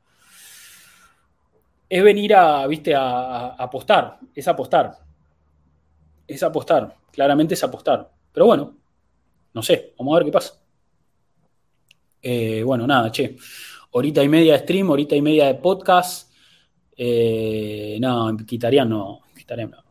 es 1.94 2.04
venir 2.04 2.34
a, 2.34 2.66
viste, 2.66 2.96
a, 2.96 3.50
apostar, 3.50 4.18
es 4.34 4.48
apostar. 4.48 4.98
Es 6.28 6.42
apostar, 6.42 6.96
claramente 7.12 7.54
es 7.54 7.64
apostar. 7.64 8.10
Pero 8.32 8.48
bueno, 8.48 8.76
no 9.54 9.62
sé, 9.62 9.94
vamos 10.00 10.16
a 10.16 10.18
ver 10.18 10.26
qué 10.26 10.32
pasa. 10.32 10.60
Eh, 12.20 12.64
bueno, 12.64 12.88
nada, 12.88 13.12
che. 13.12 13.38
Horita 13.92 14.24
y 14.24 14.28
media 14.28 14.54
de 14.54 14.60
stream, 14.60 14.90
horita 14.90 15.16
y 15.16 15.22
media 15.22 15.46
de 15.46 15.54
podcast. 15.54 16.34
Eh, 16.98 17.98
no, 18.02 18.36
quitarían 18.38 18.90
no, 18.90 19.22
quitarían 19.38 19.70
no. 19.70 19.83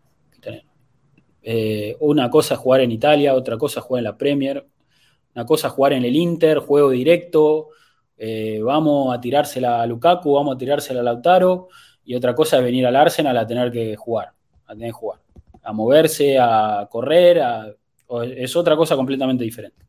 Eh, 1.43 1.97
una 2.01 2.31
cosa 2.31 2.55
es 2.55 2.61
jugar 2.61 2.83
en 2.83 2.93
Italia, 2.93 3.35
otra 3.35 3.59
cosa 3.59 3.81
es 3.81 3.87
jugar 3.87 4.01
en 4.01 4.05
la 4.05 4.17
Premier, 4.17 4.67
una 5.35 5.45
cosa 5.45 5.67
es 5.67 5.73
jugar 5.73 5.95
en 5.95 6.05
el 6.05 6.15
Inter, 6.15 6.59
juego 6.59 6.91
directo, 6.91 7.69
vamos 8.63 9.15
a 9.15 9.21
tirársela 9.21 9.83
a 9.83 9.87
Lukaku, 9.87 10.33
vamos 10.33 10.55
a 10.55 10.59
tirársela 10.59 11.01
a 11.01 11.03
Lautaro, 11.03 11.69
y 12.05 12.15
otra 12.15 12.35
cosa 12.35 12.59
es 12.59 12.65
venir 12.65 12.87
al 12.87 12.95
Arsenal 12.95 13.37
a 13.37 13.47
tener 13.47 13.73
que 13.73 13.97
jugar, 13.97 14.33
a 14.67 14.75
tener 14.75 14.89
que 14.89 14.93
jugar, 14.93 15.21
a 15.63 15.73
moverse, 15.73 16.39
a 16.39 16.87
correr, 16.89 17.43
es 18.37 18.55
otra 18.55 18.77
cosa 18.77 18.95
completamente 18.95 19.43
diferente. 19.43 19.87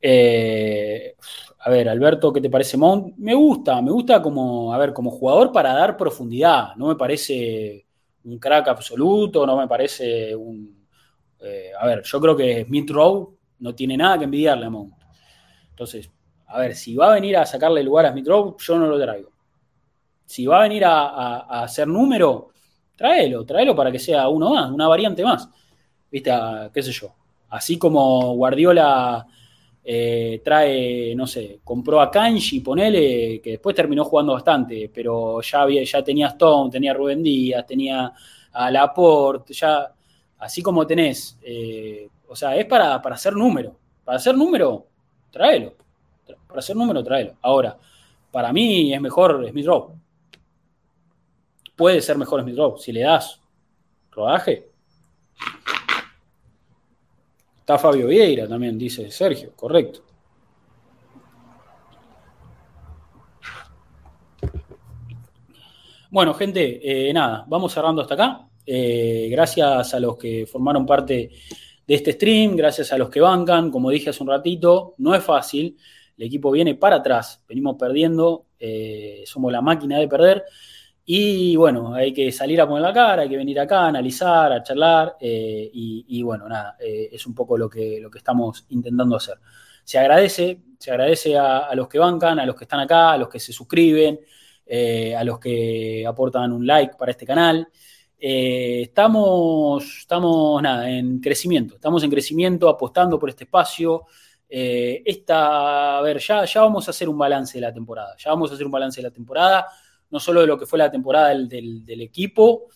Eh, 0.00 1.16
a 1.60 1.70
ver, 1.70 1.88
Alberto, 1.88 2.32
¿qué 2.32 2.40
te 2.40 2.50
parece 2.50 2.76
Mount? 2.76 3.16
Me 3.16 3.34
gusta, 3.34 3.82
me 3.82 3.90
gusta 3.90 4.22
como, 4.22 4.72
a 4.72 4.78
ver, 4.78 4.92
como 4.92 5.10
jugador 5.10 5.50
para 5.50 5.72
dar 5.72 5.96
profundidad. 5.96 6.76
No 6.76 6.86
me 6.86 6.94
parece 6.94 7.87
un 8.24 8.38
crack 8.38 8.68
absoluto, 8.68 9.46
no 9.46 9.56
me 9.56 9.66
parece 9.66 10.34
un. 10.34 10.86
Eh, 11.40 11.70
a 11.78 11.86
ver, 11.86 12.02
yo 12.02 12.20
creo 12.20 12.36
que 12.36 12.64
Smith 12.64 12.90
Rowe 12.90 13.36
no 13.60 13.74
tiene 13.74 13.96
nada 13.96 14.18
que 14.18 14.24
envidiarle 14.24 14.66
a 14.66 14.70
Mount. 14.70 14.94
Entonces, 15.70 16.10
a 16.46 16.58
ver, 16.58 16.74
si 16.74 16.96
va 16.96 17.10
a 17.10 17.14
venir 17.14 17.36
a 17.36 17.46
sacarle 17.46 17.82
lugar 17.82 18.06
a 18.06 18.12
Smith 18.12 18.26
Rowe, 18.26 18.56
yo 18.58 18.78
no 18.78 18.86
lo 18.86 19.00
traigo 19.00 19.38
si 20.28 20.44
va 20.44 20.58
a 20.58 20.62
venir 20.64 20.84
a, 20.84 21.62
hacer 21.62 21.88
número, 21.88 22.50
tráelo, 22.94 23.46
tráelo 23.46 23.74
para 23.74 23.90
que 23.90 23.98
sea 23.98 24.28
uno 24.28 24.50
más, 24.50 24.70
una 24.70 24.86
variante 24.86 25.24
más. 25.24 25.48
¿Viste? 26.10 26.30
¿Qué 26.72 26.82
sé 26.82 26.92
yo? 26.92 27.14
Así 27.48 27.78
como 27.78 28.34
Guardiola 28.34 29.26
eh, 29.90 30.42
trae, 30.44 31.14
no 31.14 31.26
sé, 31.26 31.60
compró 31.64 32.00
a 32.00 32.10
Kanji, 32.10 32.60
ponele, 32.60 33.40
que 33.40 33.52
después 33.52 33.74
terminó 33.74 34.04
jugando 34.04 34.34
bastante, 34.34 34.90
pero 34.92 35.40
ya, 35.40 35.62
había, 35.62 35.82
ya 35.84 36.02
tenía 36.02 36.28
Stone, 36.28 36.70
tenía 36.70 36.92
Rubén 36.92 37.22
Díaz, 37.22 37.64
tenía 37.66 38.12
a 38.52 38.70
Laporte, 38.70 39.54
ya, 39.54 39.90
así 40.38 40.62
como 40.62 40.86
tenés, 40.86 41.38
eh, 41.42 42.08
o 42.28 42.36
sea, 42.36 42.56
es 42.56 42.66
para, 42.66 42.96
hacer 42.96 43.34
número. 43.34 43.76
Para 44.04 44.16
hacer 44.16 44.36
número, 44.36 44.86
tráelo. 45.30 45.74
Para 46.46 46.58
hacer 46.58 46.76
número, 46.76 47.02
tráelo. 47.02 47.36
Ahora, 47.40 47.78
para 48.30 48.52
mí 48.52 48.92
es 48.92 49.00
mejor 49.00 49.48
Smith 49.48 49.66
Rowe 49.66 49.98
puede 51.78 52.02
ser 52.02 52.18
mejor 52.18 52.42
Smith 52.42 52.58
Rowe 52.58 52.78
si 52.78 52.92
le 52.92 53.02
das 53.02 53.40
rodaje. 54.10 54.68
Está 57.68 57.76
Fabio 57.76 58.06
Vieira 58.06 58.48
también, 58.48 58.78
dice 58.78 59.10
Sergio, 59.10 59.52
correcto. 59.54 60.00
Bueno, 66.08 66.32
gente, 66.32 66.80
eh, 66.82 67.12
nada, 67.12 67.44
vamos 67.46 67.70
cerrando 67.74 68.00
hasta 68.00 68.14
acá. 68.14 68.48
Eh, 68.64 69.28
gracias 69.30 69.92
a 69.92 70.00
los 70.00 70.16
que 70.16 70.46
formaron 70.46 70.86
parte 70.86 71.28
de 71.86 71.94
este 71.94 72.12
stream, 72.12 72.56
gracias 72.56 72.90
a 72.94 72.96
los 72.96 73.10
que 73.10 73.20
bancan. 73.20 73.70
Como 73.70 73.90
dije 73.90 74.08
hace 74.08 74.22
un 74.22 74.30
ratito, 74.30 74.94
no 74.96 75.14
es 75.14 75.22
fácil. 75.22 75.76
El 76.16 76.24
equipo 76.24 76.50
viene 76.50 76.74
para 76.74 76.96
atrás, 76.96 77.44
venimos 77.46 77.76
perdiendo, 77.78 78.46
eh, 78.58 79.24
somos 79.26 79.52
la 79.52 79.60
máquina 79.60 79.98
de 79.98 80.08
perder. 80.08 80.42
Y 81.10 81.56
bueno, 81.56 81.94
hay 81.94 82.12
que 82.12 82.30
salir 82.30 82.60
a 82.60 82.68
poner 82.68 82.82
la 82.82 82.92
cara, 82.92 83.22
hay 83.22 83.30
que 83.30 83.38
venir 83.38 83.58
acá 83.58 83.80
a 83.80 83.88
analizar, 83.88 84.52
a 84.52 84.62
charlar, 84.62 85.16
eh, 85.18 85.70
y, 85.72 86.22
bueno, 86.22 86.46
nada, 86.46 86.76
eh, 86.78 87.08
es 87.10 87.26
un 87.26 87.34
poco 87.34 87.56
lo 87.56 87.70
que, 87.70 87.98
lo 87.98 88.10
que 88.10 88.18
estamos 88.18 88.66
intentando 88.68 89.16
hacer. 89.16 89.38
Se 89.84 89.98
agradece, 89.98 90.60
se 90.78 90.90
agradece 90.90 91.38
a, 91.38 91.74
los 91.74 91.88
que 91.88 91.98
bancan, 91.98 92.38
a 92.38 92.44
los 92.44 92.54
que 92.54 92.64
están 92.64 92.80
acá, 92.80 93.12
a 93.12 93.16
los 93.16 93.30
que 93.30 93.40
se 93.40 93.54
suscriben, 93.54 94.20
eh, 94.66 95.16
a 95.16 95.24
los 95.24 95.38
que 95.38 96.04
aportan 96.06 96.52
un 96.52 96.66
like 96.66 96.96
para 96.98 97.12
este 97.12 97.24
canal. 97.24 97.66
estamos, 98.18 100.00
estamos, 100.00 100.62
nada, 100.62 100.90
en 100.90 101.20
crecimiento, 101.20 101.76
estamos 101.76 102.02
en 102.04 102.10
crecimiento, 102.10 102.68
apostando 102.68 103.18
por 103.18 103.30
este 103.30 103.44
espacio. 103.44 104.04
esta, 104.46 105.98
a 105.98 106.02
ver, 106.02 106.18
ya, 106.18 106.44
ya 106.44 106.60
vamos 106.60 106.86
a 106.86 106.90
hacer 106.90 107.08
un 107.08 107.16
balance 107.16 107.56
de 107.56 107.62
la 107.62 107.72
temporada, 107.72 108.14
ya 108.18 108.30
vamos 108.30 108.50
a 108.50 108.54
hacer 108.54 108.66
un 108.66 108.72
balance 108.72 109.00
de 109.00 109.08
la 109.08 109.14
temporada 109.14 109.66
no 110.10 110.20
solo 110.20 110.40
de 110.40 110.46
lo 110.46 110.58
que 110.58 110.66
fue 110.66 110.78
la 110.78 110.90
temporada 110.90 111.28
del, 111.28 112.00
equipo. 112.00 112.66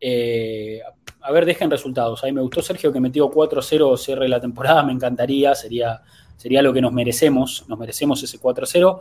Eh, 0.00 0.80
a 1.22 1.32
ver, 1.32 1.44
dejen 1.46 1.70
resultados. 1.70 2.22
A 2.22 2.26
mí 2.26 2.32
me 2.32 2.42
gustó 2.42 2.62
Sergio 2.62 2.92
que 2.92 3.00
metió 3.00 3.30
4-0 3.30 3.96
cierre 3.96 4.28
la 4.28 4.40
temporada, 4.40 4.82
me 4.82 4.92
encantaría, 4.92 5.54
sería, 5.54 6.02
sería 6.36 6.62
lo 6.62 6.72
que 6.72 6.80
nos 6.80 6.92
merecemos, 6.92 7.64
nos 7.68 7.78
merecemos 7.78 8.22
ese 8.22 8.38
4-0. 8.38 9.00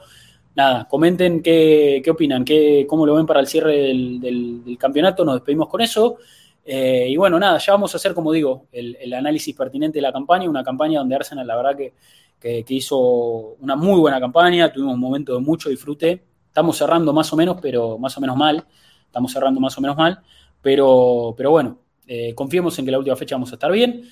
Nada, 0.55 0.87
comenten 0.87 1.41
qué, 1.43 2.01
qué 2.03 2.11
opinan, 2.11 2.45
qué, 2.45 2.85
cómo 2.87 3.05
lo 3.05 3.15
ven 3.15 3.25
para 3.25 3.41
el 3.41 3.47
cierre 3.47 3.73
del, 3.73 4.77
campeonato, 4.79 5.25
nos 5.25 5.35
despedimos 5.35 5.67
con 5.67 5.81
eso. 5.81 6.17
Eh, 6.63 7.07
y 7.09 7.17
bueno, 7.17 7.37
nada, 7.37 7.59
ya 7.59 7.73
vamos 7.73 7.93
a 7.93 7.97
hacer, 7.97 8.13
como 8.13 8.31
digo, 8.31 8.67
el, 8.71 9.13
análisis 9.13 9.53
pertinente 9.55 9.97
de 9.97 10.01
la 10.01 10.13
campaña, 10.13 10.49
una 10.49 10.63
campaña 10.63 10.99
donde 10.99 11.15
Arsenal, 11.15 11.45
la 11.45 11.57
verdad 11.57 11.75
que- 11.75 11.93
que 12.39 12.73
hizo 12.75 13.55
una 13.59 13.75
muy 13.75 13.99
buena 13.99 14.19
campaña, 14.19 14.71
tuvimos 14.71 14.93
un 14.93 14.99
momento 14.99 15.33
de 15.33 15.39
mucho 15.39 15.69
disfrute. 15.69 16.21
Estamos 16.55 16.77
cerrando 16.77 17.11
más 17.11 17.33
o 17.33 17.35
menos, 17.35 17.57
pero 17.61 17.97
más 17.97 18.17
o 18.17 18.21
menos 18.21 18.37
mal. 18.37 18.65
Estamos 19.07 19.29
cerrando 19.33 19.59
más 19.59 19.77
o 19.77 19.81
menos 19.81 19.97
mal. 19.97 20.21
Pero, 20.61 21.33
pero 21.35 21.51
bueno, 21.51 21.79
eh, 22.07 22.33
confiemos 22.33 22.79
en 22.79 22.85
que 22.85 22.91
la 22.91 22.97
última 22.97 23.17
fecha 23.17 23.35
vamos 23.35 23.51
a 23.51 23.55
estar 23.55 23.69
bien. 23.73 24.03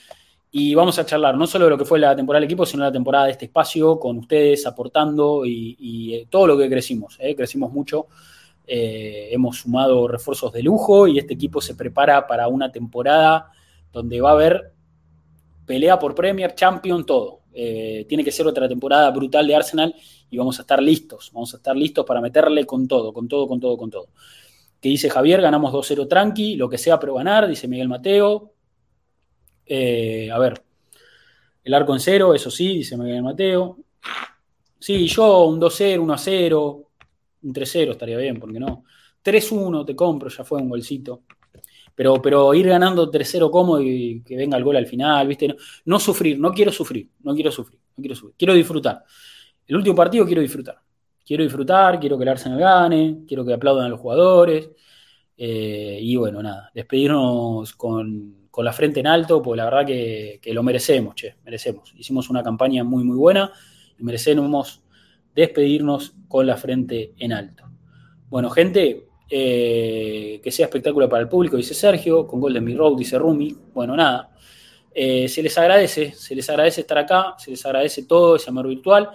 Y 0.51 0.75
vamos 0.75 0.99
a 0.99 1.05
charlar 1.05 1.37
no 1.37 1.47
solo 1.47 1.63
de 1.63 1.71
lo 1.71 1.77
que 1.77 1.85
fue 1.85 1.99
la 1.99 2.13
temporada 2.13 2.41
del 2.41 2.47
equipo, 2.47 2.65
sino 2.65 2.83
la 2.83 2.91
temporada 2.91 3.27
de 3.27 3.31
este 3.31 3.45
espacio, 3.45 3.97
con 3.97 4.17
ustedes 4.17 4.67
aportando 4.67 5.45
y, 5.45 6.13
eh, 6.15 6.27
todo 6.29 6.47
lo 6.47 6.57
que 6.57 6.69
crecimos. 6.69 7.15
eh, 7.21 7.33
Crecimos 7.33 7.71
mucho. 7.71 8.07
Hemos 8.67 9.59
sumado 9.59 10.05
refuerzos 10.09 10.51
de 10.51 10.63
lujo 10.63 11.07
y 11.07 11.19
este 11.19 11.35
equipo 11.35 11.61
se 11.61 11.75
prepara 11.75 12.27
para 12.27 12.49
una 12.49 12.73
temporada 12.73 13.51
donde 13.93 14.19
va 14.19 14.31
a 14.31 14.33
haber 14.33 14.73
pelea 15.65 15.97
por 15.97 16.13
Premier, 16.13 16.53
Champion, 16.55 17.05
todo. 17.05 17.42
Eh, 17.53 18.05
tiene 18.09 18.23
que 18.23 18.31
ser 18.31 18.47
otra 18.47 18.67
temporada 18.67 19.09
brutal 19.11 19.45
de 19.45 19.55
Arsenal 19.55 19.95
y 20.29 20.37
vamos 20.37 20.57
a 20.59 20.63
estar 20.63 20.81
listos. 20.81 21.31
Vamos 21.33 21.53
a 21.53 21.57
estar 21.57 21.75
listos 21.75 22.05
para 22.05 22.21
meterle 22.21 22.65
con 22.65 22.87
todo, 22.87 23.13
con 23.13 23.27
todo, 23.27 23.47
con 23.47 23.59
todo, 23.59 23.77
con 23.77 23.89
todo. 23.89 24.07
Que 24.81 24.89
dice 24.89 25.09
Javier, 25.09 25.41
ganamos 25.41 25.71
2-0 25.71 26.07
tranqui, 26.07 26.55
lo 26.55 26.69
que 26.69 26.77
sea, 26.77 26.99
pero 26.99 27.13
ganar, 27.13 27.47
dice 27.47 27.67
Miguel 27.67 27.87
Mateo. 27.87 28.53
Eh, 29.65 30.29
a 30.31 30.39
ver, 30.39 30.61
el 31.63 31.73
arco 31.73 31.93
en 31.93 31.99
cero, 31.99 32.33
eso 32.33 32.51
sí, 32.51 32.77
dice 32.77 32.97
Miguel 32.97 33.23
Mateo. 33.23 33.77
Sí, 34.79 35.07
yo 35.07 35.45
un 35.45 35.61
2-0, 35.61 36.01
1-0, 36.01 36.85
un 37.43 37.53
3-0 37.53 37.91
estaría 37.91 38.17
bien, 38.17 38.39
porque 38.39 38.59
no. 38.59 38.83
3-1 39.23 39.85
te 39.85 39.95
compro, 39.95 40.29
ya 40.29 40.43
fue 40.43 40.61
un 40.61 40.69
golcito. 40.69 41.23
Pero, 41.95 42.21
pero 42.21 42.53
ir 42.53 42.67
ganando 42.67 43.09
3-0 43.11 43.51
cómodo 43.51 43.81
y 43.81 44.23
que 44.25 44.35
venga 44.35 44.57
el 44.57 44.63
gol 44.63 44.77
al 44.77 44.87
final, 44.87 45.27
¿viste? 45.27 45.47
No, 45.47 45.55
no 45.85 45.99
sufrir, 45.99 46.39
no 46.39 46.51
quiero 46.51 46.71
sufrir, 46.71 47.09
no 47.21 47.33
quiero 47.35 47.51
sufrir, 47.51 47.79
no 47.95 48.01
quiero 48.01 48.15
sufrir. 48.15 48.35
Quiero 48.37 48.53
disfrutar. 48.53 49.03
El 49.67 49.75
último 49.75 49.95
partido 49.95 50.25
quiero 50.25 50.41
disfrutar. 50.41 50.77
Quiero 51.25 51.43
disfrutar, 51.43 51.99
quiero 51.99 52.17
que 52.17 52.23
el 52.23 52.29
Arsenal 52.29 52.59
gane, 52.59 53.19
quiero 53.27 53.45
que 53.45 53.53
aplaudan 53.53 53.85
a 53.85 53.89
los 53.89 53.99
jugadores. 53.99 54.69
eh, 55.37 55.99
y 56.01 56.15
bueno, 56.15 56.41
nada, 56.43 56.69
despedirnos 56.73 57.73
con, 57.73 58.47
con 58.51 58.65
la 58.65 58.73
frente 58.73 58.99
en 58.99 59.07
alto, 59.07 59.41
porque 59.41 59.57
la 59.57 59.65
verdad 59.65 59.85
que, 59.85 60.39
que 60.41 60.53
lo 60.53 60.61
merecemos, 60.63 61.15
che, 61.15 61.35
merecemos. 61.43 61.93
Hicimos 61.95 62.29
una 62.29 62.43
campaña 62.43 62.83
muy, 62.83 63.03
muy 63.03 63.17
buena 63.17 63.51
y 63.97 64.03
merecemos 64.03 64.83
despedirnos 65.33 66.13
con 66.27 66.45
la 66.45 66.57
frente 66.57 67.13
en 67.17 67.33
alto. 67.33 67.63
Bueno, 68.29 68.49
gente, 68.49 69.07
eh, 69.35 70.39
que 70.43 70.51
sea 70.51 70.67
espectáculo 70.67 71.09
para 71.09 71.23
el 71.23 71.27
público, 71.27 71.57
dice 71.57 71.73
Sergio, 71.73 72.27
con 72.27 72.39
Golden 72.39 72.63
Mi 72.63 72.75
Road, 72.75 72.95
dice 72.95 73.17
Rumi. 73.17 73.51
Bueno, 73.73 73.95
nada, 73.95 74.29
eh, 74.93 75.27
se 75.27 75.41
les 75.41 75.57
agradece, 75.57 76.11
se 76.11 76.35
les 76.35 76.47
agradece 76.51 76.81
estar 76.81 76.99
acá, 76.99 77.33
se 77.39 77.49
les 77.49 77.65
agradece 77.65 78.03
todo 78.03 78.35
ese 78.35 78.51
amor 78.51 78.67
virtual. 78.67 79.09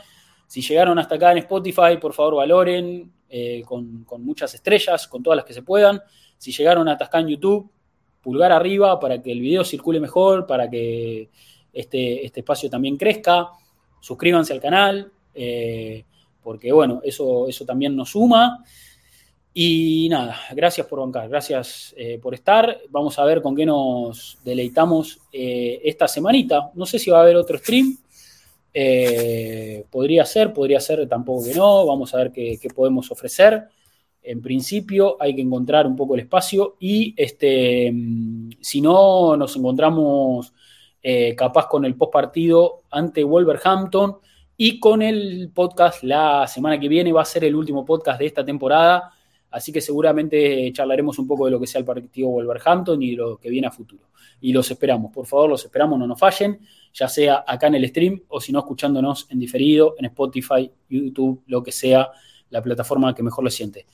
Si 0.45 0.61
llegaron 0.61 0.99
hasta 0.99 1.15
acá 1.15 1.31
en 1.31 1.39
Spotify, 1.39 1.99
por 2.01 2.15
favor 2.15 2.35
valoren 2.35 3.13
eh, 3.29 3.63
con, 3.65 4.03
con 4.03 4.25
muchas 4.25 4.53
estrellas, 4.55 5.07
con 5.07 5.23
todas 5.23 5.37
las 5.37 5.45
que 5.45 5.55
se 5.55 5.63
puedan. 5.63 6.03
Si 6.37 6.51
llegaron 6.51 6.89
hasta 6.89 7.05
acá 7.05 7.21
en 7.21 7.29
YouTube, 7.29 7.71
pulgar 8.21 8.51
arriba 8.51 8.99
para 8.99 9.23
que 9.23 9.31
el 9.31 9.41
video 9.41 9.63
circule 9.63 10.01
mejor, 10.01 10.49
para 10.49 10.69
que 10.69 11.31
este, 11.73 12.27
este 12.27 12.41
espacio 12.41 12.69
también 12.69 12.97
crezca. 12.97 13.51
Suscríbanse 14.01 14.53
al 14.53 14.61
canal, 14.61 15.13
porque 16.43 16.73
bueno, 16.73 17.03
eso, 17.05 17.47
eso 17.47 17.65
también 17.65 17.95
nos 17.95 18.11
suma. 18.11 18.65
Y 19.61 20.09
nada, 20.09 20.37
gracias 20.53 20.87
por 20.87 21.01
bancar, 21.01 21.29
gracias 21.29 21.93
eh, 21.97 22.21
por 22.23 22.33
estar. 22.33 22.79
Vamos 22.91 23.19
a 23.19 23.25
ver 23.25 23.43
con 23.43 23.57
qué 23.57 23.67
nos 23.67 24.39
deleitamos 24.45 25.19
eh, 25.33 25.81
esta 25.83 26.07
semanita. 26.07 26.71
No 26.75 26.87
sé 26.87 27.01
si 27.01 27.11
va 27.11 27.19
a 27.19 27.23
haber 27.23 27.35
otro 27.35 27.59
stream. 27.59 27.99
Eh, 28.73 29.85
podría 29.91 30.25
ser, 30.25 30.53
podría 30.53 30.79
ser 30.79 31.09
tampoco 31.09 31.45
que 31.45 31.55
no. 31.57 31.85
Vamos 31.85 32.15
a 32.15 32.19
ver 32.19 32.31
qué, 32.31 32.57
qué, 32.63 32.69
podemos 32.69 33.11
ofrecer. 33.11 33.65
En 34.23 34.41
principio 34.41 35.17
hay 35.19 35.35
que 35.35 35.43
encontrar 35.43 35.89
un 35.89 35.97
poco 35.97 36.15
el 36.15 36.21
espacio 36.21 36.77
y 36.79 37.13
este, 37.17 37.93
si 38.61 38.81
no, 38.81 39.37
nos 39.37 39.57
encontramos 39.57 40.53
capaz 41.37 41.67
con 41.67 41.85
el 41.85 41.97
post 41.97 42.13
partido 42.13 42.83
ante 42.93 43.25
Wolverhampton 43.25 44.19
y 44.57 44.79
con 44.79 45.03
el 45.03 45.51
podcast 45.53 46.05
la 46.05 46.47
semana 46.47 46.79
que 46.79 46.87
viene. 46.87 47.13
Va 47.13 47.23
a 47.23 47.25
ser 47.25 47.43
el 47.43 47.57
último 47.57 47.85
podcast 47.85 48.21
de 48.21 48.27
esta 48.27 48.45
temporada. 48.45 49.15
Así 49.51 49.73
que 49.73 49.81
seguramente 49.81 50.71
charlaremos 50.73 51.19
un 51.19 51.27
poco 51.27 51.47
de 51.47 51.53
lo 51.53 51.61
que 51.61 51.67
sea 51.67 51.79
el 51.79 51.85
partido 51.85 52.29
Wolverhampton 52.29 53.03
y 53.03 53.13
lo 53.13 53.39
que 53.39 53.49
viene 53.49 53.67
a 53.67 53.71
futuro. 53.71 54.11
Y 54.41 54.53
los 54.53 54.71
esperamos, 54.71 55.13
por 55.13 55.27
favor, 55.27 55.51
los 55.51 55.65
esperamos, 55.65 55.99
no 55.99 56.07
nos 56.07 56.19
fallen, 56.19 56.61
ya 56.93 57.09
sea 57.09 57.45
acá 57.47 57.67
en 57.69 57.77
el 57.77 57.89
stream 57.89 58.23
o 58.29 58.41
si 58.41 58.53
no, 58.53 58.61
escuchándonos 58.61 59.27
en 59.31 59.39
diferido, 59.39 59.95
en 59.99 60.07
Spotify, 60.07 60.71
YouTube, 60.89 61.43
lo 61.47 61.63
que 61.63 61.73
sea, 61.73 62.11
la 62.51 62.63
plataforma 62.63 63.15
que 63.15 63.23
mejor 63.23 63.45
les 63.45 63.55
siente. 63.55 63.87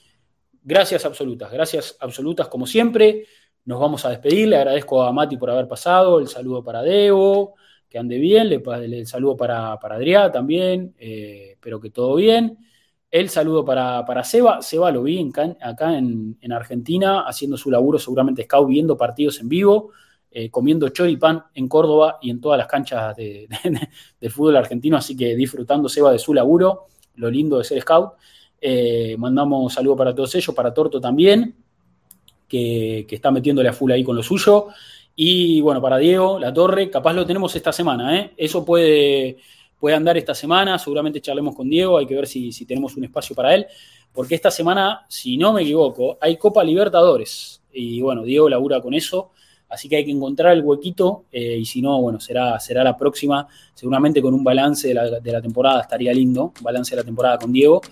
Gracias 0.63 1.05
absolutas, 1.05 1.53
gracias 1.53 1.97
absolutas 2.01 2.49
como 2.49 2.67
siempre. 2.67 3.27
Nos 3.65 3.81
vamos 3.81 4.05
a 4.05 4.11
despedir, 4.11 4.49
le 4.49 4.57
agradezco 4.57 5.03
a 5.03 5.13
Mati 5.13 5.37
por 5.37 5.51
haber 5.51 5.69
pasado, 5.69 6.19
el 6.19 6.29
saludo 6.29 6.63
para 6.63 6.83
Debo, 6.83 7.55
que 7.89 7.99
ande 7.99 8.19
bien, 8.19 8.49
le, 8.49 8.63
el 8.85 9.07
saludo 9.07 9.37
para, 9.37 9.79
para 9.79 9.95
Adrián 9.95 10.33
también, 10.33 10.95
eh, 10.99 11.51
espero 11.53 11.81
que 11.81 11.91
todo 11.91 12.17
bien. 12.17 12.59
El 13.15 13.29
saludo 13.29 13.65
para, 13.65 14.05
para 14.05 14.25
Seba. 14.25 14.61
Seba 14.61 14.91
lo 14.91 15.05
vi 15.05 15.21
en, 15.21 15.33
acá 15.61 15.97
en, 15.97 16.37
en, 16.41 16.51
Argentina 16.51 17.21
haciendo 17.21 17.57
su 17.57 17.71
laburo, 17.71 17.97
seguramente 17.97 18.43
scout, 18.43 18.69
viendo 18.69 18.97
partidos 18.97 19.39
en 19.39 19.49
vivo, 19.49 19.93
eh, 20.33 20.51
comiendo 20.51 20.89
choripán 20.89 21.45
en 21.55 21.69
Córdoba 21.69 22.19
y 22.21 22.31
en 22.31 22.41
todas 22.41 22.59
las 22.59 22.67
canchas 22.67 23.15
de, 23.15 23.47
de, 23.49 23.89
del 24.21 24.31
fútbol 24.33 24.57
argentino. 24.57 24.97
Así 24.97 25.17
que 25.17 25.37
disfrutando 25.37 25.89
Seba 25.89 26.11
de 26.11 26.19
su 26.19 26.35
laburo, 26.35 26.87
lo 27.15 27.31
lindo 27.31 27.59
de 27.59 27.63
ser 27.63 27.81
scout. 27.83 28.15
Eh, 28.61 29.15
mandamos 29.17 29.73
saludo 29.73 29.95
para 29.95 30.13
todos 30.13 30.35
ellos, 30.35 30.53
para 30.53 30.75
Torto 30.75 31.01
también, 31.01 31.55
que, 32.49 33.07
que, 33.09 33.15
está 33.15 33.31
metiéndole 33.31 33.69
a 33.69 33.73
full 33.73 33.93
ahí 33.93 34.03
con 34.03 34.17
lo 34.17 34.25
suyo. 34.25 34.71
Y 35.15 35.61
bueno, 35.61 35.81
para 35.81 35.99
Diego, 35.99 36.41
la 36.41 36.53
torre, 36.53 36.91
capaz 36.91 37.13
lo 37.13 37.25
tenemos 37.25 37.55
esta 37.55 37.73
semana. 37.73 38.19
¿eh? 38.19 38.33
Eso 38.37 38.65
puede 38.65 39.37
puede 39.85 39.97
andar 39.97 40.17
esta 40.17 40.35
semana, 40.35 40.79
seguramente 40.79 41.21
charlemos 41.21 41.55
con 41.55 41.69
Diego, 41.69 41.99
hay 41.99 42.07
que 42.07 42.15
ver 42.15 42.27
si, 42.27 42.51
si, 42.53 42.65
tenemos 42.65 42.97
un 42.97 43.05
espacio 43.05 43.37
para 43.37 43.55
él, 43.55 43.67
porque 44.15 44.35
esta 44.35 44.51
semana, 44.51 45.05
si 45.11 45.37
no 45.37 45.53
me 45.53 45.61
equivoco, 45.61 46.17
hay 46.23 46.39
Copa 46.39 46.65
Libertadores, 46.65 47.61
y 47.71 48.01
bueno, 48.01 48.23
Diego 48.23 48.49
labura 48.49 48.81
con 48.81 48.95
eso, 48.95 49.33
así 49.69 49.87
que 49.87 49.97
hay 49.97 50.07
que 50.07 50.11
encontrar 50.11 50.55
el 50.55 50.63
huequito, 50.63 51.25
eh, 51.31 51.59
y 51.59 51.67
si 51.67 51.83
no, 51.83 52.01
bueno, 52.01 52.19
será, 52.19 52.59
será 52.61 52.83
la 52.83 52.97
próxima, 52.97 53.47
seguramente 53.75 54.23
con 54.23 54.33
un 54.33 54.43
balance 54.43 54.89
de 54.89 54.95
la, 54.95 55.21
de 55.21 55.33
la, 55.33 55.43
temporada, 55.43 55.83
estaría 55.83 56.15
lindo, 56.15 56.55
balance 56.63 56.97
de 56.97 57.03
la 57.03 57.05
temporada 57.05 57.37
con 57.37 57.53
Diego, 57.53 57.83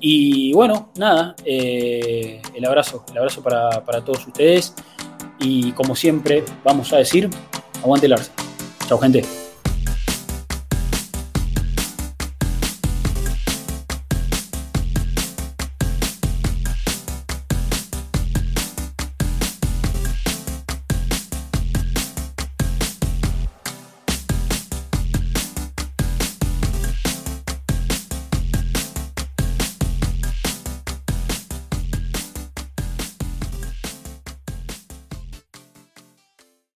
y 0.00 0.52
bueno, 0.52 0.92
nada, 0.98 1.34
eh, 1.46 2.42
el 2.54 2.64
abrazo, 2.66 3.06
el 3.10 3.16
abrazo 3.16 3.42
para, 3.42 3.82
para 3.86 4.04
todos 4.04 4.26
ustedes, 4.26 4.74
y 5.40 5.72
como 5.72 5.96
siempre, 5.96 6.44
vamos 6.62 6.92
a 6.92 6.98
decir, 6.98 7.30
aguante 7.82 8.04
el 8.04 8.12
Arsenal. 8.12 8.36
Chao, 8.86 8.98
gente. 8.98 9.47